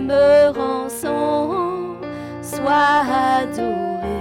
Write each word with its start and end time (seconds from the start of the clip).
même 0.00 0.56
rançon 0.56 1.96
soit 2.42 3.02
adoré 3.42 4.18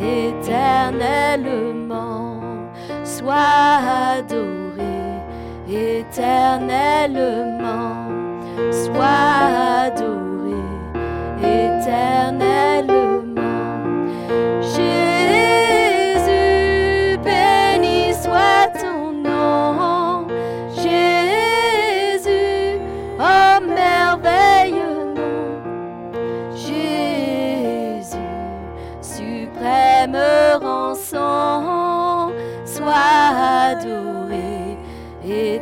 éternellement, 0.00 2.40
soit 3.04 3.80
adoré 4.16 4.98
éternellement, 5.68 8.08
soit 8.70 9.86
adoré 9.86 10.62
éternellement. 11.42 12.87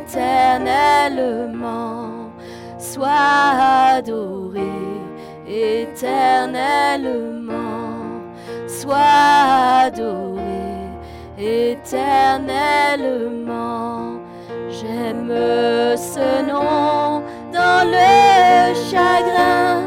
éternellement, 0.07 2.31
sois 2.79 3.91
adoré 3.97 4.71
éternellement, 5.45 8.23
sois 8.67 8.95
adoré 9.85 10.39
éternellement. 11.37 14.21
J'aime 14.69 15.33
ce 15.97 16.41
nom 16.47 17.21
dans 17.51 17.83
le 17.85 18.73
chagrin, 18.89 19.81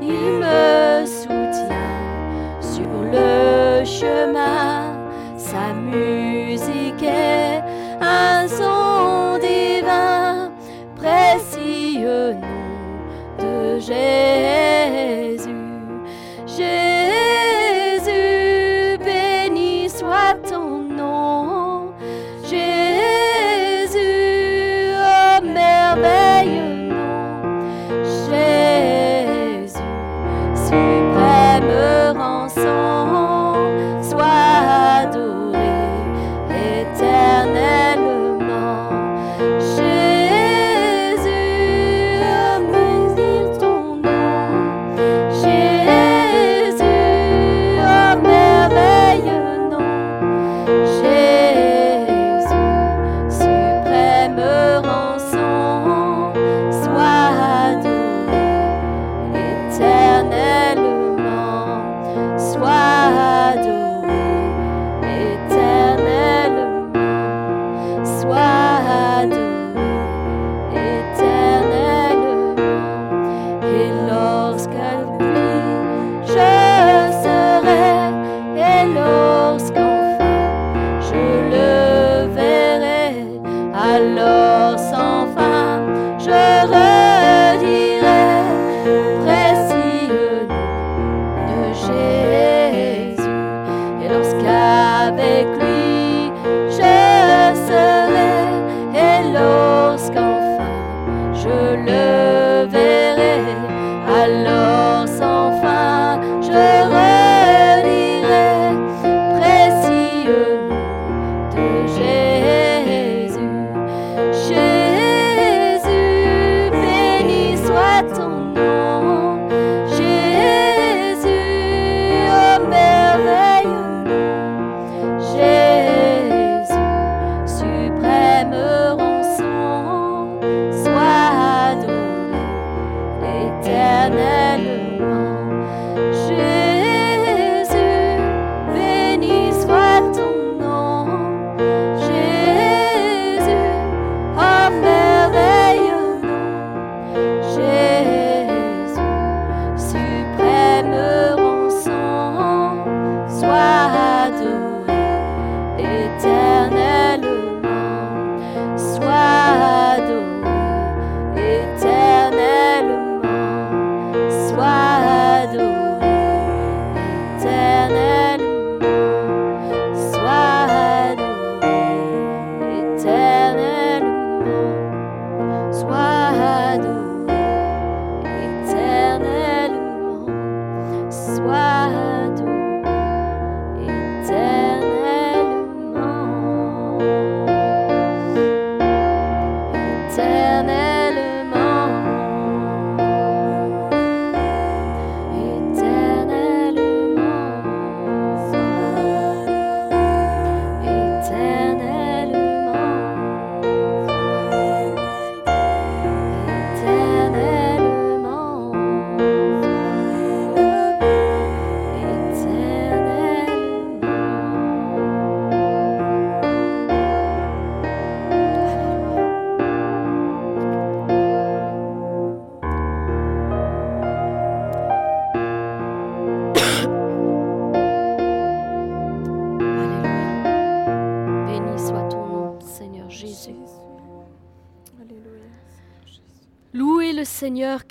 il 0.00 0.38
me 0.38 1.04
soutient 1.04 1.98
sur 2.60 2.88
le 3.12 3.84
chemin, 3.84 4.94
sa 5.36 5.72
musique 5.72 7.02
est 7.02 7.62
glorieux 12.04 12.34
nom 12.34 13.38
de 13.38 13.78
Jésus. 13.80 14.83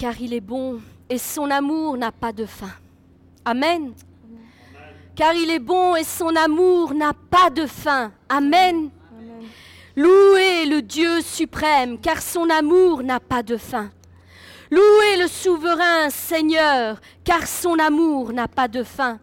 car 0.03 0.19
il 0.19 0.33
est 0.33 0.41
bon 0.41 0.81
et 1.09 1.17
son 1.17 1.49
amour 1.49 1.95
n'a 1.95 2.11
pas 2.11 2.33
de 2.33 2.45
fin. 2.45 2.73
Amen. 3.45 3.93
Car 5.15 5.33
il 5.33 5.49
est 5.49 5.59
bon 5.59 5.95
et 5.95 6.03
son 6.03 6.35
amour 6.35 6.93
n'a 6.93 7.13
pas 7.13 7.49
de 7.49 7.65
fin. 7.65 8.11
Amen. 8.27 8.89
Louez 9.95 10.65
le 10.65 10.81
Dieu 10.81 11.21
suprême, 11.21 11.97
car 11.99 12.21
son 12.21 12.49
amour 12.49 13.01
n'a 13.01 13.21
pas 13.21 13.43
de 13.43 13.55
fin. 13.55 13.91
Louez 14.69 15.21
le 15.21 15.29
souverain 15.29 16.09
Seigneur, 16.09 16.99
car 17.23 17.47
son 17.47 17.79
amour 17.79 18.33
n'a 18.33 18.49
pas 18.49 18.67
de 18.67 18.83
fin. 18.83 19.19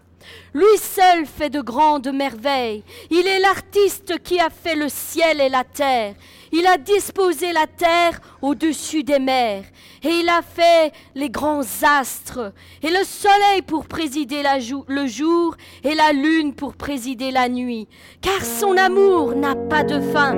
Lui 0.55 0.79
seul 0.79 1.27
fait 1.27 1.51
de 1.51 1.61
grandes 1.61 2.13
merveilles. 2.13 2.83
Il 3.11 3.27
est 3.27 3.41
l'artiste 3.41 4.23
qui 4.23 4.39
a 4.41 4.51
fait 4.51 4.75
le 4.75 4.89
ciel 4.89 5.41
et 5.41 5.49
la 5.49 5.65
terre. 5.65 6.15
Il 6.53 6.67
a 6.67 6.79
disposé 6.79 7.53
la 7.53 7.67
terre 7.67 8.21
au-dessus 8.43 9.05
des 9.05 9.19
mers. 9.21 9.63
Et 10.03 10.09
il 10.09 10.29
a 10.29 10.43
fait 10.43 10.93
les 11.15 11.31
grands 11.31 11.63
astres. 11.83 12.53
Et 12.83 12.91
le 12.91 13.05
soleil 13.05 13.63
pour 13.67 13.87
présider 13.87 14.43
le 14.89 15.07
jour 15.07 15.57
et 15.85 15.95
la 15.95 16.13
lune 16.13 16.55
pour 16.55 16.75
présider 16.75 17.31
la 17.31 17.49
nuit. 17.49 17.87
Car 18.21 18.45
son 18.45 18.77
amour 18.77 19.35
n'a 19.35 19.55
pas 19.55 19.85
de 19.85 20.01
fin. 20.13 20.35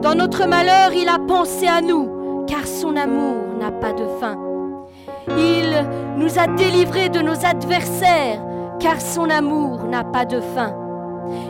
Dans 0.00 0.14
notre 0.14 0.46
malheur, 0.46 0.92
il 0.92 1.08
a 1.08 1.18
pensé 1.18 1.66
à 1.66 1.80
nous. 1.80 2.44
Car 2.48 2.66
son 2.66 2.96
amour 2.96 3.56
n'a 3.58 3.70
pas 3.70 3.92
de 3.92 4.06
fin. 4.18 4.36
Il 5.28 5.86
nous 6.16 6.38
a 6.38 6.46
délivrés 6.48 7.08
de 7.08 7.20
nos 7.20 7.44
adversaires, 7.44 8.42
car 8.82 9.00
son 9.00 9.30
amour 9.30 9.84
n'a 9.84 10.02
pas 10.02 10.24
de 10.24 10.40
fin. 10.40 10.74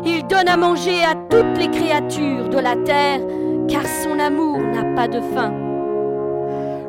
Il 0.05 0.27
donne 0.27 0.49
à 0.49 0.57
manger 0.59 1.03
à 1.03 1.15
toutes 1.15 1.59
les 1.59 1.69
créatures 1.69 2.51
de 2.51 2.59
la 2.59 2.77
terre, 2.77 3.21
car 3.69 3.83
son 3.87 4.19
amour 4.19 4.59
n'a 4.59 4.95
pas 4.95 5.09
de 5.09 5.21
fin. 5.35 5.51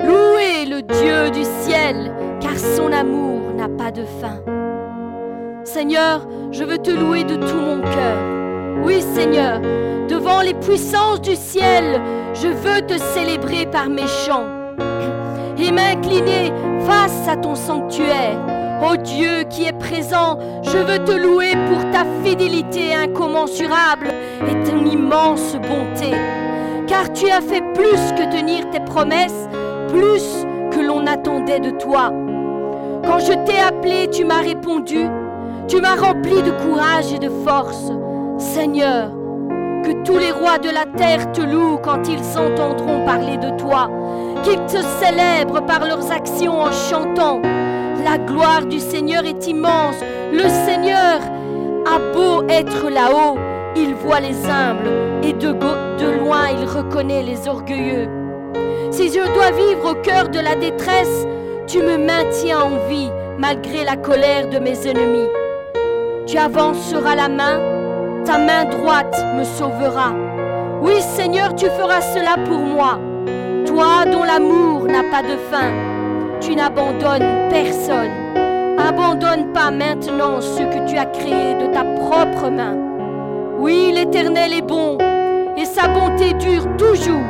Louez 0.01 0.65
le 0.65 0.81
Dieu 0.81 1.31
du 1.31 1.45
ciel, 1.61 2.11
car 2.41 2.57
son 2.57 2.91
amour 2.91 3.53
n'a 3.55 3.69
pas 3.69 3.91
de 3.91 4.03
fin. 4.03 4.41
Seigneur, 5.63 6.27
je 6.51 6.65
veux 6.65 6.77
te 6.77 6.91
louer 6.91 7.23
de 7.23 7.35
tout 7.35 7.61
mon 7.61 7.79
cœur. 7.79 8.17
Oui, 8.83 9.01
Seigneur, 9.01 9.61
devant 10.09 10.41
les 10.41 10.55
puissances 10.55 11.21
du 11.21 11.35
ciel, 11.35 12.01
je 12.33 12.49
veux 12.49 12.81
te 12.81 12.97
célébrer 12.97 13.65
par 13.65 13.87
mes 13.89 14.07
chants 14.07 14.47
et 15.57 15.71
m'incliner 15.71 16.51
face 16.85 17.29
à 17.29 17.37
ton 17.37 17.55
sanctuaire. 17.55 18.37
Ô 18.83 18.97
Dieu 18.97 19.43
qui 19.49 19.63
est 19.63 19.79
présent, 19.79 20.37
je 20.61 20.77
veux 20.77 20.99
te 21.05 21.13
louer 21.13 21.53
pour 21.69 21.89
ta 21.91 22.03
fidélité 22.21 22.93
incommensurable 22.93 24.09
et 24.45 24.69
ton 24.69 24.83
immense 24.85 25.55
bonté. 25.55 26.11
Car 26.85 27.13
tu 27.13 27.29
as 27.29 27.39
fait 27.39 27.63
plus 27.73 28.11
que 28.17 28.29
tenir 28.29 28.69
tes 28.71 28.81
promesses, 28.81 29.47
plus 29.87 30.45
que 30.71 30.85
l'on 30.85 31.07
attendait 31.07 31.61
de 31.61 31.69
toi. 31.69 32.11
Quand 33.05 33.19
je 33.19 33.31
t'ai 33.45 33.57
appelé, 33.57 34.09
tu 34.11 34.25
m'as 34.25 34.41
répondu, 34.41 35.07
tu 35.69 35.79
m'as 35.79 35.95
rempli 35.95 36.43
de 36.43 36.51
courage 36.51 37.13
et 37.13 37.19
de 37.19 37.29
force. 37.45 37.89
Seigneur, 38.37 39.11
que 39.85 40.03
tous 40.03 40.17
les 40.17 40.31
rois 40.31 40.57
de 40.57 40.69
la 40.69 40.85
terre 40.97 41.31
te 41.31 41.41
louent 41.41 41.79
quand 41.81 42.09
ils 42.09 42.37
entendront 42.37 43.05
parler 43.05 43.37
de 43.37 43.57
toi, 43.57 43.89
qu'ils 44.43 44.65
te 44.65 44.81
célèbrent 44.99 45.65
par 45.65 45.85
leurs 45.85 46.11
actions 46.11 46.59
en 46.59 46.71
chantant. 46.73 47.41
La 48.03 48.17
gloire 48.17 48.65
du 48.65 48.79
Seigneur 48.79 49.23
est 49.25 49.47
immense. 49.47 49.95
Le 50.31 50.47
Seigneur 50.65 51.21
a 51.85 51.99
beau 52.13 52.45
être 52.49 52.89
là-haut, 52.89 53.37
il 53.75 53.95
voit 53.95 54.19
les 54.19 54.45
humbles 54.45 54.89
et 55.23 55.33
de, 55.33 55.49
loin 56.19 56.49
il 56.49 56.65
reconnaît 56.65 57.23
les 57.23 57.47
orgueilleux. 57.47 58.09
Si 58.91 59.07
je 59.07 59.33
dois 59.33 59.51
vivre 59.51 59.91
au 59.91 59.95
cœur 59.95 60.29
de 60.29 60.39
la 60.39 60.55
détresse, 60.55 61.25
tu 61.65 61.79
me 61.79 61.97
maintiens 61.97 62.59
en 62.59 62.87
vie 62.89 63.09
malgré 63.37 63.83
la 63.83 63.95
colère 63.95 64.49
de 64.49 64.59
mes 64.59 64.87
ennemis. 64.87 65.29
Tu 66.25 66.37
avanceras 66.37 67.15
la 67.15 67.29
main, 67.29 67.59
ta 68.25 68.37
main 68.37 68.65
droite 68.65 69.15
me 69.37 69.43
sauvera. 69.43 70.13
Oui 70.81 71.01
Seigneur, 71.01 71.55
tu 71.55 71.67
feras 71.67 72.01
cela 72.01 72.35
pour 72.45 72.59
moi. 72.59 72.99
Toi 73.65 74.05
dont 74.11 74.23
l'amour 74.23 74.83
n'a 74.83 75.03
pas 75.03 75.23
de 75.23 75.37
fin, 75.49 75.71
tu 76.45 76.55
n'abandonnes 76.55 77.49
personne. 77.49 78.11
Abandonne 78.77 79.53
pas 79.53 79.71
maintenant 79.71 80.41
ce 80.41 80.61
que 80.61 80.89
tu 80.89 80.97
as 80.97 81.05
créé 81.05 81.55
de 81.55 81.73
ta 81.73 81.83
propre 81.83 82.49
main. 82.49 82.75
Oui, 83.59 83.93
l'Éternel 83.93 84.53
est 84.53 84.61
bon 84.61 84.97
et 85.55 85.65
sa 85.65 85.87
bonté 85.87 86.33
dure 86.33 86.67
toujours 86.77 87.21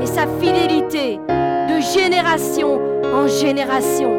et 0.00 0.06
sa 0.06 0.26
fidélité 0.40 1.18
de 1.28 1.80
génération 1.80 2.78
en 3.14 3.26
génération. 3.26 4.10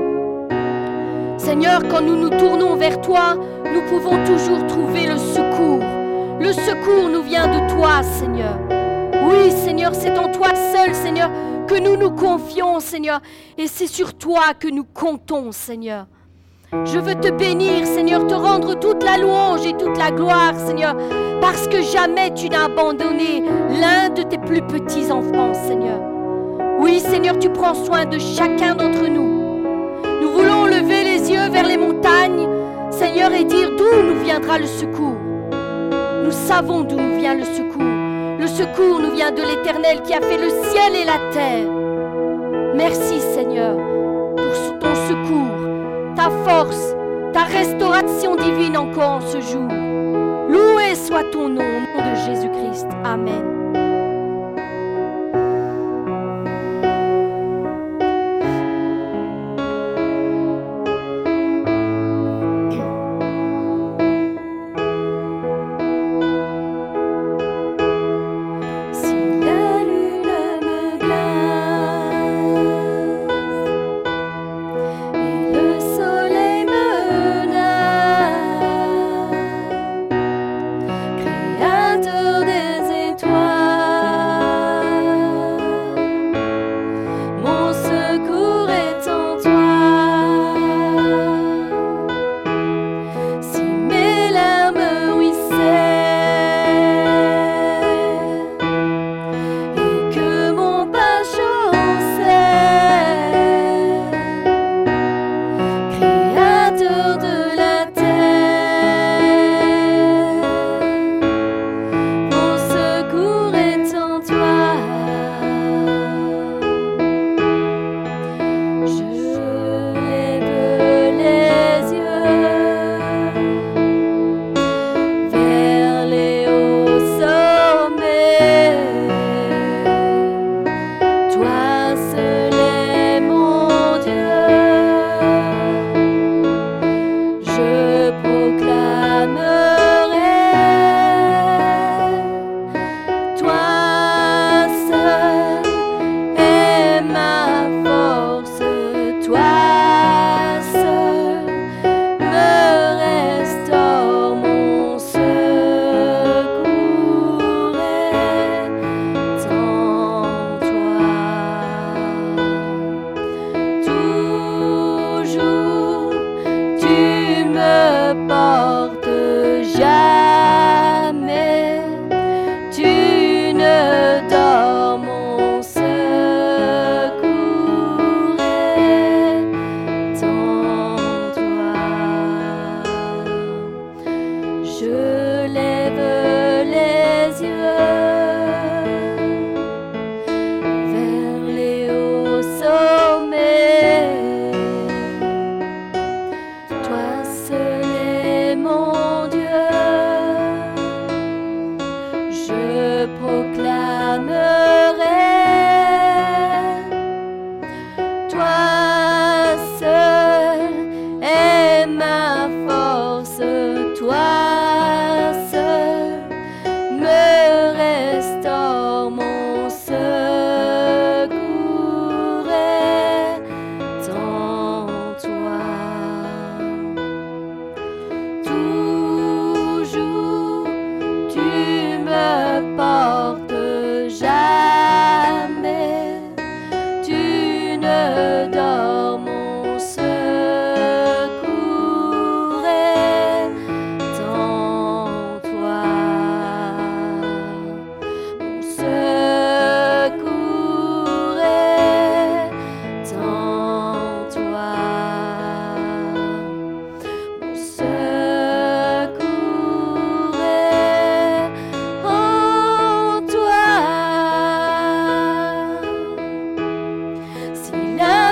Seigneur, 1.37 1.81
quand 1.89 2.01
nous 2.01 2.17
nous 2.17 2.29
tournons 2.29 2.75
vers 2.75 2.99
toi, 2.99 3.35
nous 3.73 3.81
pouvons 3.87 4.17
toujours 4.25 4.65
trouver 4.67 5.07
le 5.07 5.17
secours. 5.17 5.83
Le 6.39 6.51
secours 6.51 7.09
nous 7.09 7.21
vient 7.21 7.47
de 7.47 7.73
toi, 7.73 8.03
Seigneur. 8.03 8.57
Oui, 9.29 9.51
Seigneur, 9.51 9.91
c'est 9.93 10.17
en 10.17 10.29
toi 10.31 10.49
seul, 10.73 10.93
Seigneur, 10.93 11.29
que 11.67 11.79
nous 11.79 11.97
nous 11.97 12.11
confions, 12.11 12.79
Seigneur. 12.79 13.21
Et 13.57 13.67
c'est 13.67 13.87
sur 13.87 14.13
toi 14.13 14.53
que 14.59 14.67
nous 14.67 14.85
comptons, 14.85 15.51
Seigneur. 15.51 16.07
Je 16.71 16.99
veux 16.99 17.15
te 17.15 17.29
bénir, 17.29 17.85
Seigneur, 17.85 18.27
te 18.27 18.33
rendre 18.33 18.77
toute 18.77 19.03
la 19.03 19.17
louange 19.17 19.65
et 19.65 19.73
toute 19.73 19.97
la 19.97 20.11
gloire, 20.11 20.53
Seigneur, 20.55 20.97
parce 21.39 21.67
que 21.67 21.81
jamais 21.81 22.33
tu 22.33 22.49
n'as 22.49 22.65
abandonné 22.65 23.41
l'un 23.79 24.09
de 24.09 24.23
tes 24.23 24.37
plus 24.37 24.61
petits 24.61 25.09
enfants, 25.11 25.53
Seigneur. 25.53 25.99
Oui, 26.79 26.99
Seigneur, 26.99 27.39
tu 27.39 27.49
prends 27.49 27.73
soin 27.73 28.05
de 28.05 28.19
chacun 28.19 28.75
d'entre 28.75 29.07
nous. 29.07 29.63
Nous 30.21 30.31
voulons 30.31 30.65
lever 30.65 31.03
les 31.05 31.31
yeux 31.31 31.49
vers 31.49 31.65
les 31.65 31.77
montagnes, 31.77 32.47
Seigneur, 32.91 33.31
et 33.31 33.45
dire 33.45 33.71
d'où 33.77 34.03
nous 34.03 34.19
viendra 34.23 34.59
le 34.59 34.67
secours. 34.67 35.17
Nous 36.23 36.31
savons 36.31 36.81
d'où 36.81 36.97
nous 36.97 37.17
vient 37.17 37.35
le 37.35 37.45
secours. 37.45 37.96
Le 38.47 38.53
secours 38.53 39.01
nous 39.01 39.11
vient 39.11 39.31
de 39.33 39.41
l'Éternel 39.41 40.01
qui 40.03 40.13
a 40.13 40.21
fait 40.21 40.37
le 40.37 40.47
ciel 40.47 40.95
et 40.95 41.03
la 41.03 41.33
terre. 41.33 41.67
Merci, 42.75 43.19
Seigneur, 43.19 43.75
pour 44.37 44.79
ton 44.79 44.95
secours, 44.95 46.15
ta 46.15 46.29
force, 46.45 46.95
ta 47.33 47.43
restauration 47.43 48.37
divine 48.37 48.77
encore 48.77 49.15
en 49.15 49.21
ce 49.21 49.41
jour. 49.41 49.67
Loué 50.47 50.95
soit 50.95 51.29
ton 51.29 51.49
nom, 51.49 51.61
au 51.61 51.97
nom 51.97 52.09
de 52.09 52.15
Jésus-Christ. 52.25 52.87
Amen. 53.03 53.56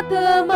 the 0.10 0.55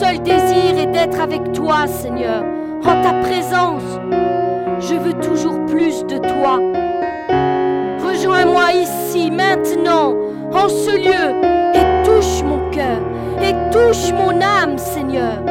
seul 0.00 0.22
désir 0.22 0.78
est 0.78 0.86
d'être 0.86 1.20
avec 1.20 1.52
toi, 1.52 1.86
Seigneur, 1.86 2.42
en 2.84 3.02
ta 3.02 3.12
présence 3.20 3.82
je 4.80 4.94
veux 4.94 5.12
toujours 5.20 5.66
plus 5.66 6.04
de 6.06 6.16
toi. 6.16 6.58
Rejoins-moi 8.02 8.72
ici, 8.72 9.30
maintenant, 9.30 10.16
en 10.52 10.68
ce 10.70 10.96
lieu, 10.96 11.26
et 11.74 12.02
touche 12.02 12.42
mon 12.42 12.70
cœur, 12.70 12.98
et 13.42 13.52
touche 13.70 14.10
mon 14.12 14.40
âme, 14.40 14.78
Seigneur. 14.78 15.42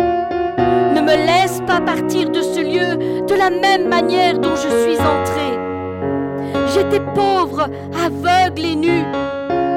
Ne 0.96 1.02
me 1.02 1.16
laisse 1.28 1.62
pas 1.68 1.80
partir 1.80 2.32
de 2.32 2.42
ce 2.42 2.60
lieu 2.60 3.24
de 3.28 3.36
la 3.36 3.52
même 3.52 3.88
manière 3.88 4.40
dont 4.40 4.56
je 4.56 4.68
suis 4.68 4.98
entré. 4.98 5.60
J'étais 6.74 7.06
pauvre, 7.14 7.68
aveugle 8.04 8.66
et 8.66 8.76
nu, 8.76 9.04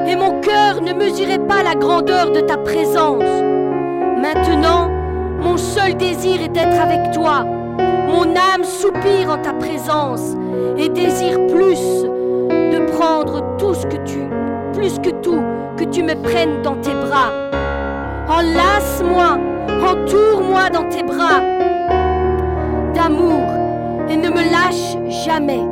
et 0.07 0.15
mon 0.15 0.41
cœur 0.41 0.81
ne 0.81 0.93
mesurait 0.93 1.45
pas 1.47 1.61
la 1.63 1.75
grandeur 1.75 2.31
de 2.31 2.39
ta 2.39 2.57
présence. 2.57 3.23
Maintenant, 4.23 4.89
mon 5.41 5.57
seul 5.57 5.97
désir 5.97 6.41
est 6.41 6.47
d'être 6.47 6.79
avec 6.81 7.11
toi 7.11 7.45
mon 8.07 8.23
âme 8.37 8.63
soupire 8.63 9.29
en 9.29 9.37
ta 9.37 9.51
présence 9.51 10.37
et 10.77 10.87
désire 10.87 11.45
plus 11.47 12.03
de 12.07 12.89
prendre 12.93 13.57
tout 13.57 13.73
ce 13.73 13.85
que 13.85 13.97
tu, 14.05 14.29
plus 14.71 14.97
que 14.99 15.09
tout, 15.21 15.43
que 15.75 15.83
tu 15.83 16.03
me 16.03 16.15
prennes 16.15 16.61
dans 16.61 16.77
tes 16.77 16.93
bras. 16.93 17.33
Enlace-moi, 18.29 19.39
entoure-moi 19.85 20.69
dans 20.69 20.87
tes 20.87 21.03
bras 21.03 21.41
d'amour 22.95 23.43
et 24.07 24.15
ne 24.15 24.29
me 24.29 24.49
lâche 24.49 24.95
jamais. 25.25 25.67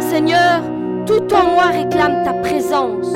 Seigneur, 0.00 0.62
tout 1.04 1.34
en 1.34 1.52
moi 1.52 1.64
réclame 1.72 2.24
ta 2.24 2.32
présence. 2.32 3.12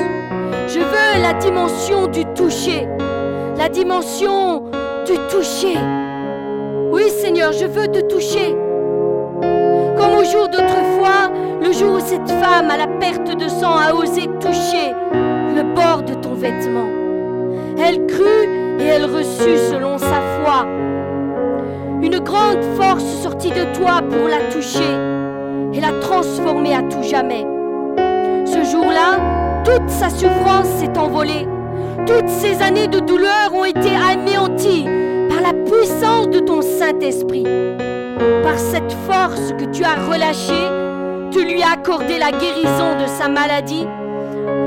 Je 0.67 0.79
veux 0.79 1.19
la 1.19 1.33
dimension 1.33 2.05
du 2.05 2.25
toucher, 2.35 2.87
la 3.59 3.67
dimension 3.67 4.63
du 5.05 5.17
toucher. 5.29 5.77
Oui 6.93 7.09
Seigneur, 7.09 7.51
je 7.51 7.65
veux 7.65 7.89
te 7.89 7.99
toucher. 7.99 8.55
Comme 9.97 10.15
au 10.17 10.23
jour 10.23 10.47
d'autrefois, 10.47 11.29
le 11.61 11.73
jour 11.73 11.95
où 11.95 11.99
cette 11.99 12.29
femme 12.29 12.71
à 12.71 12.77
la 12.77 12.87
perte 12.87 13.37
de 13.37 13.49
sang 13.49 13.77
a 13.77 13.93
osé 13.93 14.27
toucher 14.39 14.93
le 15.57 15.75
bord 15.75 16.03
de 16.03 16.13
ton 16.13 16.35
vêtement. 16.35 16.87
Elle 17.77 18.07
crut 18.07 18.49
et 18.79 18.85
elle 18.85 19.03
reçut 19.03 19.57
selon 19.69 19.97
sa 19.97 20.21
foi. 20.39 20.65
Une 22.01 22.19
grande 22.19 22.63
force 22.77 23.03
sortit 23.21 23.51
de 23.51 23.77
toi 23.77 24.01
pour 24.09 24.29
la 24.29 24.39
toucher 24.53 24.93
et 25.73 25.81
la 25.81 25.91
transformer 25.99 26.75
à 26.75 26.83
tout 26.83 27.03
jamais. 27.03 27.45
Ce 28.45 28.63
jour-là, 28.71 29.19
toute 29.65 29.89
sa 29.89 30.09
souffrance 30.09 30.67
s'est 30.79 30.97
envolée. 30.97 31.45
Toutes 32.05 32.29
ces 32.29 32.61
années 32.61 32.87
de 32.87 32.99
douleur 32.99 33.53
ont 33.53 33.65
été 33.65 33.89
anéanties 33.95 34.85
la 35.41 35.53
puissance 35.53 36.29
de 36.29 36.39
ton 36.39 36.61
Saint-Esprit. 36.61 37.45
Par 38.43 38.57
cette 38.57 38.91
force 39.07 39.53
que 39.57 39.65
tu 39.65 39.83
as 39.83 39.95
relâchée, 39.95 40.67
tu 41.31 41.45
lui 41.45 41.61
as 41.63 41.73
accordé 41.73 42.17
la 42.17 42.31
guérison 42.31 42.97
de 42.99 43.07
sa 43.07 43.27
maladie, 43.27 43.87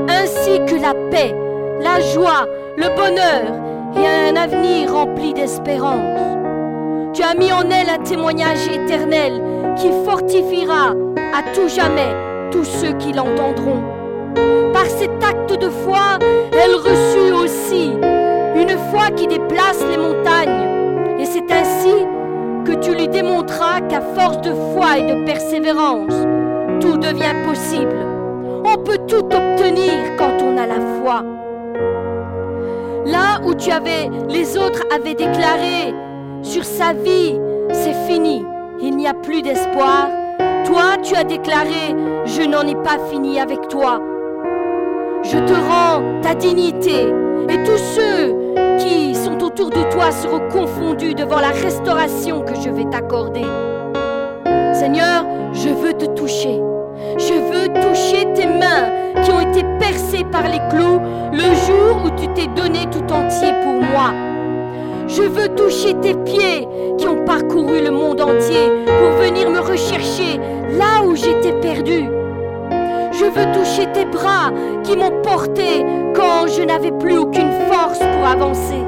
ainsi 0.09 0.59
que 0.65 0.79
la 0.81 0.93
paix, 1.11 1.35
la 1.81 1.99
joie, 2.13 2.47
le 2.77 2.87
bonheur 2.95 3.53
et 3.95 4.29
un 4.29 4.35
avenir 4.35 4.91
rempli 4.91 5.33
d'espérance. 5.33 6.19
Tu 7.13 7.21
as 7.21 7.35
mis 7.35 7.51
en 7.51 7.69
elle 7.69 7.89
un 7.89 8.03
témoignage 8.03 8.67
éternel 8.67 9.41
qui 9.77 9.89
fortifiera 10.03 10.89
à 11.17 11.43
tout 11.53 11.67
jamais 11.67 12.15
tous 12.51 12.65
ceux 12.65 12.93
qui 12.93 13.13
l'entendront. 13.13 14.02
Par 14.73 14.85
cet 14.85 15.23
acte 15.23 15.59
de 15.59 15.69
foi, 15.69 16.17
elle 16.51 16.75
reçut 16.75 17.33
aussi 17.33 17.91
une 18.55 18.77
foi 18.91 19.09
qui 19.15 19.27
déplace 19.27 19.83
les 19.89 19.97
montagnes. 19.97 21.19
Et 21.19 21.25
c'est 21.25 21.51
ainsi 21.51 21.93
que 22.65 22.73
tu 22.73 22.93
lui 22.95 23.07
démontras 23.07 23.81
qu'à 23.81 24.01
force 24.01 24.41
de 24.41 24.53
foi 24.73 24.97
et 24.99 25.03
de 25.03 25.25
persévérance, 25.25 26.13
tout 26.79 26.97
devient 26.97 27.35
possible. 27.45 27.95
On 28.65 28.77
peut 28.77 28.99
tout 29.07 29.25
obtenir 29.25 30.15
quand 30.17 30.41
on 30.41 30.57
a 30.57 30.65
la 30.65 30.79
foi. 30.99 31.23
Là 33.05 33.41
où 33.45 33.53
tu 33.53 33.71
avais, 33.71 34.09
les 34.29 34.57
autres 34.57 34.83
avaient 34.93 35.15
déclaré 35.15 35.93
sur 36.41 36.63
sa 36.63 36.93
vie, 36.93 37.37
c'est 37.71 37.95
fini, 38.07 38.45
il 38.81 38.95
n'y 38.95 39.07
a 39.07 39.13
plus 39.13 39.41
d'espoir. 39.41 40.07
Toi, 40.65 40.97
tu 41.03 41.15
as 41.15 41.23
déclaré, 41.23 41.95
je 42.25 42.41
n'en 42.41 42.65
ai 42.65 42.75
pas 42.75 42.97
fini 43.09 43.39
avec 43.39 43.67
toi. 43.67 43.99
Je 45.23 45.37
te 45.37 45.53
rends 45.53 46.21
ta 46.21 46.35
dignité 46.35 47.07
et 47.49 47.63
tous 47.63 47.77
ceux 47.77 48.35
qui 48.77 49.15
sont 49.15 49.41
autour 49.41 49.69
de 49.69 49.81
toi 49.91 50.11
seront 50.11 50.49
confondus 50.49 51.15
devant 51.15 51.39
la 51.39 51.49
restauration 51.49 52.41
que 52.41 52.55
je 52.55 52.69
vais 52.69 52.83
t'accorder. 52.85 53.45
Seigneur, 54.73 55.25
je 55.53 55.69
veux 55.69 55.93
te 55.93 56.05
toucher. 56.07 56.59
Je 57.17 57.33
veux 57.33 57.67
toucher 57.81 58.33
tes 58.33 58.47
mains 58.47 59.21
qui 59.23 59.31
ont 59.31 59.39
été 59.39 59.63
percées 59.79 60.25
par 60.29 60.43
les 60.43 60.59
clous 60.69 60.99
le 61.31 61.53
jour 61.65 62.03
où 62.05 62.09
tu 62.19 62.27
t'es 62.33 62.47
donné 62.47 62.79
tout 62.91 63.13
entier 63.13 63.53
pour 63.63 63.81
moi. 63.81 64.11
Je 65.07 65.21
veux 65.21 65.47
toucher 65.55 65.93
tes 66.01 66.15
pieds 66.15 66.67
qui 66.97 67.07
ont 67.07 67.23
parcouru 67.23 67.81
le 67.81 67.91
monde 67.91 68.19
entier 68.19 68.69
pour 68.85 69.11
venir 69.23 69.49
me 69.49 69.59
rechercher 69.59 70.37
là 70.77 71.03
où 71.05 71.15
j'étais 71.15 71.53
perdu. 71.61 72.09
Je 73.13 73.25
veux 73.25 73.51
toucher 73.53 73.85
tes 73.93 74.05
bras 74.05 74.51
qui 74.83 74.97
m'ont 74.97 75.21
porté 75.21 75.85
quand 76.15 76.47
je 76.47 76.63
n'avais 76.63 76.91
plus 76.91 77.17
aucune 77.17 77.51
force 77.69 77.99
pour 77.99 78.27
avancer. 78.27 78.83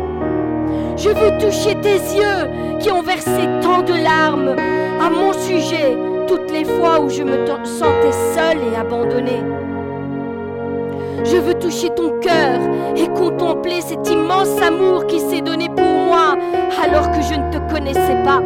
Je 0.98 1.10
veux 1.10 1.38
toucher 1.38 1.76
tes 1.82 1.98
yeux 2.18 2.80
qui 2.80 2.92
ont 2.92 3.04
versé 3.04 3.48
tant 3.62 3.84
de 3.84 3.94
larmes 3.94 4.56
à 5.00 5.10
mon 5.10 5.32
sujet 5.34 5.96
toutes 6.28 6.52
les 6.52 6.66
fois 6.66 7.02
où 7.02 7.10
je 7.10 7.22
me 7.22 7.46
sentais 7.66 8.12
seule 8.34 8.58
et 8.72 8.76
abandonnée. 8.76 9.44
Je 11.24 11.38
veux 11.38 11.54
toucher 11.54 11.90
ton 11.96 12.20
cœur 12.20 12.60
et 12.96 13.08
contempler 13.10 13.82
cet 13.82 14.10
immense 14.10 14.60
amour 14.62 15.06
qui 15.06 15.20
s'est 15.20 15.42
donné 15.42 15.70
pour 15.70 15.86
moi 15.86 16.36
alors 16.84 17.12
que 17.12 17.22
je 17.22 17.36
ne 17.36 17.52
te 17.52 17.74
connaissais 17.74 18.24
pas. 18.24 18.42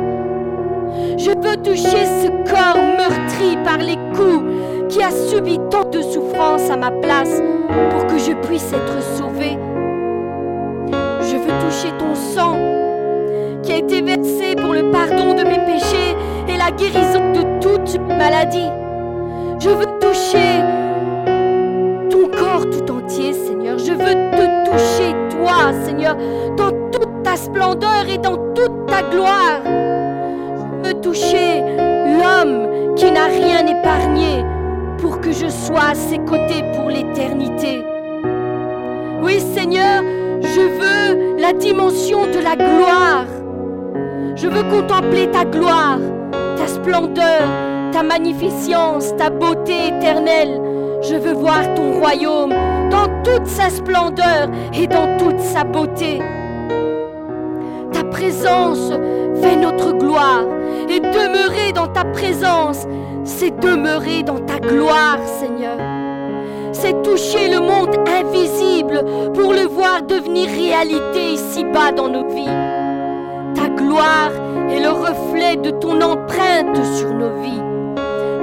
Je 1.17 1.29
veux 1.29 1.57
toucher 1.57 2.05
ce 2.05 2.27
corps 2.49 2.81
meurtri 2.97 3.57
par 3.63 3.77
les 3.77 3.97
coups 4.15 4.43
qui 4.89 5.04
a 5.04 5.12
subi 5.12 5.60
tant 5.69 5.88
de 5.89 6.02
souffrances 6.02 6.69
à 6.69 6.75
ma 6.75 6.89
place 6.89 7.41
pour 7.91 8.08
que 8.08 8.17
je 8.17 8.34
puisse 8.47 8.73
être 8.73 9.02
sauvé. 9.17 9.58
Je 11.21 11.36
veux 11.36 11.54
toucher 11.63 11.91
ton 11.99 12.15
sang 12.15 12.58
qui 13.62 13.71
a 13.71 13.78
été 13.78 14.02
versé 14.02 14.56
pour 14.56 14.73
le 14.73 14.89
pardon 14.91 15.36
de 15.36 15.43
mes 15.43 15.60
péchés 15.60 16.15
et 16.47 16.58
la 16.58 16.71
guérison 16.71 17.32
de 17.34 17.60
toute 17.62 17.99
maladie. 18.08 18.69
Je 19.60 19.69
veux 19.69 19.86
toucher 19.99 20.63
ton 22.10 22.28
corps 22.36 22.65
tout 22.71 22.91
entier, 22.91 23.34
Seigneur. 23.34 23.78
Je 23.78 23.91
veux 23.91 24.15
te 24.32 24.71
toucher, 24.71 25.13
toi, 25.30 25.71
Seigneur, 25.86 26.15
dans 26.58 26.71
toute 26.91 27.23
ta 27.23 27.36
splendeur 27.36 28.10
et 28.12 28.17
dans 28.17 28.38
toute 28.56 28.88
ta 28.88 29.04
gloire. 29.04 29.62
Je 29.63 30.88
veux 30.88 31.02
toucher 31.02 31.62
l'homme 31.62 32.95
qui 32.95 33.12
n'a 33.12 33.25
rien 33.25 33.67
épargné 33.67 34.43
pour 35.01 35.21
que 35.21 35.31
je 35.31 35.47
sois 35.47 35.91
à 35.91 35.95
ses 35.95 36.17
côtés 36.19 36.63
pour 36.75 36.89
l'éternité. 36.89 37.83
Oui, 39.21 39.39
Seigneur, 39.53 40.03
je 40.41 40.62
veux 40.62 41.39
la 41.39 41.53
dimension 41.53 42.25
de 42.25 42.39
la 42.39 42.55
gloire. 42.55 43.25
Je 44.35 44.47
veux 44.47 44.63
contempler 44.63 45.29
ta 45.31 45.45
gloire, 45.45 45.99
ta 46.57 46.67
splendeur, 46.67 47.41
ta 47.91 48.03
magnificence, 48.03 49.15
ta 49.17 49.29
beauté 49.29 49.88
éternelle. 49.88 50.62
Je 51.01 51.15
veux 51.15 51.33
voir 51.33 51.73
ton 51.75 51.99
royaume 51.99 52.53
dans 52.89 53.07
toute 53.23 53.47
sa 53.47 53.69
splendeur 53.69 54.49
et 54.73 54.88
dans 54.88 55.17
toute 55.17 55.39
sa 55.39 55.63
beauté. 55.63 56.19
Ta 57.91 58.03
présence 58.03 58.91
fait 59.41 59.56
notre 59.56 59.93
gloire 59.93 60.45
et 60.89 60.99
demeurer 60.99 61.71
dans 61.73 61.88
ta 61.88 62.04
présence, 62.06 62.86
c'est 63.23 63.60
demeurer 63.60 64.23
dans 64.23 64.39
ta 64.39 64.60
gloire, 64.60 65.19
Seigneur. 65.39 65.78
C'est 66.71 67.02
toucher 67.02 67.49
le 67.49 67.60
monde 67.60 67.95
invisible 68.08 69.04
pour 69.34 69.54
le 69.54 69.67
voir 69.67 70.02
devenir 70.04 70.49
réalité 70.49 71.34
ici-bas 71.34 71.91
dans 71.91 72.08
nos 72.08 72.28
vies. 72.30 72.45
Ta 73.56 73.69
gloire 73.69 74.32
est 74.69 74.80
le 74.80 74.89
reflet 74.89 75.58
de 75.58 75.71
ton 75.71 75.99
empreinte 76.02 76.84
sur 76.95 77.13
nos 77.13 77.41
vies. 77.41 77.62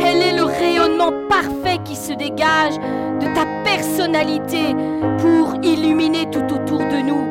Elle 0.00 0.22
est 0.22 0.36
le 0.36 0.44
rayonnement 0.44 1.12
parfait 1.28 1.78
qui 1.84 1.96
se 1.96 2.12
dégage 2.12 2.76
de 3.20 3.34
ta 3.34 3.46
personnalité 3.64 4.74
pour 5.18 5.54
illuminer 5.62 6.28
tout 6.30 6.44
autour 6.54 6.78
de 6.78 7.02
nous 7.02 7.24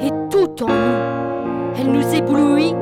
et 0.00 0.10
tout 0.30 0.62
en 0.62 0.68
nous. 0.68 1.80
Elle 1.80 1.90
nous 1.90 2.14
éblouit, 2.14 2.74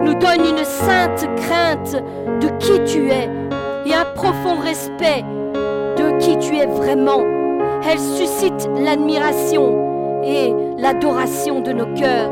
nous 0.00 0.14
donne 0.14 0.44
une 0.50 0.64
sainte 0.64 1.28
crainte 1.36 2.02
de 2.40 2.48
qui 2.58 2.82
tu 2.84 3.10
es 3.10 3.28
et 3.86 3.94
un 3.94 4.04
profond 4.14 4.56
respect 4.62 5.24
de 5.96 6.18
qui 6.18 6.36
tu 6.38 6.56
es 6.56 6.66
vraiment. 6.66 7.22
Elle 7.88 7.98
suscite 7.98 8.68
l'admiration 8.78 10.22
et 10.24 10.52
l'adoration 10.78 11.60
de 11.60 11.72
nos 11.72 11.94
cœurs. 11.94 12.30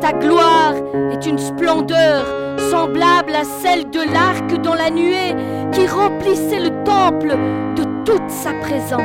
Ta 0.00 0.12
gloire 0.12 0.74
est 1.12 1.26
une 1.26 1.38
splendeur 1.38 2.24
semblable 2.70 3.34
à 3.34 3.44
celle 3.44 3.90
de 3.90 4.00
l'arc 4.12 4.60
dans 4.62 4.74
la 4.74 4.90
nuée 4.90 5.34
qui 5.72 5.86
remplissait 5.86 6.60
le 6.60 6.70
temple 6.84 7.36
de 7.76 7.82
toute 8.04 8.28
sa 8.30 8.52
présence. 8.60 9.00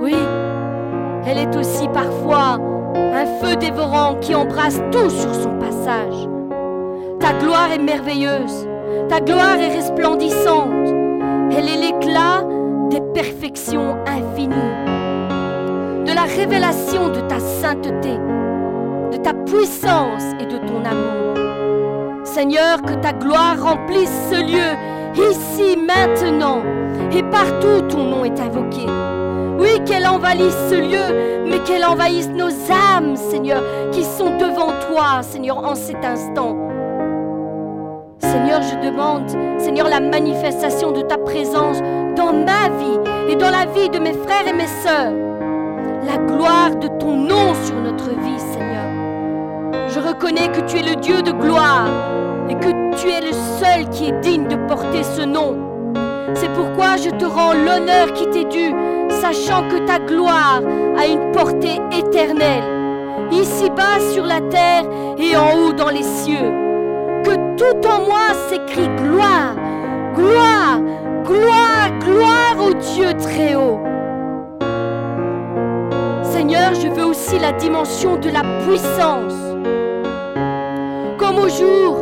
Oui, 0.00 0.14
elle 1.26 1.38
est 1.38 1.56
aussi 1.56 1.88
parfois 1.88 2.58
un 2.94 3.26
feu 3.40 3.56
dévorant 3.56 4.14
qui 4.20 4.34
embrasse 4.34 4.80
tout 4.90 5.10
sur 5.10 5.34
son 5.34 5.58
passage. 5.58 6.28
Ta 7.20 7.32
gloire 7.34 7.70
est 7.72 7.78
merveilleuse, 7.78 8.66
ta 9.08 9.20
gloire 9.20 9.58
est 9.60 9.74
resplendissante, 9.76 10.88
elle 11.50 11.68
est 11.68 11.80
l'éclat 11.80 12.44
des 12.90 13.00
perfections 13.14 13.96
infinies, 14.06 14.54
de 16.04 16.14
la 16.14 16.22
révélation 16.22 17.08
de 17.08 17.20
ta 17.20 17.38
sainteté, 17.38 18.18
de 19.12 19.16
ta 19.16 19.32
puissance 19.32 20.24
et 20.40 20.46
de 20.46 20.58
ton 20.58 20.84
amour. 20.84 21.36
Seigneur, 22.24 22.82
que 22.82 22.94
ta 22.94 23.12
gloire 23.12 23.62
remplisse 23.62 24.12
ce 24.30 24.40
lieu, 24.40 25.30
ici, 25.30 25.76
maintenant, 25.76 26.62
et 27.14 27.22
partout 27.22 27.82
ton 27.88 28.04
nom 28.04 28.24
est 28.24 28.40
invoqué. 28.40 28.86
Oui, 29.62 29.80
qu'elle 29.86 30.08
envahisse 30.08 30.56
ce 30.68 30.74
lieu, 30.74 31.46
mais 31.48 31.60
qu'elle 31.60 31.84
envahisse 31.84 32.28
nos 32.30 32.50
âmes, 32.96 33.14
Seigneur, 33.14 33.62
qui 33.92 34.02
sont 34.02 34.36
devant 34.36 34.72
toi, 34.88 35.22
Seigneur, 35.22 35.58
en 35.58 35.76
cet 35.76 36.04
instant. 36.04 36.56
Seigneur, 38.18 38.60
je 38.60 38.84
demande, 38.84 39.30
Seigneur, 39.60 39.88
la 39.88 40.00
manifestation 40.00 40.90
de 40.90 41.02
ta 41.02 41.16
présence 41.16 41.78
dans 42.16 42.32
ma 42.32 42.70
vie 42.76 42.98
et 43.28 43.36
dans 43.36 43.50
la 43.50 43.66
vie 43.66 43.88
de 43.88 44.00
mes 44.00 44.14
frères 44.14 44.48
et 44.48 44.52
mes 44.52 44.66
sœurs. 44.66 45.12
La 46.08 46.16
gloire 46.16 46.74
de 46.74 46.88
ton 46.98 47.14
nom 47.14 47.54
sur 47.64 47.76
notre 47.76 48.10
vie, 48.10 48.40
Seigneur. 48.40 49.86
Je 49.86 50.00
reconnais 50.00 50.48
que 50.48 50.62
tu 50.62 50.78
es 50.78 50.82
le 50.82 50.96
Dieu 50.96 51.22
de 51.22 51.30
gloire 51.30 51.86
et 52.48 52.54
que 52.54 52.96
tu 52.96 53.08
es 53.08 53.20
le 53.20 53.32
seul 53.32 53.88
qui 53.90 54.08
est 54.08 54.20
digne 54.22 54.48
de 54.48 54.56
porter 54.66 55.04
ce 55.04 55.22
nom. 55.22 55.71
C'est 56.34 56.52
pourquoi 56.54 56.96
je 56.96 57.10
te 57.10 57.24
rends 57.24 57.52
l'honneur 57.52 58.12
qui 58.12 58.26
t'est 58.30 58.44
dû, 58.44 58.72
sachant 59.08 59.68
que 59.68 59.78
ta 59.86 59.98
gloire 59.98 60.62
a 60.98 61.06
une 61.06 61.32
portée 61.32 61.78
éternelle, 61.96 62.64
ici-bas 63.30 64.00
sur 64.12 64.24
la 64.24 64.40
terre 64.40 64.84
et 65.18 65.36
en 65.36 65.56
haut 65.58 65.72
dans 65.72 65.90
les 65.90 66.02
cieux 66.02 66.62
que 67.24 67.56
tout 67.56 67.86
en 67.86 68.06
moi 68.06 68.32
s'écrit 68.48 68.88
gloire, 68.96 69.54
gloire, 70.14 70.80
gloire, 71.24 71.90
gloire 72.00 72.66
au 72.66 72.74
Dieu 72.74 73.12
très 73.14 73.54
haut. 73.54 73.80
Seigneur, 76.22 76.74
je 76.74 76.88
veux 76.88 77.04
aussi 77.04 77.38
la 77.38 77.52
dimension 77.52 78.16
de 78.16 78.30
la 78.30 78.42
puissance, 78.64 79.34
comme 81.18 81.38
au 81.38 81.48
jour 81.48 81.96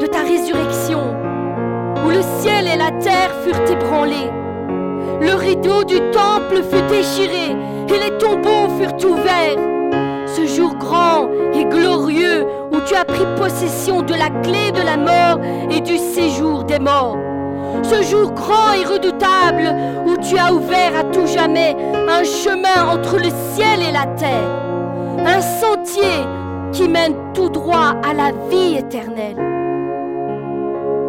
de 0.00 0.06
ta 0.06 0.20
résurrection, 0.20 1.00
où 2.04 2.10
le 2.10 2.22
ciel 2.40 2.66
et 2.66 2.76
la 2.76 2.90
terre 3.00 3.30
furent 3.44 3.70
ébranlés. 3.70 4.30
Le 5.20 5.34
rideau 5.34 5.84
du 5.84 6.00
temple 6.10 6.62
fut 6.62 6.82
déchiré 6.88 7.56
et 7.88 7.98
les 7.98 8.18
tombeaux 8.18 8.68
furent 8.78 9.10
ouverts. 9.10 9.58
Ce 10.26 10.46
jour 10.46 10.74
grand 10.76 11.28
et 11.54 11.64
glorieux 11.64 12.46
où 12.72 12.80
tu 12.86 12.94
as 12.94 13.04
pris 13.04 13.26
possession 13.36 14.02
de 14.02 14.14
la 14.14 14.30
clé 14.42 14.72
de 14.72 14.82
la 14.82 14.96
mort 14.96 15.38
et 15.70 15.80
du 15.80 15.98
séjour 15.98 16.64
des 16.64 16.78
morts. 16.78 17.18
Ce 17.82 18.02
jour 18.02 18.32
grand 18.32 18.72
et 18.72 18.84
redoutable 18.84 19.74
où 20.06 20.16
tu 20.16 20.36
as 20.38 20.52
ouvert 20.52 20.96
à 20.98 21.04
tout 21.04 21.26
jamais 21.26 21.76
un 22.08 22.24
chemin 22.24 22.88
entre 22.90 23.16
le 23.16 23.30
ciel 23.54 23.80
et 23.88 23.92
la 23.92 24.06
terre. 24.16 24.62
Un 25.24 25.40
sentier 25.40 26.26
qui 26.72 26.88
mène 26.88 27.14
tout 27.34 27.48
droit 27.48 27.94
à 28.02 28.14
la 28.14 28.32
vie 28.50 28.78
éternelle. 28.78 29.51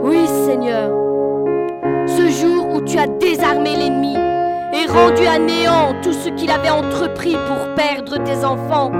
Oui 0.03 0.27
Seigneur, 0.45 0.91
ce 2.05 2.27
jour 2.27 2.73
où 2.73 2.81
tu 2.81 2.99
as 2.99 3.07
désarmé 3.07 3.77
l'ennemi 3.77 4.17
et 4.73 4.91
rendu 4.91 5.25
à 5.25 5.39
néant 5.39 5.95
tout 6.01 6.11
ce 6.11 6.27
qu'il 6.27 6.51
avait 6.51 6.69
entrepris 6.69 7.37
pour 7.47 7.73
perdre 7.75 8.17
tes 8.17 8.43
enfants. 8.43 8.91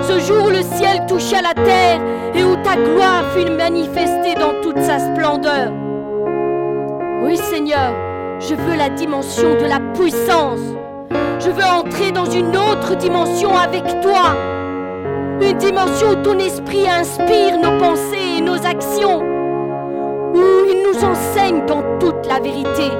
Ce 0.00 0.18
jour 0.20 0.46
où 0.46 0.48
le 0.48 0.62
ciel 0.62 1.04
toucha 1.06 1.42
la 1.42 1.52
terre 1.52 2.00
et 2.34 2.42
où 2.42 2.56
ta 2.56 2.74
gloire 2.74 3.24
fut 3.36 3.50
manifestée 3.50 4.34
dans 4.40 4.62
toute 4.62 4.80
sa 4.80 4.98
splendeur. 4.98 5.70
Oui 7.22 7.36
Seigneur, 7.36 7.92
je 8.40 8.54
veux 8.54 8.78
la 8.78 8.88
dimension 8.88 9.50
de 9.60 9.66
la 9.66 9.80
puissance. 9.92 10.60
Je 11.38 11.50
veux 11.50 11.64
entrer 11.64 12.12
dans 12.12 12.30
une 12.30 12.56
autre 12.56 12.96
dimension 12.96 13.54
avec 13.54 13.84
toi. 14.00 14.34
Une 15.42 15.58
dimension 15.58 16.12
où 16.12 16.16
ton 16.22 16.38
esprit 16.38 16.88
inspire 16.88 17.58
nos 17.58 17.78
pensées 17.78 18.38
et 18.38 18.40
nos 18.40 18.64
actions. 18.64 19.43
Où 20.34 20.42
il 20.68 20.82
nous 20.82 21.04
enseigne 21.04 21.64
dans 21.66 21.82
toute 21.98 22.26
la 22.28 22.40
vérité. 22.40 22.90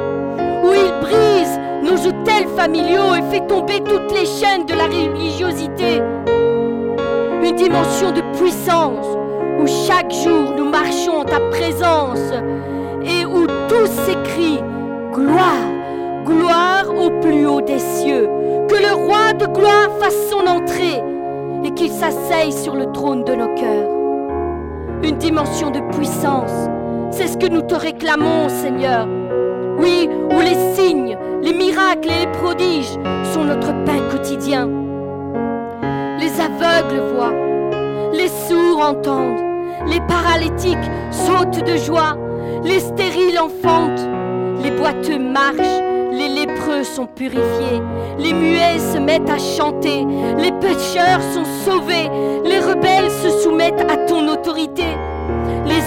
Où 0.62 0.72
il 0.72 0.93
brise 1.01 1.61
nos 1.82 1.97
hôtels 2.09 2.49
familiaux 2.57 3.14
et 3.18 3.30
fait 3.30 3.47
tomber 3.47 3.80
toutes 3.80 4.12
les 4.12 4.26
chaînes 4.26 4.64
de 4.66 4.74
la 4.74 4.85
religiosité. 4.85 6.01
Une 7.43 7.57
dimension 7.57 8.11
de 8.12 8.22
puissance 8.39 9.07
où 9.61 9.66
chaque 9.66 10.12
jour 10.12 10.55
nous 10.57 10.70
marchons 10.70 11.18
en 11.18 11.24
ta 11.24 11.41
présence 11.51 12.32
et 13.03 13.26
où 13.26 13.47
tous 13.68 13.87
s'écrient 13.87 14.62
gloire, 15.12 15.68
gloire 16.24 16.85
au 16.97 17.11
plus 17.20 17.47
haut 17.47 17.61
des 17.61 17.78
cieux. 17.78 18.28
Que 18.68 18.76
le 18.76 18.95
roi 18.95 19.32
de 19.35 19.47
gloire 19.47 19.91
fasse 20.01 20.30
son 20.30 20.47
entrée 20.47 21.03
et 21.64 21.70
qu'il 21.72 21.91
s'asseye 21.91 22.53
sur 22.53 22.74
le 22.74 22.87
trône 22.93 23.24
de 23.24 23.35
nos 23.35 23.55
cœurs. 23.55 23.91
Une 25.03 25.16
dimension 25.16 25.70
de 25.70 25.80
puissance, 25.95 26.68
c'est 27.11 27.29
ce 27.29 27.37
que 27.37 27.47
nous 27.47 27.63
te 27.63 27.75
réclamons, 27.75 28.49
Seigneur. 28.49 29.07
Oui, 29.79 30.09
où 30.31 30.41
les 30.41 30.75
signes, 30.75 31.17
les 31.43 31.53
miracles 31.53 32.09
et 32.11 32.27
les 32.27 32.33
prodiges 32.33 32.99
sont 33.33 33.45
notre 33.45 33.73
pain 33.85 34.01
quotidien. 34.11 34.69
Les 36.19 36.41
aveugles 36.41 37.03
voient, 37.13 37.35
les 38.13 38.29
sourds 38.29 38.81
entendent, 38.81 39.43
les 39.87 40.01
paralytiques 40.01 40.91
sautent 41.11 41.65
de 41.65 41.77
joie, 41.77 42.17
les 42.63 42.81
stériles 42.81 43.39
enfantent, 43.39 44.09
les 44.63 44.71
boiteux 44.71 45.19
marchent, 45.19 45.83
les 46.13 46.29
lépreux 46.29 46.85
sont 46.85 47.07
purifiés, 47.07 47.83
les 48.19 48.33
muets 48.33 48.79
se 48.79 48.99
mettent 48.99 49.29
à 49.29 49.39
chanter, 49.39 50.07
les 50.39 50.53
pécheurs 50.53 51.21
sont 51.35 51.45
sauvés, 51.65 52.09
les 52.45 52.61
rebelles 52.61 53.11
se 53.11 53.31
soumettent 53.43 53.85
à 53.91 53.97
ton 54.07 54.29
autorité, 54.29 54.87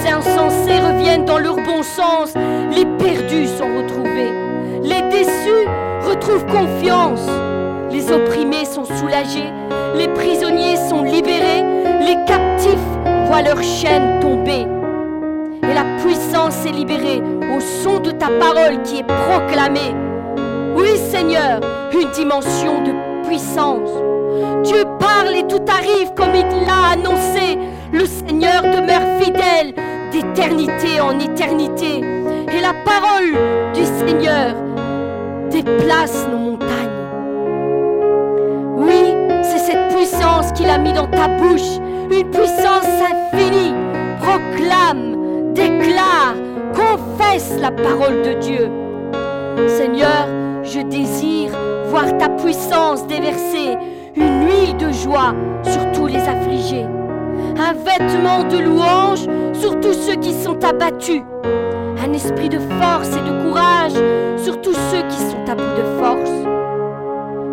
les 0.04 0.10
insensés 0.10 0.80
reviennent 0.80 1.24
dans 1.24 1.38
leur 1.38 1.56
bon 1.56 1.82
sens, 1.82 2.34
les 2.70 2.84
perdus 2.84 3.46
sont 3.46 3.76
retrouvés, 3.76 4.32
les 4.82 5.02
déçus 5.10 5.66
retrouvent 6.02 6.46
confiance, 6.46 7.26
les 7.90 8.10
opprimés 8.12 8.64
sont 8.64 8.84
soulagés, 8.84 9.52
les 9.96 10.08
prisonniers 10.08 10.76
sont 10.76 11.02
libérés, 11.02 11.64
les 12.00 12.16
captifs 12.26 12.78
voient 13.26 13.42
leurs 13.42 13.62
chaînes 13.62 14.20
tomber. 14.20 14.66
Et 15.62 15.74
la 15.74 15.84
puissance 16.02 16.64
est 16.64 16.72
libérée 16.72 17.22
au 17.54 17.60
son 17.60 17.98
de 17.98 18.10
ta 18.10 18.28
parole 18.28 18.82
qui 18.82 18.98
est 18.98 19.06
proclamée. 19.06 19.94
Oui 20.76 20.96
Seigneur, 21.10 21.60
une 21.92 22.10
dimension 22.10 22.82
de 22.84 23.26
puissance. 23.26 23.90
Dieu 24.64 24.84
parle 24.98 25.34
et 25.34 25.46
tout 25.46 25.64
arrive 25.68 26.12
comme 26.14 26.34
il 26.34 26.66
l'a 26.66 26.92
annoncé. 26.92 27.58
Le 27.92 28.04
Seigneur 28.06 28.62
demeure 28.62 29.20
fidèle 29.20 29.74
d'éternité 30.10 31.00
en 31.00 31.18
éternité. 31.18 32.00
Et 32.00 32.60
la 32.60 32.74
parole 32.84 33.32
du 33.74 33.84
Seigneur 33.84 34.54
déplace 35.50 36.26
nos 36.30 36.38
montagnes. 36.38 36.68
Oui, 38.76 39.14
c'est 39.42 39.58
cette 39.58 39.88
puissance 39.94 40.52
qu'il 40.52 40.68
a 40.68 40.78
mis 40.78 40.92
dans 40.92 41.06
ta 41.06 41.28
bouche. 41.28 41.78
Une 42.10 42.30
puissance 42.30 42.86
infinie. 43.10 43.74
Proclame, 44.20 45.52
déclare, 45.54 46.34
confesse 46.74 47.58
la 47.60 47.70
parole 47.70 48.22
de 48.22 48.32
Dieu. 48.40 48.68
Seigneur, 49.66 50.28
je 50.62 50.80
désire 50.80 51.50
voir 51.88 52.16
ta 52.18 52.28
puissance 52.28 53.06
déverser 53.06 53.76
une 54.16 54.46
huile 54.46 54.76
de 54.76 54.92
joie 54.92 55.34
sur 55.62 55.92
tous 55.92 56.06
les 56.06 56.20
affligés, 56.20 56.86
un 57.58 57.72
vêtement 57.72 58.44
de 58.44 58.58
louange 58.58 59.26
sur 59.52 59.78
tous 59.80 59.92
ceux 59.92 60.14
qui 60.16 60.32
sont 60.32 60.62
abattus, 60.64 61.22
un 62.04 62.12
esprit 62.12 62.48
de 62.48 62.58
force 62.58 63.08
et 63.08 63.30
de 63.30 63.42
courage 63.42 63.92
sur 64.36 64.60
tous 64.60 64.74
ceux 64.90 65.02
qui 65.08 65.18
sont 65.18 65.44
à 65.48 65.54
bout 65.54 65.76
de 65.76 66.00
force. 66.00 66.30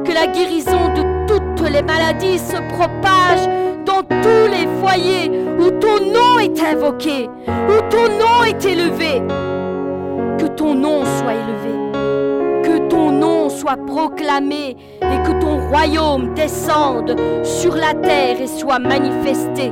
Que 0.06 0.14
la 0.14 0.28
guérison 0.28 0.94
de 0.96 1.28
toutes 1.28 1.70
les 1.70 1.82
maladies 1.82 2.40
se 2.40 2.58
propage 2.74 3.48
dans 3.86 4.04
tous 4.04 4.48
les 4.50 4.68
foyers 4.80 5.32
où 5.60 5.72
ton 5.72 6.00
nom 6.14 6.40
est 6.40 6.62
invoqué, 6.64 7.30
où 7.48 7.90
ton 7.90 8.08
nom 8.20 8.44
est 8.44 8.66
élevé. 8.66 9.22
Que 10.38 10.48
ton 10.56 10.76
nom 10.76 11.04
soit 11.04 11.34
élevé 11.34 11.76
ton 12.90 13.12
nom 13.12 13.50
soit 13.50 13.78
proclamé 13.86 14.78
et 15.02 15.18
que 15.26 15.40
ton 15.40 15.70
royaume 15.70 16.34
descende 16.34 17.16
sur 17.44 17.76
la 17.76 17.94
terre 17.94 18.40
et 18.40 18.48
soit 18.48 18.80
manifesté. 18.80 19.72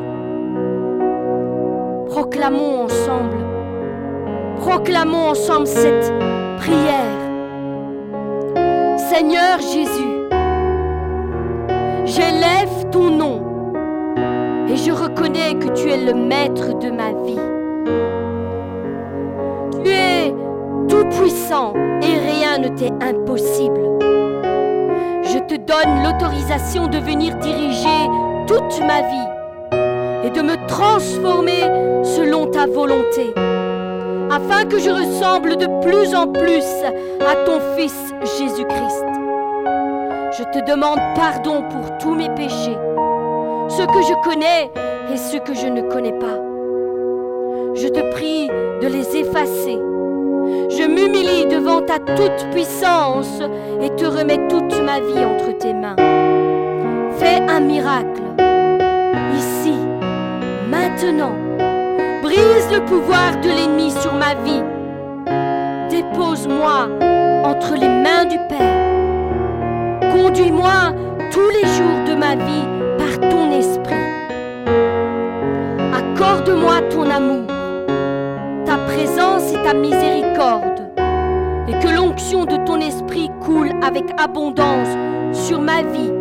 Proclamons 2.13 2.83
ensemble, 2.83 3.37
proclamons 4.59 5.29
ensemble 5.29 5.65
cette 5.65 6.13
prière. 6.59 7.17
Seigneur 9.09 9.57
Jésus, 9.59 10.29
j'élève 12.05 12.87
ton 12.91 13.09
nom 13.09 13.41
et 14.69 14.75
je 14.75 14.91
reconnais 14.91 15.55
que 15.55 15.69
tu 15.69 15.89
es 15.89 16.05
le 16.05 16.13
maître 16.13 16.77
de 16.77 16.91
ma 16.91 17.13
vie. 17.23 17.39
Tu 19.83 19.89
es 19.89 20.35
tout 20.87 21.09
puissant 21.19 21.73
et 22.03 22.19
rien 22.29 22.59
ne 22.59 22.67
t'est 22.67 22.93
impossible. 23.03 23.81
Je 25.23 25.39
te 25.47 25.55
donne 25.55 26.03
l'autorisation 26.03 26.85
de 26.85 26.99
venir 26.99 27.35
diriger 27.37 28.07
toute 28.45 28.79
ma 28.81 29.01
vie 29.01 29.32
et 30.23 30.29
de 30.29 30.41
me 30.41 30.55
transformer 30.67 31.61
selon 32.03 32.47
ta 32.47 32.65
volonté, 32.65 33.33
afin 34.31 34.65
que 34.65 34.79
je 34.79 34.89
ressemble 34.89 35.57
de 35.57 35.67
plus 35.81 36.15
en 36.15 36.27
plus 36.27 36.65
à 37.21 37.35
ton 37.45 37.59
Fils 37.77 38.13
Jésus-Christ. 38.39 39.05
Je 40.37 40.43
te 40.51 40.65
demande 40.69 40.99
pardon 41.15 41.63
pour 41.69 41.97
tous 41.99 42.15
mes 42.15 42.29
péchés, 42.29 42.77
ceux 43.69 43.85
que 43.85 44.01
je 44.01 44.23
connais 44.23 44.71
et 45.13 45.17
ceux 45.17 45.39
que 45.39 45.53
je 45.53 45.67
ne 45.67 45.81
connais 45.81 46.17
pas. 46.19 46.39
Je 47.75 47.87
te 47.87 48.11
prie 48.11 48.47
de 48.81 48.87
les 48.87 49.17
effacer 49.17 49.79
je 50.69 50.87
m'humilie 50.87 51.45
devant 51.45 51.81
ta 51.81 51.99
toute 51.99 52.49
puissance 52.51 53.41
et 53.81 53.89
te 53.95 54.05
remets 54.05 54.47
toute 54.49 54.81
ma 54.81 54.99
vie 54.99 55.23
entre 55.23 55.57
tes 55.57 55.73
mains. 55.73 55.95
Fais 57.17 57.41
un 57.47 57.59
miracle, 57.59 58.21
maintenant. 60.73 61.35
Brise 62.23 62.67
le 62.71 62.81
pouvoir 62.85 63.29
de 63.41 63.49
l'ennemi 63.49 63.91
sur 63.91 64.13
ma 64.13 64.33
vie. 64.45 64.63
Dépose-moi 65.89 66.89
entre 67.43 67.73
les 67.75 67.89
mains 67.89 68.25
du 68.25 68.37
Père. 68.49 68.79
Conduis-moi 70.11 70.93
tous 71.31 71.49
les 71.57 71.67
jours 71.75 71.99
de 72.09 72.15
ma 72.15 72.35
vie 72.35 72.67
par 72.97 73.29
ton 73.29 73.51
esprit. 73.51 74.07
Accorde-moi 76.01 76.81
ton 76.89 77.09
amour 77.09 77.47
ta 78.65 78.77
présence 78.77 79.51
et 79.51 79.61
ta 79.63 79.73
miséricorde, 79.73 80.81
et 81.67 81.73
que 81.73 81.93
l'onction 81.95 82.45
de 82.45 82.57
ton 82.65 82.79
esprit 82.79 83.29
coule 83.45 83.71
avec 83.83 84.05
abondance 84.17 84.87
sur 85.31 85.59
ma 85.59 85.81
vie 85.81 86.11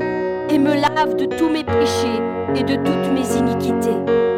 et 0.51 0.59
me 0.59 0.75
lave 0.75 1.17
de 1.17 1.27
tous 1.37 1.49
mes 1.49 1.65
péchés 1.65 2.21
et 2.55 2.63
de 2.63 2.75
toutes 2.75 3.13
mes 3.15 3.39
iniquités. 3.39 4.32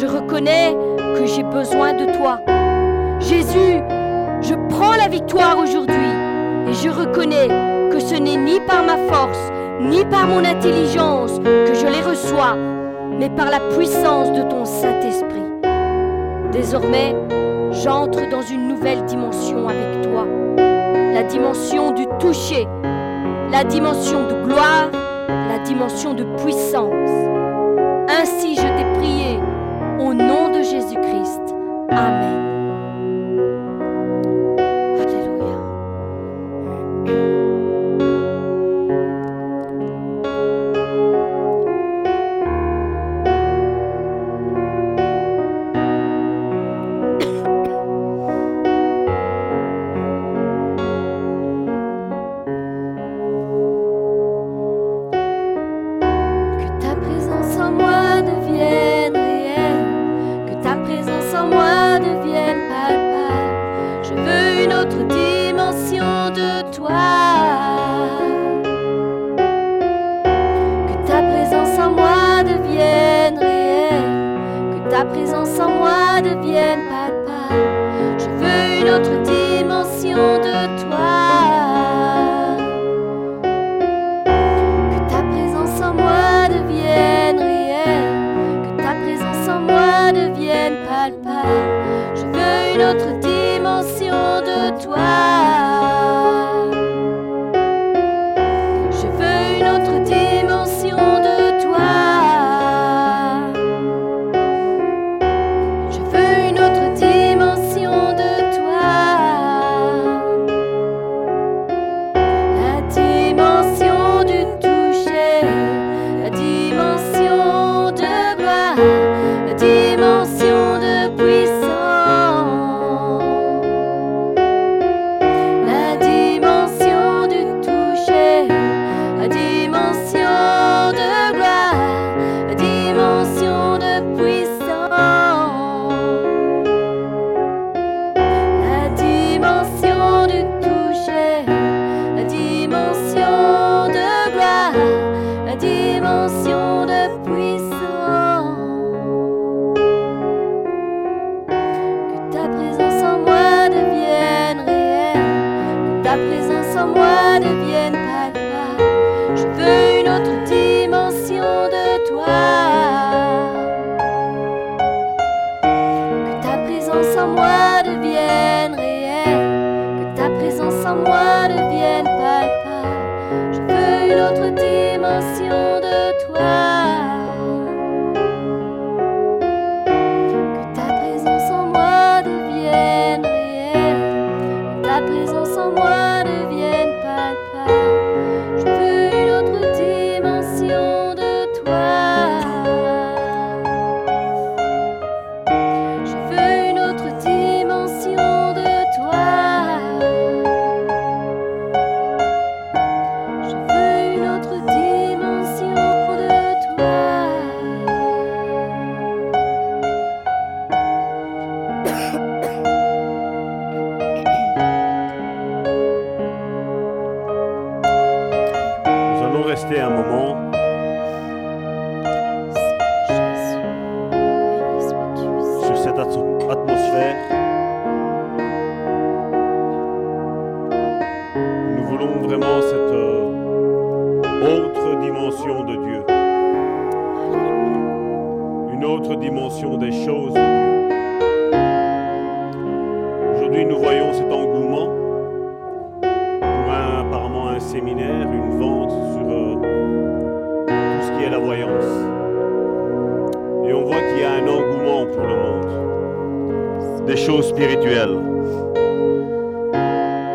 Je 0.00 0.06
reconnais 0.06 0.74
que 1.14 1.26
j'ai 1.26 1.42
besoin 1.42 1.92
de 1.92 2.06
toi. 2.16 2.40
Jésus, 3.20 3.82
je 4.40 4.54
prends 4.70 4.96
la 4.96 5.08
victoire 5.08 5.58
aujourd'hui 5.58 5.94
et 6.66 6.72
je 6.72 6.88
reconnais 6.88 7.48
que 7.92 8.00
ce 8.00 8.14
n'est 8.14 8.38
ni 8.38 8.60
par 8.60 8.82
ma 8.82 8.96
force, 9.12 9.52
ni 9.78 10.06
par 10.06 10.26
mon 10.26 10.42
intelligence 10.42 11.38
que 11.40 11.74
je 11.74 11.86
les 11.86 12.00
reçois, 12.00 12.56
mais 13.18 13.28
par 13.28 13.50
la 13.50 13.60
puissance 13.76 14.32
de 14.32 14.40
ton 14.44 14.64
Saint-Esprit. 14.64 15.44
Désormais, 16.50 17.14
j'entre 17.70 18.26
dans 18.30 18.40
une 18.40 18.68
nouvelle 18.68 19.04
dimension 19.04 19.68
avec 19.68 20.00
toi, 20.00 20.26
la 21.12 21.24
dimension 21.24 21.90
du 21.90 22.06
toucher, 22.18 22.66
la 23.52 23.64
dimension 23.64 24.26
de 24.28 24.46
gloire, 24.46 24.88
la 25.28 25.58
dimension 25.58 26.14
de 26.14 26.24
puissance. 26.42 27.10
Ainsi 28.08 28.56
je 28.56 28.62
t'ai 28.62 28.98
prié 28.98 29.38
au 30.00 30.14
nom 30.14 30.48
de 30.50 30.62
Jésus-Christ. 30.62 31.54
Amen. 31.90 32.59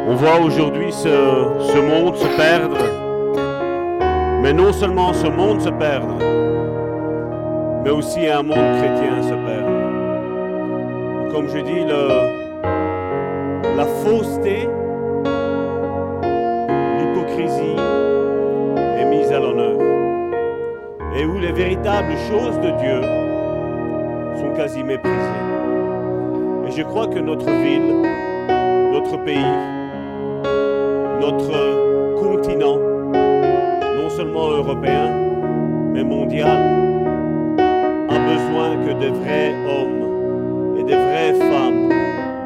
On 0.08 0.16
voit 0.16 0.40
aujourd'hui 0.40 0.94
ce, 0.94 1.80
monde 1.80 2.16
se 2.16 2.28
perdre, 2.38 2.78
mais 4.42 4.54
non 4.54 4.72
seulement 4.72 5.14
ce 5.14 5.28
monde 5.28 5.60
se 5.60 5.70
perdre, 5.70 6.18
mais 7.84 7.90
aussi 7.90 8.28
un 8.28 8.44
monde 8.44 8.78
chrétien 8.78 9.22
se 9.24 9.34
perdre. 9.34 9.76
Comme 11.32 11.50
je 11.50 11.60
dis, 11.60 11.84
la 13.76 13.86
fausseté, 14.04 14.70
l'hypocrisie 16.98 17.76
est 18.78 19.06
mise 19.06 19.32
à 19.32 19.40
l'honneur. 19.40 19.80
Et 21.18 21.26
où 21.26 21.40
les 21.40 21.52
véritables 21.52 22.16
choses 22.30 22.60
de 22.60 22.72
Dieu 22.78 23.02
sont 24.40 24.54
quasi 24.56 24.84
méprisées 24.84 25.55
je 26.76 26.84
crois 26.84 27.08
que 27.08 27.20
notre 27.20 27.46
ville, 27.46 28.02
notre 28.92 29.24
pays, 29.24 29.56
notre 31.22 32.20
continent, 32.20 32.78
non 33.98 34.10
seulement 34.10 34.50
européen, 34.50 35.10
mais 35.94 36.04
mondial, 36.04 36.58
a 38.10 38.20
besoin 38.20 38.76
que 38.86 38.94
des 39.00 39.10
vrais 39.10 39.54
hommes 39.70 40.78
et 40.78 40.84
des 40.84 40.96
vraies 40.96 41.34
femmes 41.34 41.90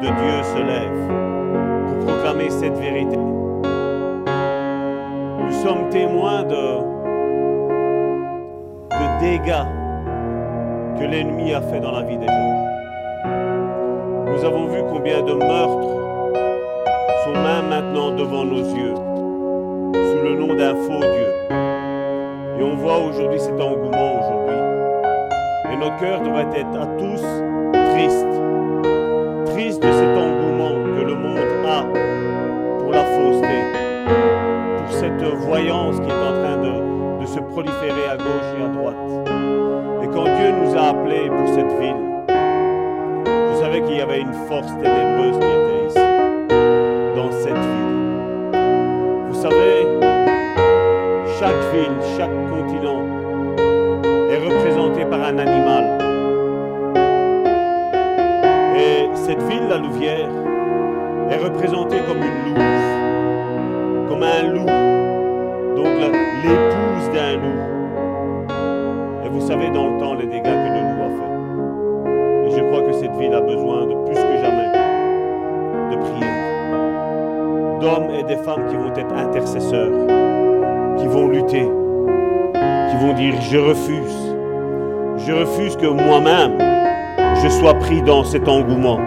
de 0.00 0.06
Dieu 0.06 0.42
se 0.44 0.58
lèvent 0.58 1.08
pour 1.88 2.06
proclamer 2.06 2.50
cette 2.50 2.78
vérité. 2.78 3.16
Nous 5.38 5.52
sommes 5.64 5.88
témoins 5.90 6.44
de, 6.44 6.78
de 8.90 9.20
dégâts 9.20 9.66
que 11.00 11.04
l'ennemi 11.04 11.52
a 11.52 11.60
fait 11.62 11.80
dans 11.80 11.92
la 11.92 12.02
vie 12.02 12.16
des 12.16 12.26
gens. 12.26 12.49
Nous 14.40 14.46
avons 14.46 14.68
vu 14.68 14.80
combien 14.90 15.20
de 15.20 15.34
meurtres 15.34 15.88
sont 17.24 17.42
maintenant 17.42 18.10
devant 18.12 18.42
nos 18.42 18.74
yeux, 18.74 18.94
sous 18.94 20.24
le 20.24 20.34
nom 20.34 20.54
d'un 20.54 20.74
faux 20.76 20.98
Dieu. 20.98 21.56
Et 22.58 22.62
on 22.62 22.74
voit 22.76 22.96
aujourd'hui 23.00 23.38
cet 23.38 23.60
engouement 23.60 24.14
aujourd'hui. 24.18 24.56
Et 25.70 25.76
notre 25.76 25.98
cœur 25.98 26.22
devrait 26.22 26.48
être 26.58 26.74
à 26.74 26.86
tous 26.86 27.22
triste, 27.92 28.26
triste 29.52 29.82
de 29.82 29.92
cet 29.92 30.16
engouement 30.16 30.72
que 30.96 31.04
le 31.04 31.14
monde 31.16 31.66
a 31.66 31.84
pour 32.78 32.92
la 32.92 33.04
fausseté, 33.04 33.58
pour 34.78 34.90
cette 34.90 35.22
voyance 35.44 35.96
qui 35.96 36.08
est 36.08 36.14
en 36.14 36.32
train 36.40 36.56
de, 36.56 37.20
de 37.20 37.26
se 37.26 37.40
proliférer 37.40 38.06
à 38.10 38.16
gauche 38.16 38.54
et 38.58 38.64
à 38.64 38.68
droite. 38.68 38.96
Et 40.02 40.06
quand 40.06 40.24
Dieu 40.24 40.50
nous 40.64 40.74
a 40.78 40.88
appelés 40.88 41.28
pour 41.28 41.46
cette 41.54 41.78
ville, 41.78 41.99
qu'il 43.90 43.98
y 43.98 44.02
avait 44.02 44.20
une 44.20 44.32
force 44.46 44.68
ténébreuse 44.82 45.38
qui 45.38 45.46
était 45.46 45.86
ici, 45.88 45.98
dans 47.16 47.32
cette 47.32 47.54
ville. 47.54 48.52
Vous 49.28 49.34
savez, 49.42 49.86
chaque 51.38 51.74
ville, 51.74 51.98
chaque 52.16 52.50
continent 52.50 53.19
pris 87.68 88.02
dans 88.02 88.24
cet 88.24 88.48
engouement. 88.48 88.98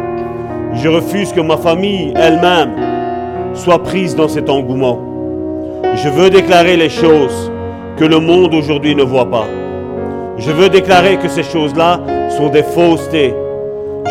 Je 0.74 0.88
refuse 0.88 1.34
que 1.34 1.42
ma 1.42 1.58
famille 1.58 2.14
elle-même 2.16 2.72
soit 3.56 3.82
prise 3.82 4.16
dans 4.16 4.28
cet 4.28 4.50
engouement. 4.50 5.00
Je 5.96 6.10
veux 6.10 6.30
déclarer 6.30 6.78
les 6.78 6.90
choses 6.90 7.52
que 7.98 8.06
le 8.06 8.20
monde 8.20 8.54
aujourd'hui 8.54 8.96
ne 8.96 9.04
voit 9.04 9.30
pas. 9.30 9.46
Je 10.38 10.52
veux 10.52 10.70
déclarer 10.70 11.18
que 11.18 11.28
ces 11.28 11.44
choses-là 11.44 12.00
sont 12.38 12.50
des 12.50 12.64
faussetés. 12.64 13.34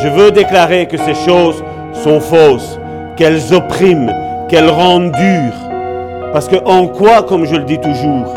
Je 0.02 0.08
veux 0.08 0.30
déclarer 0.30 0.86
que 0.86 0.96
ces 0.96 1.14
choses 1.14 1.62
sont 1.92 2.20
fausses, 2.20 2.78
qu'elles 3.16 3.52
oppriment, 3.52 4.12
qu'elles 4.48 4.70
rendent 4.70 5.12
dures. 5.12 6.32
Parce 6.32 6.48
que 6.48 6.56
en 6.64 6.86
quoi, 6.86 7.22
comme 7.22 7.44
je 7.44 7.56
le 7.56 7.64
dis 7.64 7.78
toujours, 7.78 8.34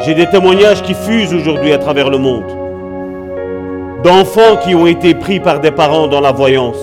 j'ai 0.00 0.14
des 0.14 0.26
témoignages 0.26 0.82
qui 0.82 0.94
fusent 0.94 1.34
aujourd'hui 1.34 1.72
à 1.72 1.78
travers 1.78 2.10
le 2.10 2.18
monde. 2.18 2.53
D'enfants 4.04 4.58
qui 4.62 4.74
ont 4.74 4.86
été 4.86 5.14
pris 5.14 5.40
par 5.40 5.60
des 5.60 5.70
parents 5.70 6.08
dans 6.08 6.20
la 6.20 6.30
voyance. 6.30 6.76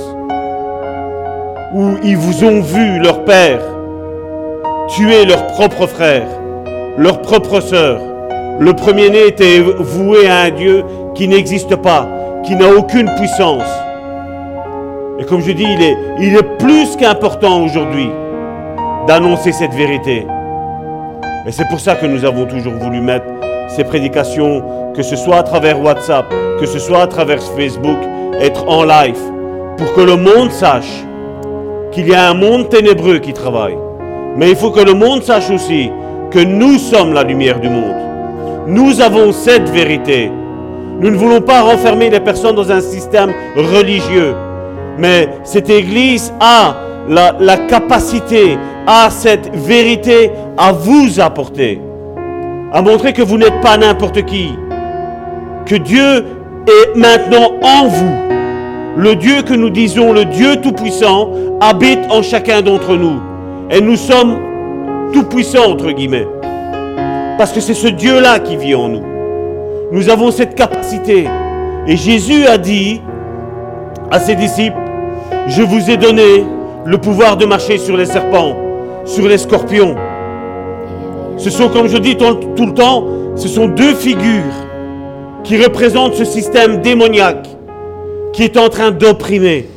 Où 1.76 1.92
ils 2.04 2.18
vous 2.18 2.44
ont 2.44 2.62
vu, 2.62 2.98
leur 2.98 3.24
père, 3.26 3.60
tuer 4.88 5.26
leur 5.26 5.46
propre 5.46 5.86
frère, 5.86 6.26
leur 6.98 7.22
propre 7.22 7.60
sœur. 7.60 8.02
Le 8.60 8.74
premier-né 8.74 9.28
était 9.28 9.60
voué 9.60 10.28
à 10.28 10.40
un 10.40 10.50
Dieu 10.50 10.84
qui 11.14 11.28
n'existe 11.28 11.76
pas, 11.76 12.08
qui 12.44 12.56
n'a 12.56 12.70
aucune 12.70 13.14
puissance. 13.16 13.70
Et 15.20 15.24
comme 15.24 15.42
je 15.42 15.52
dis, 15.52 15.68
il 15.70 15.84
est, 15.84 15.98
il 16.22 16.36
est 16.36 16.58
plus 16.58 16.96
qu'important 16.96 17.64
aujourd'hui 17.64 18.10
d'annoncer 19.08 19.52
cette 19.52 19.76
vérité. 19.76 20.26
Et 21.46 21.52
c'est 21.52 21.68
pour 21.70 21.80
ça 21.80 21.94
que 21.94 22.08
nous 22.08 22.26
avons 22.26 22.48
toujours 22.48 22.74
voulu 22.74 23.00
mettre 23.00 23.31
ces 23.76 23.84
prédications, 23.84 24.64
que 24.96 25.02
ce 25.02 25.16
soit 25.16 25.38
à 25.38 25.44
travers 25.44 25.82
WhatsApp, 25.82 26.26
que 26.60 26.66
ce 26.66 26.80
soit 26.80 27.04
à 27.04 27.08
travers 27.08 27.42
Facebook, 27.42 27.98
être 28.40 28.68
en 28.68 28.84
live, 28.84 29.20
pour 29.78 29.94
que 29.94 30.02
le 30.02 30.16
monde 30.16 30.52
sache 30.52 31.06
qu'il 31.92 32.08
y 32.08 32.14
a 32.14 32.30
un 32.30 32.34
monde 32.34 32.70
ténébreux 32.70 33.20
qui 33.20 33.34
travaille. 33.34 33.78
Mais 34.38 34.50
il 34.50 34.56
faut 34.56 34.72
que 34.72 34.82
le 34.82 34.94
monde 34.94 35.24
sache 35.24 35.50
aussi 35.50 35.90
que 36.30 36.40
nous 36.40 36.78
sommes 36.78 37.14
la 37.14 37.24
lumière 37.24 37.60
du 37.60 37.70
monde. 37.70 37.96
Nous 38.68 39.02
avons 39.02 39.32
cette 39.32 39.70
vérité. 39.70 40.32
Nous 41.00 41.10
ne 41.10 41.18
voulons 41.18 41.42
pas 41.42 41.62
renfermer 41.62 42.10
les 42.10 42.20
personnes 42.20 42.56
dans 42.56 42.72
un 42.72 42.80
système 42.80 43.34
religieux. 43.56 44.36
Mais 44.98 45.30
cette 45.44 45.70
Église 45.70 46.34
a 46.40 46.76
la, 47.10 47.58
capacité, 47.58 48.58
a 48.88 49.10
cette 49.10 49.54
vérité 49.54 50.32
à 50.58 50.72
vous 50.72 51.20
apporter. 51.20 51.82
À 52.74 52.82
montrer 52.82 53.12
que 53.12 53.22
vous 53.22 53.38
n'êtes 53.38 53.60
pas 53.62 53.78
n'importe 53.78 54.24
qui. 54.26 54.54
Que 55.66 55.76
Dieu 55.76 56.26
est 56.68 56.96
maintenant 56.96 57.52
en 57.62 57.88
vous. 57.88 58.16
Le 58.96 59.16
Dieu 59.16 59.42
que 59.42 59.54
nous 59.54 59.70
disons, 59.70 60.14
le 60.14 60.24
Dieu 60.24 60.56
Tout-Puissant, 60.62 61.32
habite 61.60 62.00
en 62.10 62.22
chacun 62.22 62.62
d'entre 62.62 62.96
nous. 62.96 63.20
Et 63.70 63.82
nous 63.82 63.98
sommes 63.98 64.38
tout-puissants, 65.14 65.72
entre 65.72 65.92
guillemets. 65.92 66.28
Parce 67.38 67.52
que 67.52 67.60
c'est 67.60 67.74
ce 67.74 67.88
Dieu-là 67.88 68.40
qui 68.40 68.56
vit 68.56 68.76
en 68.76 68.88
nous. 68.88 69.04
Nous 69.92 70.10
avons 70.10 70.32
cette 70.32 70.56
capacité. 70.56 71.28
Et 71.88 71.98
Jésus 71.98 72.46
a 72.46 72.58
dit 72.58 73.02
à 74.12 74.20
ses 74.20 74.36
disciples, 74.36 74.78
je 75.48 75.62
vous 75.62 75.90
ai 75.90 75.98
donné 75.98 76.46
le 76.86 76.98
pouvoir 76.98 77.36
de 77.36 77.46
marcher 77.46 77.78
sur 77.78 77.98
les 77.98 78.06
serpents, 78.06 78.56
sur 79.06 79.28
les 79.28 79.38
scorpions. 79.38 79.96
Ce 81.42 81.50
sont, 81.50 81.70
comme 81.70 81.88
je 81.88 81.98
dis 81.98 82.16
tout, 82.16 82.36
tout 82.56 82.68
le 82.68 82.74
temps, 82.76 83.08
ce 83.36 83.48
sont 83.48 83.68
deux 83.68 83.96
figures 83.96 84.54
qui 85.44 85.58
représentent 85.58 86.14
ce 86.14 86.24
système 86.24 86.84
démoniaque 86.84 87.48
qui 88.32 88.44
est 88.44 88.58
en 88.58 88.70
train 88.70 88.92
d'opprimer, 88.92 89.68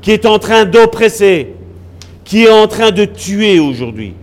qui 0.00 0.12
est 0.12 0.24
en 0.24 0.38
train 0.38 0.64
d'oppresser, 0.64 1.48
qui 2.24 2.44
est 2.44 2.50
en 2.50 2.66
train 2.68 2.90
de 2.90 3.04
tuer 3.04 3.60
aujourd'hui 3.60 4.14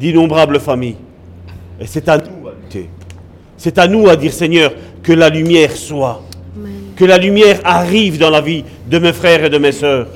d'innombrables 0.00 0.58
familles. 0.60 0.96
Et 1.78 1.86
c'est 1.86 2.08
à 2.08 2.16
nous 2.16 2.48
à 2.48 2.52
lutter. 2.62 2.88
C'est 3.58 3.76
à 3.76 3.86
nous 3.86 4.08
à 4.08 4.16
dire, 4.16 4.32
Seigneur, 4.32 4.72
que 5.02 5.12
la 5.12 5.28
lumière 5.28 5.72
soit. 5.72 6.22
Que 6.96 7.04
la 7.04 7.18
lumière 7.18 7.60
arrive 7.64 8.18
dans 8.18 8.30
la 8.30 8.40
vie 8.40 8.64
de 8.88 8.98
mes 8.98 9.12
frères 9.12 9.44
et 9.44 9.50
de 9.50 9.58
mes 9.58 9.72
sœurs. 9.72 10.06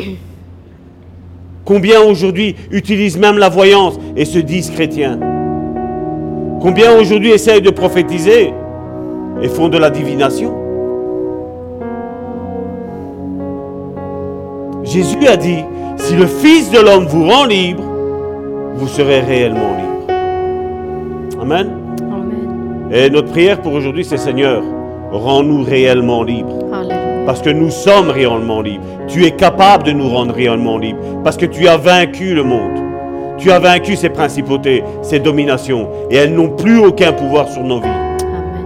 Combien 1.68 2.00
aujourd'hui 2.00 2.56
utilisent 2.72 3.18
même 3.18 3.36
la 3.36 3.50
voyance 3.50 4.00
et 4.16 4.24
se 4.24 4.38
disent 4.38 4.70
chrétiens? 4.70 5.18
Combien 6.62 6.98
aujourd'hui 6.98 7.28
essayent 7.28 7.60
de 7.60 7.68
prophétiser 7.68 8.54
et 9.42 9.48
font 9.48 9.68
de 9.68 9.76
la 9.76 9.90
divination? 9.90 10.54
Jésus 14.82 15.26
a 15.28 15.36
dit, 15.36 15.62
si 15.98 16.16
le 16.16 16.26
Fils 16.26 16.70
de 16.70 16.78
l'homme 16.78 17.04
vous 17.04 17.28
rend 17.28 17.44
libre, 17.44 17.84
vous 18.76 18.88
serez 18.88 19.20
réellement 19.20 19.76
libre. 19.76 20.14
Amen. 21.38 21.68
Amen. 22.00 22.92
Et 22.92 23.10
notre 23.10 23.28
prière 23.28 23.60
pour 23.60 23.74
aujourd'hui, 23.74 24.06
c'est 24.06 24.16
Seigneur, 24.16 24.62
rends-nous 25.12 25.64
réellement 25.64 26.22
libres. 26.22 26.60
Parce 27.28 27.42
que 27.42 27.50
nous 27.50 27.68
sommes 27.68 28.08
réellement 28.08 28.62
libres. 28.62 28.86
Tu 29.06 29.26
es 29.26 29.32
capable 29.32 29.84
de 29.84 29.92
nous 29.92 30.08
rendre 30.08 30.34
réellement 30.34 30.78
libres. 30.78 30.98
Parce 31.22 31.36
que 31.36 31.44
tu 31.44 31.68
as 31.68 31.76
vaincu 31.76 32.34
le 32.34 32.42
monde. 32.42 32.80
Tu 33.36 33.50
as 33.50 33.58
vaincu 33.58 33.96
ses 33.96 34.08
principautés, 34.08 34.82
ses 35.02 35.18
dominations. 35.18 35.90
Et 36.10 36.16
elles 36.16 36.34
n'ont 36.34 36.48
plus 36.48 36.78
aucun 36.78 37.12
pouvoir 37.12 37.50
sur 37.50 37.62
nos 37.62 37.82
vies. 37.82 37.88
Amen. 37.88 38.64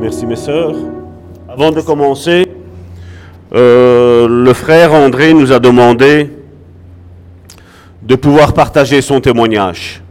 Merci 0.00 0.24
mes 0.24 0.36
sœurs. 0.36 0.74
Avant 1.50 1.70
de 1.70 1.82
commencer, 1.82 2.46
euh, 3.54 4.26
le 4.26 4.52
frère 4.54 4.94
André 4.94 5.34
nous 5.34 5.52
a 5.52 5.58
demandé 5.58 6.30
de 8.00 8.14
pouvoir 8.14 8.54
partager 8.54 9.02
son 9.02 9.20
témoignage. 9.20 10.02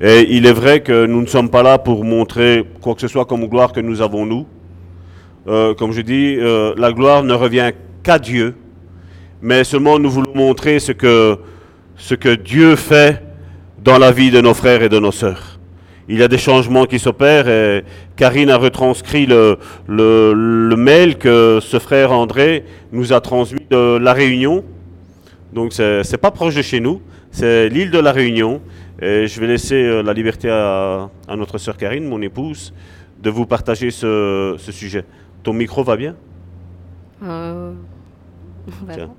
Et 0.00 0.24
il 0.36 0.46
est 0.46 0.52
vrai 0.52 0.82
que 0.82 1.04
nous 1.04 1.20
ne 1.20 1.26
sommes 1.26 1.50
pas 1.50 1.64
là 1.64 1.78
pour 1.78 2.04
montrer 2.04 2.64
quoi 2.80 2.94
que 2.94 3.00
ce 3.00 3.08
soit 3.08 3.24
comme 3.24 3.44
gloire 3.46 3.72
que 3.72 3.80
nous 3.80 4.00
avons 4.00 4.24
nous. 4.24 4.46
Euh, 5.48 5.74
comme 5.74 5.92
je 5.92 6.02
dis, 6.02 6.36
euh, 6.38 6.74
la 6.76 6.92
gloire 6.92 7.22
ne 7.22 7.32
revient 7.32 7.70
qu'à 8.02 8.18
Dieu, 8.18 8.54
mais 9.40 9.64
seulement 9.64 9.98
nous 9.98 10.10
voulons 10.10 10.34
montrer 10.34 10.78
ce 10.78 10.92
que, 10.92 11.38
ce 11.96 12.14
que 12.14 12.34
Dieu 12.34 12.76
fait 12.76 13.22
dans 13.82 13.98
la 13.98 14.12
vie 14.12 14.30
de 14.30 14.40
nos 14.40 14.54
frères 14.54 14.82
et 14.82 14.88
de 14.88 14.98
nos 14.98 15.12
sœurs. 15.12 15.58
Il 16.08 16.18
y 16.18 16.22
a 16.22 16.28
des 16.28 16.38
changements 16.38 16.84
qui 16.84 16.98
s'opèrent 16.98 17.48
et 17.48 17.84
Karine 18.16 18.50
a 18.50 18.56
retranscrit 18.56 19.26
le, 19.26 19.58
le, 19.86 20.76
mail 20.76 21.16
que 21.16 21.58
ce 21.60 21.78
frère 21.78 22.12
André 22.12 22.64
nous 22.92 23.12
a 23.12 23.20
transmis 23.20 23.66
de 23.70 23.96
La 23.98 24.12
Réunion. 24.12 24.64
Donc 25.52 25.72
c'est 25.72 26.20
pas 26.20 26.30
proche 26.30 26.54
de 26.54 26.62
chez 26.62 26.80
nous, 26.80 27.02
c'est 27.30 27.68
l'île 27.68 27.90
de 27.90 27.98
La 27.98 28.12
Réunion. 28.12 28.60
Et 29.00 29.28
je 29.28 29.40
vais 29.40 29.46
laisser 29.46 29.76
euh, 29.76 30.02
la 30.02 30.12
liberté 30.12 30.50
à, 30.50 31.08
notre 31.36 31.58
sœur 31.58 31.76
Karine, 31.76 32.08
mon 32.08 32.20
épouse, 32.20 32.74
de 33.22 33.30
vous 33.30 33.46
partager 33.46 33.90
ce, 33.92 34.56
sujet. 34.58 35.04
Ton 35.42 35.52
micro 35.52 35.82
va 35.82 35.96
bien 35.96 36.16
euh, 37.22 37.72
Tiens. 38.92 39.10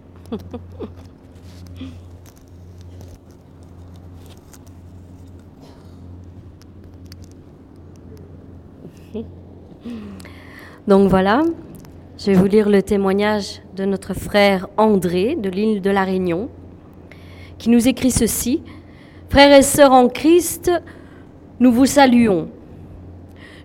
Donc 10.87 11.09
voilà, 11.09 11.43
je 12.17 12.27
vais 12.27 12.33
vous 12.33 12.45
lire 12.45 12.67
le 12.67 12.81
témoignage 12.81 13.61
de 13.75 13.85
notre 13.85 14.13
frère 14.13 14.67
André 14.77 15.35
de 15.35 15.49
l'île 15.49 15.81
de 15.81 15.89
la 15.89 16.03
Réunion, 16.03 16.49
qui 17.57 17.69
nous 17.69 17.87
écrit 17.87 18.11
ceci. 18.11 18.63
Frères 19.29 19.55
et 19.55 19.61
sœurs 19.61 19.91
en 19.91 20.09
Christ, 20.09 20.71
nous 21.59 21.71
vous 21.71 21.85
saluons. 21.85 22.49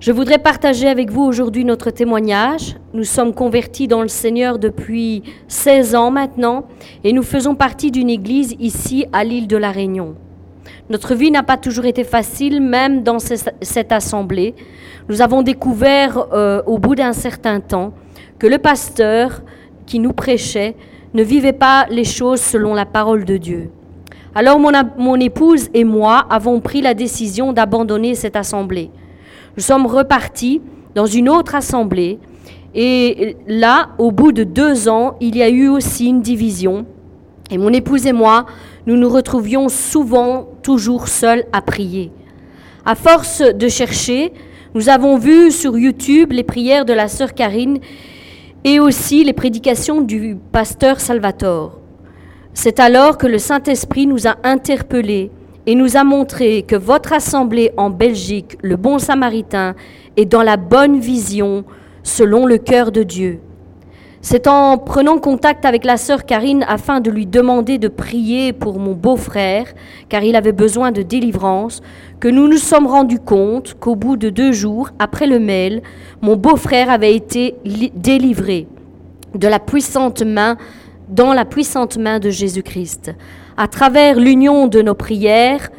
Je 0.05 0.13
voudrais 0.13 0.37
partager 0.37 0.87
avec 0.87 1.11
vous 1.11 1.23
aujourd'hui 1.23 1.65
notre 1.65 1.89
témoignage. 1.89 2.77
Nous 2.93 3.05
sommes 3.05 3.33
convertis 3.33 3.89
dans 3.89 4.03
le 4.03 4.09
Seigneur 4.09 4.59
depuis 4.59 5.23
16 5.49 5.95
ans 5.95 6.11
maintenant 6.11 6.67
et 7.05 7.15
nous 7.15 7.23
faisons 7.23 7.55
partie 7.55 7.91
d'une 7.91 8.11
église 8.11 8.55
ici 8.61 9.07
à 9.15 9.25
l'île 9.25 9.47
de 9.47 9.57
la 9.57 9.71
Réunion. 9.71 10.15
Notre 10.91 11.15
vie 11.15 11.31
n'a 11.31 11.43
pas 11.43 11.57
toujours 11.57 11.87
été 11.87 12.05
facile, 12.05 12.61
même 12.61 13.03
dans 13.03 13.17
cette 13.19 13.93
assemblée. 13.93 14.55
Nous 15.09 15.23
avons 15.23 15.41
découvert 15.41 16.27
euh, 16.35 16.61
au 16.67 16.77
bout 16.77 16.97
d'un 16.97 17.15
certain 17.15 17.61
temps 17.61 17.95
que 18.39 18.47
le 18.47 18.59
pasteur 18.59 19.41
qui 19.87 20.01
nous 20.01 20.13
prêchait 20.13 20.77
ne 21.15 21.23
vivait 21.23 21.55
pas 21.55 21.87
les 21.89 22.05
choses 22.05 22.43
selon 22.43 22.75
la 22.75 22.85
parole 22.85 23.25
de 23.25 23.39
Dieu. 23.39 23.71
Alors 24.35 24.59
mon, 24.59 24.73
mon 24.99 25.19
épouse 25.19 25.71
et 25.73 25.85
moi 25.85 26.27
avons 26.29 26.61
pris 26.61 26.83
la 26.83 26.93
décision 26.93 27.55
d'abandonner 27.55 28.15
cette 28.15 28.37
assemblée. 28.37 28.91
Nous 29.57 29.63
sommes 29.63 29.87
repartis 29.87 30.61
dans 30.95 31.07
une 31.07 31.29
autre 31.29 31.55
assemblée 31.55 32.19
et 32.75 33.37
là, 33.47 33.91
au 33.99 34.11
bout 34.11 34.33
de 34.33 34.43
deux 34.43 34.89
ans, 34.89 35.17
il 35.21 35.37
y 35.37 35.43
a 35.43 35.49
eu 35.49 35.69
aussi 35.69 36.07
une 36.07 36.23
division. 36.23 36.87
Et 37.51 37.59
mon 37.59 37.73
épouse 37.73 38.07
et 38.07 38.13
moi, 38.13 38.47
nous 38.87 38.97
nous 38.97 39.09
retrouvions 39.09 39.69
souvent 39.69 40.49
toujours 40.63 41.07
seuls 41.07 41.45
à 41.53 41.63
prier. 41.63 42.11
À 42.85 42.97
force 42.97 43.41
de 43.41 43.69
chercher, 43.69 44.33
nous 44.75 44.89
avons 44.89 45.19
vu 45.19 45.53
sur 45.53 45.79
YouTube 45.79 46.33
les 46.33 46.43
prières 46.43 46.85
de 46.85 46.93
la 46.93 47.07
sœur 47.07 47.33
Karine 47.33 47.79
et 48.65 48.81
aussi 48.81 49.23
les 49.23 49.33
prédications 49.33 50.01
du 50.01 50.37
pasteur 50.51 50.99
Salvatore. 50.99 51.79
C'est 52.55 52.81
alors 52.81 53.19
que 53.19 53.27
le 53.27 53.39
Saint-Esprit 53.39 54.07
nous 54.07 54.27
a 54.27 54.37
interpellés 54.43 55.31
et 55.67 55.75
nous 55.75 55.97
a 55.97 56.05
montré 56.05 56.63
que 56.63 56.77
votre 56.77 57.13
assemblée 57.13 57.73
en 57.77 57.91
Belgique, 57.91 58.59
le 58.63 58.77
Bon 58.77 58.99
Samaritain, 58.99 59.75
est 60.17 60.27
dans 60.27 60.43
la 60.43 60.57
bonne 60.57 60.99
vision 60.99 61.65
selon 62.03 62.47
le 62.47 62.59
cœur 62.59 62.93
de 62.93 63.03
Dieu. 63.03 63.41
C'est 64.21 64.47
en 64.47 64.79
prenant 64.79 65.19
contact 65.19 65.67
avec 65.67 65.85
la 65.85 65.99
sœur 65.99 66.25
Karine 66.25 66.65
afin 66.67 67.01
de 67.01 67.11
lui 67.11 67.27
demander 67.27 67.77
de 67.77 67.89
prier 67.89 68.55
pour 68.55 68.79
mon 68.79 68.93
beau-frère, 68.93 69.67
car 70.09 70.23
il 70.23 70.35
avait 70.35 70.53
besoin 70.53 70.93
de 70.93 71.03
délivrance, 71.03 71.83
que 72.21 72.29
nous 72.29 72.49
nous 72.49 72.57
sommes 72.57 72.87
rendus 72.87 73.19
compte 73.19 73.75
qu'au 73.75 73.97
bout 73.97 74.17
de 74.17 74.31
deux 74.31 74.53
jours, 74.53 74.89
après 74.99 75.27
le 75.27 75.39
mail, 75.39 75.83
mon 76.23 76.37
beau-frère 76.37 76.89
avait 76.89 77.15
été 77.15 77.57
délivré 77.95 78.67
de 79.35 79.47
la 79.47 79.59
puissante 79.59 80.23
main, 80.23 80.57
dans 81.11 81.35
la 81.35 81.45
puissante 81.45 81.99
main 81.99 82.19
de 82.19 82.31
Jésus-Christ. 82.31 83.15
À 83.57 83.69
travers 83.69 84.19
l'union 84.19 84.67
de 84.67 84.83
nos 84.83 84.95
prières, 84.95 85.71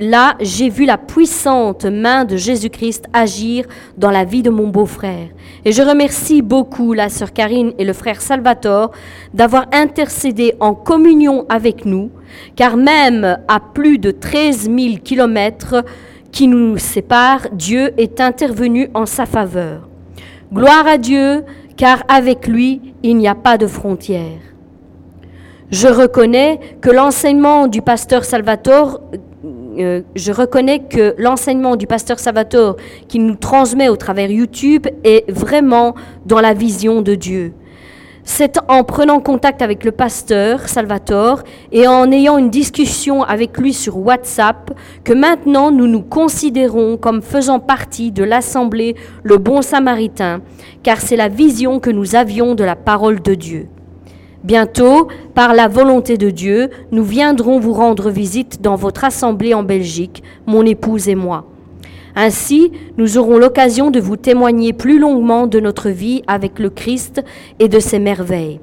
là, 0.00 0.36
j'ai 0.40 0.70
vu 0.70 0.86
la 0.86 0.96
puissante 0.96 1.84
main 1.84 2.24
de 2.24 2.38
Jésus-Christ 2.38 3.04
agir 3.12 3.66
dans 3.98 4.10
la 4.10 4.24
vie 4.24 4.42
de 4.42 4.48
mon 4.48 4.68
beau-frère. 4.68 5.28
Et 5.66 5.72
je 5.72 5.82
remercie 5.82 6.40
beaucoup 6.40 6.94
la 6.94 7.10
sœur 7.10 7.34
Karine 7.34 7.74
et 7.76 7.84
le 7.84 7.92
frère 7.92 8.22
Salvatore 8.22 8.92
d'avoir 9.34 9.66
intercédé 9.72 10.54
en 10.60 10.72
communion 10.72 11.44
avec 11.50 11.84
nous, 11.84 12.10
car 12.56 12.78
même 12.78 13.38
à 13.48 13.60
plus 13.60 13.98
de 13.98 14.10
13 14.10 14.70
000 14.70 14.96
kilomètres 15.04 15.84
qui 16.32 16.48
nous 16.48 16.78
séparent, 16.78 17.48
Dieu 17.52 17.92
est 17.98 18.18
intervenu 18.18 18.88
en 18.94 19.04
sa 19.04 19.26
faveur. 19.26 19.86
Gloire 20.50 20.86
à 20.86 20.96
Dieu, 20.96 21.44
car 21.76 22.02
avec 22.08 22.46
lui, 22.46 22.94
il 23.02 23.18
n'y 23.18 23.28
a 23.28 23.34
pas 23.34 23.58
de 23.58 23.66
frontières. 23.66 24.47
Je 25.70 25.88
reconnais 25.88 26.60
que 26.80 26.90
l'enseignement 26.90 27.66
du 27.66 27.82
pasteur 27.82 28.24
Salvatore 28.24 29.00
euh, 29.78 30.02
je 30.16 30.32
reconnais 30.32 30.80
que 30.80 31.14
l'enseignement 31.18 31.76
du 31.76 31.86
pasteur 31.86 32.18
Salvatore 32.18 32.76
qu'il 33.06 33.24
nous 33.24 33.36
transmet 33.36 33.88
au 33.88 33.96
travers 33.96 34.30
YouTube 34.30 34.88
est 35.04 35.30
vraiment 35.30 35.94
dans 36.26 36.40
la 36.40 36.52
vision 36.52 37.00
de 37.00 37.14
Dieu. 37.14 37.52
C'est 38.24 38.58
en 38.68 38.82
prenant 38.82 39.20
contact 39.20 39.62
avec 39.62 39.84
le 39.84 39.92
pasteur 39.92 40.68
Salvatore 40.68 41.44
et 41.70 41.86
en 41.86 42.10
ayant 42.10 42.38
une 42.38 42.50
discussion 42.50 43.22
avec 43.22 43.56
lui 43.56 43.72
sur 43.72 43.98
WhatsApp 43.98 44.72
que 45.04 45.12
maintenant 45.12 45.70
nous 45.70 45.86
nous 45.86 46.02
considérons 46.02 46.96
comme 46.96 47.22
faisant 47.22 47.60
partie 47.60 48.10
de 48.10 48.24
l'Assemblée 48.24 48.96
Le 49.22 49.38
Bon 49.38 49.62
Samaritain, 49.62 50.40
car 50.82 51.00
c'est 51.00 51.16
la 51.16 51.28
vision 51.28 51.78
que 51.78 51.90
nous 51.90 52.16
avions 52.16 52.54
de 52.54 52.64
la 52.64 52.76
parole 52.76 53.22
de 53.22 53.34
Dieu. 53.34 53.68
Bientôt, 54.48 55.08
par 55.34 55.52
la 55.52 55.68
volonté 55.68 56.16
de 56.16 56.30
Dieu, 56.30 56.70
nous 56.90 57.04
viendrons 57.04 57.60
vous 57.60 57.74
rendre 57.74 58.08
visite 58.08 58.62
dans 58.62 58.76
votre 58.76 59.04
assemblée 59.04 59.52
en 59.52 59.62
Belgique, 59.62 60.22
mon 60.46 60.64
épouse 60.64 61.06
et 61.10 61.14
moi. 61.14 61.44
Ainsi, 62.16 62.72
nous 62.96 63.18
aurons 63.18 63.36
l'occasion 63.36 63.90
de 63.90 64.00
vous 64.00 64.16
témoigner 64.16 64.72
plus 64.72 64.98
longuement 64.98 65.46
de 65.48 65.60
notre 65.60 65.90
vie 65.90 66.22
avec 66.26 66.60
le 66.60 66.70
Christ 66.70 67.22
et 67.58 67.68
de 67.68 67.78
ses 67.78 67.98
merveilles. 67.98 68.58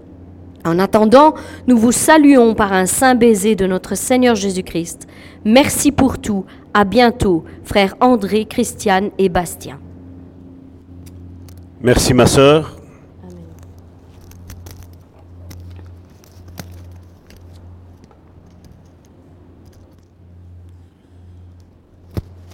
En 0.65 0.79
attendant, 0.79 1.35
nous 1.67 1.77
vous 1.77 1.91
saluons 1.91 2.55
par 2.55 2.73
un 2.73 2.87
saint 2.87 3.13
baiser 3.13 3.53
de 3.53 3.67
notre 3.67 3.93
Seigneur 3.93 4.33
Jésus-Christ. 4.33 5.05
Merci 5.45 5.91
pour 5.91 6.17
tout. 6.17 6.45
À 6.73 6.83
bientôt, 6.83 7.43
frères 7.63 7.93
André, 7.99 8.45
Christiane 8.45 9.11
et 9.19 9.29
Bastien. 9.29 9.77
Merci 11.79 12.15
ma 12.15 12.25
sœur. 12.25 12.75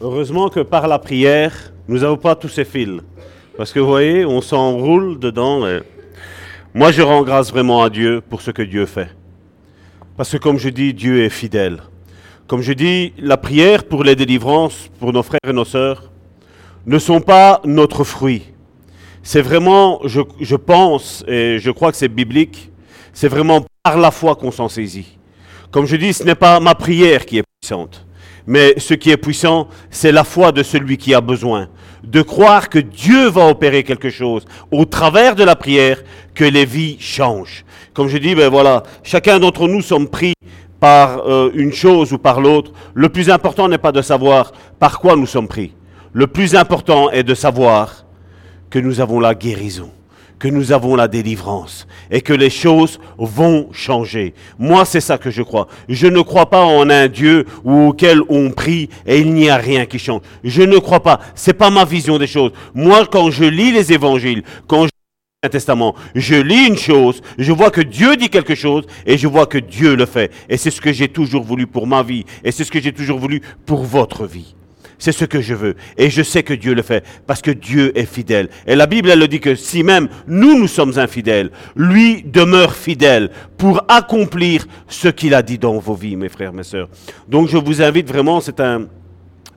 Heureusement 0.03 0.49
que 0.49 0.61
par 0.61 0.87
la 0.87 0.97
prière, 0.97 1.71
nous 1.87 1.99
n'avons 1.99 2.17
pas 2.17 2.33
tous 2.33 2.49
ces 2.49 2.65
fils. 2.65 3.01
Parce 3.55 3.71
que 3.71 3.79
vous 3.79 3.85
voyez, 3.85 4.25
on 4.25 4.41
s'enroule 4.41 5.19
dedans. 5.19 5.61
Moi, 6.73 6.91
je 6.91 7.03
rends 7.03 7.21
grâce 7.21 7.51
vraiment 7.51 7.83
à 7.83 7.89
Dieu 7.91 8.19
pour 8.27 8.41
ce 8.41 8.49
que 8.49 8.63
Dieu 8.63 8.87
fait. 8.87 9.09
Parce 10.17 10.31
que 10.31 10.37
comme 10.37 10.57
je 10.57 10.69
dis, 10.69 10.95
Dieu 10.95 11.23
est 11.23 11.29
fidèle. 11.29 11.83
Comme 12.47 12.61
je 12.63 12.73
dis, 12.73 13.13
la 13.19 13.37
prière 13.37 13.83
pour 13.83 14.03
les 14.03 14.15
délivrances, 14.15 14.89
pour 14.99 15.13
nos 15.13 15.21
frères 15.21 15.39
et 15.47 15.53
nos 15.53 15.65
sœurs, 15.65 16.09
ne 16.87 16.97
sont 16.97 17.21
pas 17.21 17.61
notre 17.63 18.03
fruit. 18.03 18.45
C'est 19.21 19.43
vraiment, 19.43 19.99
je, 20.05 20.21
je 20.39 20.55
pense, 20.55 21.23
et 21.27 21.59
je 21.59 21.69
crois 21.69 21.91
que 21.91 21.97
c'est 21.97 22.07
biblique, 22.07 22.71
c'est 23.13 23.27
vraiment 23.27 23.63
par 23.83 23.99
la 23.99 24.09
foi 24.09 24.35
qu'on 24.35 24.51
s'en 24.51 24.67
saisit. 24.67 25.19
Comme 25.69 25.85
je 25.85 25.95
dis, 25.95 26.11
ce 26.11 26.23
n'est 26.23 26.33
pas 26.33 26.59
ma 26.59 26.73
prière 26.73 27.23
qui 27.23 27.37
est 27.37 27.43
puissante. 27.61 28.03
Mais 28.47 28.73
ce 28.77 28.93
qui 28.93 29.11
est 29.11 29.17
puissant, 29.17 29.67
c'est 29.89 30.11
la 30.11 30.23
foi 30.23 30.51
de 30.51 30.63
celui 30.63 30.97
qui 30.97 31.13
a 31.13 31.21
besoin. 31.21 31.69
De 32.03 32.21
croire 32.21 32.69
que 32.69 32.79
Dieu 32.79 33.29
va 33.29 33.47
opérer 33.47 33.83
quelque 33.83 34.09
chose 34.09 34.45
au 34.71 34.85
travers 34.85 35.35
de 35.35 35.43
la 35.43 35.55
prière, 35.55 36.01
que 36.33 36.43
les 36.43 36.65
vies 36.65 36.97
changent. 36.99 37.65
Comme 37.93 38.07
je 38.07 38.17
dis, 38.17 38.35
ben 38.35 38.49
voilà, 38.49 38.83
chacun 39.03 39.39
d'entre 39.39 39.67
nous 39.67 39.81
sommes 39.81 40.07
pris 40.07 40.33
par 40.79 41.27
euh, 41.27 41.51
une 41.53 41.73
chose 41.73 42.11
ou 42.11 42.17
par 42.17 42.41
l'autre. 42.41 42.71
Le 42.93 43.09
plus 43.09 43.29
important 43.29 43.67
n'est 43.67 43.77
pas 43.77 43.91
de 43.91 44.01
savoir 44.01 44.51
par 44.79 44.99
quoi 44.99 45.15
nous 45.15 45.27
sommes 45.27 45.47
pris. 45.47 45.73
Le 46.13 46.27
plus 46.27 46.55
important 46.55 47.09
est 47.11 47.23
de 47.23 47.35
savoir 47.35 48.05
que 48.69 48.79
nous 48.79 48.99
avons 48.99 49.19
la 49.19 49.35
guérison 49.35 49.91
que 50.41 50.47
nous 50.47 50.71
avons 50.71 50.95
la 50.95 51.07
délivrance 51.07 51.85
et 52.09 52.21
que 52.21 52.33
les 52.33 52.49
choses 52.49 52.99
vont 53.19 53.69
changer. 53.71 54.33
Moi, 54.57 54.85
c'est 54.85 54.99
ça 54.99 55.19
que 55.19 55.29
je 55.29 55.43
crois. 55.43 55.67
Je 55.87 56.07
ne 56.07 56.19
crois 56.21 56.49
pas 56.49 56.63
en 56.63 56.89
un 56.89 57.07
Dieu 57.07 57.45
auquel 57.63 58.21
on 58.27 58.49
prie 58.49 58.89
et 59.05 59.19
il 59.19 59.35
n'y 59.35 59.49
a 59.49 59.57
rien 59.57 59.85
qui 59.85 59.99
change. 59.99 60.21
Je 60.43 60.63
ne 60.63 60.79
crois 60.79 61.03
pas. 61.03 61.19
C'est 61.35 61.53
pas 61.53 61.69
ma 61.69 61.85
vision 61.85 62.17
des 62.17 62.25
choses. 62.25 62.53
Moi, 62.73 63.05
quand 63.05 63.29
je 63.29 63.43
lis 63.43 63.71
les 63.71 63.93
évangiles, 63.93 64.41
quand 64.65 64.81
je 64.81 64.87
lis 64.87 65.43
le 65.43 65.49
Testament, 65.49 65.93
je 66.15 66.35
lis 66.35 66.67
une 66.69 66.77
chose, 66.77 67.21
je 67.37 67.51
vois 67.51 67.69
que 67.69 67.81
Dieu 67.81 68.15
dit 68.15 68.29
quelque 68.29 68.55
chose 68.55 68.85
et 69.05 69.19
je 69.19 69.27
vois 69.27 69.45
que 69.45 69.59
Dieu 69.59 69.95
le 69.95 70.07
fait. 70.07 70.31
Et 70.49 70.57
c'est 70.57 70.71
ce 70.71 70.81
que 70.81 70.91
j'ai 70.91 71.07
toujours 71.07 71.43
voulu 71.43 71.67
pour 71.67 71.85
ma 71.85 72.01
vie 72.01 72.25
et 72.43 72.51
c'est 72.51 72.63
ce 72.63 72.71
que 72.71 72.81
j'ai 72.81 72.93
toujours 72.93 73.19
voulu 73.19 73.43
pour 73.67 73.83
votre 73.83 74.25
vie. 74.25 74.55
C'est 75.01 75.11
ce 75.11 75.25
que 75.25 75.41
je 75.41 75.55
veux. 75.55 75.75
Et 75.97 76.11
je 76.11 76.21
sais 76.21 76.43
que 76.43 76.53
Dieu 76.53 76.75
le 76.75 76.83
fait, 76.83 77.03
parce 77.25 77.41
que 77.41 77.49
Dieu 77.49 77.91
est 77.97 78.05
fidèle. 78.05 78.49
Et 78.67 78.75
la 78.75 78.85
Bible, 78.85 79.09
elle 79.09 79.17
le 79.17 79.27
dit 79.27 79.39
que 79.39 79.55
si 79.55 79.81
même 79.83 80.07
nous, 80.27 80.59
nous 80.59 80.67
sommes 80.67 80.99
infidèles, 80.99 81.49
lui 81.75 82.21
demeure 82.21 82.75
fidèle 82.75 83.31
pour 83.57 83.83
accomplir 83.87 84.67
ce 84.87 85.07
qu'il 85.07 85.33
a 85.33 85.41
dit 85.41 85.57
dans 85.57 85.79
vos 85.79 85.95
vies, 85.95 86.15
mes 86.15 86.29
frères, 86.29 86.53
mes 86.53 86.61
sœurs. 86.61 86.87
Donc 87.27 87.47
je 87.47 87.57
vous 87.57 87.81
invite 87.81 88.07
vraiment, 88.07 88.41
c'est 88.41 88.59
un, 88.59 88.85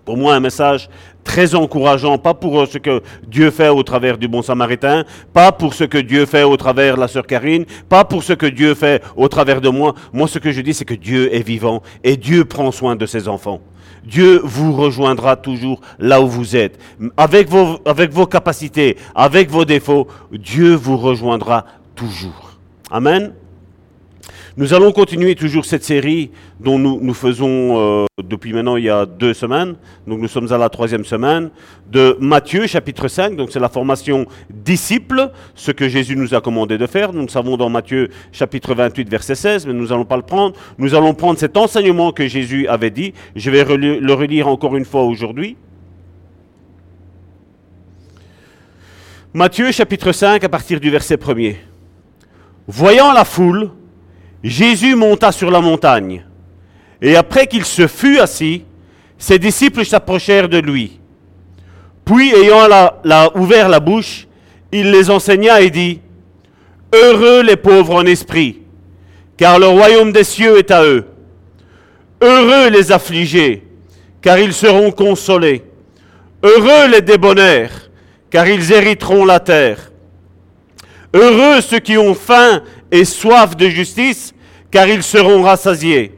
pour 0.06 0.16
moi 0.16 0.34
un 0.34 0.40
message 0.40 0.88
très 1.24 1.54
encourageant, 1.54 2.16
pas 2.16 2.32
pour 2.32 2.66
ce 2.66 2.78
que 2.78 3.02
Dieu 3.28 3.50
fait 3.50 3.68
au 3.68 3.82
travers 3.82 4.16
du 4.16 4.28
bon 4.28 4.40
samaritain, 4.40 5.04
pas 5.34 5.52
pour 5.52 5.74
ce 5.74 5.84
que 5.84 5.98
Dieu 5.98 6.24
fait 6.24 6.44
au 6.44 6.56
travers 6.56 6.94
de 6.94 7.00
la 7.00 7.08
sœur 7.08 7.26
Karine, 7.26 7.66
pas 7.90 8.06
pour 8.06 8.22
ce 8.22 8.32
que 8.32 8.46
Dieu 8.46 8.74
fait 8.74 9.02
au 9.14 9.28
travers 9.28 9.60
de 9.60 9.68
moi. 9.68 9.94
Moi, 10.10 10.26
ce 10.26 10.38
que 10.38 10.52
je 10.52 10.62
dis, 10.62 10.72
c'est 10.72 10.86
que 10.86 10.94
Dieu 10.94 11.34
est 11.34 11.46
vivant 11.46 11.82
et 12.02 12.16
Dieu 12.16 12.46
prend 12.46 12.72
soin 12.72 12.96
de 12.96 13.04
ses 13.04 13.28
enfants. 13.28 13.60
Dieu 14.04 14.40
vous 14.44 14.72
rejoindra 14.72 15.36
toujours 15.36 15.80
là 15.98 16.20
où 16.20 16.28
vous 16.28 16.56
êtes. 16.56 16.78
Avec 17.16 17.48
vos, 17.48 17.78
avec 17.84 18.12
vos 18.12 18.26
capacités, 18.26 18.96
avec 19.14 19.50
vos 19.50 19.64
défauts, 19.64 20.08
Dieu 20.32 20.74
vous 20.74 20.96
rejoindra 20.96 21.66
toujours. 21.94 22.52
Amen. 22.90 23.32
Nous 24.56 24.72
allons 24.72 24.92
continuer 24.92 25.34
toujours 25.34 25.64
cette 25.64 25.82
série 25.82 26.30
dont 26.60 26.78
nous, 26.78 27.00
nous 27.02 27.14
faisons 27.14 27.76
euh, 27.76 28.04
depuis 28.22 28.52
maintenant 28.52 28.76
il 28.76 28.84
y 28.84 28.88
a 28.88 29.04
deux 29.04 29.34
semaines. 29.34 29.74
Donc 30.06 30.20
nous 30.20 30.28
sommes 30.28 30.52
à 30.52 30.58
la 30.58 30.68
troisième 30.68 31.04
semaine 31.04 31.50
de 31.90 32.16
Matthieu 32.20 32.68
chapitre 32.68 33.08
5. 33.08 33.34
Donc 33.34 33.50
c'est 33.50 33.58
la 33.58 33.68
formation 33.68 34.26
disciple, 34.50 35.32
ce 35.56 35.72
que 35.72 35.88
Jésus 35.88 36.14
nous 36.14 36.36
a 36.36 36.40
commandé 36.40 36.78
de 36.78 36.86
faire. 36.86 37.12
Nous 37.12 37.22
le 37.22 37.28
savons 37.28 37.56
dans 37.56 37.68
Matthieu 37.68 38.10
chapitre 38.30 38.76
28 38.76 39.08
verset 39.10 39.34
16, 39.34 39.66
mais 39.66 39.72
nous 39.72 39.88
n'allons 39.88 40.04
pas 40.04 40.16
le 40.16 40.22
prendre. 40.22 40.54
Nous 40.78 40.94
allons 40.94 41.14
prendre 41.14 41.36
cet 41.36 41.56
enseignement 41.56 42.12
que 42.12 42.28
Jésus 42.28 42.68
avait 42.68 42.90
dit. 42.90 43.12
Je 43.34 43.50
vais 43.50 43.64
le 43.64 44.12
relire 44.12 44.46
encore 44.46 44.76
une 44.76 44.84
fois 44.84 45.02
aujourd'hui. 45.02 45.56
Matthieu 49.32 49.72
chapitre 49.72 50.12
5 50.12 50.44
à 50.44 50.48
partir 50.48 50.78
du 50.78 50.90
verset 50.90 51.16
1er. 51.16 51.56
Voyant 52.68 53.12
la 53.12 53.24
foule, 53.24 53.70
Jésus 54.44 54.94
monta 54.94 55.32
sur 55.32 55.50
la 55.50 55.62
montagne. 55.62 56.22
Et 57.00 57.16
après 57.16 57.46
qu'il 57.46 57.64
se 57.64 57.86
fut 57.86 58.18
assis, 58.18 58.64
ses 59.16 59.38
disciples 59.38 59.86
s'approchèrent 59.86 60.50
de 60.50 60.58
lui. 60.58 61.00
Puis, 62.04 62.30
ayant 62.34 62.68
ouvert 63.34 63.70
la 63.70 63.80
bouche, 63.80 64.28
il 64.70 64.90
les 64.90 65.10
enseigna 65.10 65.62
et 65.62 65.70
dit, 65.70 66.00
Heureux 66.92 67.42
les 67.42 67.56
pauvres 67.56 67.94
en 67.94 68.04
esprit, 68.04 68.60
car 69.38 69.58
le 69.58 69.66
royaume 69.66 70.12
des 70.12 70.24
cieux 70.24 70.58
est 70.58 70.70
à 70.70 70.84
eux. 70.84 71.06
Heureux 72.20 72.68
les 72.68 72.92
affligés, 72.92 73.66
car 74.20 74.38
ils 74.38 74.52
seront 74.52 74.90
consolés. 74.90 75.64
Heureux 76.42 76.90
les 76.90 77.00
débonnaires, 77.00 77.90
car 78.28 78.46
ils 78.46 78.72
hériteront 78.72 79.24
la 79.24 79.40
terre. 79.40 79.90
Heureux 81.14 81.62
ceux 81.62 81.78
qui 81.78 81.96
ont 81.96 82.14
faim 82.14 82.62
et 82.90 83.04
soif 83.04 83.56
de 83.56 83.68
justice, 83.68 84.33
car 84.74 84.88
ils 84.88 85.04
seront 85.04 85.42
rassasiés. 85.42 86.10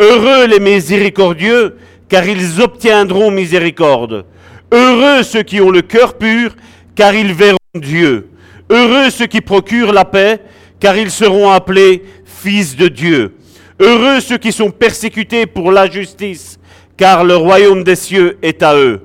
Heureux 0.00 0.46
les 0.46 0.60
miséricordieux, 0.60 1.76
car 2.08 2.26
ils 2.26 2.62
obtiendront 2.62 3.30
miséricorde. 3.30 4.24
Heureux 4.72 5.22
ceux 5.22 5.42
qui 5.42 5.60
ont 5.60 5.70
le 5.70 5.82
cœur 5.82 6.14
pur, 6.14 6.56
car 6.94 7.14
ils 7.14 7.34
verront 7.34 7.58
Dieu. 7.74 8.30
Heureux 8.70 9.10
ceux 9.10 9.26
qui 9.26 9.42
procurent 9.42 9.92
la 9.92 10.06
paix, 10.06 10.40
car 10.80 10.96
ils 10.96 11.10
seront 11.10 11.50
appelés 11.50 12.02
fils 12.24 12.76
de 12.76 12.88
Dieu. 12.88 13.34
Heureux 13.78 14.20
ceux 14.20 14.38
qui 14.38 14.52
sont 14.52 14.70
persécutés 14.70 15.44
pour 15.44 15.70
la 15.70 15.86
justice, 15.86 16.58
car 16.96 17.24
le 17.24 17.36
royaume 17.36 17.84
des 17.84 17.96
cieux 17.96 18.38
est 18.40 18.62
à 18.62 18.74
eux. 18.74 19.02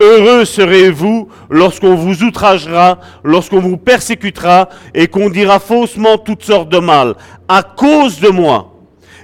Heureux 0.00 0.46
serez-vous 0.46 1.28
lorsqu'on 1.50 1.94
vous 1.94 2.22
outragera, 2.22 2.98
lorsqu'on 3.22 3.60
vous 3.60 3.76
persécutera 3.76 4.70
et 4.94 5.08
qu'on 5.08 5.28
dira 5.28 5.60
faussement 5.60 6.16
toutes 6.16 6.42
sortes 6.42 6.70
de 6.70 6.78
mal 6.78 7.14
à 7.46 7.62
cause 7.62 8.18
de 8.18 8.30
moi. 8.30 8.72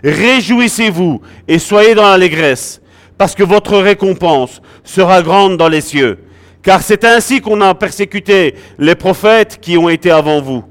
Réjouissez-vous 0.05 1.23
et 1.49 1.59
soyez 1.59 1.95
dans 1.95 2.03
l'allégresse, 2.03 2.83
parce 3.17 3.35
que 3.35 3.43
votre 3.43 3.79
récompense 3.79 4.61
sera 4.85 5.23
grande 5.23 5.57
dans 5.57 5.69
les 5.69 5.81
cieux. 5.81 6.19
Car 6.63 6.83
c'est 6.83 7.05
ainsi 7.05 7.41
qu'on 7.41 7.63
a 7.63 7.75
persécuté 7.75 8.55
les 8.79 8.95
prophètes 8.95 9.59
qui 9.61 9.79
ont 9.79 9.89
été 9.89 10.11
avant 10.11 10.43
vous. 10.43 10.63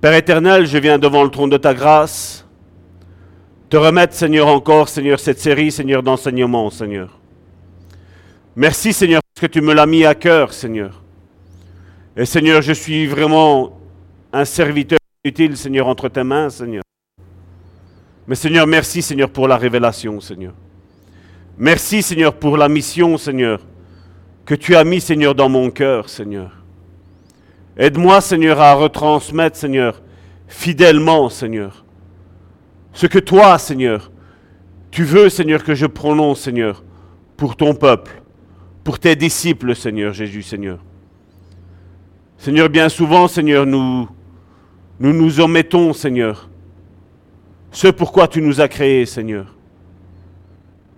Père 0.00 0.14
éternel, 0.14 0.66
je 0.66 0.78
viens 0.78 0.98
devant 0.98 1.24
le 1.24 1.30
trône 1.30 1.50
de 1.50 1.56
ta 1.56 1.74
grâce, 1.74 2.46
te 3.68 3.76
remettre, 3.76 4.14
Seigneur, 4.14 4.48
encore, 4.48 4.88
Seigneur, 4.88 5.20
cette 5.20 5.40
série, 5.40 5.70
Seigneur, 5.70 6.02
d'enseignement, 6.02 6.70
Seigneur. 6.70 7.18
Merci 8.56 8.92
Seigneur 8.92 9.20
parce 9.34 9.48
que 9.48 9.52
tu 9.52 9.60
me 9.60 9.74
l'as 9.74 9.86
mis 9.86 10.04
à 10.04 10.14
cœur, 10.14 10.52
Seigneur. 10.52 11.02
Et 12.16 12.24
Seigneur, 12.24 12.62
je 12.62 12.72
suis 12.72 13.08
vraiment 13.08 13.80
un 14.32 14.44
serviteur 14.44 14.98
utile, 15.24 15.56
Seigneur, 15.56 15.88
entre 15.88 16.08
tes 16.08 16.22
mains, 16.22 16.50
Seigneur. 16.50 16.84
Mais 18.28 18.36
Seigneur, 18.36 18.68
merci 18.68 19.02
Seigneur 19.02 19.28
pour 19.30 19.48
la 19.48 19.56
révélation, 19.56 20.20
Seigneur. 20.20 20.52
Merci 21.58 22.00
Seigneur 22.00 22.32
pour 22.34 22.56
la 22.56 22.68
mission, 22.68 23.18
Seigneur, 23.18 23.60
que 24.44 24.54
tu 24.54 24.76
as 24.76 24.84
mis, 24.84 25.00
Seigneur, 25.00 25.34
dans 25.34 25.48
mon 25.48 25.70
cœur, 25.70 26.08
Seigneur. 26.08 26.52
Aide-moi, 27.76 28.20
Seigneur, 28.20 28.60
à 28.60 28.72
retransmettre, 28.74 29.56
Seigneur, 29.56 30.00
fidèlement, 30.46 31.28
Seigneur, 31.28 31.84
ce 32.92 33.06
que 33.06 33.18
toi, 33.18 33.58
Seigneur, 33.58 34.12
tu 34.92 35.02
veux, 35.02 35.28
Seigneur, 35.28 35.64
que 35.64 35.74
je 35.74 35.86
prononce, 35.86 36.42
Seigneur, 36.42 36.84
pour 37.36 37.56
ton 37.56 37.74
peuple 37.74 38.22
pour 38.84 38.98
tes 38.98 39.16
disciples, 39.16 39.74
Seigneur 39.74 40.12
Jésus, 40.12 40.42
Seigneur. 40.42 40.78
Seigneur, 42.36 42.68
bien 42.68 42.90
souvent, 42.90 43.26
Seigneur, 43.26 43.64
nous 43.64 44.06
nous, 45.00 45.40
omettons, 45.40 45.92
Seigneur, 45.92 46.48
ce 47.72 47.88
pourquoi 47.88 48.28
tu 48.28 48.40
nous 48.40 48.60
as 48.60 48.68
créés, 48.68 49.06
Seigneur. 49.06 49.54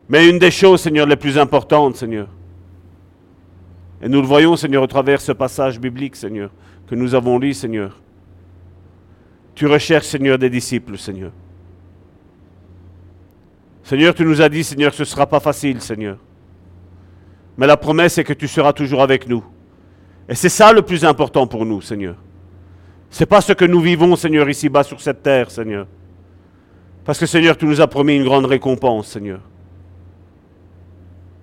Mais 0.09 0.29
une 0.29 0.39
des 0.39 0.51
choses, 0.51 0.83
Seigneur, 0.83 1.07
les 1.07 1.17
plus 1.17 1.39
importantes, 1.39 1.97
Seigneur, 1.97 2.29
et 4.03 4.09
nous 4.09 4.21
le 4.21 4.27
voyons, 4.27 4.57
Seigneur, 4.57 4.83
au 4.83 4.87
travers 4.87 5.21
ce 5.21 5.33
passage 5.33 5.81
biblique, 5.81 6.17
Seigneur, 6.17 6.51
que 6.87 6.95
nous 6.95 7.15
avons 7.15 7.39
lu, 7.39 7.55
Seigneur. 7.55 7.99
Tu 9.55 9.67
recherches, 9.67 10.07
Seigneur, 10.07 10.39
des 10.39 10.51
disciples, 10.51 10.99
Seigneur. 10.99 11.33
Seigneur, 13.83 14.15
tu 14.15 14.25
nous 14.25 14.43
as 14.43 14.49
dit, 14.51 14.63
Seigneur, 14.63 14.93
ce 14.93 15.03
ne 15.03 15.07
sera 15.07 15.27
pas 15.27 15.41
facile, 15.41 15.81
Seigneur. 15.81 16.19
Mais 17.57 17.67
la 17.67 17.77
promesse 17.77 18.19
est 18.19 18.25
que 18.25 18.33
tu 18.33 18.49
seras 18.49 18.73
toujours 18.73 19.03
avec 19.03 19.29
nous. 19.29 19.43
Et 20.29 20.35
c'est 20.35 20.49
ça 20.49 20.73
le 20.73 20.83
plus 20.83 21.05
important 21.05 21.47
pour 21.47 21.65
nous, 21.65 21.81
Seigneur. 21.81 22.17
Ce 23.11 23.21
n'est 23.21 23.27
pas 23.27 23.41
ce 23.41 23.53
que 23.53 23.65
nous 23.65 23.81
vivons, 23.81 24.17
Seigneur, 24.17 24.49
ici-bas 24.49 24.83
sur 24.83 25.01
cette 25.01 25.23
terre, 25.23 25.51
Seigneur. 25.51 25.87
Parce 27.05 27.19
que, 27.19 27.27
Seigneur, 27.27 27.57
tu 27.57 27.65
nous 27.67 27.81
as 27.81 27.87
promis 27.87 28.17
une 28.17 28.25
grande 28.25 28.47
récompense, 28.47 29.09
Seigneur. 29.09 29.41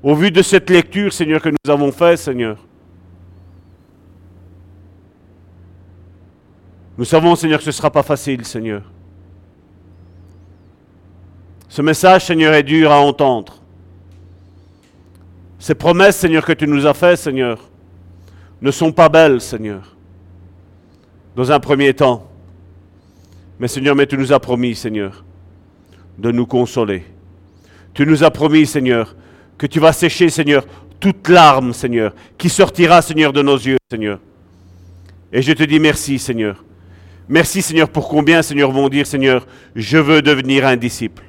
Au 0.03 0.14
vu 0.14 0.30
de 0.30 0.41
cette 0.41 0.70
lecture, 0.70 1.14
Seigneur, 1.14 1.41
que 1.41 1.49
nous 1.49 1.72
avons 1.72 1.91
faite, 1.91 2.20
Seigneur, 2.20 2.57
nous 6.97 7.05
savons, 7.05 7.36
Seigneur, 7.36 7.59
que 7.59 7.64
ce 7.64 7.70
ne 7.70 7.74
sera 7.74 7.89
pas 7.89 8.03
facile, 8.03 8.45
Seigneur. 8.45 8.84
Ce 11.70 11.82
message, 11.82 12.26
Seigneur, 12.26 12.53
est 12.53 12.64
dur 12.64 12.91
à 12.91 12.99
entendre. 12.99 13.62
Ces 15.64 15.76
promesses, 15.76 16.18
Seigneur, 16.18 16.43
que 16.43 16.51
tu 16.51 16.68
nous 16.68 16.86
as 16.86 16.93
faites, 16.93 17.20
Seigneur, 17.20 17.57
ne 18.61 18.70
sont 18.70 18.91
pas 18.91 19.07
belles, 19.07 19.39
Seigneur, 19.39 19.95
dans 21.38 21.53
un 21.53 21.59
premier 21.61 21.93
temps. 21.93 22.30
Mais 23.57 23.70
Seigneur, 23.70 23.95
mais 23.95 24.05
tu 24.05 24.18
nous 24.18 24.34
as 24.34 24.41
promis, 24.41 24.76
Seigneur, 24.76 25.24
de 26.18 26.32
nous 26.32 26.45
consoler. 26.45 27.05
Tu 27.93 28.05
nous 28.05 28.26
as 28.26 28.30
promis, 28.30 28.66
Seigneur, 28.66 29.16
que 29.57 29.66
tu 29.66 29.80
vas 29.80 29.93
sécher, 29.93 30.28
Seigneur, 30.28 30.66
toute 30.99 31.30
larme, 31.30 31.72
Seigneur, 31.72 32.14
qui 32.38 32.49
sortira, 32.49 33.01
Seigneur, 33.01 33.32
de 33.32 33.41
nos 33.41 33.55
yeux, 33.55 33.78
Seigneur. 33.89 34.20
Et 35.32 35.41
je 35.41 35.53
te 35.53 35.64
dis 35.64 35.80
merci, 35.80 36.20
Seigneur. 36.20 36.61
Merci, 37.30 37.61
Seigneur, 37.61 37.88
pour 37.88 38.09
combien, 38.09 38.41
Seigneur, 38.41 38.70
vont 38.70 38.89
dire, 38.89 39.07
Seigneur, 39.07 39.47
je 39.78 39.97
veux 39.97 40.22
devenir 40.22 40.68
un 40.68 40.76
disciple. 40.76 41.24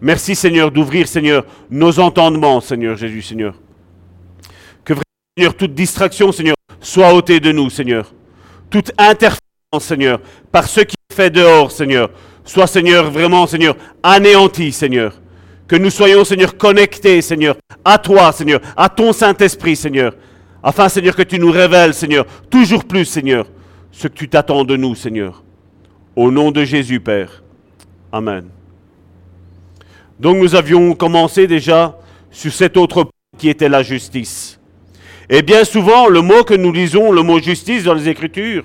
Merci 0.00 0.36
Seigneur 0.36 0.70
d'ouvrir 0.70 1.08
Seigneur 1.08 1.44
nos 1.70 1.98
entendements 1.98 2.60
Seigneur 2.60 2.96
Jésus 2.96 3.22
Seigneur. 3.22 3.54
Que 4.84 4.92
vraiment 4.92 5.02
Seigneur 5.36 5.54
toute 5.54 5.74
distraction 5.74 6.30
Seigneur 6.30 6.54
soit 6.80 7.12
ôtée 7.12 7.40
de 7.40 7.50
nous 7.50 7.68
Seigneur. 7.68 8.12
Toute 8.70 8.92
interférence 8.96 9.40
Seigneur 9.80 10.20
par 10.52 10.68
ce 10.68 10.80
qui 10.80 10.94
est 11.10 11.14
fait 11.14 11.30
dehors 11.30 11.72
Seigneur 11.72 12.10
soit 12.44 12.66
Seigneur 12.66 13.10
vraiment 13.10 13.46
Seigneur 13.46 13.76
anéanti 14.02 14.72
Seigneur. 14.72 15.20
Que 15.66 15.76
nous 15.76 15.90
soyons 15.90 16.24
Seigneur 16.24 16.56
connectés 16.56 17.20
Seigneur 17.20 17.56
à 17.84 17.98
toi 17.98 18.30
Seigneur, 18.32 18.60
à 18.76 18.88
ton 18.88 19.12
Saint-Esprit 19.12 19.76
Seigneur. 19.76 20.14
Afin 20.62 20.88
Seigneur 20.88 21.16
que 21.16 21.22
tu 21.22 21.38
nous 21.38 21.50
révèles 21.50 21.92
Seigneur 21.92 22.24
toujours 22.50 22.84
plus 22.84 23.04
Seigneur 23.04 23.46
ce 23.90 24.06
que 24.06 24.14
tu 24.14 24.28
t'attends 24.28 24.64
de 24.64 24.76
nous 24.76 24.94
Seigneur. 24.94 25.42
Au 26.14 26.30
nom 26.30 26.52
de 26.52 26.64
Jésus 26.64 27.00
Père. 27.00 27.42
Amen. 28.12 28.48
Donc 30.18 30.36
nous 30.38 30.54
avions 30.54 30.94
commencé 30.94 31.46
déjà 31.46 31.96
sur 32.30 32.52
cet 32.52 32.76
autre 32.76 33.04
point 33.04 33.12
qui 33.38 33.48
était 33.48 33.68
la 33.68 33.82
justice. 33.82 34.58
Et 35.30 35.42
bien 35.42 35.64
souvent, 35.64 36.08
le 36.08 36.22
mot 36.22 36.42
que 36.42 36.54
nous 36.54 36.72
lisons, 36.72 37.12
le 37.12 37.22
mot 37.22 37.38
justice 37.38 37.84
dans 37.84 37.94
les 37.94 38.08
Écritures, 38.08 38.64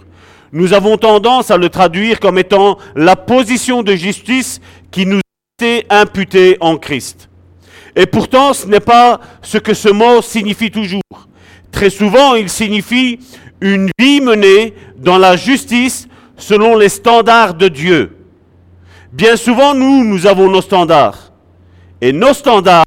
nous 0.51 0.74
avons 0.74 0.97
tendance 0.97 1.51
à 1.51 1.58
le 1.58 1.70
traduire 1.70 2.20
comme 2.20 2.38
étant 2.38 2.78
la 2.95 3.16
position 3.16 3.84
de 3.84 3.95
justice 3.95 4.62
qui 4.91 5.06
nous 5.06 5.20
été 5.60 5.86
imputée 5.89 6.58
en 6.62 6.78
Christ. 6.78 7.30
Et 7.95 8.06
pourtant, 8.06 8.54
ce 8.54 8.66
n'est 8.66 8.80
pas 8.80 9.20
ce 9.41 9.58
que 9.58 9.74
ce 9.74 9.89
mot 9.89 10.22
signifie 10.22 10.72
toujours. 10.72 11.01
Très 11.72 11.89
souvent, 11.89 12.36
il 12.36 12.49
signifie 12.49 13.20
une 13.62 13.89
vie 13.99 14.22
menée 14.22 14.74
dans 14.97 15.18
la 15.18 15.36
justice 15.36 16.08
selon 16.38 16.76
les 16.78 16.89
standards 16.89 17.54
de 17.54 17.68
Dieu. 17.68 18.18
Bien 19.12 19.36
souvent, 19.36 19.76
nous, 19.76 20.04
nous 20.04 20.26
avons 20.26 20.49
nos 20.49 20.62
standards. 20.62 21.33
Et 22.04 22.12
nos 22.12 22.34
standards 22.34 22.84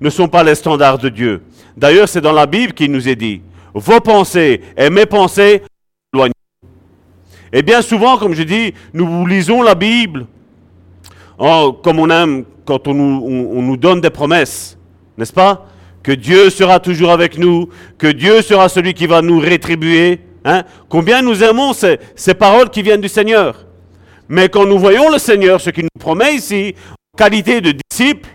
ne 0.00 0.08
sont 0.08 0.28
pas 0.28 0.44
les 0.44 0.54
standards 0.54 0.98
de 0.98 1.08
Dieu. 1.08 1.42
D'ailleurs, 1.76 2.08
c'est 2.08 2.20
dans 2.20 2.30
la 2.30 2.46
Bible 2.46 2.74
qu'il 2.74 2.92
nous 2.92 3.08
est 3.08 3.16
dit, 3.16 3.42
vos 3.74 3.98
pensées 3.98 4.60
et 4.76 4.88
mes 4.88 5.04
pensées. 5.04 5.62
Et 7.52 7.62
bien 7.62 7.82
souvent, 7.82 8.18
comme 8.18 8.34
je 8.34 8.44
dis, 8.44 8.72
nous 8.94 9.26
lisons 9.26 9.62
la 9.62 9.74
Bible 9.74 10.26
oh, 11.38 11.76
comme 11.82 11.98
on 11.98 12.08
aime 12.08 12.44
quand 12.64 12.86
on 12.86 12.94
nous, 12.94 13.76
donne 13.76 14.00
des 14.00 14.10
promesses, 14.10 14.78
n'est-ce 15.18 15.32
pas? 15.32 15.66
Que 16.00 16.12
Dieu 16.12 16.50
sera 16.50 16.78
toujours 16.78 17.10
avec 17.10 17.36
nous, 17.36 17.68
que 17.98 18.06
Dieu 18.06 18.42
sera 18.42 18.68
celui 18.68 18.94
qui 18.94 19.08
va 19.08 19.22
nous 19.22 19.40
rétribuer. 19.40 20.20
Hein? 20.44 20.62
Combien 20.88 21.20
nous 21.20 21.42
aimons 21.42 21.72
ces, 21.72 21.98
paroles 22.34 22.70
qui 22.70 22.82
viennent 22.82 23.00
du 23.00 23.08
Seigneur. 23.08 23.66
Mais 24.28 24.48
quand 24.48 24.66
nous 24.66 24.78
voyons 24.78 25.10
le 25.10 25.18
Seigneur, 25.18 25.60
ce 25.60 25.70
qu'il 25.70 25.82
nous 25.82 26.00
promet 26.00 26.36
ici, 26.36 26.76
qualité 27.20 27.60
de 27.60 27.74
disciple, 27.90 28.30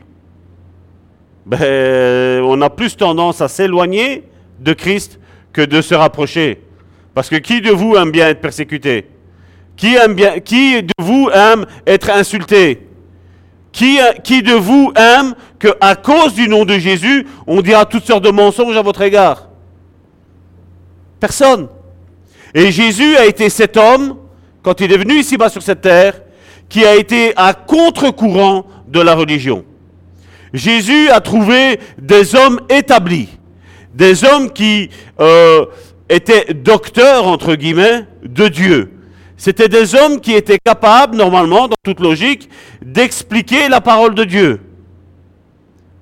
ben, 1.44 2.44
on 2.44 2.62
a 2.62 2.70
plus 2.70 2.96
tendance 2.96 3.42
à 3.42 3.48
s'éloigner 3.48 4.24
de 4.60 4.74
Christ 4.74 5.20
que 5.52 5.62
de 5.62 5.82
se 5.82 5.96
rapprocher. 5.96 6.62
Parce 7.16 7.30
que 7.30 7.38
qui 7.38 7.62
de 7.62 7.72
vous 7.72 7.96
aime 7.96 8.12
bien 8.12 8.30
être 8.30 8.42
persécuté? 8.42 9.08
Qui, 9.76 9.96
aime 9.96 10.14
bien, 10.14 10.40
qui 10.40 10.84
de 10.84 10.94
vous 11.00 11.32
aime 11.34 11.66
être 11.88 12.12
insulté? 12.12 12.88
Qui, 13.72 13.98
qui 14.24 14.44
de 14.44 14.54
vous 14.54 14.94
aime 14.96 15.34
qu'à 15.58 15.96
cause 15.96 16.36
du 16.36 16.48
nom 16.48 16.64
de 16.64 16.78
Jésus, 16.78 17.26
on 17.48 17.62
dira 17.62 17.86
toutes 17.86 18.06
sortes 18.06 18.24
de 18.24 18.30
mensonges 18.30 18.78
à 18.78 18.84
votre 18.84 19.02
égard? 19.02 19.50
Personne. 21.20 21.70
Et 22.54 22.72
Jésus 22.72 23.18
a 23.18 23.26
été 23.26 23.50
cet 23.50 23.78
homme, 23.78 24.18
quand 24.62 24.80
il 24.80 24.94
est 24.94 24.98
venu 24.98 25.16
ici-bas 25.16 25.50
sur 25.50 25.64
cette 25.64 25.82
terre, 25.82 26.22
qui 26.70 26.86
a 26.86 26.96
été 26.96 27.34
à 27.36 27.54
contre-courant 27.54 28.66
de 28.88 29.02
la 29.02 29.16
religion. 29.16 29.64
Jésus 30.54 31.10
a 31.10 31.20
trouvé 31.20 31.80
des 32.02 32.36
hommes 32.36 32.62
établis, 32.70 33.30
des 33.94 34.24
hommes 34.24 34.52
qui 34.52 34.90
euh, 35.20 35.66
étaient 36.10 36.54
docteurs, 36.54 37.28
entre 37.28 37.56
guillemets, 37.56 38.06
de 38.24 38.48
Dieu, 38.48 38.96
c'était 39.38 39.68
des 39.68 39.96
hommes 39.96 40.22
qui 40.22 40.34
étaient 40.34 40.60
capables, 40.64 41.18
normalement, 41.18 41.68
dans 41.68 41.76
toute 41.84 42.00
logique, 42.00 42.50
d'expliquer 42.84 43.68
la 43.68 43.82
parole 43.82 44.16
de 44.16 44.24
Dieu. 44.24 44.62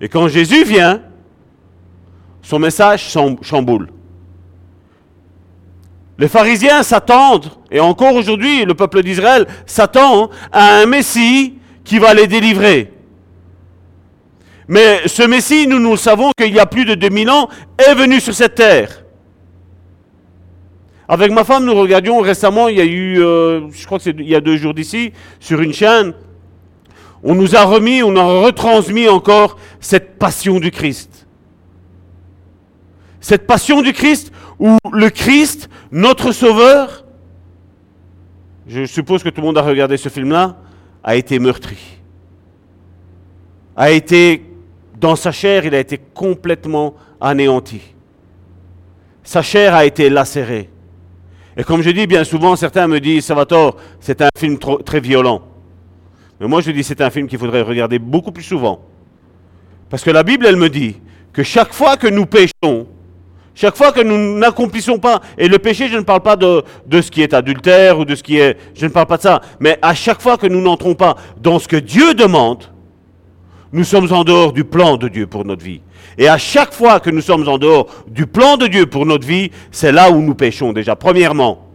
Et 0.01 0.07
quand 0.07 0.27
Jésus 0.27 0.63
vient, 0.63 1.01
son 2.41 2.59
message 2.59 3.09
chamboule. 3.41 3.89
Les 6.17 6.27
pharisiens 6.27 6.83
s'attendent, 6.83 7.49
et 7.71 7.79
encore 7.79 8.13
aujourd'hui, 8.13 8.65
le 8.65 8.75
peuple 8.75 9.01
d'Israël 9.01 9.47
s'attend 9.65 10.29
à 10.51 10.75
un 10.75 10.85
Messie 10.85 11.55
qui 11.83 11.97
va 11.97 12.13
les 12.13 12.27
délivrer. 12.27 12.91
Mais 14.67 15.07
ce 15.07 15.23
Messie, 15.23 15.67
nous, 15.67 15.79
nous 15.79 15.91
le 15.91 15.97
savons 15.97 16.31
qu'il 16.37 16.53
y 16.53 16.59
a 16.59 16.65
plus 16.65 16.85
de 16.85 16.93
2000 16.93 17.29
ans, 17.29 17.49
est 17.77 17.95
venu 17.95 18.19
sur 18.19 18.33
cette 18.33 18.55
terre. 18.55 19.03
Avec 21.07 21.31
ma 21.31 21.43
femme, 21.43 21.65
nous 21.65 21.73
regardions 21.73 22.19
récemment, 22.19 22.69
il 22.69 22.77
y 22.77 22.81
a 22.81 22.85
eu, 22.85 23.21
euh, 23.21 23.69
je 23.71 23.85
crois 23.85 23.97
que 23.97 24.03
c'est 24.05 24.15
il 24.17 24.29
y 24.29 24.35
a 24.35 24.41
deux 24.41 24.55
jours 24.55 24.73
d'ici, 24.73 25.11
sur 25.39 25.61
une 25.61 25.73
chaîne, 25.73 26.13
on 27.23 27.35
nous 27.35 27.55
a 27.55 27.63
remis, 27.63 28.03
on 28.03 28.15
a 28.15 28.23
retransmis 28.23 29.07
encore 29.09 29.57
cette 29.79 30.17
passion 30.17 30.59
du 30.59 30.71
Christ. 30.71 31.27
Cette 33.19 33.47
passion 33.47 33.81
du 33.81 33.93
Christ 33.93 34.31
où 34.59 34.77
le 34.91 35.09
Christ, 35.09 35.69
notre 35.93 36.31
Sauveur, 36.31 37.05
je 38.67 38.83
suppose 38.85 39.21
que 39.21 39.29
tout 39.29 39.41
le 39.41 39.47
monde 39.47 39.59
a 39.59 39.61
regardé 39.61 39.95
ce 39.95 40.09
film-là, 40.09 40.57
a 41.03 41.15
été 41.15 41.37
meurtri. 41.37 41.77
A 43.75 43.91
été, 43.91 44.43
dans 44.99 45.15
sa 45.15 45.31
chair, 45.31 45.65
il 45.65 45.75
a 45.75 45.79
été 45.79 45.99
complètement 45.99 46.95
anéanti. 47.21 47.79
Sa 49.21 49.43
chair 49.43 49.75
a 49.75 49.85
été 49.85 50.09
lacérée. 50.09 50.67
Et 51.55 51.63
comme 51.63 51.83
je 51.83 51.91
dis 51.91 52.07
bien 52.07 52.23
souvent, 52.23 52.55
certains 52.55 52.87
me 52.87 52.99
disent, 52.99 53.25
Salvatore, 53.25 53.77
c'est 53.99 54.23
un 54.23 54.29
film 54.35 54.57
très 54.57 54.99
violent. 54.99 55.43
Mais 56.39 56.47
moi 56.47 56.61
je 56.61 56.71
dis, 56.71 56.83
c'est 56.83 57.01
un 57.01 57.11
film 57.11 57.27
qu'il 57.27 57.37
faudrait 57.37 57.61
regarder 57.61 57.99
beaucoup 57.99 58.31
plus 58.31 58.43
souvent. 58.43 58.81
Parce 59.91 60.03
que 60.03 60.09
la 60.09 60.23
Bible, 60.23 60.47
elle 60.47 60.57
me 60.57 60.69
dit 60.69 60.99
que 61.31 61.43
chaque 61.43 61.71
fois 61.71 61.97
que 61.97 62.07
nous 62.07 62.25
péchons, 62.25 62.87
chaque 63.55 63.75
fois 63.75 63.91
que 63.91 64.01
nous 64.01 64.37
n'accomplissons 64.39 64.97
pas, 64.97 65.21
et 65.37 65.47
le 65.47 65.59
péché, 65.59 65.87
je 65.87 65.97
ne 65.97 66.01
parle 66.01 66.21
pas 66.21 66.35
de, 66.35 66.63
ce 66.91 67.11
qui 67.11 67.21
est 67.21 67.33
adultère 67.33 67.99
ou 67.99 68.05
de 68.05 68.15
ce 68.15 68.23
qui 68.23 68.37
est, 68.37 68.57
je 68.73 68.85
ne 68.85 68.91
parle 68.91 69.05
pas 69.05 69.17
de 69.17 69.21
ça, 69.21 69.41
mais 69.59 69.77
à 69.81 69.93
chaque 69.93 70.21
fois 70.21 70.37
que 70.37 70.47
nous 70.47 70.61
n'entrons 70.61 70.95
pas 70.95 71.15
dans 71.39 71.59
ce 71.59 71.67
que 71.67 71.75
Dieu 71.75 72.15
demande, 72.15 72.63
nous 73.71 73.83
sommes 73.83 74.11
en 74.11 74.23
dehors 74.23 74.53
du 74.53 74.63
plan 74.63 74.97
de 74.97 75.07
Dieu 75.07 75.27
pour 75.27 75.45
notre 75.45 75.63
vie. 75.63 75.81
Et 76.17 76.27
à 76.27 76.37
chaque 76.37 76.73
fois 76.73 76.99
que 76.99 77.09
nous 77.09 77.21
sommes 77.21 77.47
en 77.47 77.57
dehors 77.57 77.87
du 78.07 78.27
plan 78.27 78.57
de 78.57 78.67
Dieu 78.67 78.85
pour 78.85 79.05
notre 79.05 79.25
vie, 79.25 79.51
c'est 79.71 79.91
là 79.91 80.11
où 80.11 80.21
nous 80.21 80.35
péchons 80.35 80.73
déjà, 80.73 80.95
premièrement. 80.95 81.67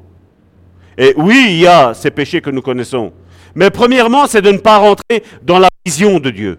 Et 0.97 1.15
oui, 1.17 1.47
il 1.51 1.59
y 1.61 1.67
a 1.67 1.95
ces 1.95 2.11
péchés 2.11 2.41
que 2.41 2.51
nous 2.51 2.63
connaissons. 2.63 3.13
Mais 3.55 3.71
premièrement, 3.71 4.27
c'est 4.27 4.43
de 4.43 4.51
ne 4.51 4.59
pas 4.59 4.79
rentrer 4.79 5.23
dans 5.43 5.59
la 5.59 5.69
vision 5.85 6.19
de 6.19 6.31
Dieu. 6.31 6.59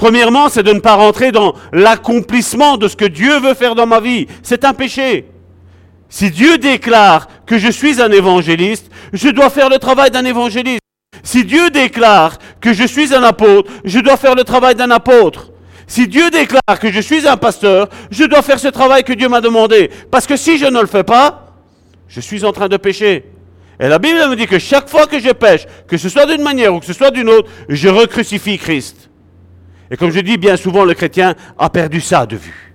Premièrement, 0.00 0.48
c'est 0.48 0.62
de 0.62 0.72
ne 0.72 0.80
pas 0.80 0.94
rentrer 0.94 1.30
dans 1.30 1.54
l'accomplissement 1.74 2.78
de 2.78 2.88
ce 2.88 2.96
que 2.96 3.04
Dieu 3.04 3.38
veut 3.38 3.52
faire 3.52 3.74
dans 3.74 3.84
ma 3.84 4.00
vie. 4.00 4.28
C'est 4.42 4.64
un 4.64 4.72
péché. 4.72 5.26
Si 6.08 6.30
Dieu 6.30 6.56
déclare 6.56 7.28
que 7.44 7.58
je 7.58 7.70
suis 7.70 8.00
un 8.00 8.10
évangéliste, 8.10 8.90
je 9.12 9.28
dois 9.28 9.50
faire 9.50 9.68
le 9.68 9.76
travail 9.76 10.10
d'un 10.10 10.24
évangéliste. 10.24 10.80
Si 11.22 11.44
Dieu 11.44 11.68
déclare 11.68 12.38
que 12.62 12.72
je 12.72 12.84
suis 12.84 13.14
un 13.14 13.22
apôtre, 13.22 13.70
je 13.84 13.98
dois 13.98 14.16
faire 14.16 14.34
le 14.34 14.42
travail 14.42 14.74
d'un 14.74 14.90
apôtre. 14.90 15.50
Si 15.86 16.08
Dieu 16.08 16.30
déclare 16.30 16.80
que 16.80 16.90
je 16.90 17.00
suis 17.00 17.28
un 17.28 17.36
pasteur, 17.36 17.90
je 18.10 18.24
dois 18.24 18.40
faire 18.40 18.58
ce 18.58 18.68
travail 18.68 19.04
que 19.04 19.12
Dieu 19.12 19.28
m'a 19.28 19.42
demandé. 19.42 19.90
Parce 20.10 20.26
que 20.26 20.38
si 20.38 20.56
je 20.56 20.64
ne 20.64 20.80
le 20.80 20.86
fais 20.86 21.04
pas, 21.04 21.52
je 22.08 22.22
suis 22.22 22.46
en 22.46 22.52
train 22.52 22.68
de 22.68 22.78
pécher. 22.78 23.26
Et 23.78 23.86
la 23.86 23.98
Bible 23.98 24.16
me 24.30 24.34
dit 24.34 24.46
que 24.46 24.58
chaque 24.58 24.88
fois 24.88 25.06
que 25.06 25.20
je 25.20 25.28
pêche, 25.28 25.66
que 25.86 25.98
ce 25.98 26.08
soit 26.08 26.24
d'une 26.24 26.42
manière 26.42 26.74
ou 26.74 26.80
que 26.80 26.86
ce 26.86 26.94
soit 26.94 27.10
d'une 27.10 27.28
autre, 27.28 27.50
je 27.68 27.90
recrucifie 27.90 28.56
Christ. 28.56 29.09
Et 29.90 29.96
comme 29.96 30.10
je 30.10 30.20
dis 30.20 30.36
bien 30.36 30.56
souvent, 30.56 30.84
le 30.84 30.94
chrétien 30.94 31.34
a 31.58 31.68
perdu 31.68 32.00
ça 32.00 32.24
de 32.24 32.36
vue. 32.36 32.74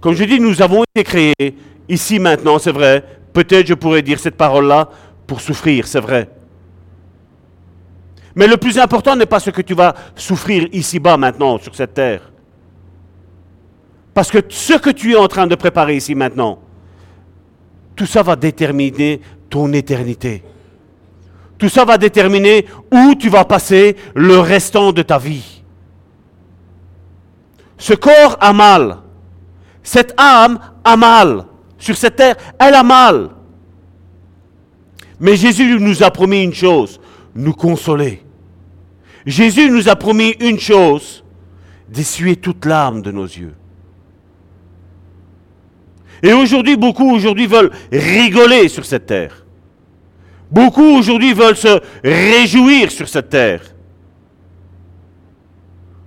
Comme 0.00 0.14
je 0.14 0.24
dis, 0.24 0.40
nous 0.40 0.62
avons 0.62 0.84
été 0.94 1.04
créés, 1.04 1.56
ici 1.88 2.18
maintenant, 2.18 2.58
c'est 2.58 2.72
vrai, 2.72 3.04
peut-être 3.32 3.66
je 3.66 3.74
pourrais 3.74 4.00
dire 4.02 4.18
cette 4.18 4.36
parole-là, 4.36 4.88
pour 5.26 5.40
souffrir, 5.40 5.86
c'est 5.86 6.00
vrai. 6.00 6.28
Mais 8.34 8.46
le 8.46 8.56
plus 8.56 8.78
important 8.78 9.14
n'est 9.14 9.26
pas 9.26 9.40
ce 9.40 9.50
que 9.50 9.60
tu 9.60 9.74
vas 9.74 9.94
souffrir 10.16 10.68
ici-bas 10.72 11.16
maintenant, 11.16 11.58
sur 11.58 11.74
cette 11.74 11.94
terre. 11.94 12.32
Parce 14.14 14.30
que 14.30 14.38
ce 14.48 14.74
que 14.74 14.90
tu 14.90 15.12
es 15.12 15.16
en 15.16 15.28
train 15.28 15.46
de 15.46 15.54
préparer 15.54 15.96
ici 15.96 16.14
maintenant, 16.14 16.58
tout 17.94 18.06
ça 18.06 18.22
va 18.22 18.34
déterminer 18.34 19.20
ton 19.50 19.72
éternité. 19.72 20.42
Tout 21.60 21.68
ça 21.68 21.84
va 21.84 21.98
déterminer 21.98 22.64
où 22.90 23.14
tu 23.14 23.28
vas 23.28 23.44
passer 23.44 23.94
le 24.14 24.38
restant 24.38 24.92
de 24.92 25.02
ta 25.02 25.18
vie. 25.18 25.62
Ce 27.76 27.92
corps 27.92 28.38
a 28.40 28.54
mal. 28.54 28.96
Cette 29.82 30.14
âme 30.16 30.58
a 30.82 30.96
mal. 30.96 31.44
Sur 31.76 31.98
cette 31.98 32.16
terre, 32.16 32.36
elle 32.58 32.74
a 32.74 32.82
mal. 32.82 33.28
Mais 35.20 35.36
Jésus 35.36 35.78
nous 35.78 36.02
a 36.02 36.10
promis 36.10 36.42
une 36.42 36.54
chose, 36.54 36.98
nous 37.34 37.52
consoler. 37.52 38.22
Jésus 39.26 39.70
nous 39.70 39.86
a 39.90 39.96
promis 39.96 40.30
une 40.40 40.58
chose, 40.58 41.22
d'essuyer 41.90 42.36
toute 42.36 42.64
larme 42.64 43.02
de 43.02 43.12
nos 43.12 43.26
yeux. 43.26 43.54
Et 46.22 46.32
aujourd'hui, 46.32 46.78
beaucoup 46.78 47.10
aujourd'hui 47.14 47.46
veulent 47.46 47.70
rigoler 47.92 48.68
sur 48.68 48.86
cette 48.86 49.04
terre. 49.04 49.44
Beaucoup 50.50 50.96
aujourd'hui 50.98 51.32
veulent 51.32 51.56
se 51.56 51.80
réjouir 52.02 52.90
sur 52.90 53.08
cette 53.08 53.28
terre. 53.28 53.62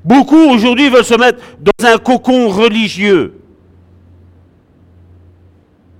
Beaucoup 0.04 0.50
aujourd'hui 0.50 0.90
veulent 0.90 1.06
se 1.06 1.18
mettre 1.18 1.40
dans 1.62 1.88
un 1.88 1.98
cocon 1.98 2.50
religieux. 2.50 3.40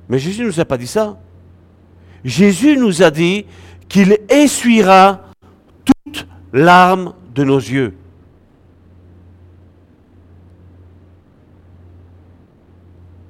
Mais 0.10 0.20
Jésus 0.20 0.42
ne 0.42 0.48
nous 0.48 0.60
a 0.60 0.66
pas 0.66 0.78
dit 0.78 0.88
ça. 0.88 1.18
Jésus 2.26 2.76
nous 2.76 3.02
a 3.02 3.10
dit 3.10 3.46
qu'il 3.88 4.18
essuiera 4.28 5.22
toute 5.86 6.28
larme 6.52 7.14
de 7.34 7.44
nos 7.44 7.60
yeux. 7.60 7.96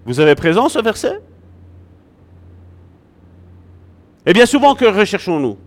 Vous 0.06 0.20
avez 0.20 0.36
présent 0.36 0.70
ce 0.70 0.80
verset? 0.80 1.22
Et 4.26 4.34
bien 4.34 4.46
souvent, 4.46 4.76
que 4.76 4.86
recherchons-nous? 4.86 5.58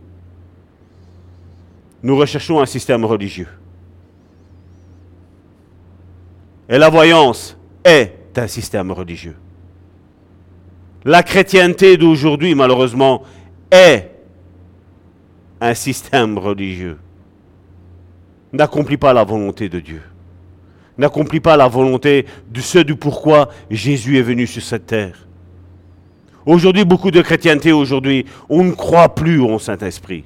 Nous 2.03 2.17
recherchons 2.17 2.61
un 2.61 2.67
système 2.67 3.05
religieux. 3.05 3.49
Et 6.69 6.79
la 6.79 6.89
voyance 6.89 7.57
est 7.85 8.13
un 8.37 8.47
système 8.47 8.91
religieux. 8.91 9.37
La 11.05 11.23
chrétienté 11.23 11.97
d'aujourd'hui, 11.97 12.55
malheureusement, 12.55 13.23
est 13.71 14.11
un 15.61 15.75
système 15.75 16.39
religieux. 16.39 16.99
N'accomplit 18.53 18.97
pas 18.97 19.13
la 19.13 19.25
volonté 19.25 19.69
de 19.69 19.81
Dieu. 19.81 20.03
N'accomplit 20.99 21.41
pas 21.41 21.57
la 21.57 21.69
volonté 21.69 22.27
de 22.51 22.61
ce 22.61 22.79
du 22.79 22.97
pourquoi 22.97 23.51
Jésus 23.71 24.19
est 24.19 24.23
venu 24.23 24.47
sur 24.47 24.63
cette 24.63 24.87
terre. 24.87 25.26
Aujourd'hui, 26.47 26.85
beaucoup 26.85 27.11
de 27.11 27.21
chrétienté, 27.23 27.73
aujourd'hui, 27.73 28.25
on 28.49 28.63
ne 28.63 28.71
croit 28.71 29.17
plus 29.17 29.41
au 29.41 29.59
Saint-Esprit. 29.59 30.25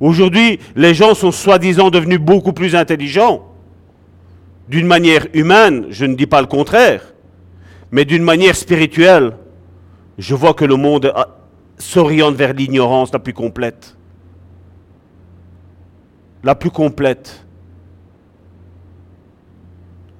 Aujourd'hui, 0.00 0.58
les 0.74 0.94
gens 0.94 1.14
sont 1.14 1.30
soi-disant 1.30 1.90
devenus 1.90 2.18
beaucoup 2.18 2.54
plus 2.54 2.74
intelligents. 2.74 3.46
D'une 4.70 4.86
manière 4.86 5.26
humaine, 5.34 5.86
je 5.90 6.06
ne 6.06 6.14
dis 6.14 6.26
pas 6.26 6.40
le 6.40 6.46
contraire, 6.46 7.12
mais 7.90 8.06
d'une 8.06 8.22
manière 8.22 8.56
spirituelle, 8.56 9.36
je 10.16 10.34
vois 10.34 10.54
que 10.54 10.64
le 10.64 10.76
monde 10.76 11.12
s'oriente 11.76 12.36
vers 12.36 12.54
l'ignorance 12.54 13.12
la 13.12 13.18
plus 13.18 13.34
complète. 13.34 13.98
La 16.42 16.54
plus 16.54 16.70
complète. 16.70 17.44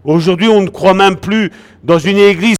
Aujourd'hui, 0.04 0.48
on 0.48 0.60
ne 0.60 0.68
croit 0.68 0.92
même 0.92 1.16
plus 1.16 1.50
dans 1.82 1.98
une 1.98 2.18
église 2.18 2.56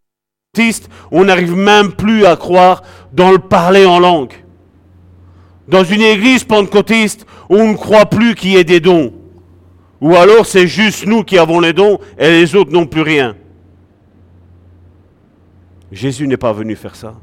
on 1.10 1.24
n'arrive 1.24 1.54
même 1.54 1.92
plus 1.92 2.26
à 2.26 2.36
croire 2.36 2.82
dans 3.12 3.30
le 3.30 3.38
parler 3.38 3.86
en 3.86 3.98
langue. 3.98 4.34
Dans 5.68 5.84
une 5.84 6.02
église 6.02 6.44
pentecôtiste, 6.44 7.24
on 7.48 7.68
ne 7.68 7.76
croit 7.76 8.06
plus 8.06 8.34
qu'il 8.34 8.52
y 8.52 8.56
ait 8.56 8.64
des 8.64 8.80
dons. 8.80 9.12
Ou 10.00 10.16
alors 10.16 10.46
c'est 10.46 10.66
juste 10.66 11.06
nous 11.06 11.22
qui 11.22 11.38
avons 11.38 11.60
les 11.60 11.72
dons 11.72 11.98
et 12.18 12.30
les 12.30 12.56
autres 12.56 12.72
n'ont 12.72 12.86
plus 12.86 13.02
rien. 13.02 13.36
Jésus 15.92 16.26
n'est 16.26 16.36
pas 16.36 16.52
venu 16.52 16.74
faire 16.74 16.96
ça. 16.96 17.14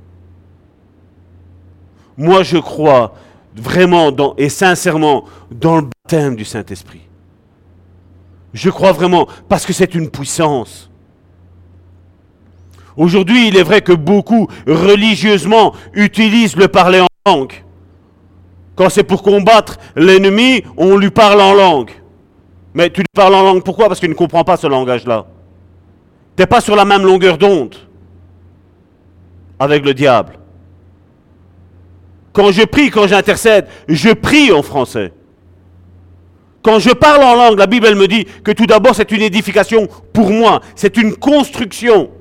Moi, 2.17 2.43
je 2.43 2.57
crois 2.57 3.13
vraiment 3.55 4.11
et 4.38 4.49
sincèrement 4.49 5.25
dans 5.51 5.78
le 5.78 5.84
baptême 5.84 6.36
du 6.36 6.45
Saint-Esprit. 6.45 7.01
Je 8.53 8.69
crois 8.69 8.91
vraiment 8.91 9.28
parce 9.49 9.65
que 9.65 9.73
c'est 9.73 9.95
une 9.95 10.09
puissance. 10.09 10.89
Aujourd'hui, 12.98 13.48
il 13.48 13.58
est 13.58 13.64
vrai 13.64 13.82
que 13.82 13.93
beaucoup 13.93 14.48
religieusement 14.66 15.74
utilisent 15.93 16.56
le 16.56 16.68
parler 16.68 17.02
en 17.02 17.08
langue. 17.32 17.54
Quand 18.76 18.89
c'est 18.89 19.04
pour 19.04 19.22
combattre 19.22 19.78
l'ennemi, 19.95 20.64
on 20.76 20.98
lui 20.98 21.12
parle 21.12 21.41
en 21.41 21.54
langue. 21.54 21.91
Mais 22.74 22.89
tu 22.89 23.02
lui 23.02 23.08
parles 23.14 23.36
en 23.36 23.43
langue 23.43 23.64
pourquoi? 23.64 23.88
Parce 23.88 24.00
qu'il 24.00 24.10
ne 24.10 24.16
comprend 24.16 24.43
pas 24.43 24.58
ce 24.58 24.68
langage-là. 24.68 25.26
Tu 26.36 26.41
n'es 26.43 26.48
pas 26.48 26.62
sur 26.62 26.76
la 26.76 26.86
même 26.86 27.04
longueur 27.04 27.38
d'onde 27.38 27.76
avec 29.60 29.84
le 29.86 29.93
diable. 29.93 30.34
Quand 32.34 32.52
je 32.52 32.64
prie, 32.64 32.91
quand 32.91 33.08
j'intercède, 33.08 33.68
je 33.88 34.10
prie 34.10 34.52
en 34.52 34.62
français. 34.62 35.12
Quand 36.62 36.80
je 36.80 36.91
parle 36.91 37.24
en 37.24 37.36
langue, 37.36 37.58
la 37.58 37.66
Bible 37.66 37.95
me 37.95 38.08
dit 38.08 38.26
que 38.43 38.52
tout 38.52 38.66
d'abord 38.66 38.93
c'est 38.93 39.12
une 39.12 39.22
édification 39.22 39.88
pour 40.14 40.30
moi, 40.30 40.62
c'est 40.76 40.98
une 40.98 41.16
construction. 41.16 42.12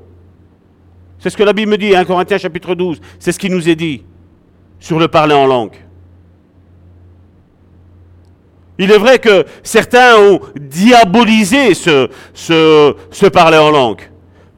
C'est 1.27 1.31
ce 1.31 1.37
que 1.37 1.43
la 1.43 1.53
Bible 1.53 1.73
me 1.73 1.77
dit, 1.77 1.93
1 1.93 2.05
Corinthiens 2.05 2.39
chapitre 2.39 2.77
12. 2.77 3.01
C'est 3.19 3.33
ce 3.33 3.39
qui 3.41 3.51
nous 3.51 3.69
est 3.69 3.75
dit 3.75 4.05
sur 4.79 4.97
le 5.01 5.09
parler 5.09 5.35
en 5.35 5.45
langue. 5.45 5.75
Il 8.79 8.93
est 8.93 8.99
vrai 8.99 9.19
que 9.19 9.45
certains 9.65 10.17
ont 10.19 10.39
diabolisé 10.55 11.75
ce, 11.75 12.09
ce, 12.33 13.27
parler 13.27 13.59
en 13.59 13.73
langue. 13.73 14.03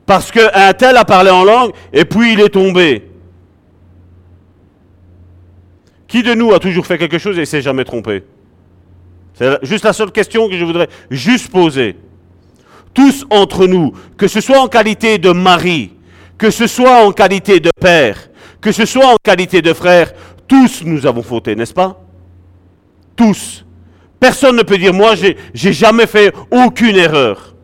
Parce 0.05 0.31
qu'un 0.31 0.75
tel 0.75 0.99
a 0.99 1.07
parlé 1.07 1.31
en 1.31 1.43
langue 1.43 1.71
et 1.91 2.05
puis 2.05 2.35
il 2.35 2.41
est 2.41 2.51
tombé. 2.51 3.09
Qui 6.07 6.23
de 6.23 6.35
nous 6.35 6.53
a 6.53 6.59
toujours 6.59 6.85
fait 6.85 6.99
quelque 6.99 7.17
chose 7.17 7.39
et 7.39 7.47
s'est 7.47 7.63
jamais 7.63 7.85
trompé? 7.85 8.25
C'est 9.33 9.65
juste 9.65 9.87
la 9.87 9.95
seule 9.95 10.13
question 10.13 10.51
que 10.51 10.59
je 10.59 10.67
voudrais 10.67 10.91
juste 11.11 11.51
poser. 11.51 11.97
Tous 12.93 13.25
entre 13.31 13.67
nous, 13.67 13.95
que 14.19 14.29
ce 14.29 14.43
soit 14.43 14.61
en 14.61 14.69
qualité 14.69 15.17
de 15.17 15.31
mari, 15.31 15.95
que 16.39 16.51
ce 16.51 16.67
soit 16.67 17.05
en 17.05 17.13
qualité 17.13 17.59
de 17.59 17.71
père, 17.79 18.31
que 18.61 18.73
ce 18.73 18.87
soit 18.87 19.07
en 19.07 19.17
qualité 19.23 19.61
de 19.61 19.73
frère, 19.73 20.13
tous 20.47 20.83
nous 20.85 21.05
avons 21.05 21.23
fauté, 21.23 21.55
n'est-ce 21.57 21.75
pas? 21.75 22.01
Tous. 23.17 23.67
Personne 24.21 24.57
ne 24.57 24.63
peut 24.63 24.79
dire, 24.79 24.95
moi, 24.95 25.15
j'ai 25.17 25.73
jamais 25.73 26.07
fait 26.07 26.33
aucune 26.51 26.97
erreur. 26.97 27.55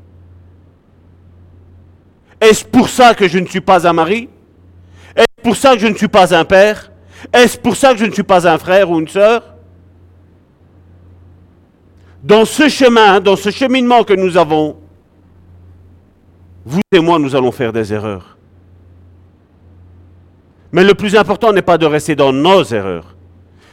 Est-ce 2.40 2.64
pour 2.64 2.88
ça 2.88 3.14
que 3.14 3.26
je 3.28 3.38
ne 3.38 3.46
suis 3.46 3.60
pas 3.60 3.88
un 3.88 3.92
mari? 3.92 4.28
Est-ce 5.16 5.42
pour 5.42 5.56
ça 5.56 5.74
que 5.74 5.78
je 5.78 5.86
ne 5.86 5.94
suis 5.94 6.08
pas 6.08 6.36
un 6.36 6.44
père? 6.44 6.92
Est-ce 7.32 7.56
pour 7.56 7.76
ça 7.76 7.92
que 7.92 7.98
je 7.98 8.04
ne 8.04 8.12
suis 8.12 8.22
pas 8.22 8.46
un 8.46 8.58
frère 8.58 8.90
ou 8.90 9.00
une 9.00 9.08
sœur? 9.08 9.54
Dans 12.22 12.44
ce 12.44 12.68
chemin, 12.68 13.20
dans 13.20 13.36
ce 13.36 13.50
cheminement 13.50 14.02
que 14.02 14.14
nous 14.14 14.36
avons, 14.36 14.76
vous 16.64 16.80
et 16.92 17.00
moi, 17.00 17.18
nous 17.18 17.34
allons 17.34 17.52
faire 17.52 17.72
des 17.72 17.92
erreurs. 17.92 18.33
Mais 20.74 20.82
le 20.82 20.94
plus 20.94 21.14
important 21.14 21.52
n'est 21.52 21.62
pas 21.62 21.78
de 21.78 21.86
rester 21.86 22.16
dans 22.16 22.32
nos 22.32 22.64
erreurs, 22.64 23.14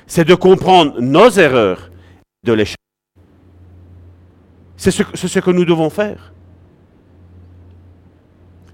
c'est 0.05 0.23
de 0.23 0.35
comprendre 0.35 1.01
nos 1.01 1.31
erreurs, 1.31 1.89
de 2.43 2.53
les 2.53 2.65
changer. 2.65 2.75
C'est 4.77 4.91
ce, 4.91 5.03
ce 5.15 5.39
que 5.39 5.49
nous 5.49 5.65
devons 5.65 5.89
faire. 5.89 6.31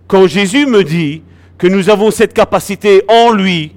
Quand 0.07 0.27
Jésus 0.27 0.65
me 0.65 0.83
dit 0.83 1.23
que 1.57 1.67
nous 1.67 1.89
avons 1.89 2.11
cette 2.11 2.33
capacité 2.33 3.01
en 3.07 3.31
lui 3.31 3.71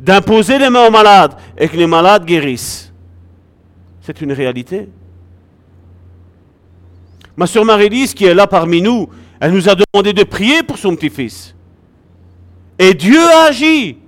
d'imposer 0.00 0.58
les 0.58 0.70
mains 0.70 0.88
aux 0.88 0.90
malades 0.90 1.36
et 1.56 1.68
que 1.68 1.76
les 1.76 1.86
malades 1.86 2.24
guérissent, 2.24 2.92
c'est 4.00 4.20
une 4.20 4.32
réalité. 4.32 4.88
Ma 7.36 7.46
soeur 7.46 7.64
Marie-Lise, 7.64 8.12
qui 8.12 8.24
est 8.24 8.34
là 8.34 8.48
parmi 8.48 8.82
nous, 8.82 9.08
elle 9.38 9.52
nous 9.52 9.68
a 9.68 9.76
demandé 9.76 10.12
de 10.12 10.24
prier 10.24 10.64
pour 10.64 10.78
son 10.78 10.96
petit-fils. 10.96 11.54
Et 12.78 12.94
Dieu 12.94 13.20
agit. 13.46 13.98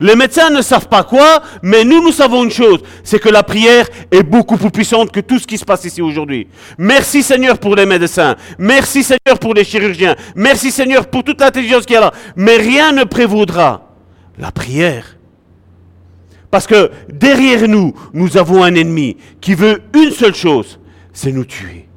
Les 0.00 0.16
médecins 0.16 0.50
ne 0.50 0.60
savent 0.60 0.88
pas 0.88 1.04
quoi, 1.04 1.42
mais 1.62 1.84
nous, 1.84 2.02
nous 2.02 2.12
savons 2.12 2.44
une 2.44 2.50
chose, 2.50 2.80
c'est 3.04 3.20
que 3.20 3.28
la 3.28 3.42
prière 3.42 3.86
est 4.10 4.24
beaucoup 4.24 4.56
plus 4.56 4.70
puissante 4.70 5.12
que 5.12 5.20
tout 5.20 5.38
ce 5.38 5.46
qui 5.46 5.56
se 5.56 5.64
passe 5.64 5.84
ici 5.84 6.02
aujourd'hui. 6.02 6.48
Merci 6.78 7.22
Seigneur 7.22 7.58
pour 7.58 7.76
les 7.76 7.86
médecins, 7.86 8.34
merci 8.58 9.04
Seigneur 9.04 9.38
pour 9.40 9.54
les 9.54 9.64
chirurgiens, 9.64 10.16
merci 10.34 10.72
Seigneur 10.72 11.06
pour 11.06 11.22
toute 11.22 11.40
l'intelligence 11.40 11.86
qu'il 11.86 11.94
y 11.94 11.96
a 11.96 12.00
là, 12.00 12.12
mais 12.34 12.56
rien 12.56 12.92
ne 12.92 13.04
prévaudra 13.04 13.94
la 14.36 14.50
prière. 14.50 15.16
Parce 16.50 16.66
que 16.66 16.90
derrière 17.08 17.66
nous, 17.68 17.94
nous 18.12 18.36
avons 18.36 18.62
un 18.62 18.74
ennemi 18.74 19.16
qui 19.40 19.54
veut 19.54 19.80
une 19.94 20.10
seule 20.10 20.34
chose, 20.34 20.80
c'est 21.12 21.32
nous 21.32 21.44
tuer. 21.44 21.88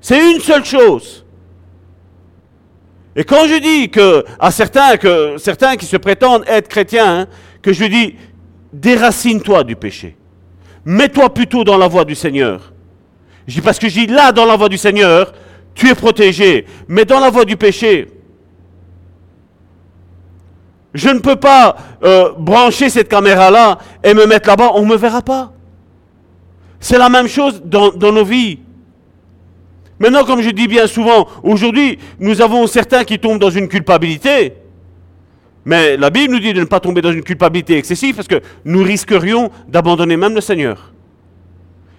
C'est 0.00 0.32
une 0.32 0.40
seule 0.40 0.64
chose. 0.64 1.25
Et 3.16 3.24
quand 3.24 3.48
je 3.48 3.58
dis 3.58 3.88
que, 3.88 4.24
à 4.38 4.50
certains, 4.50 4.98
que, 4.98 5.38
certains 5.38 5.76
qui 5.76 5.86
se 5.86 5.96
prétendent 5.96 6.44
être 6.46 6.68
chrétiens, 6.68 7.20
hein, 7.20 7.26
que 7.62 7.72
je 7.72 7.86
dis, 7.86 8.14
déracine-toi 8.74 9.64
du 9.64 9.74
péché. 9.74 10.16
Mets-toi 10.84 11.32
plutôt 11.32 11.64
dans 11.64 11.78
la 11.78 11.88
voie 11.88 12.04
du 12.04 12.14
Seigneur. 12.14 12.72
Je 13.46 13.54
dis 13.54 13.60
parce 13.62 13.78
que 13.78 13.88
je 13.88 14.00
dis 14.00 14.06
là, 14.06 14.32
dans 14.32 14.44
la 14.44 14.56
voie 14.56 14.68
du 14.68 14.76
Seigneur, 14.76 15.32
tu 15.74 15.88
es 15.88 15.94
protégé. 15.94 16.66
Mais 16.88 17.06
dans 17.06 17.18
la 17.18 17.30
voie 17.30 17.46
du 17.46 17.56
péché, 17.56 18.08
je 20.92 21.08
ne 21.08 21.18
peux 21.18 21.36
pas 21.36 21.76
euh, 22.04 22.32
brancher 22.36 22.90
cette 22.90 23.08
caméra-là 23.08 23.78
et 24.04 24.12
me 24.12 24.26
mettre 24.26 24.48
là-bas, 24.48 24.72
on 24.74 24.82
ne 24.82 24.88
me 24.88 24.96
verra 24.96 25.22
pas. 25.22 25.52
C'est 26.80 26.98
la 26.98 27.08
même 27.08 27.28
chose 27.28 27.62
dans 27.64 28.12
nos 28.12 28.24
vies. 28.24 28.58
Maintenant, 29.98 30.24
comme 30.24 30.42
je 30.42 30.50
dis 30.50 30.68
bien 30.68 30.86
souvent, 30.86 31.26
aujourd'hui, 31.42 31.98
nous 32.18 32.42
avons 32.42 32.66
certains 32.66 33.04
qui 33.04 33.18
tombent 33.18 33.38
dans 33.40 33.50
une 33.50 33.68
culpabilité. 33.68 34.52
Mais 35.64 35.96
la 35.96 36.10
Bible 36.10 36.34
nous 36.34 36.40
dit 36.40 36.52
de 36.52 36.60
ne 36.60 36.64
pas 36.64 36.80
tomber 36.80 37.02
dans 37.02 37.12
une 37.12 37.22
culpabilité 37.22 37.76
excessive 37.76 38.14
parce 38.14 38.28
que 38.28 38.40
nous 38.64 38.82
risquerions 38.82 39.50
d'abandonner 39.68 40.16
même 40.16 40.34
le 40.34 40.40
Seigneur. 40.40 40.92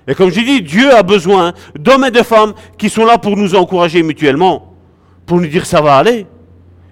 Et 0.07 0.15
comme 0.15 0.29
je 0.29 0.39
dis, 0.39 0.61
Dieu 0.61 0.93
a 0.93 1.03
besoin 1.03 1.53
d'hommes 1.77 2.05
et 2.05 2.11
de 2.11 2.23
femmes 2.23 2.53
qui 2.77 2.89
sont 2.89 3.03
là 3.03 3.17
pour 3.17 3.35
nous 3.35 3.55
encourager 3.55 4.03
mutuellement, 4.03 4.73
pour 5.25 5.41
nous 5.41 5.47
dire 5.47 5.65
ça 5.65 5.81
va 5.81 5.97
aller. 5.97 6.25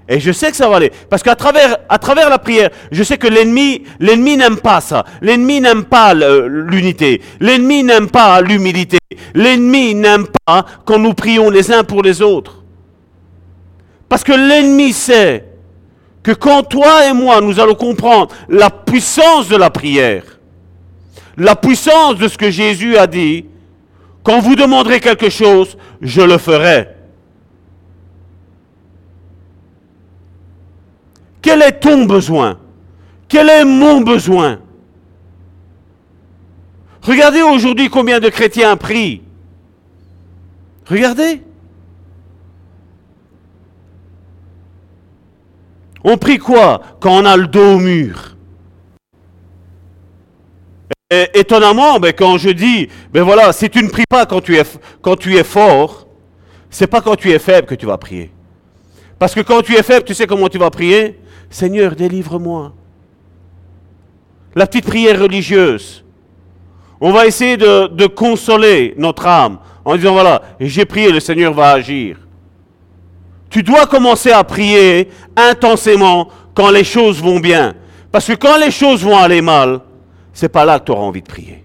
Et 0.08 0.20
je 0.20 0.32
sais 0.32 0.52
que 0.52 0.58
ça 0.58 0.70
va 0.70 0.78
aller. 0.78 0.92
Parce 1.10 1.24
qu'à 1.24 1.36
travers, 1.36 1.78
à 1.90 1.98
travers 1.98 2.30
la 2.30 2.38
prière, 2.38 2.70
je 2.92 3.02
sais 3.02 3.18
que 3.18 3.28
l'ennemi, 3.28 3.84
l'ennemi 4.00 4.38
n'aime 4.38 4.58
pas 4.58 4.80
ça. 4.80 5.04
L'ennemi 5.22 5.62
n'aime 5.62 5.86
pas 5.86 6.14
l'unité. 6.14 7.22
L'ennemi 7.40 7.84
n'aime 7.84 8.10
pas 8.10 8.42
l'humilité. 8.42 9.00
L'ennemi 9.34 9.96
n'aime 9.96 10.28
pas 10.46 10.66
quand 10.86 11.00
nous 11.00 11.14
prions 11.14 11.50
les 11.50 11.72
uns 11.72 11.84
pour 11.84 12.04
les 12.04 12.22
autres. 12.22 12.64
Parce 14.08 14.24
que 14.24 14.34
l'ennemi 14.34 14.94
sait 14.94 15.46
que 16.22 16.32
quand 16.32 16.64
toi 16.64 17.08
et 17.08 17.14
moi, 17.14 17.42
nous 17.42 17.60
allons 17.60 17.76
comprendre 17.76 18.34
la 18.48 18.70
puissance 18.70 19.48
de 19.48 19.56
la 19.56 19.72
prière, 19.72 20.24
la 21.38 21.56
puissance 21.56 22.18
de 22.18 22.28
ce 22.28 22.38
que 22.38 22.52
Jésus 22.52 22.98
a 22.98 23.08
dit, 23.08 23.46
quand 24.24 24.40
vous 24.40 24.56
demanderez 24.56 25.00
quelque 25.00 25.30
chose, 25.30 25.78
je 26.02 26.22
le 26.22 26.38
ferai. 26.38 26.95
Quel 31.46 31.62
est 31.62 31.80
ton 31.80 32.06
besoin? 32.06 32.58
Quel 33.28 33.48
est 33.52 33.64
mon 33.64 34.02
besoin? 34.02 34.62
Regardez 37.04 37.44
aujourd'hui 37.44 37.88
combien 37.88 38.20
de 38.20 38.30
chrétiens 38.30 38.76
prient. 38.76 39.22
Regardez. 40.88 41.44
On 46.04 46.18
prie 46.18 46.40
quoi 46.40 46.82
quand 47.00 47.12
on 47.12 47.26
a 47.26 47.38
le 47.38 47.46
dos 47.46 47.76
au 47.76 47.78
mur? 47.78 48.36
Et, 51.12 51.30
Étonnamment, 51.36 52.00
ben, 52.00 52.12
quand 52.12 52.40
je 52.40 52.50
dis, 52.50 52.90
ben 53.14 53.22
voilà, 53.22 53.54
si 53.54 53.70
tu 53.70 53.84
ne 53.84 53.90
pries 53.90 54.10
pas 54.10 54.26
quand 54.26 54.42
tu 54.42 54.58
es, 54.58 54.64
quand 55.00 55.16
tu 55.16 55.36
es 55.36 55.44
fort, 55.44 56.08
c'est 56.72 56.88
pas 56.88 57.02
quand 57.02 57.16
tu 57.16 57.30
es 57.30 57.38
faible 57.38 57.68
que 57.68 57.76
tu 57.76 57.86
vas 57.86 58.00
prier. 58.00 58.32
Parce 59.20 59.36
que 59.36 59.42
quand 59.42 59.62
tu 59.62 59.76
es 59.76 59.84
faible, 59.84 60.06
tu 60.06 60.16
sais 60.16 60.26
comment 60.26 60.50
tu 60.50 60.58
vas 60.58 60.72
prier? 60.72 61.20
Seigneur, 61.50 61.96
délivre-moi. 61.96 62.74
La 64.56 64.68
petite 64.68 64.86
prière 64.86 65.20
religieuse. 65.20 66.04
On 67.02 67.12
va 67.12 67.26
essayer 67.26 67.58
de, 67.58 68.08
consoler 68.08 68.94
notre 68.98 69.28
âme 69.28 69.60
en 69.84 69.96
disant, 69.96 70.14
voilà, 70.14 70.42
j'ai 70.60 70.86
prié, 70.86 71.12
le 71.12 71.20
Seigneur 71.20 71.54
va 71.54 71.72
agir. 71.72 72.18
Tu 73.50 73.64
dois 73.64 73.86
commencer 73.86 74.32
à 74.32 74.44
prier 74.44 75.10
intensément 75.36 76.30
quand 76.54 76.72
les 76.72 76.84
choses 76.84 77.22
vont 77.22 77.40
bien. 77.40 77.76
Parce 78.12 78.28
que 78.28 78.34
quand 78.34 78.58
les 78.58 78.72
choses 78.72 79.04
vont 79.04 79.18
aller 79.18 79.42
mal, 79.42 79.82
c'est 80.34 80.50
pas 80.50 80.66
là 80.66 80.80
que 80.80 80.86
tu 80.86 80.92
auras 80.94 81.02
envie 81.02 81.22
de 81.22 81.28
prier. 81.28 81.65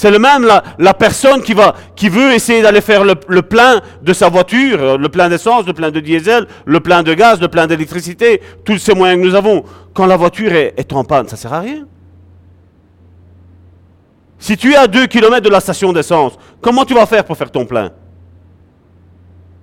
C'est 0.00 0.10
le 0.10 0.18
même 0.18 0.48
la, 0.78 0.94
personne 0.94 1.42
qui 1.42 1.52
veut 2.08 2.32
essayer 2.32 2.62
d'aller 2.62 2.80
faire 2.80 3.04
le, 3.04 3.42
plein 3.42 3.82
de 4.00 4.14
sa 4.14 4.30
voiture, 4.30 4.80
euh, 4.80 4.96
le 4.96 5.10
plein 5.10 5.28
d'essence, 5.28 5.66
le 5.66 5.74
plein 5.74 5.90
de 5.90 6.00
diesel, 6.00 6.46
le 6.64 6.80
plein 6.80 7.02
de 7.02 7.12
gaz, 7.12 7.38
le 7.38 7.48
plein 7.48 7.66
d'électricité, 7.66 8.40
tous 8.64 8.78
ces 8.78 8.94
moyens 8.94 9.20
que 9.20 9.26
nous 9.28 9.34
avons. 9.34 9.62
Quand 9.92 10.06
la 10.06 10.16
voiture 10.16 10.54
est, 10.54 10.72
est 10.78 10.90
en 10.94 11.04
panne, 11.04 11.28
ça 11.28 11.36
ne 11.36 11.40
sert 11.40 11.52
à 11.52 11.60
rien. 11.60 11.84
Si 14.38 14.56
tu 14.56 14.72
es 14.72 14.76
à 14.76 14.86
2 14.86 15.06
km 15.06 15.42
de 15.42 15.50
la 15.50 15.60
station 15.60 15.92
d'essence, 15.92 16.38
comment 16.62 16.86
tu 16.86 16.94
vas 16.94 17.04
faire 17.04 17.22
pour 17.22 17.36
faire 17.36 17.50
ton 17.50 17.66
plein? 17.66 17.90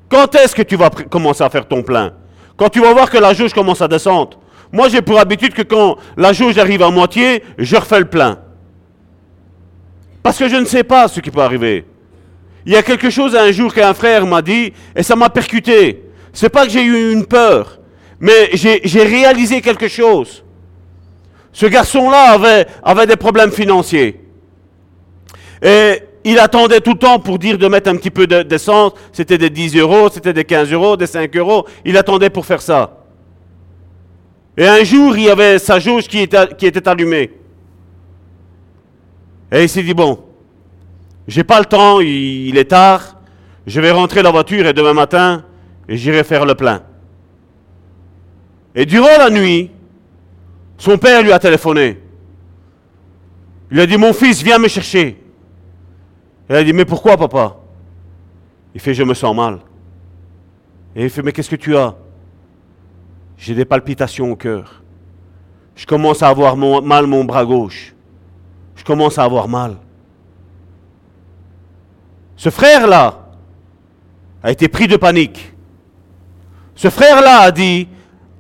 Quand 0.08 0.36
est-ce 0.36 0.54
que 0.54 0.62
tu 0.62 0.76
vas 0.76 0.92
commencer 0.92 1.44
à 1.44 1.50
faire 1.50 1.68
ton 1.68 1.82
plein? 1.82 2.12
Quand 2.56 2.70
tu 2.70 2.80
vas 2.80 2.94
voir 2.94 3.10
que 3.10 3.18
la 3.18 3.34
jauge 3.34 3.56
commence 3.56 3.82
à 3.82 3.88
descendre. 3.88 4.38
Moi, 4.72 4.88
j'ai 4.90 5.02
pour 5.02 5.20
habitude 5.20 5.56
que 5.56 5.64
quand 5.64 5.96
la 6.16 6.32
jauge 6.32 6.60
arrive 6.60 6.84
à 6.84 6.92
moitié, 6.92 7.44
je 7.58 7.76
refais 7.76 8.02
le 8.02 8.06
plein. 8.06 8.38
Parce 10.28 10.40
que 10.40 10.50
je 10.50 10.58
ne 10.58 10.66
sais 10.66 10.84
pas 10.84 11.08
ce 11.08 11.22
qui 11.22 11.32
peut 11.32 11.40
arriver. 11.40 11.86
Il 12.66 12.74
y 12.74 12.76
a 12.76 12.84
quelque 12.84 13.10
chose 13.10 13.34
un 13.34 13.50
jour 13.54 13.74
qu'un 13.74 13.94
frère 13.94 14.26
m'a 14.26 14.42
dit, 14.42 14.74
et 14.94 15.02
ça 15.02 15.16
m'a 15.16 15.30
percuté. 15.30 16.04
C'est 16.34 16.50
pas 16.50 16.66
que 16.66 16.70
j'ai 16.70 16.84
eu 16.84 17.14
une 17.14 17.26
peur, 17.26 17.80
mais 18.20 18.50
j'ai 18.52 19.04
réalisé 19.04 19.62
quelque 19.62 19.88
chose. 19.88 20.44
Ce 21.54 21.66
garçon-là 21.66 22.34
avait, 22.34 22.68
avait 22.84 23.08
des 23.08 23.16
problèmes 23.16 23.54
financiers. 23.54 24.20
Et 25.62 26.02
il 26.26 26.40
attendait 26.40 26.82
tout 26.82 26.92
le 26.92 27.00
temps 27.00 27.20
pour 27.20 27.40
dire 27.40 27.58
de 27.58 27.68
mettre 27.70 27.90
un 27.90 27.96
petit 27.96 28.12
peu 28.12 28.28
d'essence. 28.28 28.92
c'était 29.14 29.38
des 29.38 29.50
10 29.50 29.78
euros, 29.78 30.10
c'était 30.14 30.34
des 30.34 30.44
15 30.44 30.74
euros, 30.74 30.98
des 30.98 31.08
5 31.08 31.34
euros. 31.38 31.66
Il 31.86 31.96
attendait 31.96 32.30
pour 32.30 32.46
faire 32.46 32.62
ça. 32.62 32.98
Et 34.58 34.68
un 34.68 34.84
jour, 34.84 35.16
il 35.16 35.24
y 35.24 35.30
avait 35.30 35.58
sa 35.58 35.80
jauge 35.80 36.10
qui 36.10 36.20
était 36.20 36.90
allumée. 36.90 37.32
Et 39.52 39.64
il 39.64 39.70
s'est 39.70 39.84
dit, 39.84 39.94
bon, 39.94 40.24
j'ai 41.28 41.44
pas 41.44 41.60
le 41.60 41.66
temps, 41.66 42.00
il, 42.00 42.58
est 42.58 42.66
tard, 42.66 43.18
je 43.66 43.80
vais 43.80 43.92
rentrer 43.92 44.22
la 44.22 44.32
voiture 44.32 44.66
et 44.66 44.74
demain 44.74 44.94
matin, 44.94 45.46
j'irai 45.88 46.24
faire 46.24 46.46
le 46.46 46.56
plein. 46.56 46.84
Et 48.76 48.86
durant 48.86 49.18
la 49.18 49.30
nuit, 49.30 49.72
son 50.78 50.98
père 50.98 51.24
lui 51.24 51.32
a 51.32 51.40
téléphoné. 51.40 52.00
Il 53.72 53.80
a 53.80 53.86
dit, 53.86 53.98
mon 53.98 54.14
fils, 54.14 54.42
viens 54.42 54.60
me 54.60 54.68
chercher. 54.68 55.22
Elle 56.48 56.56
a 56.58 56.64
dit, 56.64 56.74
mais 56.74 56.86
pourquoi 56.86 57.18
papa? 57.18 57.58
Il 58.74 58.80
fait, 58.80 58.94
je 58.94 59.04
me 59.04 59.14
sens 59.14 59.36
mal. 59.36 59.60
Et 60.96 61.04
il 61.04 61.10
fait, 61.10 61.22
mais 61.22 61.32
qu'est-ce 61.32 61.50
que 61.50 61.56
tu 61.56 61.76
as? 61.76 61.96
J'ai 63.38 63.54
des 63.54 63.66
palpitations 63.66 64.32
au 64.32 64.36
cœur. 64.36 64.82
Je 65.76 65.86
commence 65.86 66.24
à 66.24 66.30
avoir 66.30 66.56
mal 66.56 67.06
mon 67.06 67.24
bras 67.24 67.46
gauche. 67.46 67.94
Je 68.78 68.84
commence 68.84 69.18
à 69.18 69.24
avoir 69.24 69.48
mal. 69.50 69.76
Ce 72.38 72.50
frère-là 72.50 73.28
a 74.42 74.52
été 74.52 74.70
pris 74.70 74.88
de 74.88 74.96
panique. 74.96 75.54
Ce 76.76 76.90
frère-là 76.90 77.40
a 77.42 77.52
dit, 77.52 77.90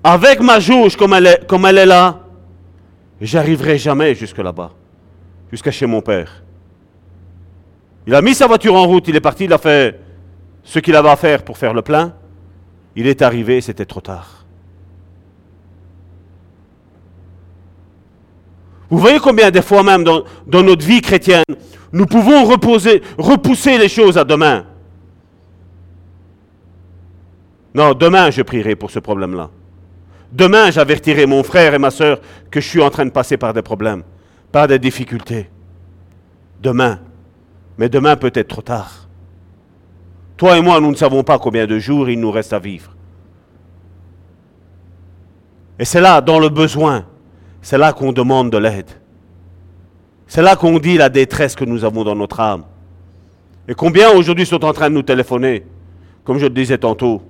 avec 0.04 0.40
ma 0.40 0.60
jauge 0.60 0.96
comme 0.96 1.14
elle 1.14 1.28
est, 1.28 1.48
comme 1.48 1.66
elle 1.66 1.80
est 1.80 1.86
là, 1.86 2.20
j'arriverai 3.20 3.78
jamais 3.80 4.14
jusque 4.14 4.38
là-bas, 4.38 4.72
jusqu'à 5.52 5.72
chez 5.72 5.88
mon 5.88 6.02
père. 6.02 6.44
Il 8.06 8.14
a 8.14 8.22
mis 8.22 8.36
sa 8.36 8.48
voiture 8.48 8.76
en 8.76 8.86
route, 8.86 9.08
il 9.08 9.16
est 9.16 9.22
parti, 9.22 9.46
il 9.46 9.54
a 9.54 9.58
fait 9.58 10.00
ce 10.64 10.80
qu'il 10.80 10.96
avait 10.96 11.10
à 11.10 11.16
faire 11.16 11.44
pour 11.44 11.58
faire 11.58 11.74
le 11.74 11.82
plein. 11.82 12.14
Il 12.96 13.08
est 13.08 13.22
arrivé, 13.22 13.60
c'était 13.60 13.86
trop 13.86 14.02
tard. 14.02 14.37
Vous 18.90 18.98
voyez 18.98 19.20
combien 19.20 19.52
des 19.52 19.62
fois 19.62 19.84
même 19.84 20.04
dans, 20.04 20.24
notre 20.46 20.86
vie 20.86 21.02
chrétienne, 21.02 21.44
nous 21.92 22.06
pouvons 22.06 22.46
reposer, 22.46 23.02
repousser 23.18 23.78
les 23.78 23.90
choses 23.90 24.18
à 24.18 24.24
demain. 24.24 24.66
Non, 27.74 27.94
demain 27.94 28.32
je 28.32 28.42
prierai 28.42 28.76
pour 28.76 28.92
ce 28.92 29.00
problème-là. 29.00 29.50
Demain 30.32 30.72
j'avertirai 30.72 31.26
mon 31.26 31.44
frère 31.44 31.74
et 31.74 31.80
ma 31.80 31.92
soeur 31.92 32.20
que 32.50 32.60
je 32.60 32.68
suis 32.68 32.82
en 32.82 32.90
train 32.90 33.06
de 33.06 33.12
passer 33.12 33.38
par 33.38 33.54
des 33.54 33.62
problèmes, 33.62 34.04
par 34.52 34.68
des 34.68 34.80
difficultés. 34.80 35.50
Demain. 36.62 37.00
Mais 37.78 37.90
demain 37.90 38.16
peut 38.16 38.32
être 38.34 38.48
trop 38.48 38.62
tard. 38.62 39.08
Toi 40.38 40.58
et 40.58 40.62
moi, 40.62 40.80
nous 40.80 40.92
ne 40.92 40.96
savons 40.96 41.24
pas 41.24 41.40
combien 41.40 41.66
de 41.66 41.80
jours 41.80 42.10
il 42.10 42.20
nous 42.20 42.32
reste 42.32 42.54
à 42.54 42.60
vivre. 42.60 42.96
Et 45.80 45.86
c'est 45.86 46.02
là, 46.02 46.22
dans 46.22 46.40
le 46.40 46.50
besoin, 46.50 47.06
c'est 47.68 47.78
là 47.78 47.92
qu'on 47.92 48.14
demande 48.14 48.50
de 48.50 48.58
l'aide. 48.58 48.90
C'est 50.26 50.42
là 50.42 50.56
qu'on 50.56 50.80
dit 50.80 50.96
la 50.96 51.10
détresse 51.10 51.54
que 51.54 51.66
nous 51.66 51.84
avons 51.84 52.06
dans 52.06 52.16
notre 52.16 52.40
âme. 52.40 52.64
Et 53.68 53.74
combien 53.74 54.10
aujourd'hui 54.12 54.46
sont 54.46 54.64
en 54.64 54.72
train 54.72 54.90
de 54.90 54.96
nous 54.96 55.02
téléphoner, 55.02 55.66
comme 56.24 56.38
je 56.38 56.46
le 56.46 56.52
disais 56.52 56.78
tantôt. 56.78 57.22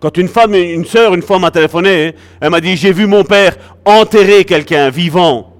Quand 0.00 0.16
une 0.16 0.26
femme, 0.26 0.54
une 0.54 0.84
sœur, 0.84 1.14
une 1.14 1.22
fois 1.22 1.38
m'a 1.38 1.52
téléphoné, 1.52 2.16
elle 2.40 2.50
m'a 2.50 2.60
dit, 2.60 2.76
j'ai 2.76 2.90
vu 2.90 3.06
mon 3.06 3.22
père 3.22 3.56
enterrer 3.84 4.44
quelqu'un 4.44 4.90
vivant 4.90 5.52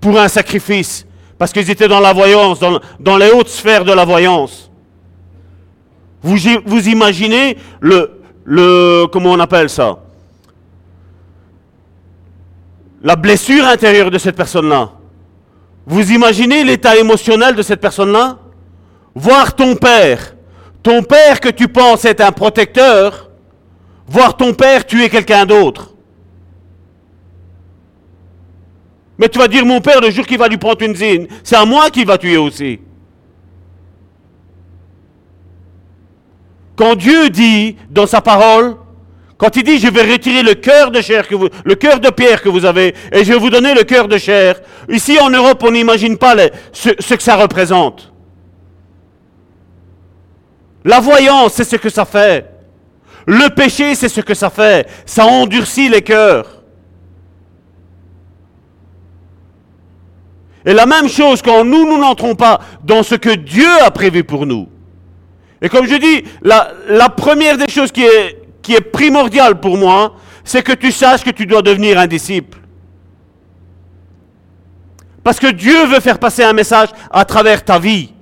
pour 0.00 0.16
un 0.20 0.28
sacrifice. 0.28 1.04
Parce 1.38 1.52
qu'ils 1.52 1.68
étaient 1.68 1.88
dans 1.88 1.98
la 1.98 2.12
voyance, 2.12 2.60
dans, 3.00 3.16
les 3.16 3.32
hautes 3.32 3.48
sphères 3.48 3.84
de 3.84 3.92
la 3.92 4.04
voyance. 4.04 4.70
Vous, 6.22 6.88
imaginez 6.88 7.56
le, 7.80 9.06
comment 9.10 9.32
on 9.32 9.40
appelle 9.40 9.70
ça? 9.70 10.05
La 13.02 13.16
blessure 13.16 13.66
intérieure 13.66 14.10
de 14.10 14.18
cette 14.18 14.36
personne-là. 14.36 14.92
Vous 15.86 16.12
imaginez 16.12 16.64
l'état 16.64 16.96
émotionnel 16.96 17.54
de 17.54 17.62
cette 17.62 17.80
personne-là? 17.80 18.38
Voir 19.14 19.54
ton 19.54 19.76
père, 19.76 20.34
ton 20.82 21.02
père 21.02 21.40
que 21.40 21.48
tu 21.48 21.68
penses 21.68 22.04
être 22.04 22.20
un 22.20 22.32
protecteur, 22.32 23.30
voir 24.06 24.36
ton 24.36 24.52
père 24.52 24.84
tuer 24.84 25.08
quelqu'un 25.08 25.46
d'autre. 25.46 25.94
Mais 29.18 29.28
tu 29.28 29.38
vas 29.38 29.48
dire, 29.48 29.64
mon 29.64 29.80
père, 29.80 30.00
le 30.00 30.10
jour 30.10 30.26
qu'il 30.26 30.38
va 30.38 30.48
lui 30.48 30.58
prendre 30.58 30.82
une 30.82 30.94
zine, 30.94 31.26
c'est 31.42 31.56
à 31.56 31.64
moi 31.64 31.90
qu'il 31.90 32.06
va 32.06 32.18
tuer 32.18 32.36
aussi. 32.36 32.80
Quand 36.76 36.94
Dieu 36.94 37.30
dit 37.30 37.76
dans 37.88 38.06
sa 38.06 38.20
parole, 38.20 38.76
quand 39.38 39.54
il 39.56 39.64
dit 39.64 39.78
je 39.78 39.88
vais 39.88 40.02
retirer 40.02 40.42
le 40.42 40.54
cœur 40.54 40.90
de 40.90 41.00
pierre 42.10 42.42
que 42.42 42.48
vous 42.48 42.64
avez, 42.64 42.94
et 43.12 43.24
je 43.24 43.32
vais 43.32 43.38
vous 43.38 43.50
donner 43.50 43.74
le 43.74 43.82
cœur 43.82 44.08
de 44.08 44.16
chair, 44.16 44.60
ici 44.88 45.18
en 45.20 45.28
Europe, 45.28 45.62
on 45.62 45.70
n'imagine 45.70 46.16
pas 46.16 46.34
ce, 46.72 47.14
que 47.14 47.22
ça 47.22 47.36
représente. 47.36 48.12
La 50.84 51.00
voyance, 51.00 51.54
c'est 51.54 51.64
ce 51.64 51.76
que 51.76 51.90
ça 51.90 52.04
fait. 52.04 52.46
Le 53.26 53.48
péché, 53.50 53.94
c'est 53.94 54.08
ce 54.08 54.20
que 54.20 54.34
ça 54.34 54.50
fait. 54.50 54.88
Ça 55.04 55.26
endurcit 55.26 55.88
les 55.88 56.02
cœurs. 56.02 56.62
Et 60.64 60.72
la 60.72 60.86
même 60.86 61.08
chose 61.08 61.42
quand 61.42 61.64
nous, 61.64 61.84
nous 61.84 61.98
n'entrons 61.98 62.36
pas 62.36 62.60
dans 62.82 63.02
ce 63.02 63.16
que 63.16 63.34
Dieu 63.34 63.68
a 63.84 63.90
prévu 63.90 64.24
pour 64.24 64.46
nous. 64.46 64.68
Et 65.60 65.68
comme 65.68 65.86
je 65.86 65.96
dis, 65.96 66.24
la 66.42 67.08
première 67.10 67.58
des 67.58 67.68
choses 67.68 67.92
qui 67.92 68.02
est, 68.04 68.45
qui 68.66 68.74
est 68.74 68.80
primordiale 68.80 69.60
pour 69.60 69.76
moi, 69.76 70.16
c'est 70.42 70.60
que 70.60 70.72
tu 70.72 70.90
saches 70.90 71.22
que 71.22 71.30
tu 71.30 71.46
dois 71.46 71.62
devenir 71.62 72.00
un 72.00 72.08
disciple. 72.08 72.58
Parce 75.22 75.38
que 75.38 75.52
Dieu 75.52 75.86
veut 75.86 76.00
faire 76.00 76.18
passer 76.18 76.42
un 76.42 76.52
message 76.52 76.88
à 77.12 77.24
travers 77.24 77.64
ta 77.64 77.78
vie, 77.78 78.12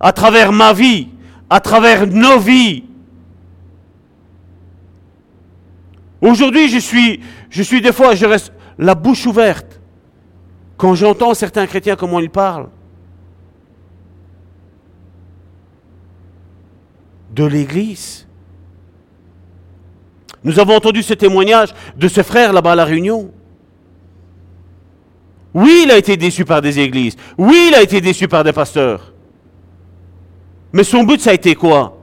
à 0.00 0.10
travers 0.10 0.52
ma 0.52 0.72
vie, 0.72 1.08
à 1.50 1.60
travers 1.60 2.06
nos 2.06 2.38
vies. 2.38 2.84
Aujourd'hui, 6.22 6.70
je 6.70 6.78
suis, 6.78 7.20
je 7.50 7.62
suis 7.62 7.82
des 7.82 7.92
fois, 7.92 8.14
je 8.14 8.24
reste 8.24 8.54
la 8.78 8.94
bouche 8.94 9.26
ouverte 9.26 9.82
quand 10.78 10.94
j'entends 10.94 11.34
certains 11.34 11.66
chrétiens 11.66 11.94
comment 11.94 12.20
ils 12.20 12.30
parlent. 12.30 12.70
De 17.34 17.44
l'Église. 17.44 18.23
Nous 20.44 20.60
avons 20.60 20.76
entendu 20.76 21.02
ce 21.02 21.14
témoignage 21.14 21.70
de 21.96 22.06
ce 22.06 22.22
frère 22.22 22.52
là-bas 22.52 22.72
à 22.72 22.76
la 22.76 22.84
Réunion. 22.84 23.30
Oui, 25.54 25.82
il 25.84 25.90
a 25.90 25.96
été 25.96 26.16
déçu 26.16 26.44
par 26.44 26.60
des 26.60 26.78
églises. 26.78 27.16
Oui, 27.38 27.68
il 27.68 27.74
a 27.74 27.82
été 27.82 28.00
déçu 28.00 28.28
par 28.28 28.44
des 28.44 28.52
pasteurs. 28.52 29.12
Mais 30.72 30.84
son 30.84 31.04
but, 31.04 31.20
ça 31.20 31.30
a 31.30 31.34
été 31.34 31.54
quoi? 31.54 31.96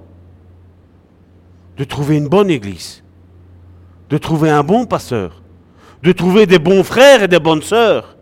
De 1.77 1.83
trouver 1.83 2.17
une 2.17 2.29
bonne 2.29 2.49
église. 2.49 3.03
De 4.09 4.17
trouver 4.17 4.49
un 4.49 4.63
bon 4.63 4.85
pasteur. 4.85 5.41
De 6.01 6.11
trouver 6.11 6.47
des 6.47 6.59
bons 6.59 6.83
frères 6.83 7.21
et 7.23 7.27
des 7.27 7.39
bonnes 7.39 7.61
sœurs 7.61 8.17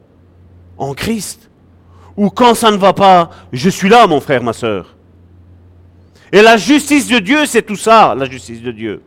en 0.77 0.93
Christ. 0.93 1.49
Ou 2.17 2.29
quand 2.29 2.55
ça 2.55 2.71
ne 2.71 2.77
va 2.77 2.91
pas, 2.91 3.29
je 3.53 3.69
suis 3.69 3.87
là, 3.87 4.05
mon 4.07 4.19
frère, 4.19 4.43
ma 4.43 4.53
sœur. 4.53 4.95
Et 6.31 6.41
la 6.41 6.57
justice 6.57 7.07
de 7.07 7.19
Dieu, 7.19 7.45
c'est 7.45 7.61
tout 7.61 7.77
ça, 7.77 8.15
la 8.15 8.25
justice 8.25 8.61
de 8.61 8.71
Dieu. 8.71 9.01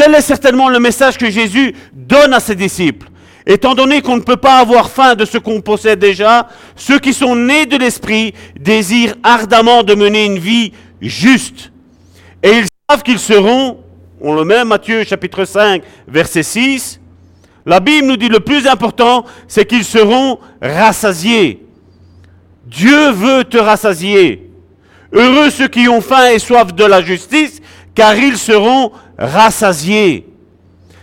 Tel 0.00 0.14
est 0.14 0.22
certainement 0.22 0.70
le 0.70 0.80
message 0.80 1.18
que 1.18 1.28
Jésus 1.28 1.74
donne 1.92 2.32
à 2.32 2.40
ses 2.40 2.54
disciples. 2.54 3.08
Étant 3.44 3.74
donné 3.74 4.00
qu'on 4.00 4.16
ne 4.16 4.22
peut 4.22 4.38
pas 4.38 4.56
avoir 4.56 4.88
faim 4.88 5.14
de 5.14 5.26
ce 5.26 5.36
qu'on 5.36 5.60
possède 5.60 5.98
déjà, 5.98 6.48
ceux 6.74 6.98
qui 6.98 7.12
sont 7.12 7.36
nés 7.36 7.66
de 7.66 7.76
l'Esprit 7.76 8.32
désirent 8.58 9.14
ardemment 9.22 9.82
de 9.82 9.94
mener 9.94 10.24
une 10.24 10.38
vie 10.38 10.72
juste. 11.02 11.70
Et 12.42 12.60
ils 12.60 12.66
savent 12.88 13.02
qu'ils 13.02 13.18
seront, 13.18 13.80
on 14.22 14.34
le 14.34 14.42
met, 14.42 14.64
Matthieu 14.64 15.04
chapitre 15.04 15.44
5, 15.44 15.82
verset 16.08 16.44
6, 16.44 16.98
la 17.66 17.80
Bible 17.80 18.06
nous 18.06 18.16
dit 18.16 18.30
le 18.30 18.40
plus 18.40 18.66
important, 18.66 19.26
c'est 19.48 19.66
qu'ils 19.66 19.84
seront 19.84 20.38
rassasiés. 20.62 21.62
Dieu 22.64 23.10
veut 23.10 23.44
te 23.44 23.58
rassasier. 23.58 24.50
Heureux 25.12 25.50
ceux 25.50 25.68
qui 25.68 25.88
ont 25.88 26.00
faim 26.00 26.30
et 26.30 26.38
soif 26.38 26.72
de 26.72 26.84
la 26.84 27.02
justice, 27.02 27.60
car 27.94 28.16
ils 28.16 28.38
seront 28.38 28.92
rassasiés. 29.20 30.26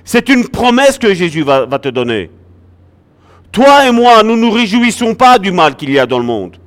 C'est 0.03 0.30
une 0.30 0.48
promesse 0.48 0.98
que 0.98 1.14
Jésus 1.14 1.44
va, 1.44 1.65
va, 1.65 1.80
te 1.80 1.89
donner. 1.89 2.31
Toi 3.52 3.88
et 3.88 3.91
moi, 3.91 4.23
nous 4.23 4.35
ne 4.35 4.41
nous 4.41 4.52
réjouissons 4.52 5.14
pas 5.15 5.38
du 5.38 5.52
mal 5.52 5.76
qu'il 5.76 5.91
y 5.91 5.99
a 5.99 6.06
dans 6.06 6.18
le 6.18 6.26
monde. 6.26 6.57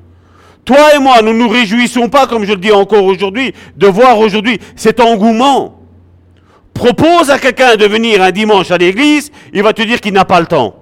Toi 0.64 0.94
et 0.94 0.98
moi, 0.98 1.20
nous 1.22 1.32
ne 1.32 1.39
nous 1.39 1.48
réjouissons 1.48 2.09
pas, 2.09 2.27
comme 2.27 2.44
je 2.44 2.52
le 2.52 2.59
dis 2.59 2.72
encore 2.72 3.05
aujourd'hui, 3.05 3.52
de 3.77 3.86
voir 3.86 4.18
aujourd'hui 4.18 4.59
cet 4.77 5.01
engouement. 5.01 5.81
Propose 6.72 7.31
à 7.31 7.39
quelqu'un 7.39 7.77
de 7.77 7.86
venir 7.86 8.22
un 8.22 8.31
dimanche 8.31 8.70
à 8.70 8.78
l'église, 8.78 9.31
il 9.52 9.62
va 9.62 9.72
te 9.72 9.82
dire 9.82 10.01
qu'il 10.01 10.12
n'a 10.12 10.24
pas 10.24 10.40
le 10.40 10.47
temps. 10.47 10.77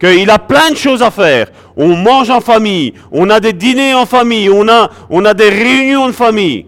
Qu'il 0.00 0.28
a 0.30 0.38
plein 0.38 0.70
de 0.70 0.76
choses 0.76 1.02
à 1.02 1.10
faire. 1.10 1.48
On 1.76 1.96
mange 1.96 2.30
en 2.30 2.40
famille, 2.40 2.94
on 3.10 3.28
a 3.30 3.40
des 3.40 3.52
dîners 3.52 3.94
en 3.94 4.06
famille, 4.06 4.48
on 4.50 4.68
a, 4.68 4.90
on 5.10 5.24
a 5.24 5.34
des 5.34 5.48
réunions 5.48 6.06
de 6.06 6.12
famille. 6.12 6.66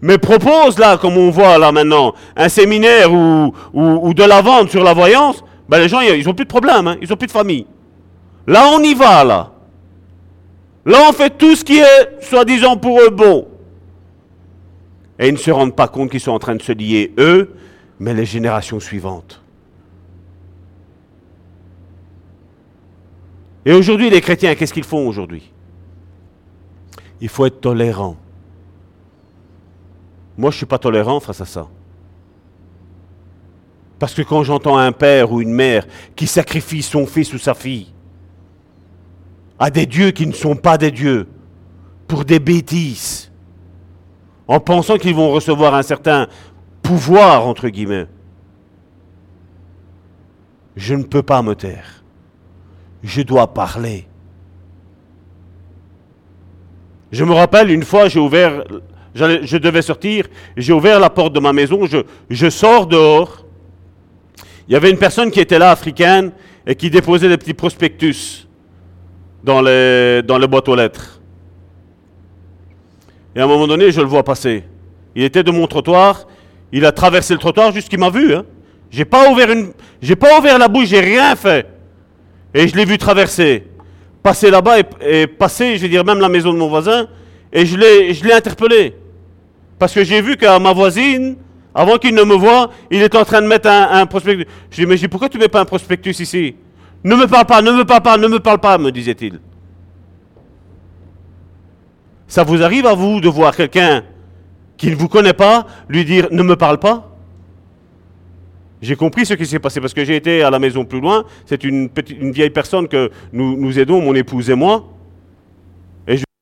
Mais 0.00 0.18
propose 0.18 0.78
là, 0.78 0.96
comme 0.96 1.16
on 1.16 1.30
voit 1.30 1.58
là 1.58 1.72
maintenant, 1.72 2.14
un 2.36 2.48
séminaire 2.48 3.12
ou, 3.12 3.52
ou, 3.72 4.14
de 4.14 4.22
la 4.22 4.40
vente 4.40 4.70
sur 4.70 4.84
la 4.84 4.94
voyance, 4.94 5.42
ben 5.68 5.78
les 5.78 5.88
gens, 5.88 6.00
ils 6.00 6.24
n'ont 6.24 6.34
plus 6.34 6.44
de 6.44 6.50
problème, 6.50 6.86
hein, 6.86 6.96
ils 7.02 7.08
n'ont 7.08 7.16
plus 7.16 7.26
de 7.26 7.32
famille. 7.32 7.66
Là, 8.46 8.68
on 8.72 8.82
y 8.82 8.94
va, 8.94 9.24
là. 9.24 9.52
Là, 10.86 10.98
on 11.08 11.12
fait 11.12 11.36
tout 11.36 11.54
ce 11.54 11.64
qui 11.64 11.78
est, 11.78 12.22
soi-disant, 12.22 12.76
pour 12.76 13.00
eux 13.00 13.10
bon. 13.10 13.46
Et 15.18 15.28
ils 15.28 15.34
ne 15.34 15.38
se 15.38 15.50
rendent 15.50 15.76
pas 15.76 15.88
compte 15.88 16.10
qu'ils 16.10 16.20
sont 16.20 16.30
en 16.32 16.38
train 16.38 16.54
de 16.54 16.62
se 16.62 16.72
lier, 16.72 17.12
eux, 17.18 17.52
mais 17.98 18.14
les 18.14 18.24
générations 18.24 18.80
suivantes. 18.80 19.42
Et 23.66 23.72
aujourd'hui, 23.72 24.08
les 24.08 24.20
chrétiens, 24.20 24.54
qu'est-ce 24.54 24.72
qu'ils 24.72 24.84
font 24.84 25.06
aujourd'hui? 25.06 25.52
Il 27.20 27.28
faut 27.28 27.44
être 27.44 27.60
tolérant. 27.60 28.16
Moi, 30.38 30.50
je 30.52 30.54
ne 30.54 30.58
suis 30.58 30.66
pas 30.66 30.78
tolérant 30.78 31.18
face 31.18 31.40
à 31.40 31.44
ça. 31.44 31.66
Parce 33.98 34.14
que 34.14 34.22
quand 34.22 34.44
j'entends 34.44 34.78
un 34.78 34.92
père 34.92 35.32
ou 35.32 35.40
une 35.40 35.52
mère 35.52 35.84
qui 36.14 36.28
sacrifie 36.28 36.82
son 36.82 37.06
fils 37.06 37.34
ou 37.34 37.38
sa 37.38 37.54
fille 37.54 37.92
à 39.58 39.70
des 39.70 39.86
dieux 39.86 40.12
qui 40.12 40.24
ne 40.24 40.32
sont 40.32 40.54
pas 40.54 40.78
des 40.78 40.92
dieux, 40.92 41.26
pour 42.06 42.24
des 42.24 42.38
bêtises, 42.38 43.32
en 44.46 44.60
pensant 44.60 44.96
qu'ils 44.96 45.16
vont 45.16 45.30
recevoir 45.30 45.74
un 45.74 45.82
certain 45.82 46.28
pouvoir, 46.80 47.44
entre 47.44 47.68
guillemets, 47.68 48.06
je 50.76 50.94
ne 50.94 51.02
peux 51.02 51.24
pas 51.24 51.42
me 51.42 51.56
taire. 51.56 52.04
Je 53.02 53.22
dois 53.22 53.52
parler. 53.52 54.06
Je 57.10 57.24
me 57.24 57.32
rappelle, 57.32 57.70
une 57.70 57.82
fois, 57.82 58.08
j'ai 58.08 58.20
ouvert 58.20 58.62
je 59.14 59.56
devais 59.56 59.82
sortir, 59.82 60.26
j'ai 60.56 60.72
ouvert 60.72 61.00
la 61.00 61.10
porte 61.10 61.32
de 61.32 61.40
ma 61.40 61.52
maison, 61.52 61.86
je, 61.86 61.98
je 62.30 62.50
sors 62.50 62.86
dehors. 62.86 63.44
Il 64.68 64.74
y 64.74 64.76
avait 64.76 64.90
une 64.90 64.98
personne 64.98 65.30
qui 65.30 65.40
était 65.40 65.58
là, 65.58 65.70
africaine, 65.70 66.32
et 66.66 66.74
qui 66.74 66.90
déposait 66.90 67.28
des 67.28 67.38
petits 67.38 67.54
prospectus 67.54 68.46
dans 69.42 69.62
les, 69.62 70.22
dans 70.22 70.38
boîtes 70.38 70.68
aux 70.68 70.76
lettres. 70.76 71.20
Et 73.34 73.40
à 73.40 73.44
un 73.44 73.46
moment 73.46 73.66
donné, 73.66 73.90
je 73.90 74.00
le 74.00 74.06
vois 74.06 74.22
passer. 74.22 74.64
Il 75.14 75.22
était 75.22 75.42
de 75.42 75.50
mon 75.50 75.66
trottoir, 75.66 76.26
il 76.70 76.84
a 76.84 76.92
traversé 76.92 77.32
le 77.32 77.40
trottoir 77.40 77.72
jusqu'il 77.72 77.98
m'a 77.98 78.10
vu. 78.10 78.34
Hein. 78.34 78.44
J'ai 78.90 79.06
pas 79.06 79.30
ouvert 79.30 79.48
pas 80.20 80.38
ouvert 80.38 80.58
la 80.58 80.68
bouche, 80.68 80.88
j'ai 80.88 81.00
rien 81.00 81.34
fait. 81.34 81.66
Et 82.52 82.68
je 82.68 82.76
l'ai 82.76 82.84
vu 82.84 82.98
traverser, 82.98 83.66
passer 84.22 84.50
là-bas 84.50 84.80
et, 84.80 84.84
et, 85.00 85.26
passer, 85.26 85.76
je 85.76 85.82
veux 85.82 85.88
dire 85.88 86.04
même 86.04 86.20
la 86.20 86.28
maison 86.28 86.52
de 86.52 86.58
mon 86.58 86.68
voisin, 86.68 87.08
et 87.52 87.66
je 87.66 87.76
l'ai, 87.76 88.32
interpellé. 88.32 88.94
Parce 89.78 89.94
que 89.94 90.04
j'ai 90.04 90.20
vu 90.20 90.36
qu'à 90.36 90.58
ma 90.58 90.72
voisine, 90.72 91.36
avant 91.74 91.98
qu'il 91.98 92.14
ne 92.14 92.22
me 92.22 92.34
voie, 92.34 92.70
il 92.90 93.02
est 93.02 93.14
en 93.14 93.24
train 93.24 93.40
de 93.40 93.46
mettre 93.46 93.68
un, 93.68 94.04
prospectus. 94.06 94.46
Je 94.70 94.76
lui 94.82 94.92
ai 94.92 94.96
dit, 94.96 95.02
mais 95.02 95.08
pourquoi 95.08 95.28
tu 95.28 95.38
ne 95.38 95.42
mets 95.42 95.48
pas 95.48 95.60
un 95.60 95.64
prospectus 95.64 96.18
ici? 96.20 96.56
Ne 97.04 97.14
me 97.14 97.26
parle 97.26 97.46
pas, 97.46 97.62
ne 97.62 97.70
me 97.70 97.84
parle 97.84 98.02
pas, 98.02 98.16
ne 98.16 98.26
me 98.26 98.40
parle 98.40 98.58
pas, 98.58 98.76
me 98.78 98.90
disait-il. 98.90 99.40
Ça 102.26 102.42
vous 102.42 102.62
arrive 102.62 102.86
à 102.86 102.94
vous 102.94 103.20
de 103.20 103.28
voir 103.28 103.56
quelqu'un 103.56 104.02
qui 104.76 104.90
ne 104.90 104.96
vous 104.96 105.08
connaît 105.08 105.32
pas 105.32 105.66
lui 105.88 106.04
dire 106.04 106.28
ne 106.30 106.42
me 106.42 106.56
parle 106.56 106.78
pas? 106.78 107.04
J'ai 108.80 108.94
compris 108.94 109.26
ce 109.26 109.34
qui 109.34 109.46
s'est 109.46 109.58
passé 109.58 109.80
parce 109.80 109.94
que 109.94 110.04
j'ai 110.04 110.16
été 110.16 110.42
à 110.42 110.50
la 110.50 110.58
maison 110.58 110.84
plus 110.84 111.00
loin. 111.00 111.24
C'est 111.46 111.64
une, 111.64 111.88
une 112.20 112.30
vieille 112.30 112.50
personne 112.50 112.86
que 112.86 113.10
nous, 113.32 113.56
nous 113.56 113.78
aidons, 113.78 114.00
mon 114.00 114.14
épouse 114.14 114.50
et 114.50 114.54
moi. 114.54 114.84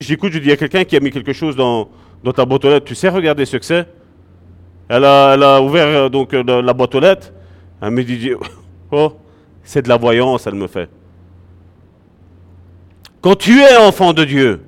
J'écoute, 0.01 0.31
je 0.32 0.39
dis, 0.39 0.48
il 0.48 0.51
y 0.51 0.52
a 0.52 0.59
quelqu'un 0.59 0.85
qui 0.85 0.94
a 0.94 1.01
mis 1.01 1.10
quelque 1.10 1.32
chose 1.32 1.56
dans, 1.56 1.89
ta 2.35 2.44
boîte 2.44 2.66
aux 2.66 2.68
lettres. 2.68 2.85
Tu 2.85 2.94
sais 2.94 3.09
regarder 3.09 3.47
ce 3.47 3.56
que 3.56 3.64
c'est? 3.64 3.89
Elle 4.90 5.05
a, 5.06 5.62
ouvert 5.62 5.86
euh, 5.86 6.09
donc 6.10 6.35
euh, 6.35 6.60
la 6.60 6.74
boîte 6.74 6.94
aux 6.94 7.01
lettres. 7.01 7.32
Elle 7.81 7.93
me 7.93 8.05
dit, 8.05 8.32
oh, 8.93 9.14
c'est 9.62 9.81
de 9.81 9.89
la 9.89 9.97
voyance, 9.97 10.47
elle 10.47 10.55
me 10.55 10.66
fait. 10.66 10.90
Quand 13.23 13.36
tu 13.36 13.62
es 13.62 13.74
enfant 13.78 14.12
de 14.12 14.24
Dieu, 14.24 14.60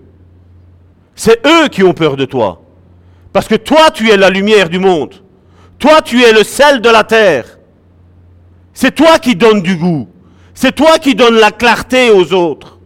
c'est 1.15 1.47
eux 1.47 1.69
qui 1.69 1.83
ont 1.83 1.93
peur 1.93 2.17
de 2.17 2.25
toi. 2.25 2.63
Parce 3.31 3.49
que 3.49 3.57
toi, 3.57 3.91
tu 3.93 4.09
es 4.09 4.17
la 4.17 4.31
lumière 4.31 4.71
du 4.71 4.79
monde. 4.79 5.15
Toi, 5.79 6.01
tu 6.01 6.23
es 6.23 6.33
le 6.33 6.43
sel 6.43 6.81
de 6.81 6.89
la 6.89 7.05
terre. 7.05 7.59
C'est 8.73 8.95
toi 8.95 9.19
qui 9.19 9.37
donnes 9.37 9.61
du 9.61 9.77
goût. 9.77 10.09
C'est 10.55 10.75
toi 10.75 10.99
qui 10.99 11.15
donnes 11.15 11.37
la 11.39 11.51
clarté 11.51 12.11
aux 12.11 12.33
autres. 12.33 12.78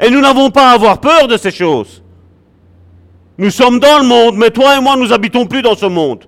Et 0.00 0.10
nous 0.10 0.20
n'avons 0.20 0.50
pas 0.50 0.70
à 0.70 0.74
avoir 0.74 1.00
peur 1.00 1.28
de 1.28 1.36
ces 1.36 1.50
choses. 1.50 2.02
Nous 3.38 3.50
sommes 3.50 3.80
dans 3.80 3.98
le 3.98 4.06
monde, 4.06 4.36
mais 4.36 4.50
toi 4.50 4.76
et 4.76 4.80
moi, 4.80 4.96
nous 4.96 5.12
habitons 5.12 5.46
plus 5.46 5.62
dans 5.62 5.76
ce 5.76 5.86
monde. 5.86 6.24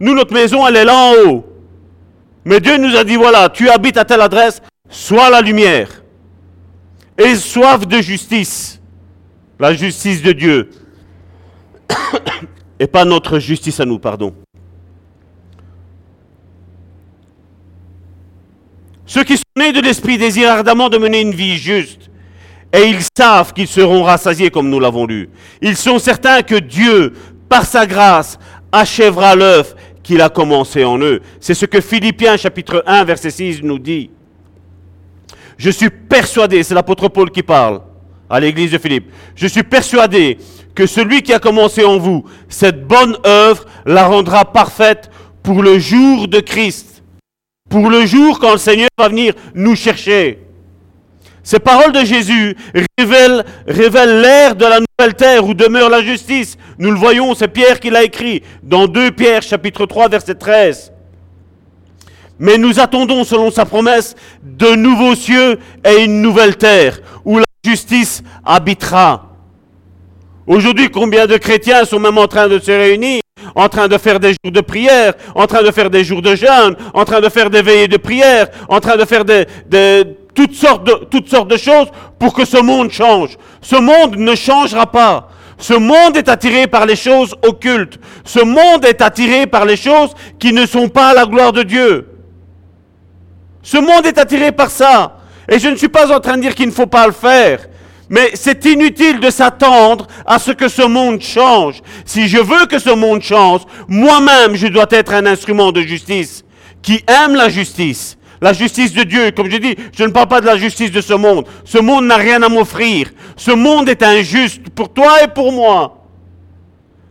Nous, 0.00 0.14
notre 0.14 0.32
maison, 0.32 0.66
elle 0.66 0.76
est 0.76 0.84
là 0.84 0.96
en 0.96 1.12
haut. 1.24 1.44
Mais 2.44 2.60
Dieu 2.60 2.76
nous 2.76 2.94
a 2.96 3.04
dit, 3.04 3.16
voilà, 3.16 3.48
tu 3.48 3.68
habites 3.68 3.96
à 3.96 4.04
telle 4.04 4.20
adresse, 4.20 4.60
sois 4.88 5.30
la 5.30 5.40
lumière. 5.40 6.02
Et 7.18 7.34
soif 7.36 7.86
de 7.86 8.00
justice. 8.00 8.80
La 9.58 9.72
justice 9.72 10.20
de 10.22 10.32
Dieu. 10.32 10.70
et 12.78 12.86
pas 12.86 13.04
notre 13.04 13.38
justice 13.38 13.80
à 13.80 13.84
nous, 13.84 13.98
pardon. 13.98 14.34
Ceux 19.06 19.22
qui 19.22 19.36
sont 19.36 19.44
nés 19.56 19.72
de 19.72 19.80
l'Esprit 19.80 20.18
désirent 20.18 20.50
ardemment 20.50 20.88
de 20.88 20.98
mener 20.98 21.20
une 21.20 21.34
vie 21.34 21.56
juste. 21.56 22.10
Et 22.74 22.88
ils 22.88 23.04
savent 23.16 23.52
qu'ils 23.52 23.68
seront 23.68 24.02
rassasiés 24.02 24.50
comme 24.50 24.68
nous 24.68 24.80
l'avons 24.80 25.06
lu. 25.06 25.30
Ils 25.62 25.76
sont 25.76 26.00
certains 26.00 26.42
que 26.42 26.56
Dieu, 26.56 27.12
par 27.48 27.64
sa 27.64 27.86
grâce, 27.86 28.36
achèvera 28.72 29.36
l'œuvre 29.36 29.76
qu'il 30.02 30.20
a 30.20 30.28
commencé 30.28 30.82
en 30.84 30.98
eux. 30.98 31.20
C'est 31.38 31.54
ce 31.54 31.66
que 31.66 31.80
Philippiens 31.80 32.36
chapitre 32.36 32.82
1 32.84 33.04
verset 33.04 33.30
6 33.30 33.62
nous 33.62 33.78
dit. 33.78 34.10
Je 35.56 35.70
suis 35.70 35.88
persuadé, 35.88 36.64
c'est 36.64 36.74
l'apôtre 36.74 37.08
Paul 37.08 37.30
qui 37.30 37.44
parle 37.44 37.80
à 38.28 38.40
l'église 38.40 38.72
de 38.72 38.78
Philippe, 38.78 39.12
je 39.36 39.46
suis 39.46 39.62
persuadé 39.62 40.38
que 40.74 40.86
celui 40.86 41.22
qui 41.22 41.32
a 41.32 41.38
commencé 41.38 41.84
en 41.84 41.98
vous 41.98 42.24
cette 42.48 42.86
bonne 42.86 43.16
œuvre 43.24 43.64
la 43.86 44.06
rendra 44.06 44.50
parfaite 44.50 45.10
pour 45.42 45.62
le 45.62 45.78
jour 45.78 46.26
de 46.26 46.40
Christ, 46.40 47.04
pour 47.70 47.90
le 47.90 48.06
jour 48.06 48.40
quand 48.40 48.52
le 48.52 48.58
Seigneur 48.58 48.88
va 48.98 49.08
venir 49.08 49.34
nous 49.54 49.76
chercher. 49.76 50.40
Ces 51.44 51.58
paroles 51.58 51.92
de 51.92 52.04
Jésus 52.04 52.56
révèlent, 52.98 53.44
l'ère 53.66 54.56
de 54.56 54.64
la 54.64 54.80
nouvelle 54.80 55.14
terre 55.14 55.46
où 55.46 55.52
demeure 55.52 55.90
la 55.90 56.02
justice. 56.02 56.56
Nous 56.78 56.90
le 56.90 56.96
voyons, 56.96 57.34
c'est 57.34 57.48
Pierre 57.48 57.78
qui 57.78 57.90
l'a 57.90 58.02
écrit 58.02 58.42
dans 58.62 58.86
2 58.86 59.12
Pierre 59.12 59.42
chapitre 59.42 59.84
3 59.84 60.08
verset 60.08 60.36
13. 60.36 60.90
Mais 62.38 62.56
nous 62.56 62.80
attendons, 62.80 63.24
selon 63.24 63.50
sa 63.50 63.66
promesse, 63.66 64.16
de 64.42 64.74
nouveaux 64.74 65.14
cieux 65.14 65.58
et 65.84 66.04
une 66.04 66.22
nouvelle 66.22 66.56
terre 66.56 66.98
où 67.26 67.38
la 67.38 67.44
justice 67.64 68.22
habitera. 68.44 69.30
Aujourd'hui, 70.46 70.90
combien 70.90 71.26
de 71.26 71.36
chrétiens 71.36 71.84
sont 71.84 72.00
même 72.00 72.18
en 72.18 72.26
train 72.26 72.48
de 72.48 72.58
se 72.58 72.70
réunir, 72.70 73.20
en 73.54 73.68
train 73.68 73.88
de 73.88 73.98
faire 73.98 74.18
des 74.18 74.30
jours 74.30 74.52
de 74.52 74.60
prière, 74.60 75.14
en 75.34 75.46
train 75.46 75.62
de 75.62 75.70
faire 75.70 75.90
des 75.90 76.04
jours 76.04 76.22
de 76.22 76.34
jeûne, 76.34 76.76
en 76.92 77.04
train 77.04 77.20
de 77.20 77.28
faire 77.28 77.50
des 77.50 77.62
veillées 77.62 77.88
de 77.88 77.96
prière, 77.96 78.48
en 78.68 78.80
train 78.80 78.96
de 78.96 79.04
faire 79.04 79.24
toutes, 80.34 80.54
sortes 80.54 80.84
de, 80.84 81.04
toutes 81.10 81.28
sortes 81.28 81.48
de 81.48 81.56
choses 81.56 81.88
pour 82.18 82.34
que 82.34 82.44
ce 82.44 82.58
monde 82.58 82.90
change. 82.90 83.36
Ce 83.60 83.76
monde 83.76 84.16
ne 84.16 84.34
changera 84.34 84.90
pas. 84.90 85.28
Ce 85.58 85.74
monde 85.74 86.16
est 86.16 86.28
attiré 86.28 86.66
par 86.66 86.84
les 86.84 86.96
choses 86.96 87.34
occultes. 87.46 87.98
Ce 88.24 88.40
monde 88.40 88.84
est 88.84 89.00
attiré 89.00 89.46
par 89.46 89.64
les 89.64 89.76
choses 89.76 90.14
qui 90.38 90.52
ne 90.52 90.66
sont 90.66 90.88
pas 90.88 91.10
à 91.10 91.14
la 91.14 91.26
gloire 91.26 91.52
de 91.52 91.62
Dieu. 91.62 92.08
Ce 93.62 93.78
monde 93.78 94.04
est 94.04 94.18
attiré 94.18 94.50
par 94.50 94.70
ça. 94.70 95.18
Et 95.48 95.58
je 95.58 95.68
ne 95.68 95.76
suis 95.76 95.88
pas 95.88 96.14
en 96.14 96.20
train 96.20 96.36
de 96.36 96.42
dire 96.42 96.54
qu'il 96.54 96.66
ne 96.66 96.72
faut 96.72 96.86
pas 96.86 97.06
le 97.06 97.12
faire. 97.12 97.60
Mais 98.10 98.32
c'est 98.34 98.64
inutile 98.66 99.20
de 99.20 99.30
s'attendre 99.30 100.06
à 100.26 100.38
ce 100.38 100.50
que 100.50 100.68
ce 100.68 100.82
monde 100.82 101.20
change. 101.22 101.80
Si 102.04 102.28
je 102.28 102.38
veux 102.38 102.66
que 102.66 102.78
ce 102.78 102.90
monde 102.90 103.22
change, 103.22 103.62
moi-même, 103.88 104.54
je 104.54 104.66
dois 104.66 104.86
être 104.90 105.14
un 105.14 105.26
instrument 105.26 105.72
de 105.72 105.80
justice 105.80 106.44
qui 106.82 107.02
aime 107.06 107.34
la 107.34 107.48
justice. 107.48 108.18
La 108.40 108.52
justice 108.52 108.92
de 108.92 109.04
Dieu, 109.04 109.30
comme 109.30 109.50
je 109.50 109.56
dis, 109.56 109.74
je 109.96 110.04
ne 110.04 110.10
parle 110.10 110.28
pas 110.28 110.40
de 110.42 110.46
la 110.46 110.58
justice 110.58 110.90
de 110.90 111.00
ce 111.00 111.14
monde. 111.14 111.46
Ce 111.64 111.78
monde 111.78 112.04
n'a 112.04 112.16
rien 112.16 112.42
à 112.42 112.48
m'offrir. 112.50 113.10
Ce 113.36 113.50
monde 113.50 113.88
est 113.88 114.02
injuste 114.02 114.68
pour 114.74 114.92
toi 114.92 115.22
et 115.22 115.28
pour 115.28 115.50
moi. 115.50 116.04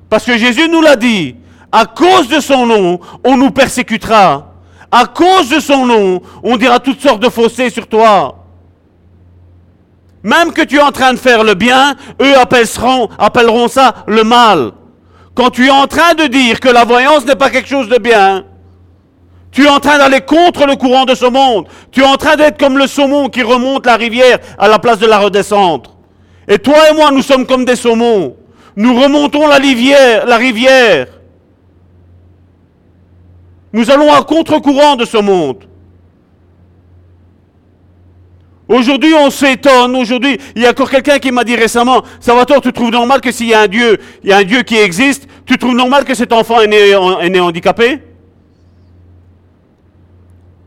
Parce 0.10 0.26
que 0.26 0.38
Jésus 0.38 0.70
nous 0.70 0.82
l'a 0.82 0.96
dit, 0.96 1.36
à 1.72 1.88
cause 1.88 2.28
de 2.28 2.40
son 2.40 2.68
nom, 2.68 3.00
on 3.24 3.36
nous 3.36 3.50
persécutera. 3.50 4.54
À 4.92 5.08
cause 5.08 5.50
de 5.50 5.60
son 5.60 5.88
nom, 5.88 6.22
on 6.44 6.56
dira 6.56 6.80
toutes 6.80 7.02
sortes 7.02 7.24
de 7.24 7.30
faussetés 7.30 7.72
sur 7.72 7.88
toi. 7.88 8.43
Même 10.24 10.54
que 10.54 10.62
tu 10.62 10.78
es 10.78 10.82
en 10.82 10.92
train 10.92 11.14
de 11.14 11.20
faire 11.20 11.44
le 11.44 11.54
bien, 11.54 11.96
eux 12.22 12.34
appelleront, 12.38 13.68
ça 13.68 13.94
le 14.08 14.24
mal. 14.24 14.72
Quand 15.36 15.50
tu 15.50 15.68
es 15.68 15.70
en 15.70 15.88
train 15.88 16.14
de 16.14 16.28
dire 16.28 16.60
que 16.60 16.70
la 16.70 16.86
voyance 16.86 17.26
n'est 17.26 17.36
pas 17.36 17.50
quelque 17.50 17.68
chose 17.68 17.90
de 17.90 17.98
bien, 17.98 18.46
tu 19.52 19.66
es 19.66 19.70
en 19.70 19.80
train 19.80 19.98
d'aller 19.98 20.22
contre 20.22 20.66
le 20.66 20.76
courant 20.76 21.06
de 21.06 21.14
ce 21.14 21.26
monde. 21.26 21.68
Tu 21.92 22.02
es 22.02 22.06
en 22.06 22.16
train 22.16 22.36
d'être 22.36 22.58
comme 22.58 22.78
le 22.78 22.88
saumon 22.88 23.30
qui 23.30 23.44
remonte 23.44 23.86
la 23.86 23.98
rivière 23.98 24.40
à 24.58 24.68
la 24.68 24.80
place 24.80 24.98
de 24.98 25.06
la 25.06 25.20
redescendre. 25.20 25.96
Et 26.48 26.58
toi 26.58 26.90
et 26.90 26.96
moi, 26.96 27.12
nous 27.12 27.22
sommes 27.22 27.46
comme 27.46 27.64
des 27.64 27.76
saumons. 27.76 28.36
Nous 28.76 29.00
remontons 29.00 29.48
la 29.48 29.58
rivière. 29.58 30.26
La 30.26 30.38
rivière. 30.38 31.08
Nous 33.72 33.92
allons 33.92 34.12
à 34.12 34.24
contre-courant 34.24 34.96
de 34.96 35.06
ce 35.06 35.18
monde. 35.18 35.66
Aujourd'hui, 38.68 39.14
on 39.14 39.30
s'étonne. 39.30 39.96
Aujourd'hui, 39.96 40.38
il 40.56 40.62
y 40.62 40.66
a 40.66 40.70
encore 40.70 40.90
quelqu'un 40.90 41.20
qui 41.20 41.32
m'a 41.32 41.44
dit 41.44 41.56
récemment, 41.56 42.02
Salvatore, 42.20 42.62
tu 42.62 42.72
trouves 42.72 42.92
normal 42.92 43.20
que 43.22 43.32
s'il 43.32 43.48
y 43.48 43.54
a 43.54 43.62
un 43.62 43.68
Dieu, 43.68 44.00
il 44.24 44.30
y 44.30 44.34
a 44.34 44.38
un 44.38 44.44
Dieu 44.44 44.62
qui 44.64 44.78
existe, 44.78 45.28
tu 45.46 45.58
trouves 45.58 45.76
normal 45.76 46.06
que 46.06 46.14
cet 46.14 46.32
enfant 46.32 46.62
est 46.62 46.68
né, 46.68 47.40
handicapé? 47.40 48.00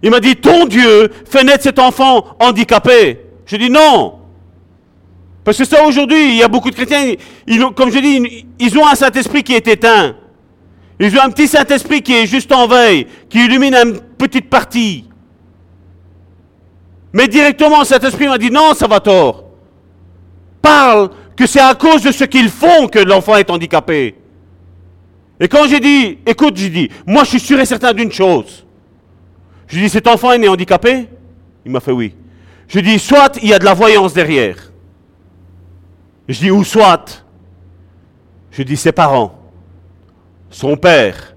Il 0.03 0.11
m'a 0.11 0.21
dit, 0.21 0.37
ton 0.37 0.67
Dieu 0.67 1.11
fait 1.25 1.43
naître 1.43 1.65
cet 1.65 1.79
enfant 1.79 2.37
handicapé. 2.39 3.19
Je 3.47 3.57
dis 3.57 3.71
non. 3.71 4.19
Parce 5.43 5.57
que 5.57 5.65
ça, 5.65 5.85
aujourd'hui, 5.87 6.31
il 6.31 6.37
y 6.37 6.43
a 6.43 6.49
beaucoup 6.49 6.71
de 6.71 6.75
chrétiens, 6.75 7.15
ils 7.47 7.65
comme 7.75 7.91
je 7.91 7.99
dis, 7.99 8.47
ils 8.59 8.79
ont 8.79 8.87
un 8.87 8.95
Saint-Esprit 8.95 9.43
qui 9.43 9.55
est 9.55 9.67
éteint. 9.69 10.17
Ils 10.99 11.17
ont 11.17 11.23
un 11.23 11.31
petit 11.31 11.47
Saint-Esprit 11.47 12.03
qui 12.03 12.15
est 12.15 12.27
juste 12.27 12.53
en 12.53 12.67
veille, 12.67 13.07
qui 13.29 13.45
illumine 13.45 13.75
une 13.75 14.01
petite 14.19 14.51
partie. 14.51 15.05
Mais 17.17 17.29
directement, 17.29 17.83
Saint-Esprit 17.83 18.29
m'a 18.29 18.37
dit 18.37 18.51
non, 18.51 18.75
ça 18.75 18.87
va 18.87 19.01
tort. 19.01 19.45
Parle 20.61 21.09
que 21.35 21.47
c'est 21.47 21.61
à 21.61 21.75
cause 21.75 22.03
de 22.03 22.13
ce 22.13 22.25
qu'ils 22.25 22.51
font 22.51 22.89
que 22.89 22.99
l'enfant 22.99 23.37
est 23.37 23.49
handicapé. 23.49 24.17
Et 25.41 25.49
quand 25.49 25.67
j'ai 25.67 25.81
dit, 25.81 26.19
écoute, 26.27 26.59
j'ai 26.59 26.69
dit, 26.69 26.91
moi 27.07 27.25
je 27.25 27.31
suis 27.31 27.41
sûr 27.41 27.59
et 27.59 27.65
certain 27.65 27.95
d'une 27.95 28.13
chose. 28.13 28.67
Je 29.67 29.79
dis, 29.79 29.89
cet 29.89 30.07
enfant 30.07 30.33
est 30.33 30.39
né 30.39 30.47
handicapé? 30.47 31.09
Il 31.65 31.73
m'a 31.73 31.81
fait 31.81 31.93
oui. 31.93 32.15
Je 32.69 32.81
dis, 32.81 32.99
soit 32.99 33.39
il 33.43 33.49
y 33.49 33.55
a 33.55 33.59
de 33.59 33.65
la 33.65 33.73
voyance 33.73 34.13
derrière. 34.13 34.71
Je 36.29 36.39
dis, 36.39 36.51
ou 36.51 36.65
soit. 36.65 37.25
Je 38.51 38.63
dis, 38.63 38.77
ses 38.77 38.93
parents 38.93 39.47
son 40.51 40.77
père 40.77 41.35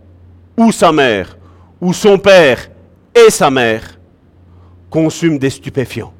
ou 0.57 0.72
sa 0.72 0.91
mère 0.91 1.38
ou 1.81 1.93
son 1.93 2.18
père 2.18 2.69
et 3.15 3.30
sa 3.30 3.49
mère 3.49 3.98
consument 4.90 5.38
des 5.38 5.49
stupéfiants. 5.49 6.14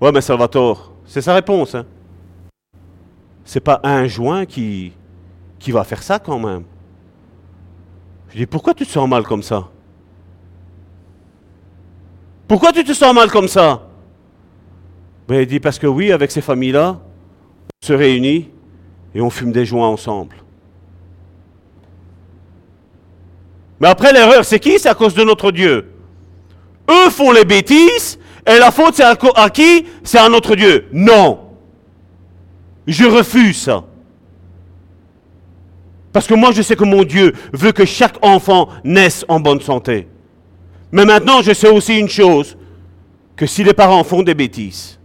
Ouais, 0.00 0.12
mais 0.12 0.20
Salvatore, 0.20 0.92
c'est 1.06 1.22
sa 1.22 1.34
réponse. 1.34 1.74
Hein. 1.74 1.86
C'est 3.44 3.60
pas 3.60 3.80
un 3.82 4.06
joint 4.06 4.44
qui, 4.46 4.92
qui 5.58 5.72
va 5.72 5.84
faire 5.84 6.02
ça 6.02 6.18
quand 6.18 6.38
même. 6.38 6.64
Je 8.28 8.38
dis, 8.38 8.46
pourquoi 8.46 8.74
tu 8.74 8.84
te 8.84 8.90
sens 8.90 9.08
mal 9.08 9.22
comme 9.22 9.42
ça? 9.42 9.68
Pourquoi 12.48 12.72
tu 12.72 12.84
te 12.84 12.92
sens 12.92 13.14
mal 13.14 13.30
comme 13.30 13.48
ça? 13.48 13.86
Ben, 15.28 15.40
Il 15.40 15.46
dit, 15.46 15.60
parce 15.60 15.78
que 15.78 15.86
oui, 15.86 16.12
avec 16.12 16.30
ces 16.30 16.40
familles-là, 16.42 17.00
on 17.82 17.86
se 17.86 17.92
réunit 17.92 18.50
et 19.14 19.20
on 19.20 19.30
fume 19.30 19.52
des 19.52 19.64
joints 19.64 19.88
ensemble. 19.88 20.36
Mais 23.84 23.90
après, 23.90 24.14
l'erreur, 24.14 24.46
c'est 24.46 24.60
qui? 24.60 24.78
C'est 24.78 24.88
à 24.88 24.94
cause 24.94 25.12
de 25.12 25.22
notre 25.24 25.52
Dieu. 25.52 25.90
Eux 26.90 27.10
font 27.10 27.32
les 27.32 27.44
bêtises, 27.44 28.18
et 28.46 28.58
la 28.58 28.70
faute, 28.70 28.94
c'est 28.94 29.04
à, 29.04 29.50
qui? 29.50 29.84
C'est 30.02 30.16
à 30.16 30.30
notre 30.30 30.56
Dieu. 30.56 30.86
Non. 30.90 31.50
Je 32.86 33.04
refuse 33.04 33.58
ça. 33.58 33.84
Parce 36.14 36.26
que 36.26 36.32
moi, 36.32 36.50
je 36.52 36.62
sais 36.62 36.76
que 36.76 36.84
mon 36.84 37.04
Dieu 37.04 37.34
veut 37.52 37.72
que 37.72 37.84
chaque 37.84 38.16
enfant 38.24 38.70
naisse 38.84 39.22
en 39.28 39.38
bonne 39.38 39.60
santé. 39.60 40.08
Mais 40.90 41.04
maintenant, 41.04 41.42
je 41.42 41.52
sais 41.52 41.68
aussi 41.68 41.98
une 41.98 42.08
chose, 42.08 42.56
que 43.36 43.44
si 43.44 43.64
les 43.64 43.74
parents 43.74 44.02
font 44.02 44.22
des 44.22 44.34
bêtises, 44.34 44.98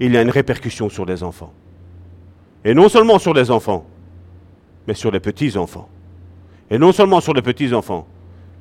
il 0.00 0.14
y 0.14 0.16
a 0.16 0.22
une 0.22 0.30
répercussion 0.30 0.88
sur 0.88 1.06
les 1.06 1.22
enfants. 1.22 1.52
Et 2.64 2.74
non 2.74 2.88
seulement 2.88 3.20
sur 3.20 3.34
les 3.34 3.52
enfants, 3.52 3.86
mais 4.88 4.94
sur 4.94 5.12
les 5.12 5.20
petits-enfants. 5.20 5.88
Et 6.70 6.78
non 6.78 6.92
seulement 6.92 7.20
sur 7.20 7.34
les 7.34 7.42
petits-enfants, 7.42 8.06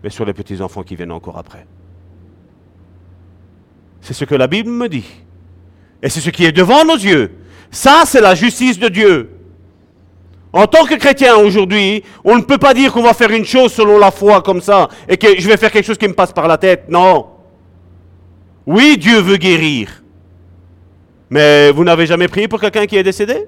mais 0.04 0.10
sur 0.10 0.26
les 0.26 0.34
petits-enfants 0.34 0.84
qui 0.84 0.96
viennent 0.96 1.12
encore 1.12 1.38
après. 1.38 1.66
C'est 4.02 4.14
ce 4.14 4.26
que 4.26 4.36
la 4.36 4.48
Bible 4.48 4.70
me 4.70 4.90
dit. 4.90 5.06
Et 6.02 6.10
c'est 6.10 6.22
ce 6.22 6.30
qui 6.30 6.46
est 6.46 6.52
devant 6.52 6.84
nos 6.86 6.96
yeux. 6.96 7.32
Ça, 7.70 8.04
c'est 8.06 8.22
la 8.22 8.34
justice 8.34 8.80
de 8.80 8.88
Dieu. 8.88 9.30
En 10.52 10.66
tant 10.66 10.86
que 10.86 10.96
chrétien 10.96 11.36
aujourd'hui, 11.36 12.04
on 12.24 12.38
ne 12.38 12.42
peut 12.42 12.58
pas 12.58 12.74
dire 12.74 12.92
qu'on 12.92 13.04
va 13.04 13.14
faire 13.14 13.30
une 13.30 13.46
chose 13.46 13.72
selon 13.72 14.00
la 14.00 14.10
foi 14.10 14.42
comme 14.42 14.62
ça 14.62 14.88
et 15.08 15.16
que 15.16 15.40
je 15.40 15.48
vais 15.48 15.58
faire 15.58 15.72
quelque 15.72 15.86
chose 15.86 15.98
qui 15.98 16.08
me 16.08 16.14
passe 16.14 16.34
par 16.34 16.48
la 16.48 16.58
tête. 16.58 16.86
Non. 16.90 17.28
Oui, 18.66 18.98
Dieu 18.98 19.20
veut 19.20 19.38
guérir. 19.38 20.04
Mais 21.30 21.72
vous 21.72 21.84
n'avez 21.84 22.08
jamais 22.08 22.28
prié 22.28 22.48
pour 22.48 22.60
quelqu'un 22.60 22.88
qui 22.88 22.98
est 22.98 23.04
décédé? 23.04 23.46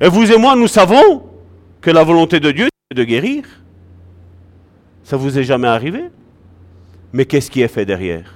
Et 0.00 0.08
vous 0.08 0.30
et 0.30 0.36
moi, 0.36 0.54
nous 0.54 0.68
savons 0.68 1.22
que 1.80 1.90
la 1.90 2.04
volonté 2.04 2.40
de 2.40 2.50
Dieu, 2.50 2.68
c'est 2.90 2.96
de 2.96 3.04
guérir. 3.04 3.44
Ça 5.04 5.16
vous 5.16 5.38
est 5.38 5.44
jamais 5.44 5.68
arrivé? 5.68 6.10
Mais 7.12 7.24
qu'est-ce 7.24 7.50
qui 7.50 7.62
est 7.62 7.68
fait 7.68 7.86
derrière? 7.86 8.34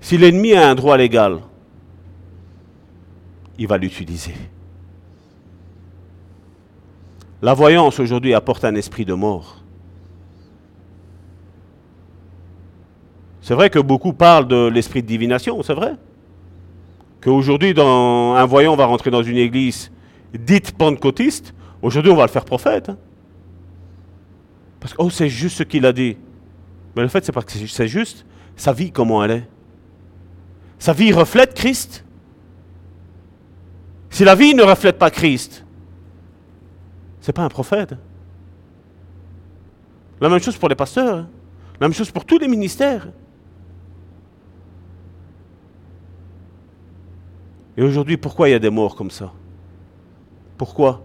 Si 0.00 0.16
l'ennemi 0.16 0.54
a 0.54 0.68
un 0.68 0.74
droit 0.74 0.96
légal, 0.96 1.40
il 3.58 3.66
va 3.66 3.76
l'utiliser. 3.76 4.34
La 7.42 7.54
voyance 7.54 8.00
aujourd'hui 8.00 8.34
apporte 8.34 8.64
un 8.64 8.74
esprit 8.74 9.04
de 9.04 9.14
mort. 9.14 9.62
C'est 13.40 13.54
vrai 13.54 13.70
que 13.70 13.78
beaucoup 13.78 14.12
parlent 14.12 14.48
de 14.48 14.68
l'esprit 14.68 15.02
de 15.02 15.06
divination, 15.06 15.62
c'est 15.62 15.74
vrai. 15.74 15.94
Qu'aujourd'hui, 17.20 17.74
un 17.78 18.46
voyant 18.46 18.76
va 18.76 18.86
rentrer 18.86 19.10
dans 19.10 19.22
une 19.22 19.36
église 19.36 19.90
dite 20.34 20.72
pentecôtiste, 20.76 21.54
aujourd'hui 21.82 22.10
on 22.12 22.16
va 22.16 22.22
le 22.24 22.30
faire 22.30 22.44
prophète. 22.44 22.88
hein. 22.90 22.98
Parce 24.80 24.92
que, 24.94 25.02
oh, 25.02 25.10
c'est 25.10 25.28
juste 25.28 25.56
ce 25.58 25.62
qu'il 25.64 25.84
a 25.86 25.92
dit. 25.92 26.16
Mais 26.94 27.02
le 27.02 27.08
fait, 27.08 27.24
c'est 27.24 27.32
pas 27.32 27.42
que 27.42 27.50
c'est- 27.52 27.88
juste, 27.88 28.24
sa 28.56 28.72
vie, 28.72 28.92
comment 28.92 29.24
elle 29.24 29.30
est? 29.30 29.48
Sa 30.78 30.92
vie 30.92 31.12
reflète 31.12 31.54
Christ? 31.54 32.04
Si 34.10 34.24
la 34.24 34.34
vie 34.34 34.54
ne 34.54 34.62
reflète 34.62 34.98
pas 34.98 35.10
Christ, 35.10 35.64
c'est 37.20 37.32
pas 37.32 37.42
un 37.42 37.48
prophète. 37.48 37.94
La 40.20 40.28
même 40.28 40.40
chose 40.40 40.56
pour 40.56 40.68
les 40.68 40.74
pasteurs. 40.74 41.18
hein. 41.18 41.28
La 41.80 41.86
même 41.88 41.94
chose 41.94 42.10
pour 42.10 42.24
tous 42.24 42.38
les 42.38 42.48
ministères. 42.48 43.08
Et 47.76 47.82
aujourd'hui, 47.82 48.16
pourquoi 48.16 48.48
il 48.48 48.52
y 48.52 48.54
a 48.54 48.58
des 48.58 48.70
morts 48.70 48.96
comme 48.96 49.10
ça? 49.10 49.32
Pourquoi? 50.58 51.02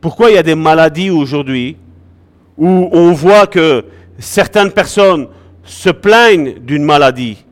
Pourquoi 0.00 0.30
il 0.30 0.34
y 0.34 0.38
a 0.38 0.42
des 0.42 0.54
maladies 0.54 1.10
aujourd'hui 1.10 1.76
où 2.56 2.88
on 2.90 3.12
voit 3.12 3.46
que 3.46 3.84
certaines 4.18 4.72
personnes 4.72 5.28
se 5.62 5.90
plaignent 5.90 6.58
d'une 6.60 6.82
maladie, 6.82 7.44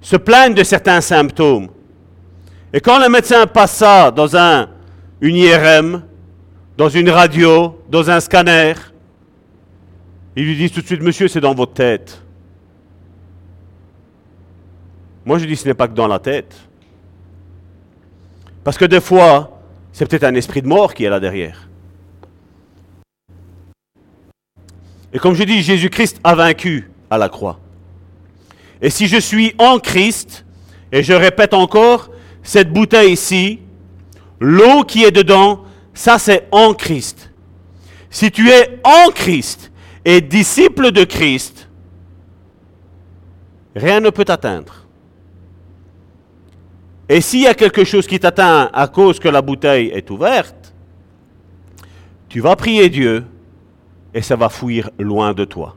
se 0.00 0.16
plaignent 0.16 0.54
de 0.54 0.64
certains 0.64 1.00
symptômes? 1.00 1.68
Et 2.72 2.80
quand 2.80 2.98
le 2.98 3.08
médecin 3.08 3.46
passe 3.46 3.76
ça 3.76 4.10
dans 4.10 4.36
un, 4.36 4.68
une 5.20 5.36
IRM, 5.36 6.02
dans 6.76 6.88
une 6.88 7.10
radio, 7.10 7.80
dans 7.88 8.10
un 8.10 8.20
scanner, 8.20 8.74
ils 10.36 10.44
lui 10.44 10.56
disent 10.56 10.72
tout 10.72 10.80
de 10.80 10.86
suite, 10.86 11.02
monsieur, 11.02 11.28
c'est 11.28 11.40
dans 11.40 11.54
votre 11.54 11.74
tête. 11.74 12.22
Moi, 15.24 15.38
je 15.38 15.46
dis, 15.46 15.56
ce 15.56 15.66
n'est 15.66 15.74
pas 15.74 15.88
que 15.88 15.94
dans 15.94 16.06
la 16.06 16.18
tête. 16.18 16.67
Parce 18.68 18.76
que 18.76 18.84
des 18.84 19.00
fois, 19.00 19.62
c'est 19.94 20.04
peut-être 20.06 20.24
un 20.24 20.34
esprit 20.34 20.60
de 20.60 20.68
mort 20.68 20.92
qui 20.92 21.04
est 21.04 21.08
là 21.08 21.20
derrière. 21.20 21.70
Et 25.10 25.18
comme 25.18 25.34
je 25.34 25.42
dis, 25.44 25.62
Jésus-Christ 25.62 26.20
a 26.22 26.34
vaincu 26.34 26.90
à 27.08 27.16
la 27.16 27.30
croix. 27.30 27.60
Et 28.82 28.90
si 28.90 29.08
je 29.08 29.16
suis 29.16 29.54
en 29.56 29.78
Christ, 29.78 30.44
et 30.92 31.02
je 31.02 31.14
répète 31.14 31.54
encore, 31.54 32.10
cette 32.42 32.70
bouteille 32.70 33.14
ici, 33.14 33.60
l'eau 34.38 34.84
qui 34.84 35.02
est 35.02 35.12
dedans, 35.12 35.64
ça 35.94 36.18
c'est 36.18 36.46
en 36.52 36.74
Christ. 36.74 37.32
Si 38.10 38.30
tu 38.30 38.50
es 38.50 38.80
en 38.84 39.10
Christ 39.12 39.72
et 40.04 40.20
disciple 40.20 40.92
de 40.92 41.04
Christ, 41.04 41.70
rien 43.74 44.00
ne 44.00 44.10
peut 44.10 44.26
t'atteindre. 44.26 44.87
Et 47.08 47.20
s'il 47.20 47.40
y 47.42 47.46
a 47.46 47.54
quelque 47.54 47.84
chose 47.84 48.06
qui 48.06 48.20
t'atteint 48.20 48.68
à 48.72 48.86
cause 48.86 49.18
que 49.18 49.28
la 49.28 49.40
bouteille 49.40 49.88
est 49.88 50.10
ouverte, 50.10 50.74
tu 52.28 52.40
vas 52.40 52.54
prier 52.54 52.90
Dieu 52.90 53.24
et 54.12 54.20
ça 54.20 54.36
va 54.36 54.48
fuir 54.48 54.90
loin 54.98 55.32
de 55.32 55.44
toi. 55.44 55.76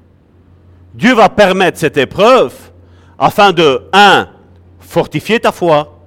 Dieu 0.93 1.13
va 1.13 1.29
permettre 1.29 1.77
cette 1.77 1.97
épreuve 1.97 2.53
afin 3.17 3.53
de, 3.53 3.83
un, 3.93 4.27
fortifier 4.79 5.39
ta 5.39 5.53
foi 5.53 5.99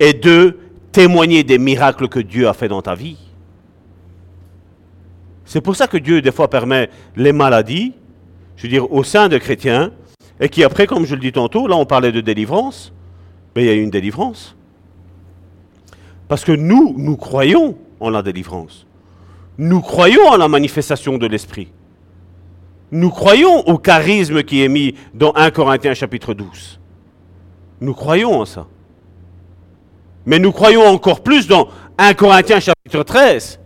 et 0.00 0.14
deux, 0.14 0.58
témoigner 0.92 1.44
des 1.44 1.58
miracles 1.58 2.08
que 2.08 2.20
Dieu 2.20 2.48
a 2.48 2.54
fait 2.54 2.68
dans 2.68 2.80
ta 2.80 2.94
vie. 2.94 3.18
C'est 5.44 5.60
pour 5.60 5.76
ça 5.76 5.86
que 5.86 5.98
Dieu, 5.98 6.22
des 6.22 6.32
fois, 6.32 6.48
permet 6.48 6.88
les 7.16 7.32
maladies, 7.32 7.92
je 8.56 8.62
veux 8.62 8.68
dire, 8.68 8.90
au 8.92 9.02
sein 9.02 9.28
de 9.28 9.36
chrétiens, 9.36 9.92
et 10.40 10.48
qui 10.48 10.64
après, 10.64 10.86
comme 10.86 11.04
je 11.04 11.14
le 11.14 11.20
dis 11.20 11.32
tantôt, 11.32 11.66
là 11.66 11.76
on 11.76 11.86
parlait 11.86 12.12
de 12.12 12.20
délivrance, 12.20 12.92
mais 13.58 13.64
il 13.64 13.66
y 13.66 13.70
a 13.70 13.74
eu 13.74 13.82
une 13.82 13.90
délivrance. 13.90 14.54
Parce 16.28 16.44
que 16.44 16.52
nous, 16.52 16.94
nous 16.96 17.16
croyons 17.16 17.76
en 17.98 18.08
la 18.08 18.22
délivrance. 18.22 18.86
Nous 19.58 19.80
croyons 19.80 20.28
en 20.28 20.36
la 20.36 20.46
manifestation 20.46 21.18
de 21.18 21.26
l'Esprit. 21.26 21.66
Nous 22.92 23.10
croyons 23.10 23.66
au 23.66 23.76
charisme 23.76 24.44
qui 24.44 24.62
est 24.62 24.68
mis 24.68 24.94
dans 25.12 25.32
1 25.34 25.50
Corinthiens 25.50 25.94
chapitre 25.94 26.34
12. 26.34 26.78
Nous 27.80 27.94
croyons 27.94 28.42
en 28.42 28.44
ça. 28.44 28.68
Mais 30.24 30.38
nous 30.38 30.52
croyons 30.52 30.86
encore 30.86 31.24
plus 31.24 31.48
dans 31.48 31.66
1 31.98 32.14
Corinthiens 32.14 32.60
chapitre 32.60 33.02
13, 33.02 33.58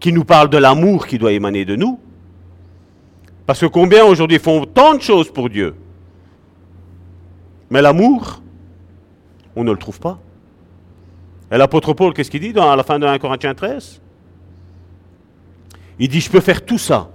qui 0.00 0.12
nous 0.12 0.24
parle 0.24 0.50
de 0.50 0.58
l'amour 0.58 1.06
qui 1.06 1.16
doit 1.16 1.30
émaner 1.30 1.64
de 1.64 1.76
nous. 1.76 2.00
Parce 3.46 3.60
que 3.60 3.66
combien 3.66 4.04
aujourd'hui 4.04 4.40
font 4.40 4.64
tant 4.64 4.96
de 4.96 5.00
choses 5.00 5.30
pour 5.30 5.48
Dieu 5.48 5.76
Mais 7.70 7.80
l'amour, 7.80 8.42
on 9.58 9.64
ne 9.64 9.72
le 9.72 9.76
trouve 9.76 9.98
pas. 9.98 10.20
Et 11.50 11.58
l'apôtre 11.58 11.92
Paul, 11.92 12.14
qu'est-ce 12.14 12.30
qu'il 12.30 12.40
dit 12.40 12.58
à 12.58 12.76
la 12.76 12.84
fin 12.84 12.98
de 12.98 13.06
1 13.06 13.18
Corinthiens 13.18 13.54
13 13.54 14.00
Il 15.98 16.08
dit, 16.08 16.20
je 16.20 16.30
peux 16.30 16.40
faire 16.40 16.64
tout 16.64 16.78
ça, 16.78 17.10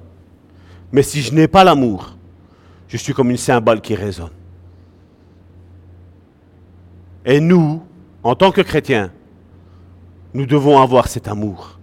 mais 0.91 1.03
si 1.03 1.21
je 1.21 1.33
n'ai 1.33 1.47
pas 1.47 1.63
l'amour, 1.63 2.17
je 2.89 2.97
suis 2.97 3.13
comme 3.13 3.31
une 3.31 3.37
cymbale 3.37 3.79
qui 3.79 3.95
résonne. 3.95 4.29
Et 7.25 7.39
nous, 7.39 7.81
en 8.23 8.35
tant 8.35 8.51
que 8.51 8.59
chrétiens, 8.61 9.11
nous 10.33 10.45
devons 10.45 10.79
avoir 10.81 11.07
cet 11.07 11.29
amour. 11.29 11.79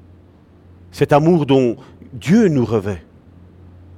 Cet 0.92 1.14
amour 1.14 1.46
dont 1.46 1.76
Dieu 2.12 2.48
nous 2.48 2.66
revêt. 2.66 3.02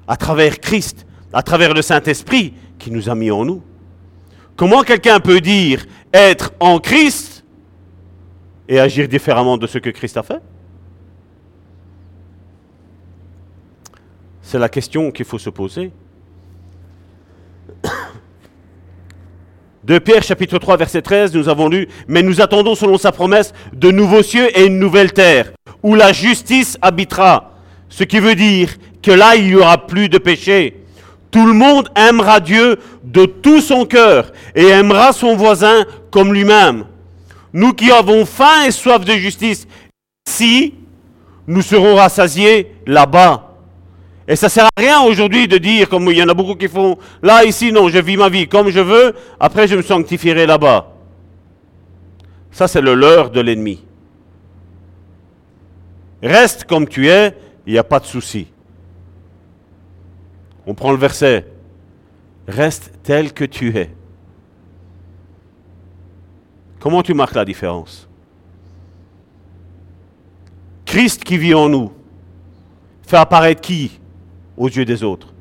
À 0.07 0.17
travers 0.17 0.61
Christ, 0.61 1.07
à 1.33 1.43
travers 1.43 1.75
le 1.75 1.83
Saint-Esprit 1.83 2.55
qui 2.79 2.93
nous 2.93 3.09
a 3.09 3.17
mis 3.17 3.33
en 3.33 3.45
nous. 3.45 3.63
Comment 4.57 4.83
quelqu'un 4.83 5.21
peut 5.21 5.41
dire 5.41 5.85
être 6.13 6.53
en 6.61 6.79
Christ 6.79 7.45
et 8.69 8.79
agir 8.79 9.09
différemment 9.09 9.57
de 9.57 9.67
ce 9.67 9.79
que 9.79 9.91
Christ 9.91 10.17
a 10.17 10.23
fait? 10.23 10.41
C'est 14.43 14.59
la 14.59 14.69
question 14.69 15.11
qu'il 15.11 15.25
faut 15.25 15.39
se 15.39 15.51
poser. 15.51 15.93
De 19.85 19.99
Pierre 19.99 20.23
chapitre 20.23 20.59
3 20.59 20.77
verset 20.77 21.03
13, 21.03 21.35
nous 21.35 21.49
avons 21.49 21.69
lu, 21.69 21.89
mais 22.07 22.23
nous 22.23 22.41
attendons 22.41 22.77
selon 22.77 22.99
sa 22.99 23.11
promesse 23.11 23.53
de 23.73 23.91
nouveaux 23.91 24.23
cieux 24.23 24.57
et 24.57 24.67
une 24.67 24.79
nouvelle 24.79 25.13
terre, 25.13 25.51
où 25.83 25.97
la 25.97 26.13
justice 26.13 26.79
habitera. 26.83 27.55
Ce 27.89 28.05
qui 28.05 28.21
veut 28.21 28.37
dire 28.37 28.69
que 29.03 29.11
là, 29.11 29.35
il 29.35 29.47
n'y 29.47 29.57
aura 29.57 29.87
plus 29.87 30.09
de 30.09 30.19
péché. 30.19 30.82
Tout 31.33 31.47
le 31.47 31.55
monde 31.55 31.89
aimera 31.97 32.41
Dieu 32.41 32.79
de 33.03 33.25
tout 33.25 33.63
son 33.63 33.87
cœur 33.87 34.31
et 34.55 34.67
aimera 34.67 35.13
son 35.13 35.35
voisin 35.35 35.87
comme 36.11 36.33
lui-même. 36.33 36.85
Nous 37.55 37.73
qui 37.73 37.91
avons 37.91 38.27
faim 38.27 38.65
et 38.67 38.71
soif 38.71 39.05
de 39.05 39.15
justice, 39.15 39.67
si 40.29 40.75
nous 41.47 41.63
serons 41.63 41.97
rassasiés 41.97 42.77
là-bas. 42.87 43.57
Et 44.29 44.37
ça 44.37 44.51
sert 44.51 44.67
à 44.67 44.81
rien 44.81 45.01
aujourd'hui 45.01 45.49
de 45.49 45.57
dire, 45.57 45.89
comme 45.89 46.07
il 46.11 46.19
y 46.19 46.23
en 46.23 46.29
a 46.29 46.35
beaucoup 46.35 46.55
qui 46.55 46.69
font, 46.69 46.99
là, 47.23 47.45
ici, 47.45 47.73
non, 47.73 47.89
je 47.89 47.99
vis 47.99 48.19
ma 48.19 48.29
vie 48.29 48.47
comme 48.47 48.69
je 48.69 48.81
veux, 48.81 49.15
après 49.41 49.67
je 49.67 49.75
me 49.75 49.83
sanctifierai 49.83 50.47
là-bas. 50.47 50.93
Ça, 52.51 52.69
c'est 52.69 52.83
le 52.83 52.95
leurre 52.95 53.31
de 53.31 53.41
l'ennemi. 53.41 53.83
Reste 56.23 56.65
comme 56.65 56.87
tu 56.87 57.09
es, 57.09 57.35
il 57.67 57.73
n'y 57.73 57.79
a 57.79 57.85
pas 57.85 57.99
de 58.01 58.07
souci. 58.07 58.52
On 60.67 60.75
prend 60.75 60.93
le 60.93 60.99
verset. 60.99 61.47
Reste 62.47 62.93
tel 63.03 63.33
que 63.33 63.45
tu 63.45 63.77
es. 63.77 63.91
Comment 66.81 67.03
tu 67.03 67.15
marques 67.15 67.35
la 67.35 67.45
différence? 67.45 68.09
Christ 70.85 71.25
qui 71.25 71.39
vit 71.39 71.55
en 71.55 71.69
nous 71.69 71.93
fait 73.03 73.17
apparaître 73.17 73.61
qui 73.61 74.01
aux 74.57 74.69
yeux 74.69 74.85
des 74.85 75.03
autres? 75.03 75.33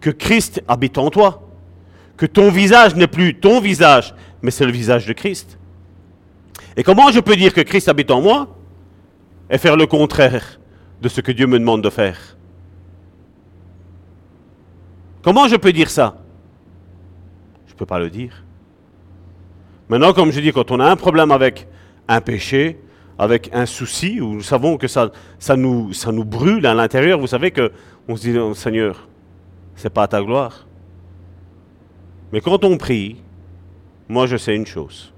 Que 0.00 0.10
Christ 0.10 0.62
habite 0.68 0.98
en 0.98 1.10
toi. 1.10 1.48
Que 2.16 2.26
ton 2.26 2.50
visage 2.50 2.94
n'est 2.94 3.08
plus 3.08 3.34
ton 3.34 3.60
visage, 3.60 4.14
mais 4.40 4.50
c'est 4.50 4.64
le 4.64 4.72
visage 4.72 5.06
de 5.06 5.12
Christ. 5.12 5.58
Et 6.76 6.82
comment 6.82 7.10
je 7.10 7.20
peux 7.20 7.36
dire 7.36 7.52
que 7.52 7.60
Christ 7.60 7.88
habite 7.88 8.10
en 8.10 8.20
moi 8.20 8.56
et 9.50 9.58
faire 9.58 9.76
le 9.76 9.86
contraire 9.86 10.60
de 11.02 11.08
ce 11.08 11.20
que 11.20 11.32
Dieu 11.32 11.46
me 11.46 11.58
demande 11.58 11.82
de 11.82 11.90
faire? 11.90 12.36
Comment 15.24 15.48
je 15.48 15.56
peux 15.56 15.72
dire 15.72 15.88
ça? 15.88 16.18
Je 17.66 17.72
ne 17.72 17.78
peux 17.78 17.86
pas 17.86 17.98
le 17.98 18.10
dire. 18.10 18.44
Maintenant, 19.88 20.12
comme 20.12 20.30
je 20.30 20.38
dis, 20.38 20.52
quand 20.52 20.70
on 20.70 20.78
a 20.80 20.86
un 20.86 20.96
problème 20.96 21.30
avec 21.30 21.66
un 22.06 22.20
péché, 22.20 22.78
avec 23.18 23.48
un 23.54 23.64
souci, 23.64 24.20
où 24.20 24.34
nous 24.34 24.42
savons 24.42 24.76
que 24.76 24.86
ça, 24.86 25.10
nous 25.56 26.24
brûle 26.24 26.66
à 26.66 26.74
l'intérieur, 26.74 27.18
vous 27.18 27.26
savez 27.26 27.50
que 27.52 27.72
on 28.06 28.16
se 28.16 28.28
dit, 28.28 28.38
oh, 28.38 28.52
Seigneur, 28.54 29.08
c'est 29.76 29.88
pas 29.88 30.02
à 30.02 30.08
ta 30.08 30.22
gloire. 30.22 30.66
Mais 32.30 32.42
quand 32.42 32.62
on 32.64 32.76
prie, 32.76 33.16
moi 34.08 34.26
je 34.26 34.36
sais 34.36 34.54
une 34.54 34.66
chose. 34.66 35.12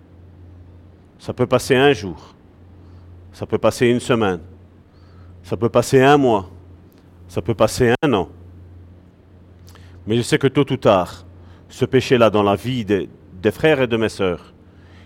Ça 1.19 1.33
peut 1.33 1.47
passer 1.47 1.75
un 1.75 1.93
jour. 1.93 2.35
Ça 3.33 3.45
peut 3.45 3.59
passer 3.59 3.87
une 3.89 4.01
semaine. 4.01 4.41
Ça 5.43 5.57
peut 5.57 5.69
passer 5.69 6.01
un 6.01 6.17
mois. 6.17 6.49
Ça 7.27 7.43
peut 7.43 7.55
passer 7.55 7.93
un 8.03 8.13
an. 8.13 8.29
Mais 10.07 10.17
je 10.17 10.23
sais 10.23 10.39
que 10.39 10.47
tôt 10.47 10.71
ou 10.71 10.77
tard, 10.77 11.27
ce 11.69 11.85
péché-là 11.85 12.31
dans 12.31 12.43
la 12.43 12.57
vie 12.57 12.85
des, 12.85 13.09
frères 13.53 13.81
et 13.81 13.87
de 13.87 13.97
mes 13.97 14.09
sœurs, 14.09 14.53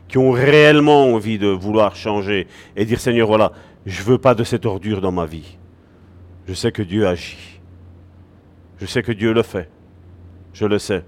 qui 0.09 0.19
ont 0.19 0.31
réellement 0.31 1.13
envie 1.13 1.39
de 1.39 1.49
vouloir 1.49 1.95
changer 1.95 2.47
et 2.75 2.85
dire 2.85 3.01
Seigneur, 3.01 3.27
voilà, 3.27 3.53
je 3.87 4.01
ne 4.01 4.07
veux 4.07 4.19
pas 4.19 4.35
de 4.35 4.45
cette 4.45 4.67
ordure 4.67 5.01
dans 5.01 5.13
ma 5.13 5.27
vie. 5.27 5.59
Je 6.49 6.55
sais 6.55 6.73
que 6.73 6.83
Dieu 6.83 7.07
agit. 7.07 7.61
Je 8.79 8.87
sais 8.87 9.03
que 9.03 9.13
Dieu 9.13 9.33
le 9.33 9.43
fait. 9.43 9.69
Je 10.53 10.65
le 10.65 10.79
sais. 10.79 11.05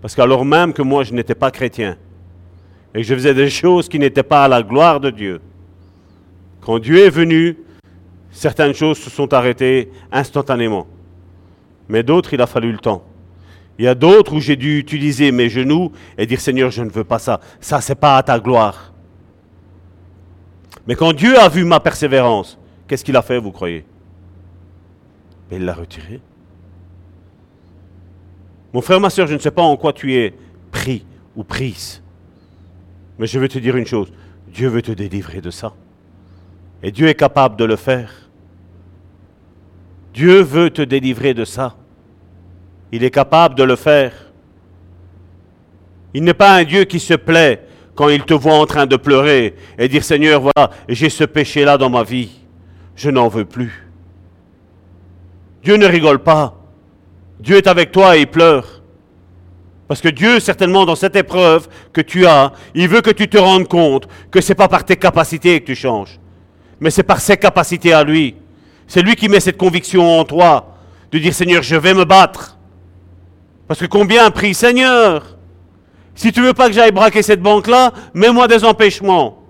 Parce 0.00 0.14
qu'alors 0.14 0.44
même 0.44 0.72
que 0.72 0.82
moi 0.82 1.02
je 1.04 1.12
n'étais 1.14 1.34
pas 1.34 1.50
chrétien 1.50 1.96
et 2.94 3.00
que 3.00 3.06
je 3.06 3.14
faisais 3.14 3.34
des 3.34 3.48
choses 3.48 3.88
qui 3.88 3.98
n'étaient 3.98 4.22
pas 4.22 4.44
à 4.44 4.48
la 4.48 4.62
gloire 4.62 5.00
de 5.00 5.10
Dieu, 5.10 5.40
quand 6.60 6.78
Dieu 6.78 6.98
est 6.98 7.10
venu, 7.10 7.56
certaines 8.30 8.74
choses 8.74 8.98
se 8.98 9.10
sont 9.10 9.32
arrêtées 9.32 9.90
instantanément. 10.10 10.86
Mais 11.92 12.02
d'autres, 12.02 12.32
il 12.32 12.40
a 12.40 12.46
fallu 12.46 12.72
le 12.72 12.78
temps. 12.78 13.04
Il 13.78 13.84
y 13.84 13.88
a 13.88 13.94
d'autres 13.94 14.32
où 14.32 14.40
j'ai 14.40 14.56
dû 14.56 14.78
utiliser 14.78 15.30
mes 15.30 15.50
genoux 15.50 15.92
et 16.16 16.24
dire 16.24 16.40
Seigneur, 16.40 16.70
je 16.70 16.82
ne 16.82 16.88
veux 16.88 17.04
pas 17.04 17.18
ça. 17.18 17.38
Ça, 17.60 17.82
c'est 17.82 17.96
pas 17.96 18.16
à 18.16 18.22
ta 18.22 18.40
gloire. 18.40 18.94
Mais 20.86 20.94
quand 20.94 21.12
Dieu 21.12 21.38
a 21.38 21.50
vu 21.50 21.66
ma 21.66 21.80
persévérance, 21.80 22.58
qu'est-ce 22.88 23.04
qu'il 23.04 23.14
a 23.14 23.20
fait, 23.20 23.38
vous 23.38 23.52
croyez? 23.52 23.84
Il 25.50 25.66
l'a 25.66 25.74
retiré. 25.74 26.22
Mon 28.72 28.80
frère, 28.80 28.98
ma 28.98 29.10
soeur, 29.10 29.26
je 29.26 29.34
ne 29.34 29.38
sais 29.38 29.50
pas 29.50 29.60
en 29.60 29.76
quoi 29.76 29.92
tu 29.92 30.14
es 30.14 30.32
pris 30.70 31.04
ou 31.36 31.44
prise. 31.44 32.02
Mais 33.18 33.26
je 33.26 33.38
veux 33.38 33.48
te 33.48 33.58
dire 33.58 33.76
une 33.76 33.84
chose. 33.84 34.10
Dieu 34.48 34.68
veut 34.68 34.80
te 34.80 34.92
délivrer 34.92 35.42
de 35.42 35.50
ça. 35.50 35.74
Et 36.82 36.90
Dieu 36.90 37.08
est 37.08 37.16
capable 37.16 37.56
de 37.56 37.66
le 37.66 37.76
faire. 37.76 38.30
Dieu 40.14 40.40
veut 40.40 40.70
te 40.70 40.80
délivrer 40.80 41.34
de 41.34 41.44
ça. 41.44 41.76
Il 42.92 43.02
est 43.02 43.10
capable 43.10 43.54
de 43.54 43.64
le 43.64 43.74
faire. 43.74 44.12
Il 46.14 46.22
n'est 46.24 46.34
pas 46.34 46.54
un 46.54 46.64
Dieu 46.64 46.84
qui 46.84 47.00
se 47.00 47.14
plaît 47.14 47.66
quand 47.94 48.10
il 48.10 48.22
te 48.22 48.34
voit 48.34 48.54
en 48.54 48.66
train 48.66 48.86
de 48.86 48.96
pleurer 48.96 49.54
et 49.78 49.88
dire 49.88 50.04
Seigneur, 50.04 50.42
voilà, 50.42 50.70
j'ai 50.88 51.08
ce 51.08 51.24
péché-là 51.24 51.78
dans 51.78 51.90
ma 51.90 52.02
vie. 52.02 52.30
Je 52.94 53.10
n'en 53.10 53.28
veux 53.28 53.46
plus. 53.46 53.88
Dieu 55.62 55.76
ne 55.76 55.86
rigole 55.86 56.18
pas. 56.18 56.54
Dieu 57.40 57.56
est 57.56 57.66
avec 57.66 57.92
toi 57.92 58.16
et 58.16 58.20
il 58.20 58.26
pleure. 58.26 58.82
Parce 59.88 60.00
que 60.00 60.08
Dieu, 60.08 60.40
certainement, 60.40 60.86
dans 60.86 60.94
cette 60.94 61.16
épreuve 61.16 61.68
que 61.92 62.00
tu 62.00 62.26
as, 62.26 62.52
il 62.74 62.88
veut 62.88 63.00
que 63.00 63.10
tu 63.10 63.28
te 63.28 63.38
rendes 63.38 63.68
compte 63.68 64.08
que 64.30 64.40
ce 64.40 64.50
n'est 64.50 64.54
pas 64.54 64.68
par 64.68 64.84
tes 64.84 64.96
capacités 64.96 65.60
que 65.60 65.66
tu 65.66 65.74
changes, 65.74 66.18
mais 66.80 66.90
c'est 66.90 67.02
par 67.02 67.20
ses 67.20 67.36
capacités 67.36 67.92
à 67.92 68.04
lui. 68.04 68.36
C'est 68.86 69.02
lui 69.02 69.16
qui 69.16 69.28
met 69.28 69.40
cette 69.40 69.56
conviction 69.56 70.18
en 70.20 70.24
toi, 70.24 70.76
de 71.10 71.18
dire 71.18 71.34
Seigneur, 71.34 71.62
je 71.62 71.76
vais 71.76 71.94
me 71.94 72.04
battre. 72.04 72.58
Parce 73.72 73.80
que 73.80 73.86
combien 73.86 74.30
prie 74.30 74.52
Seigneur? 74.52 75.38
Si 76.14 76.30
tu 76.30 76.42
veux 76.42 76.52
pas 76.52 76.66
que 76.66 76.74
j'aille 76.74 76.92
braquer 76.92 77.22
cette 77.22 77.40
banque-là, 77.40 77.90
mets-moi 78.12 78.46
des 78.46 78.66
empêchements. 78.66 79.42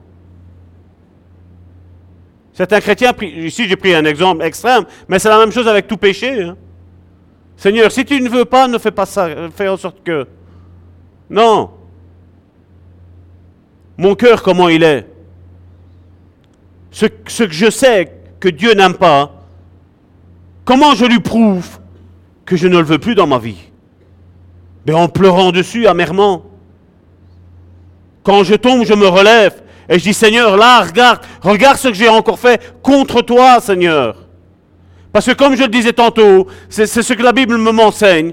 Certains 2.52 2.78
chrétiens, 2.80 3.12
ici 3.20 3.66
j'ai 3.66 3.74
pris 3.74 3.92
un 3.96 4.04
exemple 4.04 4.44
extrême, 4.44 4.84
mais 5.08 5.18
c'est 5.18 5.28
la 5.28 5.38
même 5.40 5.50
chose 5.50 5.66
avec 5.66 5.88
tout 5.88 5.96
péché. 5.96 6.40
Hein. 6.40 6.56
Seigneur, 7.56 7.90
si 7.90 8.04
tu 8.04 8.20
ne 8.20 8.28
veux 8.28 8.44
pas, 8.44 8.68
ne 8.68 8.78
fais 8.78 8.92
pas 8.92 9.06
ça. 9.06 9.28
Fais 9.56 9.66
en 9.66 9.76
sorte 9.76 10.04
que. 10.04 10.24
Non. 11.28 11.72
Mon 13.98 14.14
cœur, 14.14 14.44
comment 14.44 14.68
il 14.68 14.84
est? 14.84 15.04
Ce, 16.92 17.06
que 17.06 17.52
je 17.52 17.70
sais 17.70 18.20
que 18.38 18.48
Dieu 18.48 18.74
n'aime 18.74 18.94
pas, 18.94 19.32
comment 20.64 20.94
je 20.94 21.06
lui 21.06 21.18
prouve 21.18 21.80
que 22.44 22.54
je 22.54 22.68
ne 22.68 22.78
le 22.78 22.84
veux 22.84 22.98
plus 22.98 23.16
dans 23.16 23.26
ma 23.26 23.38
vie? 23.40 23.71
Mais 24.86 24.94
en 24.94 25.08
pleurant 25.08 25.52
dessus 25.52 25.86
amèrement. 25.86 26.44
Quand 28.24 28.44
je 28.44 28.54
tombe, 28.54 28.84
je 28.84 28.94
me 28.94 29.06
relève 29.06 29.62
et 29.88 29.98
je 29.98 30.04
dis 30.04 30.14
Seigneur, 30.14 30.56
là, 30.56 30.82
regarde, 30.82 31.20
regarde 31.40 31.76
ce 31.76 31.88
que 31.88 31.94
j'ai 31.94 32.08
encore 32.08 32.38
fait 32.38 32.74
contre 32.82 33.22
toi, 33.22 33.60
Seigneur. 33.60 34.16
Parce 35.12 35.26
que 35.26 35.32
comme 35.32 35.56
je 35.56 35.62
le 35.62 35.68
disais 35.68 35.92
tantôt, 35.92 36.46
c'est 36.68 36.86
ce 36.86 37.12
que 37.12 37.22
la 37.22 37.32
Bible 37.32 37.58
me 37.58 37.72
m'enseigne. 37.72 38.32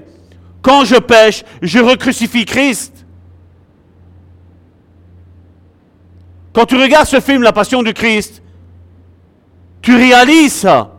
Quand 0.62 0.84
je 0.84 0.96
pêche, 0.96 1.44
je 1.60 1.78
recrucifie 1.78 2.44
Christ. 2.44 3.04
Quand 6.52 6.66
tu 6.66 6.76
regardes 6.76 7.06
ce 7.06 7.20
film, 7.20 7.42
La 7.42 7.52
Passion 7.52 7.82
du 7.82 7.92
Christ, 7.92 8.42
tu 9.82 9.94
réalises 9.94 10.54
ça. 10.54 10.92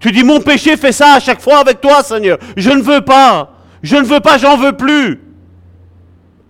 Tu 0.00 0.12
dis, 0.12 0.22
mon 0.22 0.40
péché 0.40 0.76
fait 0.76 0.92
ça 0.92 1.14
à 1.14 1.20
chaque 1.20 1.40
fois 1.40 1.58
avec 1.58 1.80
toi, 1.80 2.02
Seigneur. 2.02 2.38
Je 2.56 2.70
ne 2.70 2.82
veux 2.82 3.00
pas. 3.00 3.57
Je 3.82 3.96
ne 3.96 4.04
veux 4.04 4.20
pas, 4.20 4.38
j'en 4.38 4.56
veux 4.56 4.76
plus. 4.76 5.20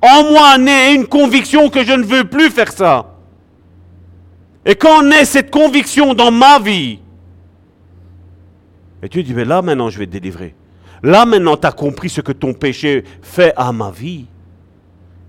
En 0.01 0.31
moi 0.31 0.59
naît 0.59 0.95
une 0.95 1.07
conviction 1.07 1.69
que 1.69 1.85
je 1.85 1.93
ne 1.93 2.05
veux 2.05 2.25
plus 2.25 2.51
faire 2.51 2.73
ça. 2.73 3.15
Et 4.65 4.75
quand 4.75 5.03
naît 5.03 5.25
cette 5.25 5.51
conviction 5.51 6.15
dans 6.15 6.31
ma 6.31 6.59
vie, 6.59 7.01
et 9.03 9.09
Dieu 9.09 9.23
dit, 9.23 9.35
mais 9.35 9.45
là 9.45 9.63
maintenant 9.63 9.91
je 9.91 9.99
vais 9.99 10.07
te 10.07 10.13
délivrer. 10.13 10.55
Là 11.03 11.25
maintenant 11.25 11.57
tu 11.57 11.67
as 11.67 11.73
compris 11.73 12.09
ce 12.09 12.21
que 12.21 12.33
ton 12.33 12.53
péché 12.53 13.05
fait 13.23 13.53
à 13.57 13.73
ma 13.73 13.91
vie. 13.91 14.27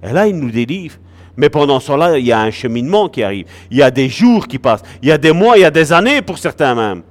Et 0.03 0.11
là 0.11 0.27
il 0.27 0.35
nous 0.35 0.51
délivre. 0.51 0.97
Mais 1.37 1.49
pendant 1.49 1.79
ce 1.79 1.87
temps-là, 1.87 2.17
il 2.17 2.25
y 2.25 2.33
a 2.33 2.41
un 2.41 2.51
cheminement 2.51 3.07
qui 3.07 3.23
arrive. 3.23 3.45
Il 3.71 3.77
y 3.77 3.81
a 3.81 3.89
des 3.89 4.09
jours 4.09 4.45
qui 4.45 4.59
passent. 4.59 4.83
Il 5.01 5.07
y 5.07 5.11
a 5.11 5.17
des 5.17 5.31
mois, 5.31 5.57
il 5.57 5.61
y 5.61 5.63
a 5.63 5.71
des 5.71 5.93
années 5.93 6.21
pour 6.21 6.37
certains 6.37 6.75
même. 6.75 7.01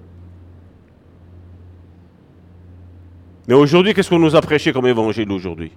Mais 3.48 3.54
aujourd'hui, 3.54 3.94
qu'est-ce 3.94 4.10
qu'on 4.10 4.18
nous 4.18 4.36
a 4.36 4.42
prêché 4.42 4.74
comme 4.74 4.86
évangile 4.86 5.32
aujourd'hui? 5.32 5.72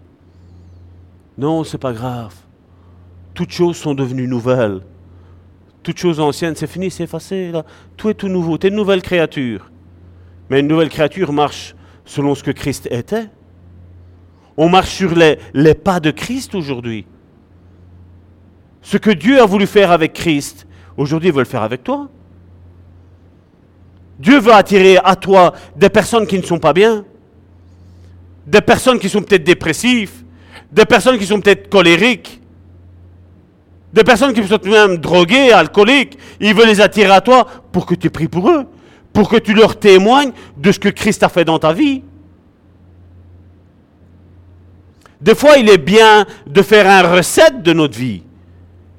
Non, 1.38 1.64
c'est 1.64 1.78
pas 1.78 1.94
grave. 1.94 2.36
Toutes 3.34 3.52
choses 3.52 3.78
sont 3.78 3.94
devenues 3.94 4.28
nouvelles. 4.28 4.82
Toutes 5.82 5.98
choses 5.98 6.20
anciennes, 6.20 6.56
c'est 6.58 6.68
fini, 6.68 6.92
c'est 6.92 7.04
effacé. 7.04 7.54
Tout 7.96 8.10
est 8.10 8.14
tout 8.14 8.28
nouveau. 8.28 8.58
Tu 8.58 8.68
es 8.68 8.70
une 8.70 8.76
nouvelle 8.76 9.02
créature. 9.02 9.72
Mais 10.50 10.60
une 10.60 10.68
nouvelle 10.68 10.90
créature 10.90 11.32
marche 11.32 11.74
selon 12.04 12.36
ce 12.36 12.44
que 12.44 12.52
Christ 12.52 12.90
était. 12.92 13.30
On 14.58 14.68
marche 14.68 14.90
sur 14.90 15.16
les, 15.16 15.40
les 15.54 15.74
pas 15.74 16.02
de 16.02 16.12
Christ 16.12 16.54
aujourd'hui. 16.54 17.06
Ce 18.82 18.98
que 18.98 19.12
Dieu 19.12 19.42
a 19.42 19.46
voulu 19.46 19.66
faire 19.66 19.92
avec 19.92 20.12
Christ, 20.12 20.68
aujourd'hui 20.98 21.30
il 21.30 21.34
veut 21.34 21.40
le 21.40 21.46
faire 21.46 21.64
avec 21.64 21.86
toi. 21.86 22.10
Dieu 24.20 24.40
veut 24.40 24.54
attirer 24.54 24.98
à 25.02 25.16
toi 25.16 25.54
des 25.78 25.90
personnes 25.90 26.28
qui 26.28 26.38
ne 26.38 26.44
sont 26.44 26.60
pas 26.60 26.74
bien, 26.74 27.06
des 28.46 28.62
personnes 28.62 29.00
qui 29.00 29.10
sont 29.10 29.22
peut-être 29.22 29.44
dépressives, 29.44 30.24
des 30.72 30.86
personnes 30.86 31.18
qui 31.18 31.26
sont 31.26 31.40
peut-être 31.40 31.70
colériques, 31.70 32.42
des 33.94 34.04
personnes 34.04 34.34
qui 34.34 34.46
sont 34.48 34.60
même 34.66 34.98
droguées, 34.98 35.52
alcooliques. 35.52 36.18
Il 36.40 36.54
veut 36.54 36.66
les 36.66 36.80
attirer 36.80 37.12
à 37.12 37.22
toi 37.22 37.46
pour 37.72 37.86
que 37.86 37.96
tu 37.96 38.10
pries 38.10 38.28
pour 38.28 38.50
eux, 38.50 38.66
pour 39.12 39.30
que 39.30 39.38
tu 39.38 39.54
leur 39.54 39.78
témoignes 39.78 40.32
de 40.58 40.72
ce 40.72 40.80
que 40.80 40.90
Christ 40.90 41.24
a 41.24 41.30
fait 41.30 41.44
dans 41.44 41.60
ta 41.60 41.74
vie. 41.74 42.04
Des 45.20 45.36
fois, 45.36 45.58
il 45.58 45.70
est 45.70 45.78
bien 45.78 46.26
de 46.48 46.62
faire 46.62 46.88
un 46.90 47.16
recette 47.16 47.62
de 47.62 47.74
notre 47.74 47.98
vie 47.98 48.24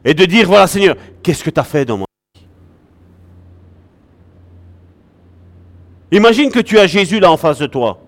et 0.04 0.14
de 0.14 0.24
dire, 0.24 0.46
voilà 0.46 0.66
Seigneur, 0.66 0.96
qu'est-ce 1.22 1.42
que 1.42 1.50
tu 1.50 1.58
as 1.58 1.64
fait 1.64 1.84
dans 1.84 1.98
ma 1.98 2.04
vie? 2.04 2.46
Imagine 6.12 6.50
que 6.50 6.60
tu 6.60 6.78
as 6.78 6.86
Jésus 6.86 7.18
là 7.18 7.32
en 7.32 7.38
face 7.38 7.58
de 7.58 7.66
toi. 7.66 7.98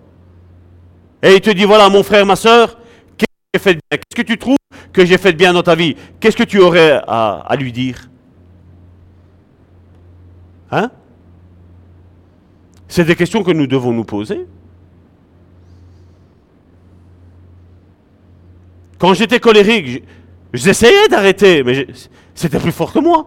Et 1.25 1.33
il 1.33 1.41
te 1.41 1.49
dit, 1.49 1.63
voilà 1.63 1.89
mon 1.89 2.03
frère, 2.03 2.23
ma 2.23 2.35
soeur, 2.35 2.77
qu'est-ce 3.17 4.15
que 4.15 4.21
tu 4.21 4.37
trouves 4.37 4.57
que 4.93 5.03
j'ai 5.03 5.17
fait 5.17 5.33
de 5.33 5.37
bien 5.37 5.53
dans 5.53 5.63
ta 5.63 5.73
vie? 5.73 5.95
Qu'est-ce 6.19 6.37
que 6.37 6.43
tu 6.43 6.59
aurais 6.59 7.01
à, 7.07 7.43
à 7.47 7.55
lui 7.55 7.71
dire? 7.71 8.11
Hein? 10.69 10.91
C'est 12.87 13.05
des 13.05 13.15
questions 13.15 13.41
que 13.41 13.49
nous 13.49 13.65
devons 13.65 13.91
nous 13.91 14.03
poser. 14.03 14.45
Quand 18.99 19.15
j'étais 19.15 19.39
colérique, 19.39 20.03
j'essayais 20.53 21.07
d'arrêter, 21.07 21.63
mais 21.63 21.87
c'était 22.35 22.59
plus 22.59 22.71
fort 22.71 22.93
que 22.93 22.99
moi. 22.99 23.25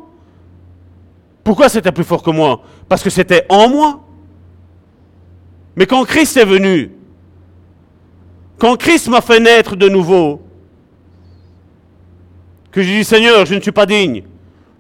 Pourquoi 1.43 1.69
c'était 1.69 1.91
plus 1.91 2.05
fort 2.05 2.23
que 2.23 2.31
moi? 2.31 2.63
Parce 2.89 3.03
que 3.03 3.11
c'était 3.11 3.45
en 3.49 3.69
moi. 3.69 4.05
Mais 5.75 5.87
quand 5.87 6.05
Christ 6.05 6.37
est 6.37 6.45
venu, 6.45 6.93
quand 8.59 8.77
Christ 8.77 9.09
m'a 9.09 9.21
fait 9.21 9.41
naître 9.41 9.77
de 9.77 9.89
nouveau, 9.89 10.43
que 12.71 12.83
j'ai 12.83 12.99
dit 12.99 13.05
Seigneur, 13.05 13.47
je 13.47 13.55
ne 13.55 13.61
suis 13.61 13.73
pas 13.73 13.87
digne. 13.87 14.25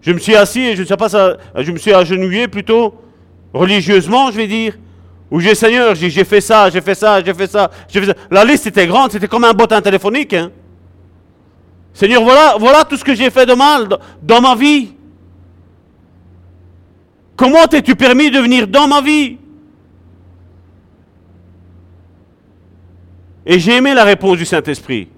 Je 0.01 0.13
me 0.13 0.19
suis 0.19 0.37
assis 0.37 0.61
et 0.61 0.77
je 0.77 0.83
ne 0.83 0.87
sais 0.87 0.97
pas 0.97 1.09
ça, 1.09 1.37
je 1.57 1.73
me 1.73 1.79
suis 1.79 1.93
agenouillé 1.93 2.49
plutôt 2.49 2.95
religieusement, 3.53 4.31
je 4.31 4.37
vais 4.37 4.47
dire, 4.47 4.75
où 5.31 5.41
j'ai 5.41 5.55
Seigneur, 5.55 5.95
j'ai 5.95 6.25
fait 6.25 6.41
ça, 6.41 6.71
j'ai 6.71 6.81
fait 6.81 6.95
ça, 6.95 7.23
j'ai 7.23 7.35
fait 7.35 7.47
ça, 7.47 7.71
j'ai 7.89 8.01
fait 8.01 8.07
ça. 8.07 8.15
La 8.31 8.45
liste 8.45 8.67
était 8.67 8.87
grande, 8.87 9.13
c'était 9.13 9.29
comme 9.29 9.45
un 9.45 9.53
bottin 9.53 9.81
téléphonique. 9.81 10.35
Hein. 10.35 10.51
Seigneur, 11.93 12.23
voilà, 12.23 12.57
voilà 12.59 12.85
tout 12.85 12.97
ce 12.97 13.05
que 13.05 13.15
j'ai 13.15 13.31
fait 13.31 13.47
de 13.47 13.55
mal 13.55 13.89
dans 14.23 14.41
ma 14.41 14.55
vie. 14.55 14.93
Comment 17.37 17.67
t'es-tu 17.67 17.95
permis 17.95 18.31
de 18.31 18.39
venir 18.39 18.67
dans 18.67 18.89
ma 18.89 19.01
vie? 19.01 19.39
Et 23.51 23.59
j'ai 23.59 23.77
aimé 23.77 23.95
la 23.95 24.05
réponse 24.05 24.37
du 24.37 24.45
Saint-Esprit. 24.45 25.09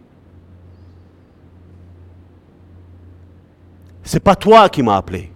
C'est 4.05 4.21
pas 4.21 4.37
toi 4.37 4.69
qui 4.69 4.85
m'as 4.85 4.97
appelé. 4.97 5.33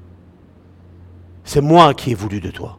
C'est 1.42 1.60
moi 1.60 1.92
qui 1.92 2.12
ai 2.12 2.14
voulu 2.14 2.40
de 2.40 2.52
toi. 2.52 2.78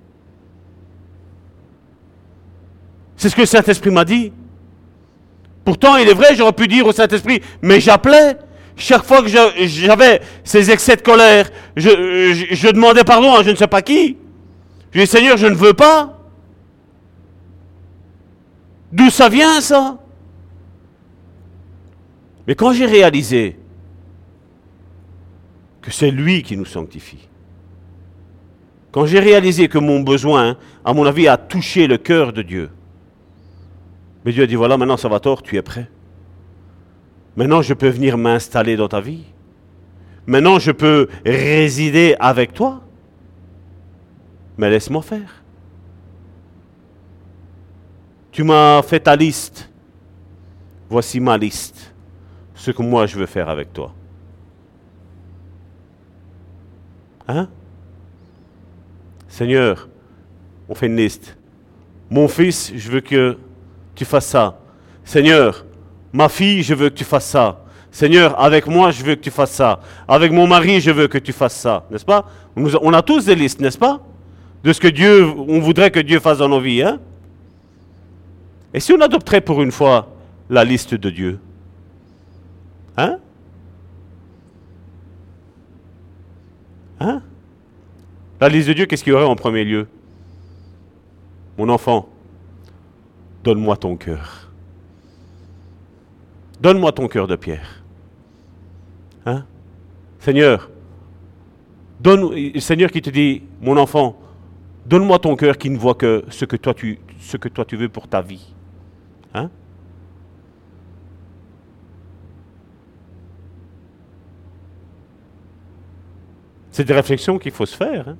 C'est 3.17 3.27
ce 3.27 3.35
que 3.35 3.41
le 3.41 3.47
Saint-Esprit 3.47 3.91
m'a 3.91 4.05
dit. 4.05 4.31
Pourtant, 5.65 5.97
il 5.97 6.07
est 6.07 6.13
vrai, 6.13 6.33
j'aurais 6.33 6.53
pu 6.53 6.69
dire 6.69 6.87
au 6.87 6.93
Saint-Esprit, 6.93 7.41
mais 7.61 7.81
j'appelais. 7.81 8.37
Chaque 8.77 9.03
fois 9.03 9.21
que 9.21 9.27
j'avais 9.27 10.21
ces 10.45 10.71
excès 10.71 10.95
de 10.95 11.01
colère, 11.01 11.49
je, 11.75 12.71
demandais 12.71 13.03
pardon 13.03 13.33
à 13.33 13.43
je 13.43 13.51
ne 13.51 13.55
sais 13.55 13.67
pas 13.67 13.81
qui. 13.81 14.17
Je 14.91 15.01
dis, 15.01 15.07
Seigneur, 15.07 15.35
je 15.35 15.47
ne 15.47 15.55
veux 15.55 15.73
pas. 15.73 16.19
D'où 18.93 19.09
ça 19.09 19.27
vient 19.27 19.59
ça? 19.59 19.97
Mais 22.47 22.55
quand 22.55 22.73
j'ai 22.73 22.85
réalisé 22.85 23.57
que 25.81 25.91
c'est 25.91 26.11
lui 26.11 26.43
qui 26.43 26.57
nous 26.57 26.65
sanctifie, 26.65 27.27
quand 28.91 29.05
j'ai 29.05 29.19
réalisé 29.19 29.67
que 29.67 29.77
mon 29.77 29.99
besoin, 29.99 30.57
à 30.83 30.93
mon 30.93 31.05
avis, 31.05 31.27
a 31.27 31.37
touché 31.37 31.87
le 31.87 31.97
cœur 31.97 32.31
de 32.31 32.41
Dieu, 32.41 32.69
mais 34.23 34.31
Dieu 34.31 34.43
a 34.43 34.47
dit, 34.47 34.55
voilà, 34.55 34.77
maintenant, 34.77 34.97
ça 34.97 35.07
va 35.07 35.19
tort, 35.19 35.43
tu 35.43 35.55
es 35.55 35.61
prêt. 35.61 35.89
Maintenant, 37.35 37.61
je 37.61 37.73
peux 37.73 37.89
venir 37.89 38.17
m'installer 38.17 38.75
dans 38.75 38.87
ta 38.87 38.99
vie. 38.99 39.23
Maintenant, 40.25 40.57
je 40.57 40.71
peux 40.71 41.07
résider 41.23 42.15
avec 42.19 42.53
toi. 42.53 42.81
Mais 44.57 44.69
laisse-moi 44.69 45.01
faire. 45.01 45.43
Tu 48.31 48.43
m'as 48.43 48.81
fait 48.81 49.01
ta 49.01 49.15
liste. 49.15 49.69
Voici 50.89 51.19
ma 51.19 51.37
liste. 51.37 51.94
Ce 52.55 52.71
que 52.71 52.81
moi 52.81 53.05
je 53.05 53.17
veux 53.17 53.25
faire 53.25 53.49
avec 53.49 53.71
toi. 53.73 53.93
Hein? 57.27 57.47
Seigneur, 59.27 59.87
on 60.69 60.75
fait 60.75 60.87
une 60.87 60.95
liste. 60.95 61.37
Mon 62.09 62.27
fils, 62.27 62.71
je 62.75 62.91
veux 62.91 63.01
que 63.01 63.37
tu 63.93 64.05
fasses 64.05 64.27
ça. 64.27 64.59
Seigneur, 65.03 65.65
ma 66.13 66.29
fille, 66.29 66.63
je 66.63 66.73
veux 66.73 66.89
que 66.89 66.95
tu 66.95 67.03
fasses 67.03 67.27
ça. 67.27 67.61
Seigneur, 67.91 68.39
avec 68.39 68.67
moi, 68.67 68.91
je 68.91 69.03
veux 69.03 69.15
que 69.15 69.21
tu 69.21 69.31
fasses 69.31 69.51
ça. 69.51 69.79
Avec 70.07 70.31
mon 70.31 70.47
mari, 70.47 70.81
je 70.81 70.91
veux 70.91 71.07
que 71.07 71.17
tu 71.17 71.31
fasses 71.31 71.55
ça. 71.55 71.85
N'est-ce 71.89 72.05
pas? 72.05 72.25
On 72.55 72.93
a 72.93 73.01
tous 73.01 73.25
des 73.25 73.35
listes, 73.35 73.59
n'est-ce 73.61 73.77
pas? 73.77 74.01
De 74.63 74.73
ce 74.73 74.79
que 74.79 74.87
Dieu, 74.87 75.25
on 75.25 75.59
voudrait 75.59 75.91
que 75.91 75.99
Dieu 75.99 76.19
fasse 76.19 76.39
dans 76.39 76.49
nos 76.49 76.59
vies. 76.59 76.81
Hein? 76.81 76.99
Et 78.73 78.79
si 78.79 78.91
on 78.93 78.99
adopterait 78.99 79.41
pour 79.41 79.61
une 79.61 79.71
fois 79.71 80.09
la 80.49 80.63
liste 80.63 80.93
de 80.93 81.09
Dieu? 81.09 81.39
Hein? 82.97 83.19
Hein? 86.99 87.21
La 88.39 88.49
liste 88.49 88.67
de 88.67 88.73
Dieu, 88.73 88.85
qu'est-ce 88.85 89.03
qu'il 89.03 89.13
y 89.13 89.15
aurait 89.15 89.25
en 89.25 89.35
premier 89.35 89.63
lieu? 89.63 89.87
Mon 91.57 91.69
enfant, 91.69 92.09
donne-moi 93.43 93.77
ton 93.77 93.95
cœur. 93.95 94.51
Donne-moi 96.61 96.91
ton 96.91 97.07
cœur 97.07 97.27
de 97.27 97.35
pierre. 97.35 97.83
Hein? 99.25 99.45
Seigneur, 100.19 100.69
donne, 101.99 102.59
Seigneur 102.59 102.91
qui 102.91 103.01
te 103.01 103.09
dit, 103.09 103.43
mon 103.61 103.77
enfant, 103.77 104.17
donne-moi 104.85 105.19
ton 105.19 105.35
cœur 105.35 105.57
qui 105.57 105.69
ne 105.69 105.77
voit 105.77 105.95
que 105.95 106.23
ce 106.29 106.45
que 106.45 106.55
toi 106.55 106.73
tu, 106.73 106.99
ce 107.19 107.37
que 107.37 107.49
toi 107.49 107.65
tu 107.65 107.75
veux 107.75 107.89
pour 107.89 108.07
ta 108.07 108.21
vie. 108.21 108.53
Hein? 109.33 109.49
C'est 116.75 116.83
des 116.83 116.93
réflexions 116.93 117.39
qu'il 117.39 117.53
faut 117.53 117.65
se 117.65 117.73
faire. 117.73 118.09
Hein. 118.09 118.17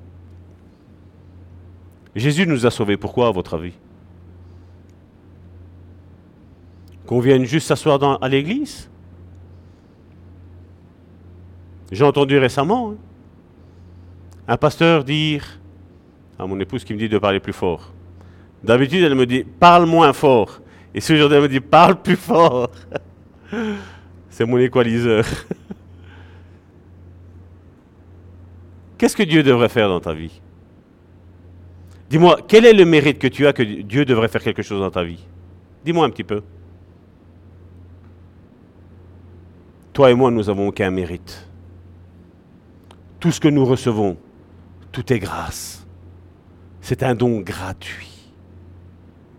Jésus 2.14 2.46
nous 2.46 2.64
a 2.64 2.70
sauvés. 2.70 2.96
Pourquoi, 2.96 3.28
à 3.28 3.30
votre 3.30 3.52
avis? 3.52 3.74
Qu'on 7.04 7.20
vienne 7.20 7.44
juste 7.44 7.66
s'asseoir 7.66 8.18
à 8.22 8.28
l'église? 8.30 8.88
J'ai 11.92 12.02
entendu 12.02 12.38
récemment 12.38 12.92
hein, 12.92 12.96
un 14.48 14.56
pasteur 14.56 15.04
dire 15.04 15.60
à 16.38 16.46
mon 16.46 16.58
épouse 16.58 16.82
qui 16.82 16.94
me 16.94 16.98
dit 16.98 17.10
de 17.10 17.18
parler 17.18 17.40
plus 17.40 17.52
fort. 17.52 17.92
D'habitude, 18.64 19.04
elle 19.04 19.16
me 19.16 19.26
dit 19.26 19.44
parle 19.44 19.84
moins 19.84 20.14
fort. 20.14 20.62
Et 20.94 21.02
ce 21.02 21.14
jour 21.14 21.30
elle 21.30 21.42
me 21.42 21.48
dit 21.48 21.60
parle 21.60 22.00
plus 22.00 22.16
fort. 22.16 22.70
C'est 24.30 24.46
mon 24.46 24.56
équaliseur. 24.56 25.26
Qu'est-ce 28.98 29.16
que 29.16 29.22
Dieu 29.22 29.42
devrait 29.42 29.68
faire 29.68 29.88
dans 29.88 30.00
ta 30.00 30.14
vie? 30.14 30.40
Dis-moi, 32.08 32.38
quel 32.46 32.64
est 32.64 32.72
le 32.72 32.84
mérite 32.84 33.18
que 33.18 33.26
tu 33.26 33.46
as 33.46 33.52
que 33.52 33.62
Dieu 33.62 34.04
devrait 34.04 34.28
faire 34.28 34.42
quelque 34.42 34.62
chose 34.62 34.80
dans 34.80 34.90
ta 34.90 35.02
vie? 35.02 35.24
Dis-moi 35.84 36.06
un 36.06 36.10
petit 36.10 36.24
peu. 36.24 36.42
Toi 39.92 40.10
et 40.10 40.14
moi, 40.14 40.30
nous 40.30 40.44
n'avons 40.44 40.68
aucun 40.68 40.90
mérite. 40.90 41.48
Tout 43.18 43.32
ce 43.32 43.40
que 43.40 43.48
nous 43.48 43.64
recevons, 43.64 44.16
tout 44.92 45.12
est 45.12 45.18
grâce. 45.18 45.86
C'est 46.80 47.02
un 47.02 47.14
don 47.14 47.40
gratuit. 47.40 48.30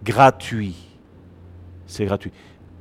Gratuit. 0.03 0.75
C'est 1.85 2.05
gratuit. 2.05 2.31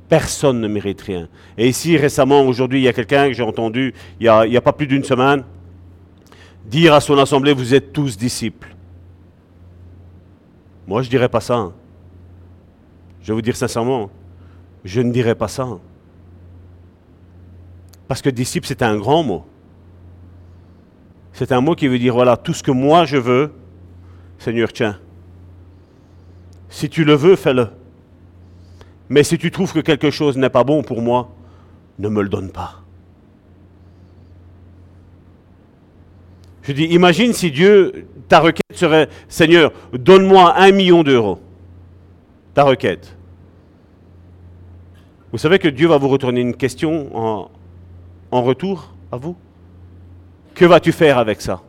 Personne 0.09 0.59
ne 0.59 0.67
mérite 0.67 1.01
rien. 1.01 1.29
Et 1.57 1.67
ici, 1.67 1.97
récemment, 1.97 2.41
aujourd'hui, 2.41 2.79
il 2.79 2.83
y 2.83 2.87
a 2.87 2.93
quelqu'un 2.93 3.27
que 3.27 3.33
j'ai 3.33 3.43
entendu, 3.43 3.93
il 4.19 4.23
n'y 4.23 4.27
a, 4.27 4.39
a, 4.39 4.61
pas 4.61 4.73
plus 4.73 4.87
d'une 4.87 5.03
semaine, 5.03 5.43
dire 6.67 6.93
à 6.93 7.01
son 7.01 7.17
assemblée, 7.17 7.53
vous 7.53 7.73
êtes 7.73 7.93
tous 7.93 8.17
disciples. 8.17 8.75
Moi, 10.85 11.01
je 11.01 11.07
ne 11.07 11.11
dirais 11.11 11.29
pas 11.29 11.41
ça. 11.41 11.55
Hein. 11.55 11.73
Je 13.21 13.27
vais 13.27 13.33
vous 13.33 13.41
dire 13.41 13.55
sincèrement, 13.55 14.09
je 14.85 15.01
ne 15.01 15.11
dirais 15.11 15.35
pas 15.35 15.47
ça. 15.47 15.67
Parce 18.07 18.21
que 18.21 18.29
disciple, 18.29 18.67
c'est 18.67 18.81
un 18.81 18.97
grand 18.97 19.23
mot. 19.23 19.45
C'est 21.33 21.51
un 21.51 21.61
mot 21.61 21.75
qui 21.75 21.87
veut 21.87 21.99
dire, 21.99 22.13
voilà, 22.13 22.37
tout 22.37 22.53
ce 22.53 22.63
que 22.63 22.71
moi 22.71 23.05
je 23.05 23.17
veux, 23.17 23.53
Seigneur, 24.39 24.71
tiens. 24.71 24.97
Si 26.69 26.89
tu 26.89 27.03
le 27.03 27.13
veux, 27.13 27.35
fais-le. 27.35 27.67
Mais 29.09 29.23
si 29.23 29.37
tu 29.37 29.51
trouves 29.51 29.73
que 29.73 29.79
quelque 29.79 30.09
chose 30.09 30.37
n'est 30.37 30.49
pas 30.49 30.63
bon 30.63 30.83
pour 30.83 31.01
moi, 31.01 31.29
ne 31.99 32.09
me 32.09 32.21
le 32.21 32.29
donne 32.29 32.49
pas. 32.49 32.81
Je 36.67 36.73
dis, 36.73 36.83
imagine 36.83 37.31
si 37.31 37.49
Dieu, 37.49 38.07
ta 38.27 38.41
requête 38.41 38.61
serait, 38.73 39.07
Seigneur, 39.29 39.71
donne-moi 39.93 40.53
un 40.57 40.71
million 40.73 41.01
d'euros. 41.01 41.39
Ta 42.53 42.63
requête. 42.63 43.15
Vous 45.31 45.37
savez 45.37 45.59
que 45.59 45.69
Dieu 45.69 45.87
va 45.87 45.97
vous 45.97 46.09
retourner 46.09 46.41
une 46.41 46.53
question 46.53 47.09
en, 47.15 47.49
en 48.31 48.41
retour 48.41 48.93
à 49.13 49.15
vous? 49.15 49.37
Que 50.55 50.65
vas-tu 50.65 50.91
faire 50.91 51.17
avec 51.17 51.39
ça? 51.41 51.61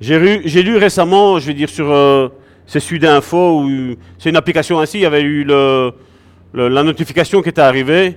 J'ai 0.00 0.18
lu, 0.18 0.76
récemment, 0.76 1.38
je 1.38 1.46
vais 1.46 1.54
dire 1.54 1.68
sur 1.68 1.88
euh, 1.88 2.30
c'est 2.66 2.80
Sudinfo, 2.80 3.64
c'est 4.18 4.30
une 4.30 4.36
application 4.36 4.80
ainsi, 4.80 4.98
il 4.98 5.02
y 5.02 5.06
avait 5.06 5.22
eu 5.22 5.44
la 5.44 6.82
notification 6.82 7.42
qui 7.42 7.50
était 7.50 7.60
arrivée 7.60 8.16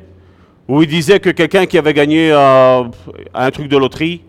où 0.69 0.83
il 0.83 0.87
disait 0.87 1.19
que 1.19 1.31
quelqu'un 1.31 1.65
qui 1.65 1.79
avait 1.79 1.95
gagné 1.95 2.31
euh, 2.31 2.83
un 3.33 3.51
truc 3.51 3.67
de 3.67 3.75
loterie, 3.75 4.21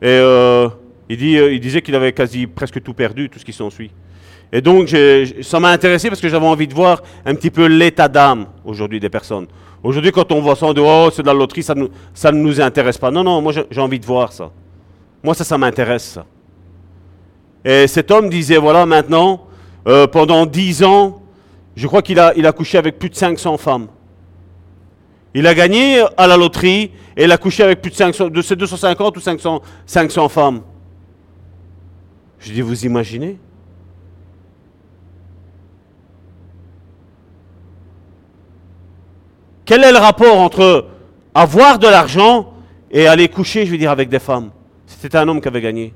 et 0.00 0.06
euh, 0.06 0.68
euh, 0.68 1.52
il 1.52 1.60
disait 1.60 1.82
qu'il 1.82 1.96
avait 1.96 2.12
quasi 2.12 2.46
presque 2.46 2.80
tout 2.80 2.94
perdu, 2.94 3.28
tout 3.28 3.40
ce 3.40 3.44
qui 3.44 3.52
s'ensuit. 3.52 3.90
Et 4.52 4.60
donc, 4.60 4.94
ça 5.42 5.58
m'a 5.58 5.70
intéressé 5.70 6.08
parce 6.08 6.20
que 6.20 6.28
j'avais 6.28 6.46
envie 6.46 6.68
de 6.68 6.74
voir 6.74 7.02
un 7.24 7.34
petit 7.34 7.50
peu 7.50 7.66
l'état 7.66 8.06
d'âme 8.06 8.46
aujourd'hui 8.64 9.00
des 9.00 9.08
personnes. 9.08 9.46
Aujourd'hui, 9.82 10.12
quand 10.12 10.30
on 10.30 10.40
voit 10.40 10.54
ça, 10.54 10.66
on 10.66 10.74
dit 10.74 10.82
Oh, 10.84 11.08
c'est 11.12 11.22
de 11.22 11.26
la 11.26 11.34
loterie, 11.34 11.62
ça, 11.62 11.74
ne 11.74 12.30
nous 12.32 12.60
intéresse 12.60 12.98
pas. 12.98 13.10
Non, 13.10 13.24
non, 13.24 13.40
moi 13.40 13.52
j'ai 13.52 13.80
envie 13.80 13.98
de 13.98 14.06
voir 14.06 14.32
ça. 14.32 14.50
Moi, 15.24 15.34
ça, 15.34 15.42
ça 15.42 15.58
m'intéresse. 15.58 16.18
Et 17.64 17.86
cet 17.86 18.10
homme 18.10 18.28
disait 18.28 18.58
Voilà, 18.58 18.84
maintenant, 18.86 19.46
pendant 20.12 20.44
dix 20.46 20.84
ans, 20.84 21.22
je 21.74 21.86
crois 21.86 22.02
qu'il 22.02 22.20
a, 22.20 22.32
il 22.36 22.46
a 22.46 22.52
couché 22.52 22.78
avec 22.78 22.98
plus 22.98 23.08
de 23.08 23.16
500 23.16 23.56
femmes. 23.56 23.88
Il 25.34 25.46
a 25.46 25.54
gagné 25.54 26.04
à 26.16 26.26
la 26.26 26.36
loterie 26.36 26.90
et 27.16 27.24
il 27.24 27.32
a 27.32 27.38
couché 27.38 27.62
avec 27.62 27.80
plus 27.80 27.90
de, 27.90 27.96
500, 27.96 28.28
de 28.28 28.54
250 28.54 29.16
ou 29.16 29.20
500, 29.20 29.62
500 29.86 30.28
femmes. 30.28 30.62
Je 32.38 32.52
dis, 32.52 32.60
vous 32.60 32.84
imaginez? 32.84 33.38
Quel 39.64 39.84
est 39.84 39.92
le 39.92 39.98
rapport 39.98 40.38
entre 40.38 40.88
avoir 41.34 41.78
de 41.78 41.86
l'argent 41.86 42.52
et 42.90 43.06
aller 43.06 43.28
coucher, 43.28 43.64
je 43.64 43.70
veux 43.70 43.78
dire, 43.78 43.90
avec 43.90 44.08
des 44.08 44.18
femmes? 44.18 44.50
C'était 44.86 45.16
un 45.16 45.26
homme 45.28 45.40
qui 45.40 45.48
avait 45.48 45.62
gagné. 45.62 45.94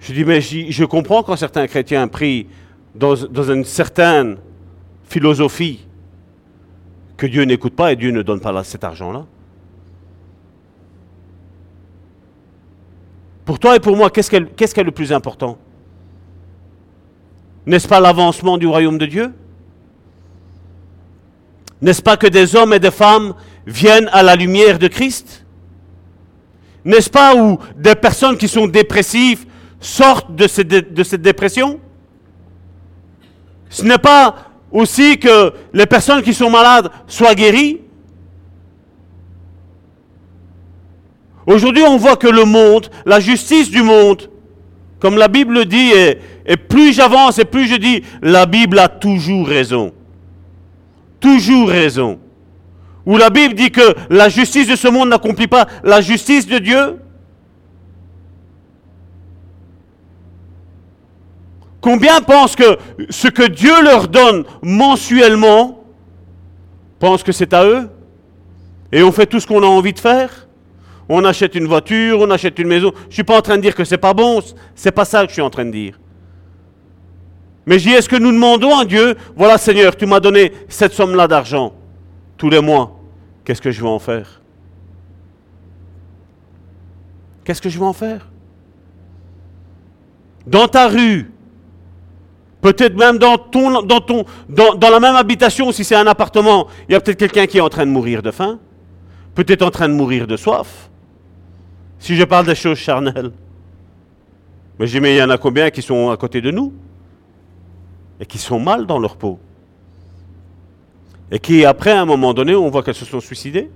Je 0.00 0.12
dis, 0.12 0.24
mais 0.24 0.40
je 0.40 0.84
comprends 0.84 1.22
quand 1.22 1.36
certains 1.36 1.66
chrétiens 1.66 2.08
prient 2.08 2.48
dans, 2.94 3.14
dans 3.14 3.50
une 3.50 3.64
certaine 3.64 4.38
philosophie 5.12 5.86
que 7.18 7.26
Dieu 7.26 7.44
n'écoute 7.44 7.76
pas 7.76 7.92
et 7.92 7.96
Dieu 7.96 8.10
ne 8.10 8.22
donne 8.22 8.40
pas 8.40 8.64
cet 8.64 8.82
argent-là. 8.82 9.26
Pour 13.44 13.58
toi 13.58 13.76
et 13.76 13.80
pour 13.80 13.96
moi, 13.96 14.08
qu'est-ce 14.10 14.30
qui 14.30 14.36
est, 14.36 14.82
le 14.84 14.90
plus 14.90 15.12
important? 15.12 15.58
N'est-ce 17.66 17.86
pas 17.86 18.00
l'avancement 18.00 18.56
du 18.56 18.66
royaume 18.66 18.98
de 18.98 19.06
Dieu? 19.06 19.32
N'est-ce 21.82 22.02
pas 22.02 22.16
que 22.16 22.28
des 22.28 22.56
hommes 22.56 22.72
et 22.72 22.78
des 22.78 22.90
femmes 22.90 23.34
viennent 23.66 24.08
à 24.12 24.22
la 24.22 24.34
lumière 24.34 24.78
de 24.78 24.88
Christ? 24.88 25.44
N'est-ce 26.84 27.10
pas 27.10 27.36
où 27.36 27.58
des 27.76 27.94
personnes 27.94 28.36
qui 28.36 28.48
sont 28.48 28.66
dépressives 28.66 29.44
sortent 29.80 30.34
de 30.34 30.46
de 30.80 31.02
cette 31.02 31.22
dépression 31.22 31.78
Ce 33.68 33.84
n'est 33.84 33.98
pas 33.98 34.51
aussi 34.72 35.18
que 35.18 35.52
les 35.72 35.86
personnes 35.86 36.22
qui 36.22 36.34
sont 36.34 36.50
malades 36.50 36.90
soient 37.06 37.34
guéries 37.34 37.82
Aujourd'hui, 41.46 41.82
on 41.82 41.96
voit 41.96 42.16
que 42.16 42.28
le 42.28 42.44
monde, 42.44 42.88
la 43.04 43.18
justice 43.20 43.70
du 43.70 43.82
monde, 43.82 44.30
comme 45.00 45.16
la 45.16 45.28
Bible 45.28 45.64
dit, 45.64 45.92
et, 46.46 46.56
plus 46.56 46.92
j'avance 46.92 47.38
et 47.38 47.44
plus 47.44 47.66
je 47.66 47.74
dis, 47.76 48.02
la 48.22 48.46
Bible 48.46 48.78
a 48.78 48.88
toujours 48.88 49.48
raison. 49.48 49.92
Toujours 51.18 51.68
raison. 51.68 52.20
Où 53.04 53.16
la 53.16 53.30
Bible 53.30 53.54
dit 53.54 53.72
que 53.72 53.94
la 54.10 54.28
justice 54.28 54.68
de 54.68 54.76
ce 54.76 54.86
monde 54.86 55.08
n'accomplit 55.08 55.48
pas 55.48 55.66
la 55.82 56.00
justice 56.00 56.46
de 56.46 56.58
Dieu. 56.58 56.98
Combien 61.82 62.22
pensent 62.22 62.56
que 62.56 62.78
ce 63.10 63.28
que 63.28 63.46
Dieu 63.46 63.82
leur 63.82 64.08
donne 64.08 64.44
mensuellement, 64.62 65.84
pensent 66.98 67.24
que 67.24 67.32
c'est 67.32 67.52
à 67.52 67.66
eux 67.66 67.90
Et 68.92 69.02
on 69.02 69.10
fait 69.10 69.26
tout 69.26 69.40
ce 69.40 69.46
qu'on 69.46 69.62
a 69.62 69.66
envie 69.66 69.92
de 69.92 69.98
faire? 69.98 70.46
On 71.08 71.24
achète 71.24 71.56
une 71.56 71.66
voiture, 71.66 72.20
on 72.20 72.30
achète 72.30 72.58
une 72.58 72.68
maison. 72.68 72.92
Je 73.02 73.06
ne 73.08 73.12
suis 73.12 73.24
pas 73.24 73.36
en 73.36 73.42
train 73.42 73.56
de 73.56 73.62
dire 73.62 73.74
que 73.74 73.84
ce 73.84 73.94
n'est 73.94 73.98
pas 73.98 74.14
bon, 74.14 74.40
c'est 74.74 74.92
pas 74.92 75.04
ça 75.04 75.22
que 75.22 75.28
je 75.28 75.32
suis 75.32 75.42
en 75.42 75.50
train 75.50 75.64
de 75.64 75.72
dire. 75.72 75.98
Mais 77.66 77.78
je 77.78 77.88
dis, 77.88 77.94
est-ce 77.94 78.08
que 78.08 78.16
nous 78.16 78.30
demandons 78.30 78.78
à 78.78 78.84
Dieu, 78.84 79.16
voilà 79.36 79.58
Seigneur, 79.58 79.96
tu 79.96 80.06
m'as 80.06 80.20
donné 80.20 80.52
cette 80.68 80.92
somme-là 80.92 81.26
d'argent 81.26 81.74
tous 82.36 82.50
les 82.50 82.60
mois, 82.60 82.96
qu'est-ce 83.44 83.62
que 83.62 83.70
je 83.70 83.82
vais 83.82 83.88
en 83.88 83.98
faire? 83.98 84.40
Qu'est-ce 87.44 87.62
que 87.62 87.68
je 87.68 87.78
vais 87.78 87.84
en 87.84 87.92
faire? 87.92 88.28
Dans 90.46 90.68
ta 90.68 90.88
rue, 90.88 91.31
peut-être 92.62 92.96
même 92.96 93.18
dans, 93.18 93.36
ton, 93.36 93.82
dans, 93.82 94.00
ton, 94.00 94.24
dans, 94.48 94.74
dans 94.74 94.88
la 94.88 95.00
même 95.00 95.16
habitation, 95.16 95.70
si 95.72 95.84
c'est 95.84 95.96
un 95.96 96.06
appartement, 96.06 96.68
il 96.88 96.92
y 96.92 96.94
a 96.94 97.00
peut-être 97.00 97.18
quelqu'un 97.18 97.46
qui 97.46 97.58
est 97.58 97.60
en 97.60 97.68
train 97.68 97.84
de 97.84 97.90
mourir 97.90 98.22
de 98.22 98.30
faim, 98.30 98.58
peut-être 99.34 99.62
en 99.62 99.70
train 99.70 99.88
de 99.88 99.94
mourir 99.94 100.26
de 100.26 100.36
soif. 100.38 100.88
Si 101.98 102.16
je 102.16 102.24
parle 102.24 102.46
des 102.46 102.54
choses 102.54 102.78
charnelles. 102.78 103.32
Mais 104.78 104.86
je 104.86 104.92
dis, 104.92 105.00
mais 105.00 105.14
il 105.14 105.18
y 105.18 105.22
en 105.22 105.30
a 105.30 105.38
combien 105.38 105.70
qui 105.70 105.82
sont 105.82 106.10
à 106.10 106.16
côté 106.16 106.40
de 106.40 106.50
nous 106.50 106.72
et 108.18 108.26
qui 108.26 108.38
sont 108.38 108.58
mal 108.58 108.86
dans 108.86 108.98
leur 108.98 109.16
peau 109.16 109.38
et 111.32 111.38
qui, 111.38 111.64
après, 111.64 111.92
à 111.92 112.02
un 112.02 112.04
moment 112.04 112.34
donné, 112.34 112.54
on 112.54 112.68
voit 112.68 112.82
qu'elles 112.82 112.94
se 112.94 113.06
sont 113.06 113.20
suicidées? 113.20 113.70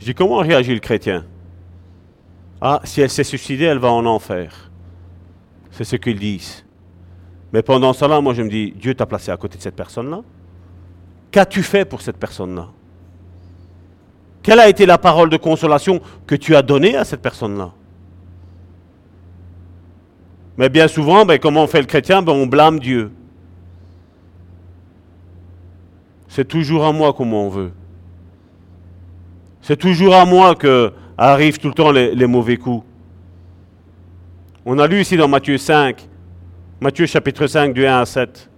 Je 0.00 0.06
dis, 0.06 0.14
comment 0.14 0.38
réagit 0.38 0.72
le 0.72 0.80
chrétien? 0.80 1.24
Ah, 2.60 2.80
si 2.82 3.00
elle 3.00 3.10
s'est 3.10 3.22
suicidée, 3.22 3.64
elle 3.64 3.78
va 3.78 3.92
en 3.92 4.06
enfer. 4.06 4.71
C'est 5.72 5.84
ce 5.84 5.96
qu'ils 5.96 6.18
disent. 6.18 6.64
Mais 7.52 7.62
pendant 7.62 7.92
cela, 7.92 8.20
moi, 8.20 8.34
je 8.34 8.42
me 8.42 8.48
dis, 8.48 8.72
Dieu 8.76 8.94
t'a 8.94 9.06
placé 9.06 9.30
à 9.30 9.36
côté 9.36 9.58
de 9.58 9.62
cette 9.62 9.76
personne-là. 9.76 10.22
Qu'as-tu 11.30 11.62
fait 11.62 11.84
pour 11.84 12.00
cette 12.00 12.18
personne-là? 12.18 12.68
Quelle 14.42 14.60
a 14.60 14.68
été 14.68 14.86
la 14.86 14.98
parole 14.98 15.30
de 15.30 15.36
consolation 15.36 16.00
que 16.26 16.34
tu 16.34 16.54
as 16.54 16.62
donnée 16.62 16.96
à 16.96 17.04
cette 17.04 17.22
personne-là? 17.22 17.72
Mais 20.58 20.68
bien 20.68 20.88
souvent, 20.88 21.24
ben, 21.24 21.38
comment 21.38 21.64
on 21.64 21.66
fait 21.66 21.80
le 21.80 21.86
chrétien? 21.86 22.22
Ben, 22.22 22.32
On 22.32 22.46
blâme 22.46 22.78
Dieu. 22.78 23.10
C'est 26.28 26.46
toujours 26.46 26.84
à 26.84 26.92
moi 26.92 27.12
comment 27.12 27.46
on 27.46 27.48
veut. 27.48 27.72
C'est 29.60 29.76
toujours 29.76 30.14
à 30.14 30.24
moi 30.24 30.54
que 30.54 30.92
arrivent 31.16 31.58
tout 31.58 31.68
le 31.68 31.74
temps 31.74 31.92
les, 31.92 32.14
les 32.14 32.26
mauvais 32.26 32.56
coups. 32.56 32.84
On 34.64 34.78
a 34.78 34.86
lu 34.86 35.00
ici 35.00 35.16
dans 35.16 35.26
Matthieu 35.26 35.58
5, 35.58 36.08
Matthieu 36.80 37.06
chapitre 37.06 37.46
5 37.46 37.74
du 37.74 37.84
1 37.84 38.00
à 38.00 38.06
7. 38.06 38.48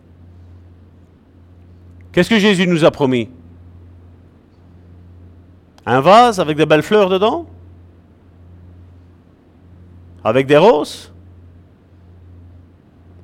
Qu'est-ce 2.12 2.28
que 2.28 2.38
Jésus 2.38 2.66
nous 2.66 2.84
a 2.84 2.90
promis? 2.90 3.30
Un 5.86 6.00
vase 6.00 6.40
avec 6.40 6.56
des 6.56 6.66
belles 6.66 6.82
fleurs 6.82 7.08
dedans? 7.08 7.46
Avec 10.22 10.46
des 10.46 10.58
roses? 10.58 11.12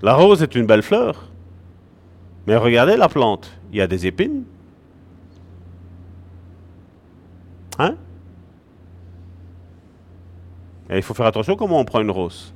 La 0.03 0.15
rose 0.15 0.43
est 0.43 0.55
une 0.55 0.67
belle 0.67 0.83
fleur. 0.83 1.29
Mais 2.47 2.57
regardez 2.57 2.97
la 2.97 3.09
plante, 3.09 3.53
il 3.71 3.79
y 3.79 3.83
a 3.83 3.87
des 3.87 4.07
épines. 4.07 4.45
Hein? 7.79 7.95
Il 10.91 11.03
faut 11.03 11.15
faire 11.15 11.27
attention 11.27 11.57
comment 11.57 11.79
on 11.79 11.85
prend 11.85 12.01
une 12.01 12.11
rose. 12.11 12.53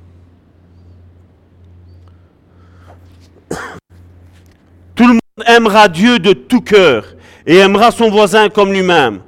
Tout 4.95 5.03
le 5.07 5.13
monde 5.13 5.24
aimera 5.45 5.89
Dieu 5.89 6.17
de 6.17 6.31
tout 6.31 6.61
cœur 6.61 7.13
et 7.45 7.57
aimera 7.57 7.91
son 7.91 8.09
voisin 8.09 8.47
comme 8.47 8.71
lui-même. 8.71 9.19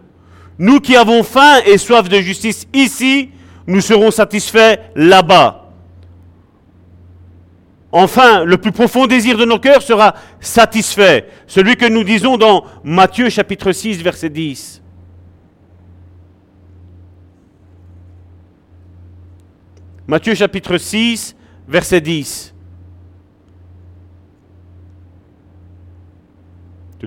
Nous 0.58 0.80
qui 0.80 0.96
avons 0.96 1.22
faim 1.22 1.60
et 1.66 1.78
soif 1.78 2.08
de 2.08 2.22
justice 2.22 2.66
ici, 2.74 3.32
nous 3.68 3.82
serons 3.82 4.10
satisfaits 4.10 4.80
là-bas. 4.96 5.66
Enfin, 7.92 8.46
le 8.46 8.58
plus 8.58 8.72
profond 8.72 9.06
désir 9.06 9.38
de 9.38 9.44
nos 9.44 9.60
cœurs 9.60 9.82
sera 9.82 10.16
satisfait. 10.40 11.28
Celui 11.46 11.76
que 11.76 11.86
nous 11.86 12.06
disons 12.06 12.38
dans 12.38 12.64
Matthieu 12.86 13.30
chapitre 13.30 13.74
6, 13.74 14.02
verset 14.02 14.30
10. 14.30 14.82
Matthieu 20.08 20.36
chapitre 20.36 20.78
6, 20.78 21.36
verset 21.68 22.00
10. 22.00 22.54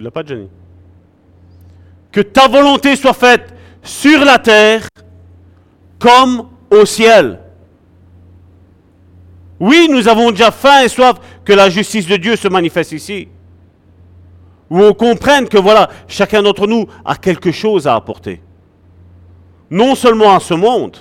Ne 0.00 0.04
l'as 0.04 0.10
pas, 0.10 0.24
Johnny 0.24 0.48
que 2.12 2.20
ta 2.20 2.48
volonté 2.48 2.96
soit 2.96 3.14
faite 3.14 3.54
sur 3.82 4.24
la 4.24 4.38
terre 4.38 4.88
comme 5.98 6.48
au 6.70 6.84
ciel. 6.84 7.40
Oui, 9.58 9.88
nous 9.90 10.08
avons 10.08 10.30
déjà 10.30 10.50
faim 10.50 10.82
et 10.84 10.88
soif 10.88 11.16
que 11.44 11.52
la 11.52 11.68
justice 11.68 12.06
de 12.06 12.16
Dieu 12.16 12.36
se 12.36 12.48
manifeste 12.48 12.92
ici. 12.92 13.28
Où 14.70 14.80
on 14.80 14.94
comprenne 14.94 15.48
que 15.48 15.58
voilà, 15.58 15.90
chacun 16.08 16.42
d'entre 16.42 16.66
nous 16.66 16.86
a 17.04 17.16
quelque 17.16 17.52
chose 17.52 17.86
à 17.86 17.94
apporter. 17.94 18.40
Non 19.70 19.94
seulement 19.94 20.34
à 20.34 20.40
ce 20.40 20.54
monde, 20.54 20.96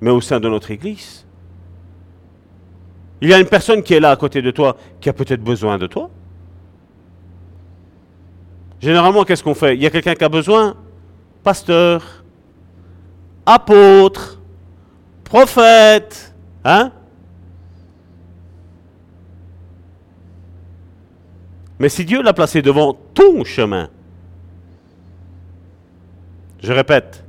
mais 0.00 0.10
au 0.10 0.20
sein 0.20 0.40
de 0.40 0.48
notre 0.48 0.70
Église. 0.70 1.24
Il 3.20 3.28
y 3.28 3.34
a 3.34 3.38
une 3.38 3.46
personne 3.46 3.82
qui 3.82 3.94
est 3.94 4.00
là 4.00 4.10
à 4.10 4.16
côté 4.16 4.42
de 4.42 4.50
toi, 4.50 4.76
qui 5.00 5.08
a 5.08 5.12
peut-être 5.12 5.42
besoin 5.42 5.78
de 5.78 5.86
toi. 5.86 6.10
Généralement, 8.80 9.24
qu'est-ce 9.24 9.42
qu'on 9.42 9.54
fait? 9.54 9.74
Il 9.74 9.82
y 9.82 9.86
a 9.86 9.90
quelqu'un 9.90 10.14
qui 10.14 10.24
a 10.24 10.28
besoin? 10.28 10.76
Pasteur, 11.42 12.24
apôtre, 13.44 14.40
prophète, 15.24 16.34
hein? 16.64 16.92
Mais 21.78 21.88
si 21.88 22.04
Dieu 22.04 22.22
l'a 22.22 22.32
placé 22.32 22.60
devant 22.60 22.94
ton 23.14 23.44
chemin, 23.44 23.88
je 26.60 26.72
répète, 26.72 27.24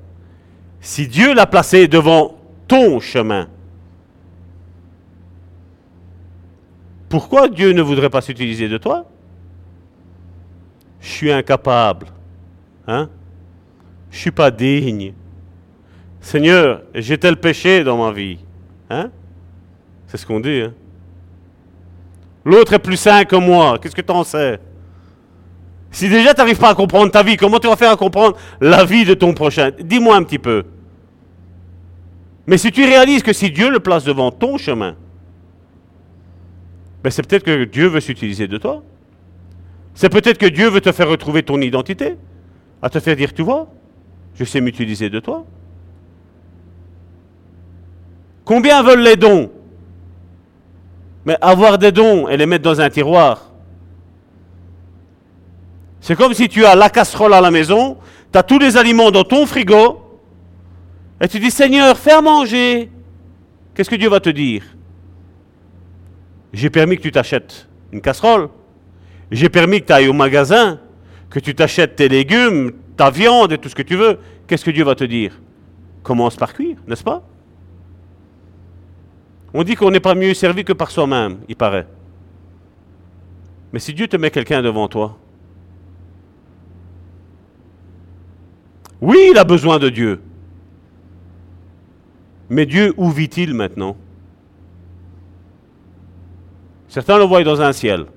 si 0.82 1.08
Dieu 1.08 1.34
l'a 1.34 1.46
placé 1.46 1.88
devant 1.88 2.38
ton 2.68 3.00
chemin, 3.00 3.48
pourquoi 7.10 7.48
Dieu 7.48 7.74
ne 7.74 7.82
voudrait 7.82 8.10
pas 8.10 8.22
s'utiliser 8.22 8.68
de 8.68 8.78
toi? 8.78 9.06
Je 11.00 11.10
suis 11.10 11.32
incapable. 11.32 12.08
Hein? 12.88 13.10
Je 14.10 14.16
ne 14.16 14.22
suis 14.22 14.32
pas 14.32 14.52
digne. 14.52 15.14
Seigneur, 16.22 16.82
j'ai 16.94 17.18
tel 17.18 17.38
péché 17.38 17.84
dans 17.84 17.98
ma 17.98 18.12
vie. 18.12 18.40
Hein? 18.90 19.12
C'est 20.08 20.18
ce 20.18 20.26
qu'on 20.26 20.40
dit. 20.40 20.62
Hein? 20.62 20.74
L'autre 22.44 22.74
est 22.74 22.80
plus 22.80 22.98
saint 22.98 23.24
que 23.26 23.36
moi. 23.36 23.78
Qu'est-ce 23.80 23.96
que 23.96 24.02
tu 24.02 24.12
en 24.12 24.24
sais? 24.24 24.60
Si 25.92 26.10
déjà 26.10 26.34
tu 26.34 26.40
n'arrives 26.42 26.60
pas 26.60 26.70
à 26.70 26.76
comprendre 26.76 27.12
ta 27.12 27.24
vie, 27.24 27.38
comment 27.38 27.60
tu 27.60 27.68
vas 27.68 27.76
faire 27.76 27.92
à 27.92 27.98
comprendre 27.98 28.38
la 28.62 28.84
vie 28.86 29.06
de 29.06 29.14
ton 29.14 29.34
prochain? 29.34 29.72
Dis-moi 29.80 30.16
un 30.16 30.24
petit 30.24 30.40
peu. 30.40 30.64
Mais 32.46 32.58
si 32.58 32.72
tu 32.72 32.84
réalises 32.84 33.24
que 33.24 33.34
si 33.34 33.52
Dieu 33.52 33.70
le 33.70 33.80
place 33.80 34.04
devant 34.04 34.32
ton 34.32 34.58
chemin, 34.58 34.96
ben 37.04 37.10
c'est 37.10 37.28
peut-être 37.28 37.44
que 37.44 37.64
Dieu 37.64 37.88
veut 37.88 38.00
s'utiliser 38.00 38.48
de 38.48 38.58
toi. 38.58 38.84
C'est 40.00 40.08
peut-être 40.08 40.38
que 40.38 40.46
Dieu 40.46 40.70
veut 40.70 40.80
te 40.80 40.94
faire 40.94 41.10
retrouver 41.10 41.44
ton 41.44 41.60
identité, 41.60 42.16
à 42.82 42.90
te 42.90 43.02
faire 43.02 43.18
dire, 43.18 43.34
tu 43.34 43.42
vois, 43.42 43.68
je 44.34 44.46
sais 44.46 44.62
m'utiliser 44.62 45.10
de 45.10 45.20
toi. 45.20 45.46
Combien 48.46 48.82
veulent 48.82 49.02
les 49.02 49.18
dons? 49.18 49.52
Mais 51.26 51.36
avoir 51.42 51.78
des 51.78 51.92
dons 51.92 52.30
et 52.30 52.38
les 52.38 52.46
mettre 52.46 52.64
dans 52.64 52.80
un 52.80 52.90
tiroir, 52.90 53.52
c'est 56.00 56.16
comme 56.16 56.34
si 56.34 56.48
tu 56.48 56.64
as 56.64 56.76
la 56.76 56.90
casserole 56.90 57.34
à 57.34 57.42
la 57.42 57.52
maison, 57.52 57.98
tu 58.32 58.38
as 58.40 58.44
tous 58.44 58.58
les 58.58 58.78
aliments 58.78 59.12
dans 59.12 59.26
ton 59.26 59.46
frigo, 59.46 60.02
et 61.20 61.28
tu 61.28 61.42
dis 61.42 61.52
Seigneur, 61.52 61.98
fais 61.98 62.14
à 62.14 62.22
manger. 62.22 62.90
Qu'est-ce 63.74 63.90
que 63.90 63.98
Dieu 63.98 64.08
va 64.08 64.22
te 64.22 64.30
dire? 64.30 64.64
J'ai 66.54 66.70
permis 66.70 66.96
que 66.96 67.02
tu 67.02 67.12
t'achètes 67.12 67.68
une 67.92 68.00
casserole. 68.00 68.48
J'ai 69.31 69.49
permis 69.49 69.81
que 69.81 69.88
tu 69.88 69.93
ailles 69.93 70.07
au 70.07 70.14
magasin, 70.14 70.80
que 71.30 71.39
tu 71.39 71.53
t'achètes 71.53 71.95
tes 71.95 72.10
légumes, 72.10 72.72
ta 72.97 73.10
viande 73.10 73.51
et 73.51 73.57
tout 73.57 73.69
ce 73.69 73.76
que 73.76 73.84
tu 73.84 73.95
veux. 73.95 74.18
Qu'est-ce 74.47 74.65
que 74.65 74.72
Dieu 74.72 74.84
va 74.84 74.95
te 74.95 75.03
dire? 75.03 75.39
Commence 76.01 76.35
par 76.35 76.53
cuire, 76.53 76.77
n'est-ce 76.88 77.03
pas? 77.03 77.23
On 79.53 79.64
dit 79.64 79.76
qu'on 79.76 79.91
n'est 79.91 79.99
pas 79.99 80.15
mieux 80.15 80.34
servi 80.34 80.64
que 80.64 80.73
par 80.73 80.91
soi-même, 80.91 81.39
il 81.47 81.56
paraît. 81.56 81.88
Mais 83.72 83.80
si 83.80 83.93
Dieu 83.93 84.07
te 84.07 84.18
met 84.18 84.31
quelqu'un 84.31 84.61
devant 84.61 84.88
toi, 84.88 85.18
oui, 89.01 89.30
il 89.31 89.38
a 89.38 89.43
besoin 89.43 89.80
de 89.80 89.89
Dieu. 89.89 90.22
Mais 92.49 92.65
Dieu, 92.65 92.93
où 92.97 93.10
vit-il 93.11 93.53
maintenant? 93.53 93.95
Certains 96.88 97.18
le 97.18 97.23
voient 97.23 97.43
dans 97.43 97.61
un 97.61 97.72
ciel. 97.72 98.07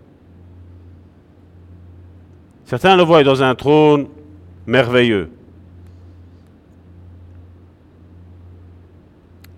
Certains 2.65 2.97
le 2.97 3.03
voient 3.03 3.23
dans 3.23 3.43
un 3.43 3.55
trône 3.55 4.09
merveilleux. 4.67 5.31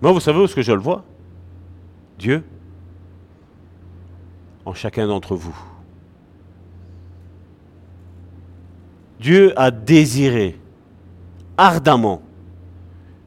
Moi, 0.01 0.11
vous 0.11 0.19
savez 0.19 0.39
où 0.39 0.43
est-ce 0.43 0.55
que 0.55 0.61
je 0.61 0.71
le 0.71 0.79
vois? 0.79 1.03
Dieu? 2.19 2.43
En 4.65 4.73
chacun 4.73 5.07
d'entre 5.07 5.35
vous. 5.35 5.57
Dieu 9.19 9.53
a 9.59 9.71
désiré 9.71 10.59
ardemment 11.57 12.21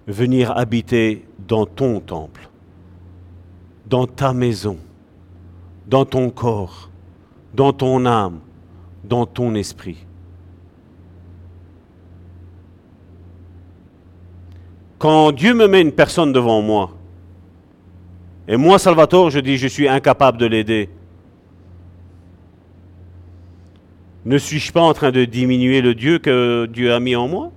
venir 0.07 0.57
habiter 0.57 1.27
dans 1.47 1.67
ton 1.67 2.01
temple, 2.01 2.49
dans 3.87 4.07
ta 4.07 4.33
maison, 4.33 4.79
dans 5.87 6.05
ton 6.05 6.31
corps, 6.31 6.91
dans 7.55 7.73
ton 7.73 8.05
âme, 8.07 8.41
dans 9.09 9.27
ton 9.27 9.55
esprit. 9.55 9.97
Quand 14.99 15.33
Dieu 15.33 15.55
me 15.55 15.69
met 15.69 15.81
une 15.81 15.93
personne 15.93 16.33
devant 16.33 16.61
moi, 16.61 16.91
et 18.49 18.57
moi, 18.57 18.79
Salvatore, 18.79 19.31
je 19.31 19.41
dis, 19.41 19.57
je 19.57 19.69
suis 19.69 19.89
incapable 19.89 20.39
de 20.39 20.47
l'aider, 20.47 20.89
ne 24.25 24.37
suis-je 24.37 24.73
pas 24.73 24.81
en 24.83 24.93
train 24.93 25.11
de 25.11 25.25
diminuer 25.25 25.81
le 25.81 25.95
Dieu 25.95 26.19
que 26.19 26.67
Dieu 26.67 26.93
a 26.93 27.01
mis 27.01 27.17
en 27.17 27.29
moi? 27.29 27.53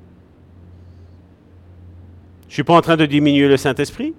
Je 2.43 2.47
ne 2.47 2.53
suis 2.53 2.63
pas 2.63 2.75
en 2.75 2.81
train 2.81 2.97
de 2.97 3.05
diminuer 3.05 3.47
le 3.47 3.57
Saint-Esprit 3.57 4.13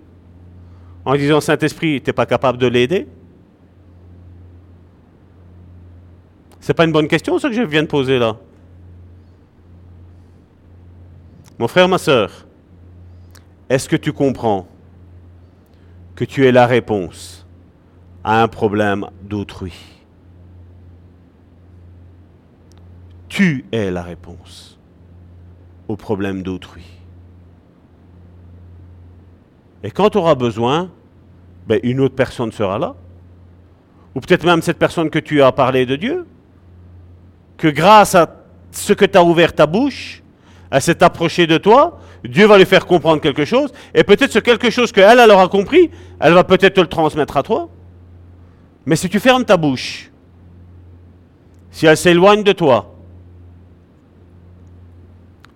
En 1.05 1.15
disant, 1.15 1.41
Saint-Esprit, 1.41 2.01
tu 2.01 2.09
n'es 2.09 2.13
pas 2.13 2.27
capable 2.27 2.59
de 2.59 2.67
l'aider? 2.67 3.07
C'est 6.63 6.75
pas 6.75 6.85
une 6.85 6.93
bonne 6.93 7.09
question, 7.09 7.41
ça 7.41 7.49
que 7.49 7.57
je 7.57 7.63
viens 7.63 7.83
de 7.83 7.89
poser 7.89 8.21
là. 8.21 8.37
Mon 11.59 11.67
frère, 11.67 11.89
ma 11.89 11.99
soeur, 11.99 12.47
est-ce 13.69 13.89
que 13.89 13.97
tu 13.97 14.13
comprends 14.13 14.69
que 16.15 16.25
tu 16.25 16.47
es 16.47 16.53
la 16.53 16.69
réponse 16.69 17.45
à 18.23 18.45
un 18.45 18.47
problème 18.47 19.07
d'autrui? 19.23 19.75
Tu 23.29 23.65
es 23.73 23.91
la 23.91 24.03
réponse 24.03 24.79
au 25.89 25.97
problème 25.97 26.45
d'autrui. 26.45 26.87
Et 29.83 29.91
quand 29.91 30.11
tu 30.11 30.19
auras 30.19 30.37
besoin, 30.37 30.93
ben, 31.67 31.81
une 31.83 31.99
autre 31.99 32.15
personne 32.15 32.53
sera 32.53 32.79
là. 32.79 32.95
Ou 34.15 34.21
peut-être 34.21 34.45
même 34.45 34.63
cette 34.63 34.79
personne 34.79 35.11
que 35.11 35.19
tu 35.19 35.43
as 35.43 35.51
parlé 35.51 35.87
de 35.87 35.97
Dieu 35.97 36.25
que 37.63 37.69
grâce 37.69 38.17
à 38.17 38.27
ce 38.73 38.93
que 38.93 39.05
tu 39.05 39.17
as 39.17 39.23
ouvert 39.23 39.55
ta 39.55 39.69
bouche, 39.69 40.21
elle 40.69 40.83
s'est 40.83 41.01
approchée 41.05 41.47
de 41.47 41.59
toi, 41.59 42.01
Dieu 42.25 42.45
va 42.45 42.59
lui 42.59 42.65
faire 42.67 42.87
comprendre 42.87 43.23
quelque 43.23 43.45
chose, 43.45 43.73
et 43.95 44.03
peut-être 44.03 44.33
ce 44.33 44.41
quelque 44.41 44.69
chose 44.69 44.91
qu'elle, 44.91 45.21
elle 45.21 45.31
aura 45.31 45.47
compris, 45.47 45.89
elle 46.19 46.33
va 46.33 46.43
peut-être 46.43 46.75
te 46.75 46.81
le 46.81 46.89
transmettre 46.89 47.37
à 47.37 47.45
toi. 47.45 47.69
Mais 48.85 48.97
si 48.97 49.09
tu 49.09 49.21
fermes 49.21 49.45
ta 49.45 49.57
bouche, 49.57 50.11
si 51.71 51.87
elle 51.87 51.97
s'éloigne 51.97 52.43
de 52.43 52.51
toi, 52.51 52.97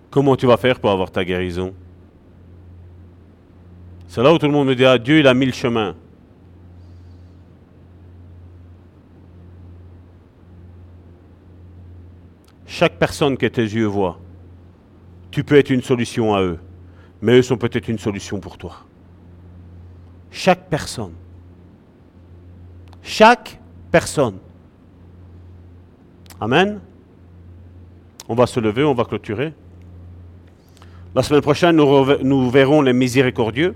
comment 0.09 0.37
tu 0.37 0.47
vas 0.47 0.55
faire 0.55 0.79
pour 0.79 0.91
avoir 0.91 1.11
ta 1.11 1.25
guérison? 1.25 1.73
C'est 4.07 4.23
là 4.23 4.31
où 4.31 4.37
tout 4.37 4.45
le 4.45 4.53
monde 4.53 4.69
me 4.69 4.75
dit, 4.75 4.85
ah, 4.85 4.97
Dieu, 4.97 5.19
il 5.19 5.27
a 5.27 5.33
mille 5.33 5.53
chemins. 5.53 5.93
Chaque 12.77 12.99
personne 12.99 13.37
que 13.37 13.47
tes 13.47 13.63
yeux 13.63 13.87
voient, 13.87 14.19
tu 15.31 15.43
peux 15.43 15.55
être 15.55 15.71
une 15.71 15.81
solution 15.81 16.35
à 16.35 16.43
eux, 16.43 16.59
mais 17.23 17.39
eux 17.39 17.41
sont 17.41 17.57
peut-être 17.57 17.87
une 17.87 17.97
solution 17.97 18.39
pour 18.39 18.55
toi. 18.55 18.85
Chaque 20.29 20.69
personne. 20.69 21.13
Chaque 23.01 23.59
personne. 23.89 24.35
Amen. 26.39 26.79
On 28.29 28.35
va 28.35 28.45
se 28.45 28.59
lever, 28.59 28.83
on 28.83 28.93
va 28.93 29.05
clôturer. 29.05 29.55
La 31.15 31.23
semaine 31.23 31.41
prochaine, 31.41 31.77
nous, 31.77 32.05
nous 32.21 32.51
verrons 32.51 32.83
les 32.83 32.93
miséricordieux. 32.93 33.73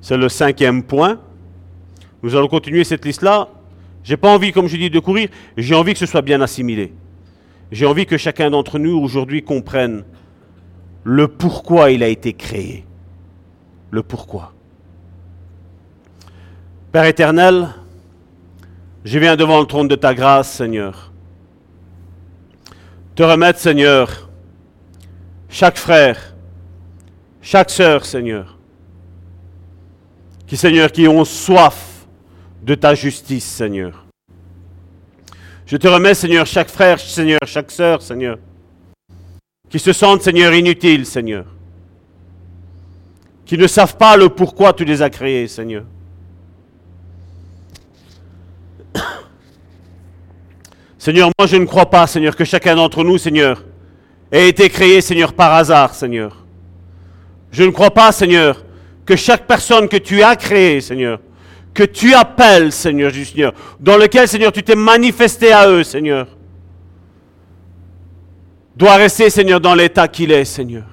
C'est 0.00 0.16
le 0.16 0.30
cinquième 0.30 0.84
point. 0.84 1.20
Nous 2.22 2.34
allons 2.34 2.48
continuer 2.48 2.82
cette 2.84 3.04
liste-là. 3.04 3.50
Je 4.02 4.12
n'ai 4.12 4.16
pas 4.16 4.34
envie, 4.34 4.52
comme 4.52 4.68
je 4.68 4.78
dis, 4.78 4.88
de 4.88 5.00
courir. 5.00 5.28
J'ai 5.58 5.74
envie 5.74 5.92
que 5.92 5.98
ce 5.98 6.06
soit 6.06 6.22
bien 6.22 6.40
assimilé. 6.40 6.94
J'ai 7.70 7.86
envie 7.86 8.06
que 8.06 8.16
chacun 8.16 8.50
d'entre 8.50 8.78
nous 8.78 8.96
aujourd'hui 8.96 9.42
comprenne 9.42 10.04
le 11.04 11.28
pourquoi 11.28 11.90
il 11.90 12.02
a 12.02 12.08
été 12.08 12.32
créé. 12.32 12.84
Le 13.90 14.02
pourquoi. 14.02 14.52
Père 16.92 17.04
éternel, 17.04 17.68
je 19.04 19.18
viens 19.18 19.36
devant 19.36 19.60
le 19.60 19.66
trône 19.66 19.88
de 19.88 19.94
ta 19.94 20.14
grâce, 20.14 20.50
Seigneur. 20.50 21.12
Te 23.14 23.22
remettre, 23.22 23.58
Seigneur, 23.58 24.28
chaque 25.48 25.78
frère, 25.78 26.34
chaque 27.40 27.70
sœur, 27.70 28.04
Seigneur, 28.04 28.58
qui, 30.46 30.56
Seigneur, 30.56 30.90
qui 30.90 31.06
ont 31.06 31.24
soif 31.24 32.06
de 32.62 32.74
ta 32.74 32.94
justice, 32.94 33.44
Seigneur. 33.44 33.99
Je 35.70 35.76
te 35.76 35.86
remets, 35.86 36.14
Seigneur, 36.14 36.44
chaque 36.46 36.68
frère, 36.68 36.98
Seigneur, 36.98 37.38
chaque 37.46 37.70
sœur, 37.70 38.02
Seigneur, 38.02 38.38
qui 39.68 39.78
se 39.78 39.92
sentent, 39.92 40.20
Seigneur, 40.20 40.52
inutiles, 40.52 41.06
Seigneur, 41.06 41.44
qui 43.46 43.56
ne 43.56 43.68
savent 43.68 43.96
pas 43.96 44.16
le 44.16 44.30
pourquoi 44.30 44.72
tu 44.72 44.84
les 44.84 45.00
as 45.00 45.10
créés, 45.10 45.46
Seigneur. 45.46 45.84
Seigneur, 50.98 51.30
moi 51.38 51.46
je 51.46 51.54
ne 51.54 51.66
crois 51.66 51.88
pas, 51.88 52.08
Seigneur, 52.08 52.34
que 52.34 52.44
chacun 52.44 52.74
d'entre 52.74 53.04
nous, 53.04 53.16
Seigneur, 53.16 53.62
ait 54.32 54.48
été 54.48 54.68
créé, 54.70 55.00
Seigneur, 55.00 55.32
par 55.32 55.52
hasard, 55.52 55.94
Seigneur. 55.94 56.44
Je 57.52 57.62
ne 57.62 57.70
crois 57.70 57.92
pas, 57.92 58.10
Seigneur, 58.10 58.64
que 59.06 59.14
chaque 59.14 59.46
personne 59.46 59.86
que 59.88 59.98
tu 59.98 60.20
as 60.20 60.34
créée, 60.34 60.80
Seigneur, 60.80 61.20
que 61.74 61.82
tu 61.84 62.14
appelles, 62.14 62.72
Seigneur, 62.72 63.12
dans 63.78 63.96
lequel, 63.96 64.26
Seigneur, 64.26 64.52
tu 64.52 64.62
t'es 64.62 64.74
manifesté 64.74 65.52
à 65.52 65.68
eux, 65.68 65.84
Seigneur, 65.84 66.26
doit 68.76 68.96
rester, 68.96 69.30
Seigneur, 69.30 69.60
dans 69.60 69.74
l'état 69.74 70.08
qu'il 70.08 70.32
est, 70.32 70.44
Seigneur. 70.44 70.86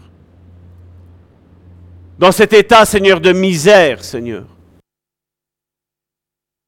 Dans 2.19 2.31
cet 2.31 2.53
état, 2.53 2.85
Seigneur, 2.85 3.21
de 3.21 3.31
misère, 3.31 4.03
Seigneur. 4.03 4.45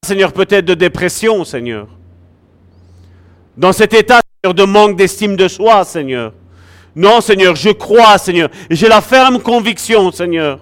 Seigneur, 0.04 0.32
peut-être 0.32 0.64
de 0.64 0.74
dépression, 0.74 1.44
Seigneur. 1.44 1.88
Dans 3.56 3.72
cet 3.72 3.92
état, 3.92 4.20
Seigneur, 4.42 4.54
de 4.54 4.64
manque 4.64 4.96
d'estime 4.96 5.36
de 5.36 5.48
soi, 5.48 5.84
Seigneur. 5.84 6.32
Non, 6.96 7.20
Seigneur, 7.20 7.54
je 7.54 7.70
crois, 7.70 8.18
Seigneur, 8.18 8.48
j'ai 8.70 8.88
la 8.88 9.00
ferme 9.00 9.40
conviction, 9.40 10.10
Seigneur, 10.10 10.60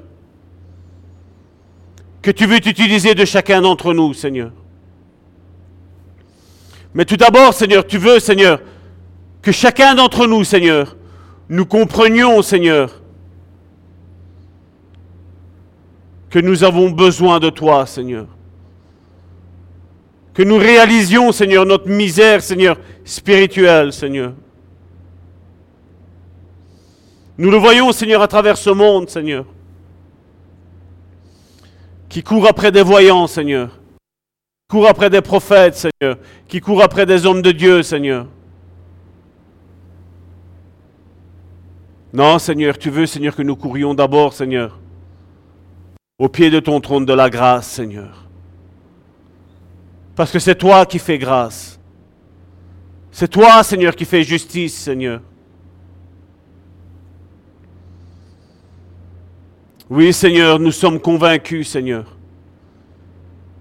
que 2.29 2.33
tu 2.33 2.45
veux 2.45 2.61
t'utiliser 2.61 3.15
de 3.15 3.25
chacun 3.25 3.63
d'entre 3.63 3.95
nous, 3.95 4.13
Seigneur. 4.13 4.51
Mais 6.93 7.07
tout 7.07 7.17
d'abord, 7.17 7.55
Seigneur, 7.55 7.87
tu 7.87 7.97
veux, 7.97 8.21
Seigneur, 8.21 8.61
que 9.41 9.51
chacun 9.51 9.95
d'entre 9.95 10.27
nous, 10.27 10.45
Seigneur, 10.45 10.95
nous 11.49 11.65
comprenions, 11.65 12.43
Seigneur, 12.43 13.01
que 16.29 16.39
nous 16.39 16.65
avons 16.65 16.91
besoin 16.91 17.41
de 17.41 17.49
toi, 17.49 17.87
Seigneur. 17.87 18.27
Que 20.35 20.43
nous 20.43 20.59
réalisions, 20.59 21.33
Seigneur, 21.33 21.65
notre 21.65 21.89
misère, 21.89 22.43
Seigneur, 22.43 22.77
spirituelle, 23.07 23.91
Seigneur. 23.91 24.35
Nous 27.39 27.51
le 27.51 27.57
voyons, 27.57 27.91
Seigneur, 27.91 28.21
à 28.21 28.29
travers 28.29 28.59
ce 28.59 28.69
monde, 28.69 29.09
Seigneur, 29.09 29.47
qui 32.09 32.23
court 32.23 32.47
après 32.47 32.73
des 32.73 32.83
voyants, 32.83 33.27
Seigneur, 33.27 33.69
qui 33.69 34.77
court 34.77 34.89
après 34.89 35.11
des 35.11 35.21
prophètes, 35.21 35.77
Seigneur, 35.77 36.19
qui 36.47 36.61
court 36.61 36.83
après 36.83 37.07
des 37.07 37.27
hommes 37.27 37.43
de 37.43 37.53
Dieu, 37.53 37.83
Seigneur. 37.83 38.27
Non, 42.13 42.39
Seigneur, 42.39 42.79
tu 42.79 42.91
veux, 42.91 43.07
Seigneur, 43.07 43.37
que 43.37 43.43
nous 43.43 43.57
courions 43.57 43.95
d'abord, 43.95 44.33
Seigneur, 44.33 44.79
au 46.19 46.29
pied 46.29 46.51
de 46.51 46.61
ton 46.61 46.81
trône 46.81 47.05
de 47.05 47.13
la 47.13 47.29
grâce, 47.29 47.69
Seigneur. 47.69 48.27
Parce 50.17 50.33
que 50.33 50.39
c'est 50.39 50.57
toi 50.57 50.87
qui 50.87 50.99
fais 50.99 51.19
grâce. 51.19 51.79
C'est 53.11 53.29
toi, 53.29 53.63
Seigneur, 53.63 53.95
qui 53.95 54.05
fais 54.05 54.23
justice, 54.23 54.75
Seigneur. 54.77 55.21
Oui, 59.91 60.13
Seigneur, 60.13 60.59
nous 60.59 60.71
sommes 60.71 61.01
convaincus, 61.01 61.69
Seigneur, 61.69 62.05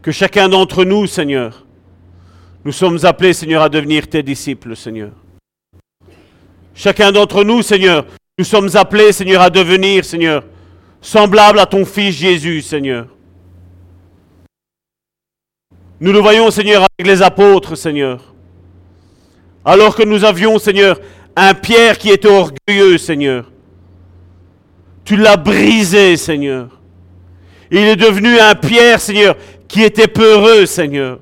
que 0.01 0.11
chacun 0.11 0.49
d'entre 0.49 0.83
nous, 0.83 1.07
Seigneur, 1.07 1.65
nous 2.65 2.73
sommes 2.73 2.99
appelés, 3.03 3.31
Seigneur, 3.31 3.61
à 3.61 3.69
devenir 3.69 4.07
tes 4.07 4.21
disciples, 4.21 4.75
Seigneur. 4.75 5.11
Chacun 6.75 7.13
d'entre 7.13 7.45
nous, 7.45 7.61
Seigneur, 7.61 8.05
nous 8.37 8.43
sommes 8.43 8.69
appelés, 8.75 9.13
Seigneur, 9.13 9.41
à 9.41 9.49
devenir, 9.49 10.03
Seigneur, 10.03 10.43
semblables 11.01 11.59
à 11.59 11.65
ton 11.65 11.85
Fils 11.85 12.15
Jésus, 12.15 12.61
Seigneur. 12.61 13.07
Nous 16.01 16.11
le 16.11 16.19
voyons, 16.19 16.51
Seigneur, 16.51 16.81
avec 16.81 17.07
les 17.07 17.21
apôtres, 17.21 17.75
Seigneur. 17.75 18.33
Alors 19.63 19.95
que 19.95 20.03
nous 20.03 20.25
avions, 20.25 20.59
Seigneur, 20.59 20.99
un 21.37 21.53
Pierre 21.53 21.97
qui 21.97 22.09
était 22.09 22.27
orgueilleux, 22.27 22.97
Seigneur. 22.97 23.49
Tu 25.07 25.15
l'as 25.15 25.37
brisé, 25.37 26.17
Seigneur. 26.17 26.67
Il 27.71 27.77
est 27.77 27.95
devenu 27.95 28.37
un 28.39 28.55
Pierre, 28.55 28.99
Seigneur, 28.99 29.37
qui 29.65 29.81
était 29.81 30.09
peureux, 30.09 30.65
Seigneur. 30.65 31.19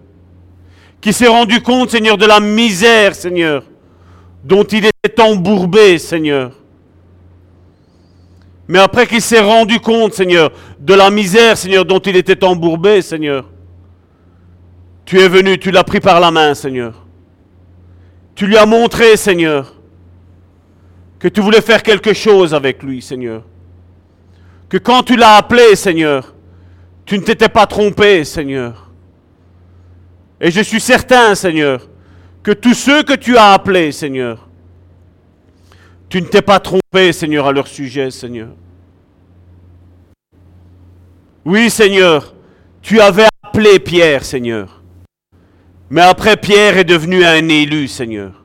Qui 1.00 1.14
s'est 1.14 1.28
rendu 1.28 1.62
compte, 1.62 1.92
Seigneur, 1.92 2.18
de 2.18 2.26
la 2.26 2.40
misère, 2.40 3.14
Seigneur, 3.14 3.64
dont 4.44 4.64
il 4.64 4.86
était 4.88 5.22
embourbé, 5.22 6.00
Seigneur. 6.00 6.54
Mais 8.68 8.80
après 8.80 9.06
qu'il 9.06 9.22
s'est 9.22 9.40
rendu 9.40 9.80
compte, 9.80 10.16
Seigneur, 10.16 10.52
de 10.80 10.96
la 10.96 11.12
misère, 11.12 11.56
Seigneur, 11.56 11.86
dont 11.86 12.00
il 12.00 12.16
était 12.16 12.44
embourbé, 12.44 13.04
Seigneur, 13.04 13.46
tu 15.06 15.20
es 15.20 15.28
venu, 15.28 15.60
tu 15.60 15.70
l'as 15.70 15.84
pris 15.84 16.00
par 16.00 16.20
la 16.20 16.32
main, 16.32 16.56
Seigneur. 16.56 17.06
Tu 18.34 18.48
lui 18.48 18.58
as 18.58 18.66
montré, 18.66 19.16
Seigneur, 19.16 19.76
que 21.20 21.28
tu 21.28 21.40
voulais 21.40 21.62
faire 21.62 21.84
quelque 21.84 22.14
chose 22.14 22.52
avec 22.52 22.82
lui, 22.82 23.00
Seigneur. 23.04 23.44
Que 24.70 24.78
quand 24.78 25.04
tu 25.04 25.16
l'as 25.16 25.38
appelé, 25.38 25.76
Seigneur, 25.76 26.34
tu 27.06 27.18
ne 27.18 27.24
t'étais 27.24 27.50
pas 27.50 27.68
trompé, 27.68 28.24
Seigneur. 28.24 28.90
Et 30.42 30.52
je 30.52 30.62
suis 30.62 30.82
certain, 30.82 31.36
Seigneur, 31.36 31.88
que 32.44 32.52
tous 32.52 32.74
ceux 32.74 33.04
que 33.04 33.14
tu 33.14 33.38
as 33.38 33.54
appelés, 33.54 33.92
Seigneur, 33.92 34.48
tu 36.10 36.22
ne 36.22 36.28
t'es 36.28 36.42
pas 36.42 36.60
trompé, 36.60 37.12
Seigneur, 37.14 37.48
à 37.48 37.52
leur 37.52 37.68
sujet, 37.68 38.12
Seigneur. 38.12 38.50
Oui, 41.44 41.70
Seigneur, 41.70 42.34
tu 42.82 43.00
avais 43.00 43.28
appelé 43.44 43.80
Pierre, 43.80 44.24
Seigneur. 44.24 44.82
Mais 45.90 46.02
après, 46.02 46.38
Pierre 46.38 46.78
est 46.78 46.84
devenu 46.84 47.24
un 47.24 47.48
élu, 47.50 47.88
Seigneur. 47.88 48.44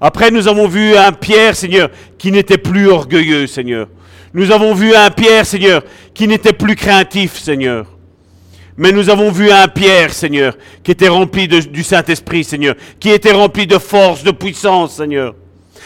Après, 0.00 0.30
nous 0.30 0.48
avons 0.48 0.68
vu 0.68 0.96
un 0.96 1.12
Pierre, 1.12 1.56
Seigneur, 1.56 1.90
qui 2.18 2.32
n'était 2.32 2.58
plus 2.58 2.88
orgueilleux, 2.88 3.46
Seigneur. 3.46 3.88
Nous 4.32 4.52
avons 4.52 4.74
vu 4.74 4.94
un 4.94 5.10
Pierre, 5.10 5.44
Seigneur, 5.44 5.82
qui 6.14 6.28
n'était 6.28 6.52
plus 6.52 6.76
craintif, 6.76 7.38
Seigneur. 7.38 7.86
Mais 8.76 8.92
nous 8.92 9.10
avons 9.10 9.30
vu 9.30 9.50
un 9.50 9.68
Pierre, 9.68 10.12
Seigneur, 10.12 10.56
qui 10.82 10.92
était 10.92 11.08
rempli 11.08 11.48
du 11.48 11.82
Saint-Esprit, 11.82 12.44
Seigneur, 12.44 12.76
qui 12.98 13.10
était 13.10 13.32
rempli 13.32 13.66
de 13.66 13.78
force, 13.78 14.22
de 14.22 14.30
puissance, 14.30 14.96
Seigneur. 14.96 15.34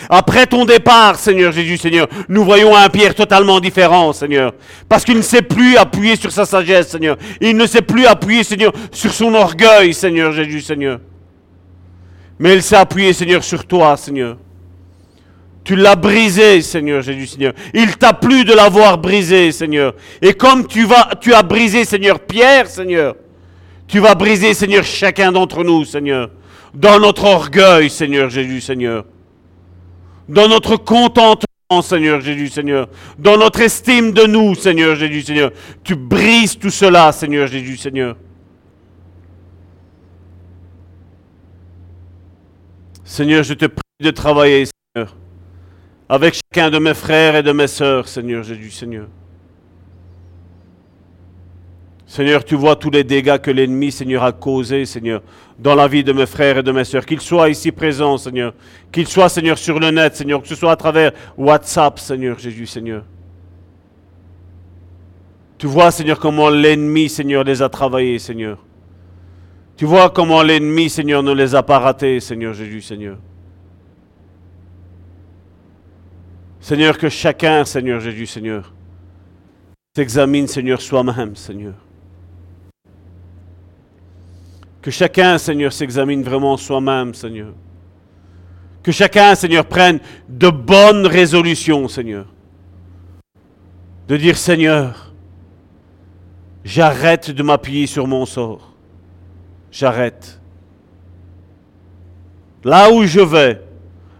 Après 0.09 0.47
ton 0.47 0.65
départ, 0.65 1.17
Seigneur 1.17 1.53
Jésus, 1.53 1.79
Seigneur, 1.79 2.09
nous 2.29 2.45
voyons 2.45 2.77
un 2.77 2.89
Pierre 2.89 3.15
totalement 3.15 3.61
différent, 3.61 4.13
Seigneur. 4.13 4.53
Parce 4.89 5.05
qu'il 5.05 5.17
ne 5.17 5.23
sait 5.23 5.43
plus 5.43 5.77
appuyer 5.77 6.17
sur 6.17 6.31
sa 6.31 6.45
sagesse, 6.45 6.89
Seigneur. 6.89 7.17
Il 7.41 7.57
ne 7.57 7.67
sait 7.67 7.83
plus 7.83 8.05
appuyer, 8.05 8.45
Seigneur, 8.45 8.73
sur 8.93 9.13
son 9.13 9.35
orgueil, 9.35 9.95
Seigneur 9.95 10.33
Jésus, 10.33 10.61
Seigneur. 10.61 11.01
Mais 12.39 12.55
il 12.55 12.63
s'est 12.63 12.77
appuyé, 12.77 13.13
Seigneur, 13.13 13.43
sur 13.43 13.65
toi, 13.67 13.97
Seigneur. 13.97 14.37
Tu 15.65 15.77
l'as 15.77 15.97
brisé, 15.97 16.61
Seigneur 16.61 17.03
Jésus, 17.03 17.27
Seigneur. 17.27 17.55
Il 17.73 17.97
t'a 17.97 18.13
plu 18.13 18.45
de 18.45 18.53
l'avoir 18.53 18.99
brisé, 18.99 19.51
Seigneur. 19.51 19.95
Et 20.21 20.35
comme 20.35 20.67
tu, 20.67 20.85
vas, 20.85 21.11
tu 21.21 21.33
as 21.33 21.43
brisé, 21.43 21.85
Seigneur, 21.85 22.21
Pierre, 22.21 22.69
Seigneur, 22.69 23.17
tu 23.89 23.99
vas 23.99 24.15
briser, 24.15 24.55
Seigneur, 24.55 24.85
chacun 24.85 25.33
d'entre 25.33 25.65
nous, 25.65 25.85
Seigneur. 25.85 26.31
Dans 26.75 26.99
notre 26.99 27.25
orgueil, 27.25 27.89
Seigneur 27.89 28.29
Jésus, 28.29 28.61
Seigneur 28.61 29.05
dans 30.29 30.49
notre 30.49 30.77
contentement, 30.77 31.83
Seigneur 31.83 32.21
Jésus, 32.21 32.49
Seigneur, 32.49 32.89
dans 33.19 33.37
notre 33.37 33.61
estime 33.61 34.13
de 34.13 34.25
nous, 34.25 34.55
Seigneur 34.55 34.97
Jésus, 34.97 35.23
Seigneur. 35.23 35.51
Tu 35.83 35.95
brises 35.95 36.59
tout 36.59 36.71
cela, 36.71 37.13
Seigneur 37.13 37.47
Jésus, 37.47 37.77
Seigneur. 37.77 38.17
Seigneur, 43.05 43.43
je 43.43 43.55
te 43.55 43.67
prie 43.67 43.83
de 44.01 44.11
travailler, 44.11 44.65
Seigneur, 44.67 45.15
avec 46.09 46.35
chacun 46.35 46.71
de 46.71 46.79
mes 46.79 46.95
frères 46.95 47.37
et 47.37 47.43
de 47.43 47.53
mes 47.53 47.67
sœurs, 47.67 48.09
Seigneur 48.09 48.43
Jésus, 48.43 48.71
Seigneur. 48.71 49.07
Seigneur, 52.07 52.45
tu 52.45 52.55
vois 52.55 52.77
tous 52.77 52.91
les 52.91 53.03
dégâts 53.03 53.39
que 53.39 53.51
l'ennemi, 53.51 53.91
Seigneur, 53.91 54.23
a 54.23 54.31
causés, 54.31 54.85
Seigneur, 54.85 55.23
dans 55.59 55.75
la 55.75 55.89
vie 55.89 56.05
de 56.05 56.13
mes 56.13 56.27
frères 56.27 56.59
et 56.59 56.63
de 56.63 56.71
mes 56.71 56.85
sœurs. 56.85 57.05
Qu'ils 57.07 57.21
soient 57.21 57.49
ici 57.49 57.73
présents, 57.73 58.19
Seigneur. 58.19 58.55
Qu'ils 58.93 59.09
soient, 59.09 59.29
Seigneur, 59.29 59.59
sur 59.59 59.81
le 59.81 59.91
net, 59.91 60.15
Seigneur. 60.15 60.41
Que 60.41 60.47
ce 60.47 60.55
soit 60.55 60.71
à 60.71 60.77
travers 60.77 61.13
WhatsApp, 61.37 61.99
Seigneur 61.99 62.39
Jésus, 62.39 62.67
Seigneur. 62.67 63.05
Tu 65.59 65.67
vois, 65.67 65.91
Seigneur, 65.91 66.21
comment 66.21 66.51
l'ennemi, 66.51 67.09
Seigneur, 67.09 67.43
les 67.43 67.63
a 67.63 67.69
travaillés, 67.69 68.19
Seigneur. 68.19 68.59
Tu 69.77 69.87
vois 69.87 70.11
comment 70.11 70.43
l'ennemi, 70.43 70.89
Seigneur, 70.91 71.23
ne 71.23 71.33
les 71.33 71.55
a 71.55 71.63
pas 71.65 71.81
ratés, 71.81 72.21
Seigneur 72.21 72.53
Jésus, 72.53 72.83
Seigneur. 72.83 73.17
Seigneur, 76.65 76.97
que 76.97 77.11
chacun, 77.11 77.67
Seigneur 77.67 78.01
Jésus, 78.01 78.25
Seigneur, 78.25 78.73
s'examine, 79.95 80.49
Seigneur, 80.49 80.81
soi-même, 80.81 81.37
Seigneur. 81.37 81.75
Que 84.81 84.91
chacun, 84.91 85.37
Seigneur, 85.37 85.75
s'examine 85.75 86.23
vraiment 86.23 86.57
soi-même, 86.57 87.13
Seigneur. 87.13 87.53
Que 88.83 88.93
chacun, 88.93 89.35
Seigneur, 89.35 89.67
prenne 89.67 90.01
de 90.27 90.49
bonnes 90.49 91.07
résolutions, 91.07 91.87
Seigneur. 91.87 92.25
De 94.09 94.17
dire, 94.17 94.39
Seigneur, 94.39 95.13
j'arrête 96.65 97.31
de 97.31 97.43
m'appuyer 97.43 97.87
sur 97.87 98.07
mon 98.07 98.25
sort. 98.25 98.73
J'arrête. 99.71 100.41
Là 102.65 102.91
où 102.91 103.05
je 103.05 103.21
vais, 103.21 103.61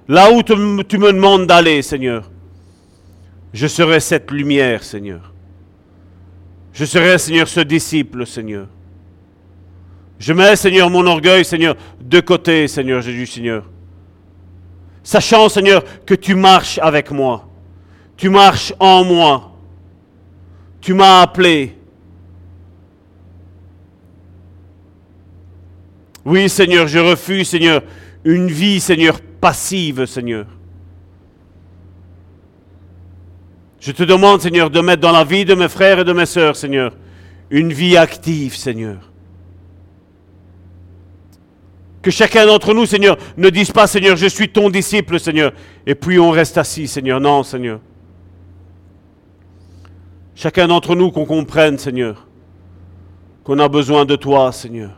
là 0.09 0.31
où 0.31 0.43
tu 0.43 0.55
me 0.55 1.11
demandes 1.11 1.47
d'aller, 1.47 1.81
Seigneur, 1.81 2.31
je 3.55 3.69
serai 3.69 4.01
cette 4.01 4.33
lumière, 4.33 4.83
Seigneur. 4.83 5.33
Je 6.73 6.85
serai, 6.85 7.17
Seigneur, 7.19 7.47
ce 7.47 7.61
disciple, 7.61 8.27
Seigneur. 8.27 8.67
Je 10.19 10.33
mets, 10.33 10.57
Seigneur, 10.57 10.91
mon 10.91 11.07
orgueil, 11.07 11.45
Seigneur, 11.45 11.77
de 12.01 12.19
côté, 12.19 12.67
Seigneur 12.67 13.01
Jésus, 13.01 13.27
Seigneur. 13.27 13.65
Sachant, 15.05 15.49
Seigneur, 15.49 15.85
que 16.05 16.15
tu 16.15 16.35
marches 16.35 16.81
avec 16.83 17.13
moi. 17.13 17.49
Tu 18.17 18.29
marches 18.29 18.75
en 18.81 19.05
moi. 19.05 19.53
Tu 20.81 20.93
m'as 20.93 21.23
appelé. 21.23 21.77
Oui, 26.25 26.49
Seigneur, 26.49 26.89
je 26.89 26.99
refuse, 26.99 27.49
Seigneur, 27.49 27.83
une 28.25 28.49
vie, 28.49 28.81
Seigneur, 28.81 29.21
passive, 29.41 30.07
Seigneur. 30.07 30.47
Je 33.85 33.93
te 33.93 34.03
demande, 34.03 34.41
Seigneur, 34.41 34.71
de 34.71 34.81
mettre 34.81 35.03
dans 35.03 35.13
la 35.13 35.25
vie 35.25 35.45
de 35.45 35.55
mes 35.55 35.69
frères 35.69 35.99
et 35.99 36.05
de 36.05 36.13
mes 36.15 36.25
sœurs, 36.25 36.57
Seigneur, 36.57 36.97
une 37.51 37.71
vie 37.71 37.99
active, 37.99 38.57
Seigneur. 38.57 39.13
Que 42.01 42.11
chacun 42.11 42.47
d'entre 42.47 42.73
nous, 42.73 42.87
Seigneur, 42.87 43.19
ne 43.37 43.51
dise 43.51 43.71
pas, 43.73 43.87
Seigneur, 43.87 44.17
je 44.17 44.25
suis 44.25 44.49
ton 44.49 44.71
disciple, 44.71 45.21
Seigneur, 45.21 45.53
et 45.85 45.95
puis 45.95 46.19
on 46.19 46.31
reste 46.31 46.57
assis, 46.57 46.89
Seigneur. 46.89 47.21
Non, 47.21 47.43
Seigneur. 47.43 47.79
Chacun 50.35 50.67
d'entre 50.67 50.95
nous 50.95 51.11
qu'on 51.11 51.27
comprenne, 51.27 51.77
Seigneur, 51.77 52.27
qu'on 53.45 53.59
a 53.59 53.69
besoin 53.69 54.07
de 54.07 54.17
toi, 54.17 54.51
Seigneur. 54.51 54.93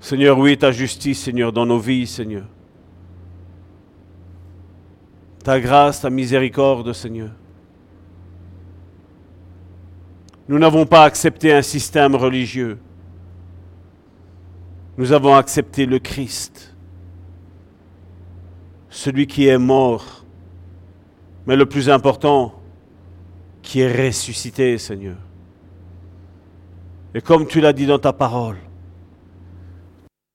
Seigneur, 0.00 0.36
oui, 0.40 0.58
ta 0.58 0.72
justice, 0.72 1.22
Seigneur, 1.22 1.52
dans 1.52 1.66
nos 1.66 1.78
vies, 1.78 2.08
Seigneur. 2.08 2.46
Ta 5.46 5.60
grâce, 5.60 6.00
ta 6.00 6.10
miséricorde, 6.10 6.92
Seigneur. 6.92 7.30
Nous 10.48 10.58
n'avons 10.58 10.86
pas 10.86 11.04
accepté 11.04 11.52
un 11.52 11.62
système 11.62 12.16
religieux. 12.16 12.80
Nous 14.98 15.12
avons 15.12 15.36
accepté 15.36 15.86
le 15.86 16.00
Christ, 16.00 16.74
celui 18.90 19.28
qui 19.28 19.46
est 19.46 19.56
mort, 19.56 20.24
mais 21.46 21.54
le 21.54 21.66
plus 21.66 21.90
important, 21.90 22.52
qui 23.62 23.82
est 23.82 24.06
ressuscité, 24.08 24.76
Seigneur. 24.78 25.18
Et 27.14 27.20
comme 27.20 27.46
tu 27.46 27.60
l'as 27.60 27.72
dit 27.72 27.86
dans 27.86 28.00
ta 28.00 28.12
parole, 28.12 28.56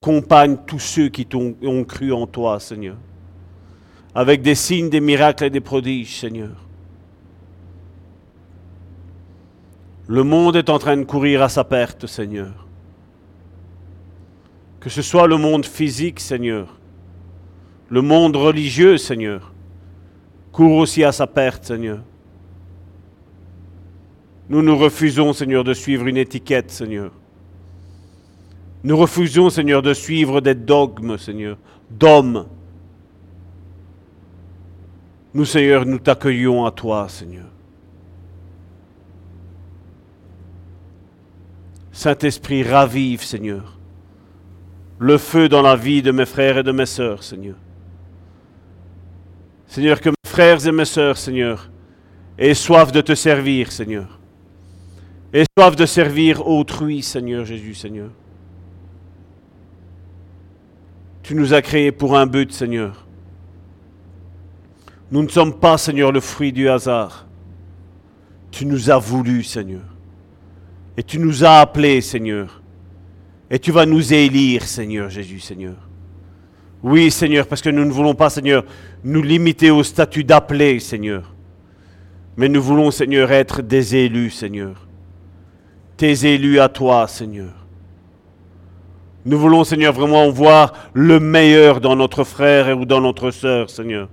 accompagne 0.02 0.56
tous 0.66 0.80
ceux 0.80 1.10
qui 1.10 1.28
ont 1.36 1.84
cru 1.84 2.14
en 2.14 2.26
toi, 2.28 2.62
Seigneur, 2.62 2.96
avec 4.14 4.42
des 4.42 4.56
signes, 4.56 4.90
des 4.90 5.00
miracles 5.00 5.46
et 5.46 5.50
des 5.50 5.62
prodiges, 5.62 6.20
Seigneur. 6.20 6.56
Le 10.08 10.24
monde 10.24 10.58
est 10.58 10.70
en 10.70 10.80
train 10.80 10.98
de 10.98 11.04
courir 11.04 11.42
à 11.42 11.50
sa 11.50 11.64
perte, 11.64 12.06
Seigneur. 12.06 12.68
Que 14.82 14.90
ce 14.90 15.02
soit 15.02 15.28
le 15.28 15.38
monde 15.38 15.66
physique, 15.66 16.20
Seigneur, 16.20 16.78
le 17.90 18.02
monde 18.02 18.36
religieux, 18.36 18.98
Seigneur, 18.98 19.54
court 20.52 20.76
aussi 20.76 21.04
à 21.04 21.12
sa 21.12 21.28
perte, 21.28 21.66
Seigneur. 21.66 22.00
Nous 24.50 24.62
nous 24.62 24.78
refusons, 24.78 25.32
Seigneur, 25.32 25.64
de 25.64 25.74
suivre 25.74 26.08
une 26.08 26.18
étiquette, 26.18 26.72
Seigneur. 26.72 27.12
Nous 28.84 28.98
refusons, 28.98 29.50
Seigneur, 29.50 29.82
de 29.82 29.94
suivre 29.94 30.42
des 30.42 30.56
dogmes, 30.56 31.18
Seigneur, 31.18 31.58
d'hommes. 31.90 32.48
Nous, 35.34 35.46
Seigneur, 35.46 35.86
nous 35.86 36.00
t'accueillons 36.00 36.66
à 36.66 36.72
toi, 36.72 37.08
Seigneur. 37.08 37.46
Saint-Esprit, 41.92 42.64
ravive, 42.64 43.24
Seigneur, 43.24 43.78
le 45.00 45.18
feu 45.18 45.48
dans 45.48 45.62
la 45.62 45.76
vie 45.76 46.02
de 46.02 46.12
mes 46.12 46.26
frères 46.26 46.58
et 46.58 46.64
de 46.64 46.72
mes 46.72 46.86
sœurs, 46.86 47.24
Seigneur. 47.24 47.56
Seigneur, 49.68 50.02
que 50.02 50.10
mes 50.10 50.16
frères 50.30 50.66
et 50.66 50.72
mes 50.72 50.86
sœurs, 50.86 51.18
Seigneur, 51.18 51.70
aient 52.38 52.54
soif 52.54 52.92
de 52.92 53.02
te 53.02 53.16
servir, 53.16 53.72
Seigneur. 53.72 54.20
Aient 55.32 55.46
soif 55.58 55.76
de 55.76 55.86
servir 55.86 56.46
autrui, 56.46 57.02
Seigneur 57.02 57.46
Jésus, 57.46 57.76
Seigneur. 57.76 58.10
Tu 61.24 61.36
nous 61.36 61.54
as 61.54 61.62
créés 61.62 61.92
pour 61.92 62.18
un 62.18 62.26
but, 62.26 62.52
Seigneur. 62.52 63.06
Nous 65.12 65.22
ne 65.22 65.28
sommes 65.28 65.54
pas, 65.54 65.78
Seigneur, 65.78 66.12
le 66.14 66.22
fruit 66.22 66.54
du 66.54 66.70
hasard. 66.70 67.28
Tu 68.50 68.66
nous 68.66 68.90
as 68.90 68.98
voulu, 68.98 69.44
Seigneur. 69.44 69.82
Et 70.96 71.04
tu 71.04 71.20
nous 71.20 71.44
as 71.44 71.60
appelés, 71.60 72.00
Seigneur. 72.00 72.62
Et 73.50 73.60
tu 73.60 73.72
vas 73.72 73.86
nous 73.86 74.14
élire, 74.14 74.64
Seigneur 74.64 75.10
Jésus, 75.10 75.42
Seigneur. 75.42 75.76
Oui, 76.82 77.12
Seigneur, 77.12 77.46
parce 77.46 77.62
que 77.62 77.70
nous 77.70 77.84
ne 77.84 77.92
voulons 77.92 78.16
pas, 78.16 78.30
Seigneur, 78.30 78.64
nous 79.04 79.22
limiter 79.22 79.70
au 79.70 79.84
statut 79.84 80.24
d'appelé, 80.24 80.80
Seigneur. 80.80 81.34
Mais 82.38 82.48
nous 82.48 82.62
voulons, 82.62 82.90
Seigneur, 82.90 83.32
être 83.32 83.62
des 83.62 83.96
élus, 83.98 84.32
Seigneur. 84.32 84.88
Tes 85.98 86.34
élus 86.34 86.60
à 86.60 86.70
toi, 86.70 87.08
Seigneur. 87.08 87.52
Nous 89.26 89.38
voulons, 89.38 89.66
Seigneur, 89.66 89.94
vraiment 89.94 90.30
voir 90.30 90.74
le 90.94 91.20
meilleur 91.20 91.82
dans 91.82 91.98
notre 91.98 92.24
frère 92.24 92.80
ou 92.80 92.86
dans 92.86 93.02
notre 93.02 93.30
sœur, 93.32 93.70
Seigneur. 93.70 94.08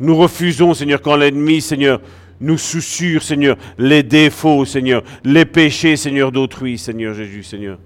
Nous 0.00 0.16
refusons, 0.16 0.72
Seigneur, 0.72 1.02
quand 1.02 1.16
l'ennemi, 1.16 1.60
Seigneur, 1.60 2.00
nous 2.40 2.56
soucieux, 2.56 3.20
Seigneur, 3.20 3.56
les 3.76 4.02
défauts, 4.02 4.64
Seigneur, 4.64 5.02
les 5.24 5.44
péchés, 5.44 5.96
Seigneur, 5.96 6.32
d'autrui, 6.32 6.78
Seigneur 6.78 7.12
Jésus, 7.14 7.42
Seigneur. 7.42 7.78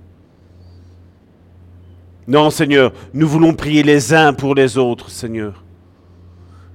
Non, 2.29 2.51
Seigneur, 2.51 2.93
nous 3.13 3.29
voulons 3.29 3.53
prier 3.53 3.83
les 3.83 4.15
uns 4.15 4.33
pour 4.33 4.55
les 4.55 4.79
autres, 4.79 5.11
Seigneur. 5.11 5.65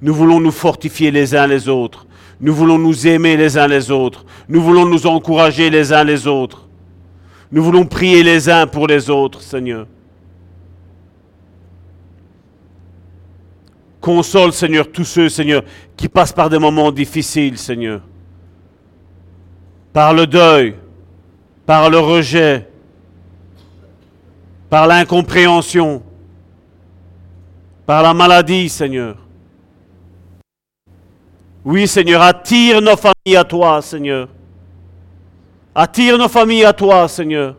Nous 0.02 0.14
voulons 0.14 0.42
nous 0.42 0.52
fortifier 0.52 1.10
les 1.10 1.34
uns 1.34 1.48
les 1.48 1.70
autres. 1.70 2.06
Nous 2.42 2.54
voulons 2.54 2.78
nous 2.78 3.08
aimer 3.08 3.36
les 3.38 3.58
uns 3.58 3.68
les 3.68 3.92
autres. 3.92 4.26
Nous 4.50 4.62
voulons 4.62 4.86
nous 4.86 5.08
encourager 5.08 5.70
les 5.70 5.92
uns 5.92 6.04
les 6.04 6.28
autres. 6.28 6.68
Nous 7.52 7.64
voulons 7.64 7.86
prier 7.86 8.24
les 8.24 8.50
uns 8.50 8.68
pour 8.68 8.88
les 8.88 9.10
autres, 9.10 9.42
Seigneur. 9.42 9.88
Console, 14.10 14.52
Seigneur, 14.54 14.92
tous 14.92 15.06
ceux, 15.06 15.30
Seigneur, 15.30 15.62
qui 15.96 16.10
passent 16.10 16.34
par 16.34 16.50
des 16.50 16.58
moments 16.58 16.92
difficiles, 16.92 17.60
Seigneur. 17.60 18.02
Par 19.94 20.16
le 20.16 20.26
deuil, 20.26 20.74
par 21.64 21.92
le 21.92 22.00
rejet, 22.00 22.68
par 24.68 24.88
l'incompréhension, 24.88 26.02
par 27.86 28.02
la 28.02 28.16
maladie, 28.16 28.68
Seigneur. 28.68 29.16
Oui, 31.64 31.88
Seigneur, 31.88 32.24
attire 32.24 32.82
nos 32.82 32.98
familles 32.98 33.38
à 33.38 33.44
toi, 33.44 33.80
Seigneur. 33.84 34.28
Attire 35.76 36.18
nos 36.18 36.30
familles 36.30 36.66
à 36.66 36.74
toi, 36.74 37.08
Seigneur. 37.08 37.56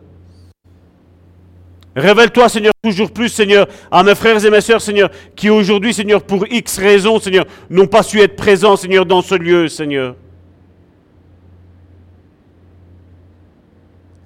Révèle-toi, 1.95 2.47
Seigneur, 2.47 2.71
toujours 2.81 3.11
plus, 3.11 3.27
Seigneur, 3.27 3.67
à 3.91 4.01
mes 4.01 4.15
frères 4.15 4.43
et 4.43 4.49
mes 4.49 4.61
sœurs, 4.61 4.81
Seigneur, 4.81 5.09
qui 5.35 5.49
aujourd'hui, 5.49 5.93
Seigneur, 5.93 6.23
pour 6.23 6.45
X 6.49 6.77
raisons, 6.77 7.19
Seigneur, 7.19 7.45
n'ont 7.69 7.87
pas 7.87 8.01
su 8.01 8.19
être 8.21 8.37
présents, 8.37 8.77
Seigneur, 8.77 9.05
dans 9.05 9.21
ce 9.21 9.35
lieu, 9.35 9.67
Seigneur. 9.67 10.15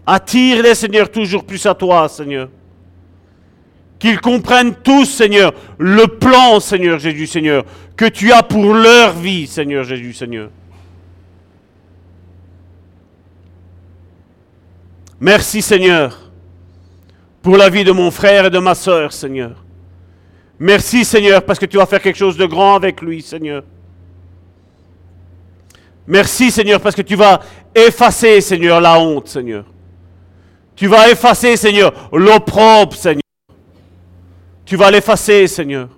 Attire-les, 0.06 0.76
Seigneur, 0.76 1.10
toujours 1.10 1.44
plus 1.44 1.66
à 1.66 1.74
toi, 1.74 2.08
Seigneur. 2.08 2.50
Qu'ils 3.98 4.22
comprennent 4.22 4.76
tous, 4.76 5.06
Seigneur, 5.06 5.52
le 5.80 6.06
plan, 6.06 6.60
Seigneur 6.60 7.00
Jésus, 7.00 7.26
Seigneur, 7.26 7.66
que 7.98 8.06
tu 8.06 8.32
as 8.32 8.44
pour 8.44 8.76
leur 8.76 9.14
vie, 9.14 9.48
Seigneur 9.48 9.84
Jésus, 9.84 10.14
Seigneur. 10.14 10.50
Merci, 15.20 15.64
Seigneur 15.64 16.25
pour 17.46 17.58
la 17.58 17.70
vie 17.70 17.84
de 17.84 17.92
mon 17.92 18.10
frère 18.10 18.46
et 18.46 18.50
de 18.50 18.58
ma 18.58 18.74
sœur, 18.74 19.14
Seigneur. 19.14 19.64
Merci, 20.58 21.06
Seigneur, 21.06 21.46
parce 21.46 21.60
que 21.60 21.68
tu 21.68 21.78
vas 21.78 21.86
faire 21.86 22.02
quelque 22.02 22.18
chose 22.18 22.38
de 22.38 22.48
grand 22.48 22.74
avec 22.74 23.04
lui, 23.04 23.22
Seigneur. 23.22 23.64
Merci, 26.08 26.50
Seigneur, 26.50 26.82
parce 26.82 26.96
que 26.96 27.04
tu 27.04 27.16
vas 27.16 27.40
effacer, 27.76 28.42
Seigneur, 28.42 28.82
la 28.82 29.00
honte, 29.00 29.28
Seigneur. 29.28 29.64
Tu 30.76 30.88
vas 30.88 31.08
effacer, 31.08 31.56
Seigneur, 31.56 32.10
l'opprobre, 32.12 32.96
Seigneur. 32.96 33.22
Tu 34.66 34.76
vas 34.76 34.90
l'effacer, 34.90 35.46
Seigneur. 35.46 35.90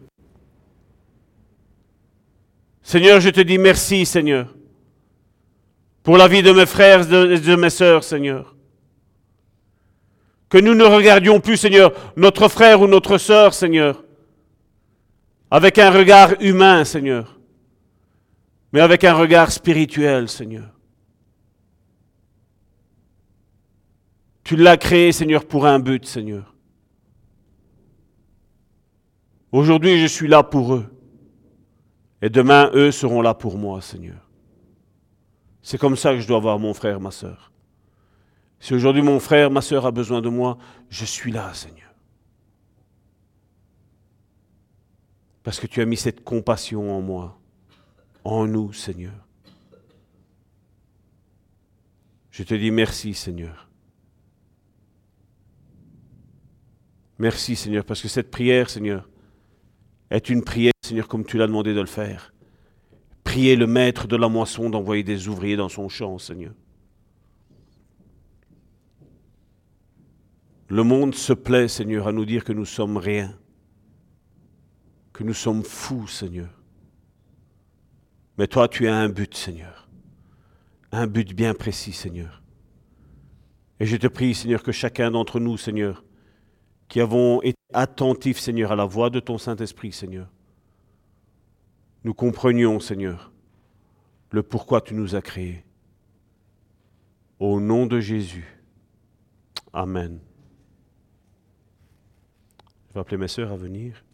Seigneur, 2.83 3.21
je 3.21 3.29
te 3.29 3.39
dis 3.39 3.57
merci, 3.57 4.05
Seigneur, 4.05 4.53
pour 6.03 6.17
la 6.17 6.27
vie 6.27 6.43
de 6.43 6.51
mes 6.51 6.65
frères 6.65 7.03
et 7.03 7.39
de 7.39 7.55
mes 7.55 7.69
sœurs, 7.69 8.03
Seigneur. 8.03 8.56
Que 10.49 10.57
nous 10.57 10.75
ne 10.75 10.83
regardions 10.83 11.39
plus, 11.39 11.57
Seigneur, 11.57 11.91
notre 12.15 12.47
frère 12.47 12.81
ou 12.81 12.87
notre 12.87 13.17
sœur, 13.17 13.53
Seigneur, 13.53 14.03
avec 15.51 15.77
un 15.77 15.91
regard 15.91 16.33
humain, 16.41 16.85
Seigneur, 16.85 17.39
mais 18.71 18.81
avec 18.81 19.03
un 19.03 19.13
regard 19.13 19.51
spirituel, 19.51 20.29
Seigneur. 20.29 20.69
Tu 24.43 24.55
l'as 24.55 24.77
créé, 24.77 25.11
Seigneur, 25.11 25.45
pour 25.45 25.65
un 25.65 25.79
but, 25.79 26.05
Seigneur. 26.05 26.55
Aujourd'hui, 29.51 29.99
je 29.99 30.07
suis 30.07 30.27
là 30.27 30.43
pour 30.43 30.75
eux. 30.75 30.85
Et 32.21 32.29
demain, 32.29 32.71
eux 32.73 32.91
seront 32.91 33.21
là 33.21 33.33
pour 33.33 33.57
moi, 33.57 33.81
Seigneur. 33.81 34.27
C'est 35.61 35.77
comme 35.77 35.97
ça 35.97 36.13
que 36.13 36.19
je 36.19 36.27
dois 36.27 36.39
voir 36.39 36.59
mon 36.59 36.73
frère, 36.73 36.99
ma 36.99 37.11
sœur. 37.11 37.51
Si 38.59 38.73
aujourd'hui 38.73 39.01
mon 39.01 39.19
frère, 39.19 39.51
ma 39.51 39.61
soeur 39.61 39.85
a 39.85 39.91
besoin 39.91 40.21
de 40.21 40.29
moi, 40.29 40.57
je 40.89 41.05
suis 41.05 41.31
là, 41.31 41.53
Seigneur. 41.53 41.93
Parce 45.43 45.59
que 45.59 45.67
tu 45.67 45.81
as 45.81 45.85
mis 45.85 45.97
cette 45.97 46.23
compassion 46.23 46.95
en 46.95 47.01
moi, 47.01 47.39
en 48.23 48.47
nous, 48.47 48.73
Seigneur. 48.73 49.13
Je 52.31 52.43
te 52.43 52.53
dis 52.53 52.71
merci, 52.71 53.13
Seigneur. 53.13 53.69
Merci, 57.19 57.55
Seigneur, 57.55 57.83
parce 57.83 58.01
que 58.01 58.07
cette 58.07 58.29
prière, 58.29 58.69
Seigneur, 58.69 59.09
est 60.09 60.29
une 60.29 60.43
prière, 60.43 60.73
Seigneur, 60.85 61.07
comme 61.07 61.25
tu 61.25 61.37
l'as 61.37 61.47
demandé 61.47 61.73
de 61.73 61.79
le 61.79 61.87
faire. 61.87 62.33
Priez 63.23 63.55
le 63.55 63.67
maître 63.67 64.07
de 64.07 64.15
la 64.15 64.29
moisson 64.29 64.69
d'envoyer 64.69 65.03
des 65.03 65.27
ouvriers 65.27 65.55
dans 65.55 65.69
son 65.69 65.89
champ, 65.89 66.17
Seigneur. 66.17 66.53
Le 70.69 70.83
monde 70.83 71.15
se 71.15 71.33
plaît, 71.33 71.67
Seigneur, 71.67 72.07
à 72.07 72.11
nous 72.11 72.25
dire 72.25 72.43
que 72.43 72.51
nous 72.51 72.65
sommes 72.65 72.97
rien, 72.97 73.37
que 75.13 75.23
nous 75.23 75.33
sommes 75.33 75.63
fous, 75.63 76.07
Seigneur. 76.07 76.49
Mais 78.37 78.47
toi, 78.47 78.67
tu 78.67 78.87
as 78.87 78.95
un 78.95 79.09
but, 79.09 79.33
Seigneur. 79.33 79.87
Un 80.91 81.07
but 81.07 81.33
bien 81.33 81.53
précis, 81.53 81.93
Seigneur. 81.93 82.41
Et 83.79 83.85
je 83.85 83.95
te 83.95 84.07
prie, 84.07 84.35
Seigneur, 84.35 84.61
que 84.61 84.71
chacun 84.71 85.11
d'entre 85.11 85.39
nous, 85.39 85.57
Seigneur, 85.57 86.03
qui 86.87 86.99
avons 86.99 87.41
été 87.41 87.57
attentifs, 87.73 88.39
Seigneur, 88.39 88.71
à 88.71 88.75
la 88.75 88.85
voix 88.85 89.09
de 89.09 89.19
ton 89.19 89.37
Saint-Esprit, 89.37 89.91
Seigneur, 89.91 90.29
nous 92.03 92.13
comprenions, 92.13 92.79
Seigneur, 92.79 93.31
le 94.31 94.43
pourquoi 94.43 94.81
tu 94.81 94.93
nous 94.93 95.15
as 95.15 95.21
créés. 95.21 95.63
Au 97.39 97.59
nom 97.59 97.85
de 97.85 97.99
Jésus. 97.99 98.61
Amen. 99.73 100.19
Je 102.97 103.15
mes 103.15 103.27
sœurs 103.27 103.51
à 103.51 103.55
venir. 103.55 104.06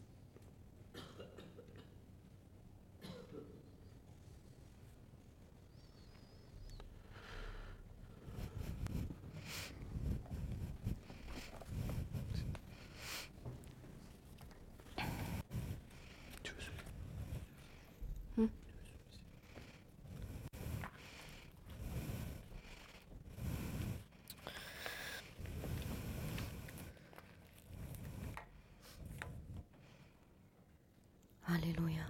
Alléluia. 31.53 32.01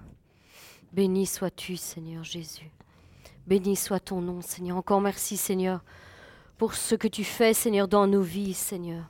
Béni 0.94 1.26
sois-tu, 1.26 1.76
Seigneur 1.76 2.24
Jésus. 2.24 2.72
Béni 3.46 3.76
soit 3.76 4.00
ton 4.00 4.22
nom, 4.22 4.40
Seigneur. 4.42 4.78
Encore 4.78 5.02
merci, 5.02 5.36
Seigneur, 5.36 5.82
pour 6.58 6.76
ce 6.76 6.96
que 6.96 7.10
tu 7.10 7.26
fais, 7.26 7.54
Seigneur, 7.54 7.90
dans 7.90 8.08
nos 8.08 8.22
vies, 8.22 8.54
Seigneur. 8.54 9.04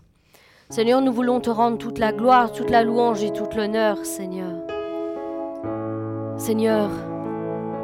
Seigneur, 0.70 1.02
nous 1.02 1.14
voulons 1.14 1.40
te 1.40 1.52
rendre 1.52 1.78
toute 1.78 2.00
la 2.00 2.12
gloire, 2.12 2.52
toute 2.52 2.72
la 2.72 2.84
louange 2.84 3.22
et 3.22 3.32
tout 3.32 3.48
l'honneur, 3.56 4.06
Seigneur. 4.06 4.56
Seigneur, 6.38 6.90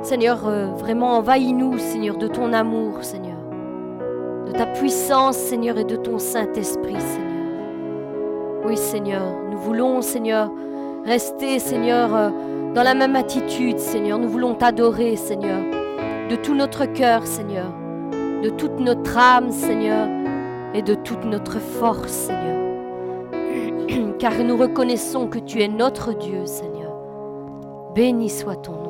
Seigneur, 0.01 0.47
euh, 0.47 0.67
vraiment 0.71 1.17
envahis-nous, 1.17 1.77
Seigneur, 1.77 2.17
de 2.17 2.27
ton 2.27 2.51
amour, 2.51 3.03
Seigneur. 3.03 3.38
De 4.47 4.53
ta 4.53 4.65
puissance, 4.65 5.38
Seigneur, 5.38 5.77
et 5.77 5.85
de 5.85 5.97
ton 5.97 6.17
Saint-Esprit, 6.17 6.99
Seigneur. 6.99 8.65
Oui, 8.65 8.76
Seigneur, 8.76 9.39
nous 9.51 9.59
voulons, 9.59 10.01
Seigneur, 10.01 10.51
rester, 11.05 11.59
Seigneur, 11.59 12.15
euh, 12.15 12.30
dans 12.73 12.84
la 12.84 12.93
même 12.93 13.15
attitude, 13.15 13.80
Seigneur. 13.80 14.19
Nous 14.19 14.30
voulons 14.30 14.55
t'adorer, 14.55 15.15
Seigneur, 15.15 15.61
de 16.30 16.35
tout 16.35 16.53
notre 16.55 16.85
cœur, 16.85 17.26
Seigneur, 17.26 17.73
de 18.43 18.49
toute 18.49 18.80
notre 18.80 19.17
âme, 19.17 19.51
Seigneur, 19.51 20.07
et 20.73 20.81
de 20.81 20.93
toute 20.93 21.26
notre 21.26 21.59
force, 21.59 22.11
Seigneur. 22.11 22.59
Car 24.19 24.34
nous 24.43 24.57
reconnaissons 24.57 25.27
que 25.27 25.39
tu 25.39 25.61
es 25.61 25.67
notre 25.67 26.13
Dieu, 26.13 26.45
Seigneur. 26.45 26.93
Béni 27.95 28.30
soit 28.30 28.57
ton 28.57 28.73
nom. 28.73 28.89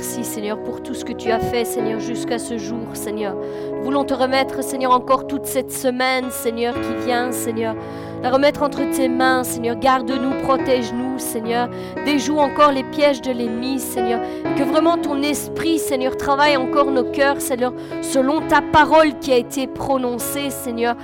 Merci, 0.00 0.24
Seigneur, 0.24 0.58
pour 0.62 0.82
tout 0.82 0.94
ce 0.94 1.04
que 1.04 1.12
tu 1.12 1.30
as 1.30 1.38
fait, 1.38 1.66
Seigneur, 1.66 2.00
jusqu'à 2.00 2.38
ce 2.38 2.56
jour, 2.56 2.86
Seigneur. 2.94 3.34
Nous 3.34 3.84
voulons 3.84 4.04
te 4.04 4.14
remettre, 4.14 4.64
Seigneur, 4.64 4.92
encore 4.92 5.26
toute 5.26 5.44
cette 5.44 5.70
semaine, 5.70 6.30
Seigneur, 6.30 6.72
qui 6.72 7.04
vient, 7.04 7.32
Seigneur. 7.32 7.74
La 8.22 8.30
remettre 8.30 8.62
entre 8.62 8.80
tes 8.96 9.10
mains, 9.10 9.44
Seigneur. 9.44 9.76
Garde-nous, 9.78 10.40
protège-nous, 10.42 11.18
Seigneur. 11.18 11.68
Déjoue 12.06 12.38
encore 12.38 12.72
les 12.72 12.82
pièges 12.82 13.20
de 13.20 13.30
l'ennemi, 13.30 13.78
Seigneur. 13.78 14.20
Que 14.56 14.62
vraiment 14.62 14.96
ton 14.96 15.20
esprit, 15.20 15.78
Seigneur, 15.78 16.16
travaille 16.16 16.56
encore 16.56 16.90
nos 16.90 17.04
cœurs, 17.04 17.42
Seigneur, 17.42 17.74
selon 18.00 18.40
ta 18.48 18.62
parole 18.62 19.18
qui 19.18 19.34
a 19.34 19.36
été 19.36 19.66
prononcée, 19.66 20.48
Seigneur. 20.48 20.96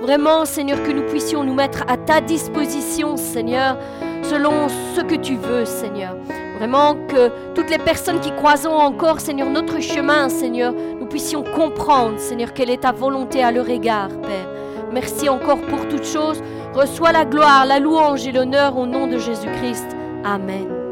Vraiment, 0.00 0.44
Seigneur, 0.44 0.80
que 0.84 0.92
nous 0.92 1.06
puissions 1.08 1.42
nous 1.42 1.54
mettre 1.54 1.82
à 1.88 1.96
ta 1.96 2.20
disposition, 2.20 3.16
Seigneur, 3.16 3.76
selon 4.22 4.68
ce 4.94 5.00
que 5.00 5.16
tu 5.16 5.34
veux, 5.34 5.64
Seigneur. 5.64 6.14
Vraiment 6.58 6.94
que 7.08 7.30
toutes 7.64 7.78
les 7.78 7.82
personnes 7.82 8.20
qui 8.20 8.30
croisons 8.30 8.72
encore, 8.72 9.20
Seigneur, 9.20 9.48
notre 9.48 9.80
chemin, 9.80 10.28
Seigneur, 10.28 10.74
nous 10.74 11.06
puissions 11.06 11.42
comprendre, 11.42 12.18
Seigneur, 12.18 12.52
quelle 12.52 12.68
est 12.68 12.82
ta 12.82 12.92
volonté 12.92 13.42
à 13.42 13.52
leur 13.52 13.70
égard, 13.70 14.10
Père. 14.20 14.48
Merci 14.92 15.30
encore 15.30 15.62
pour 15.62 15.88
toutes 15.88 16.04
choses. 16.04 16.42
Reçois 16.74 17.12
la 17.12 17.24
gloire, 17.24 17.64
la 17.64 17.80
louange 17.80 18.26
et 18.26 18.32
l'honneur 18.32 18.76
au 18.76 18.84
nom 18.84 19.06
de 19.06 19.16
Jésus-Christ. 19.16 19.96
Amen. 20.24 20.83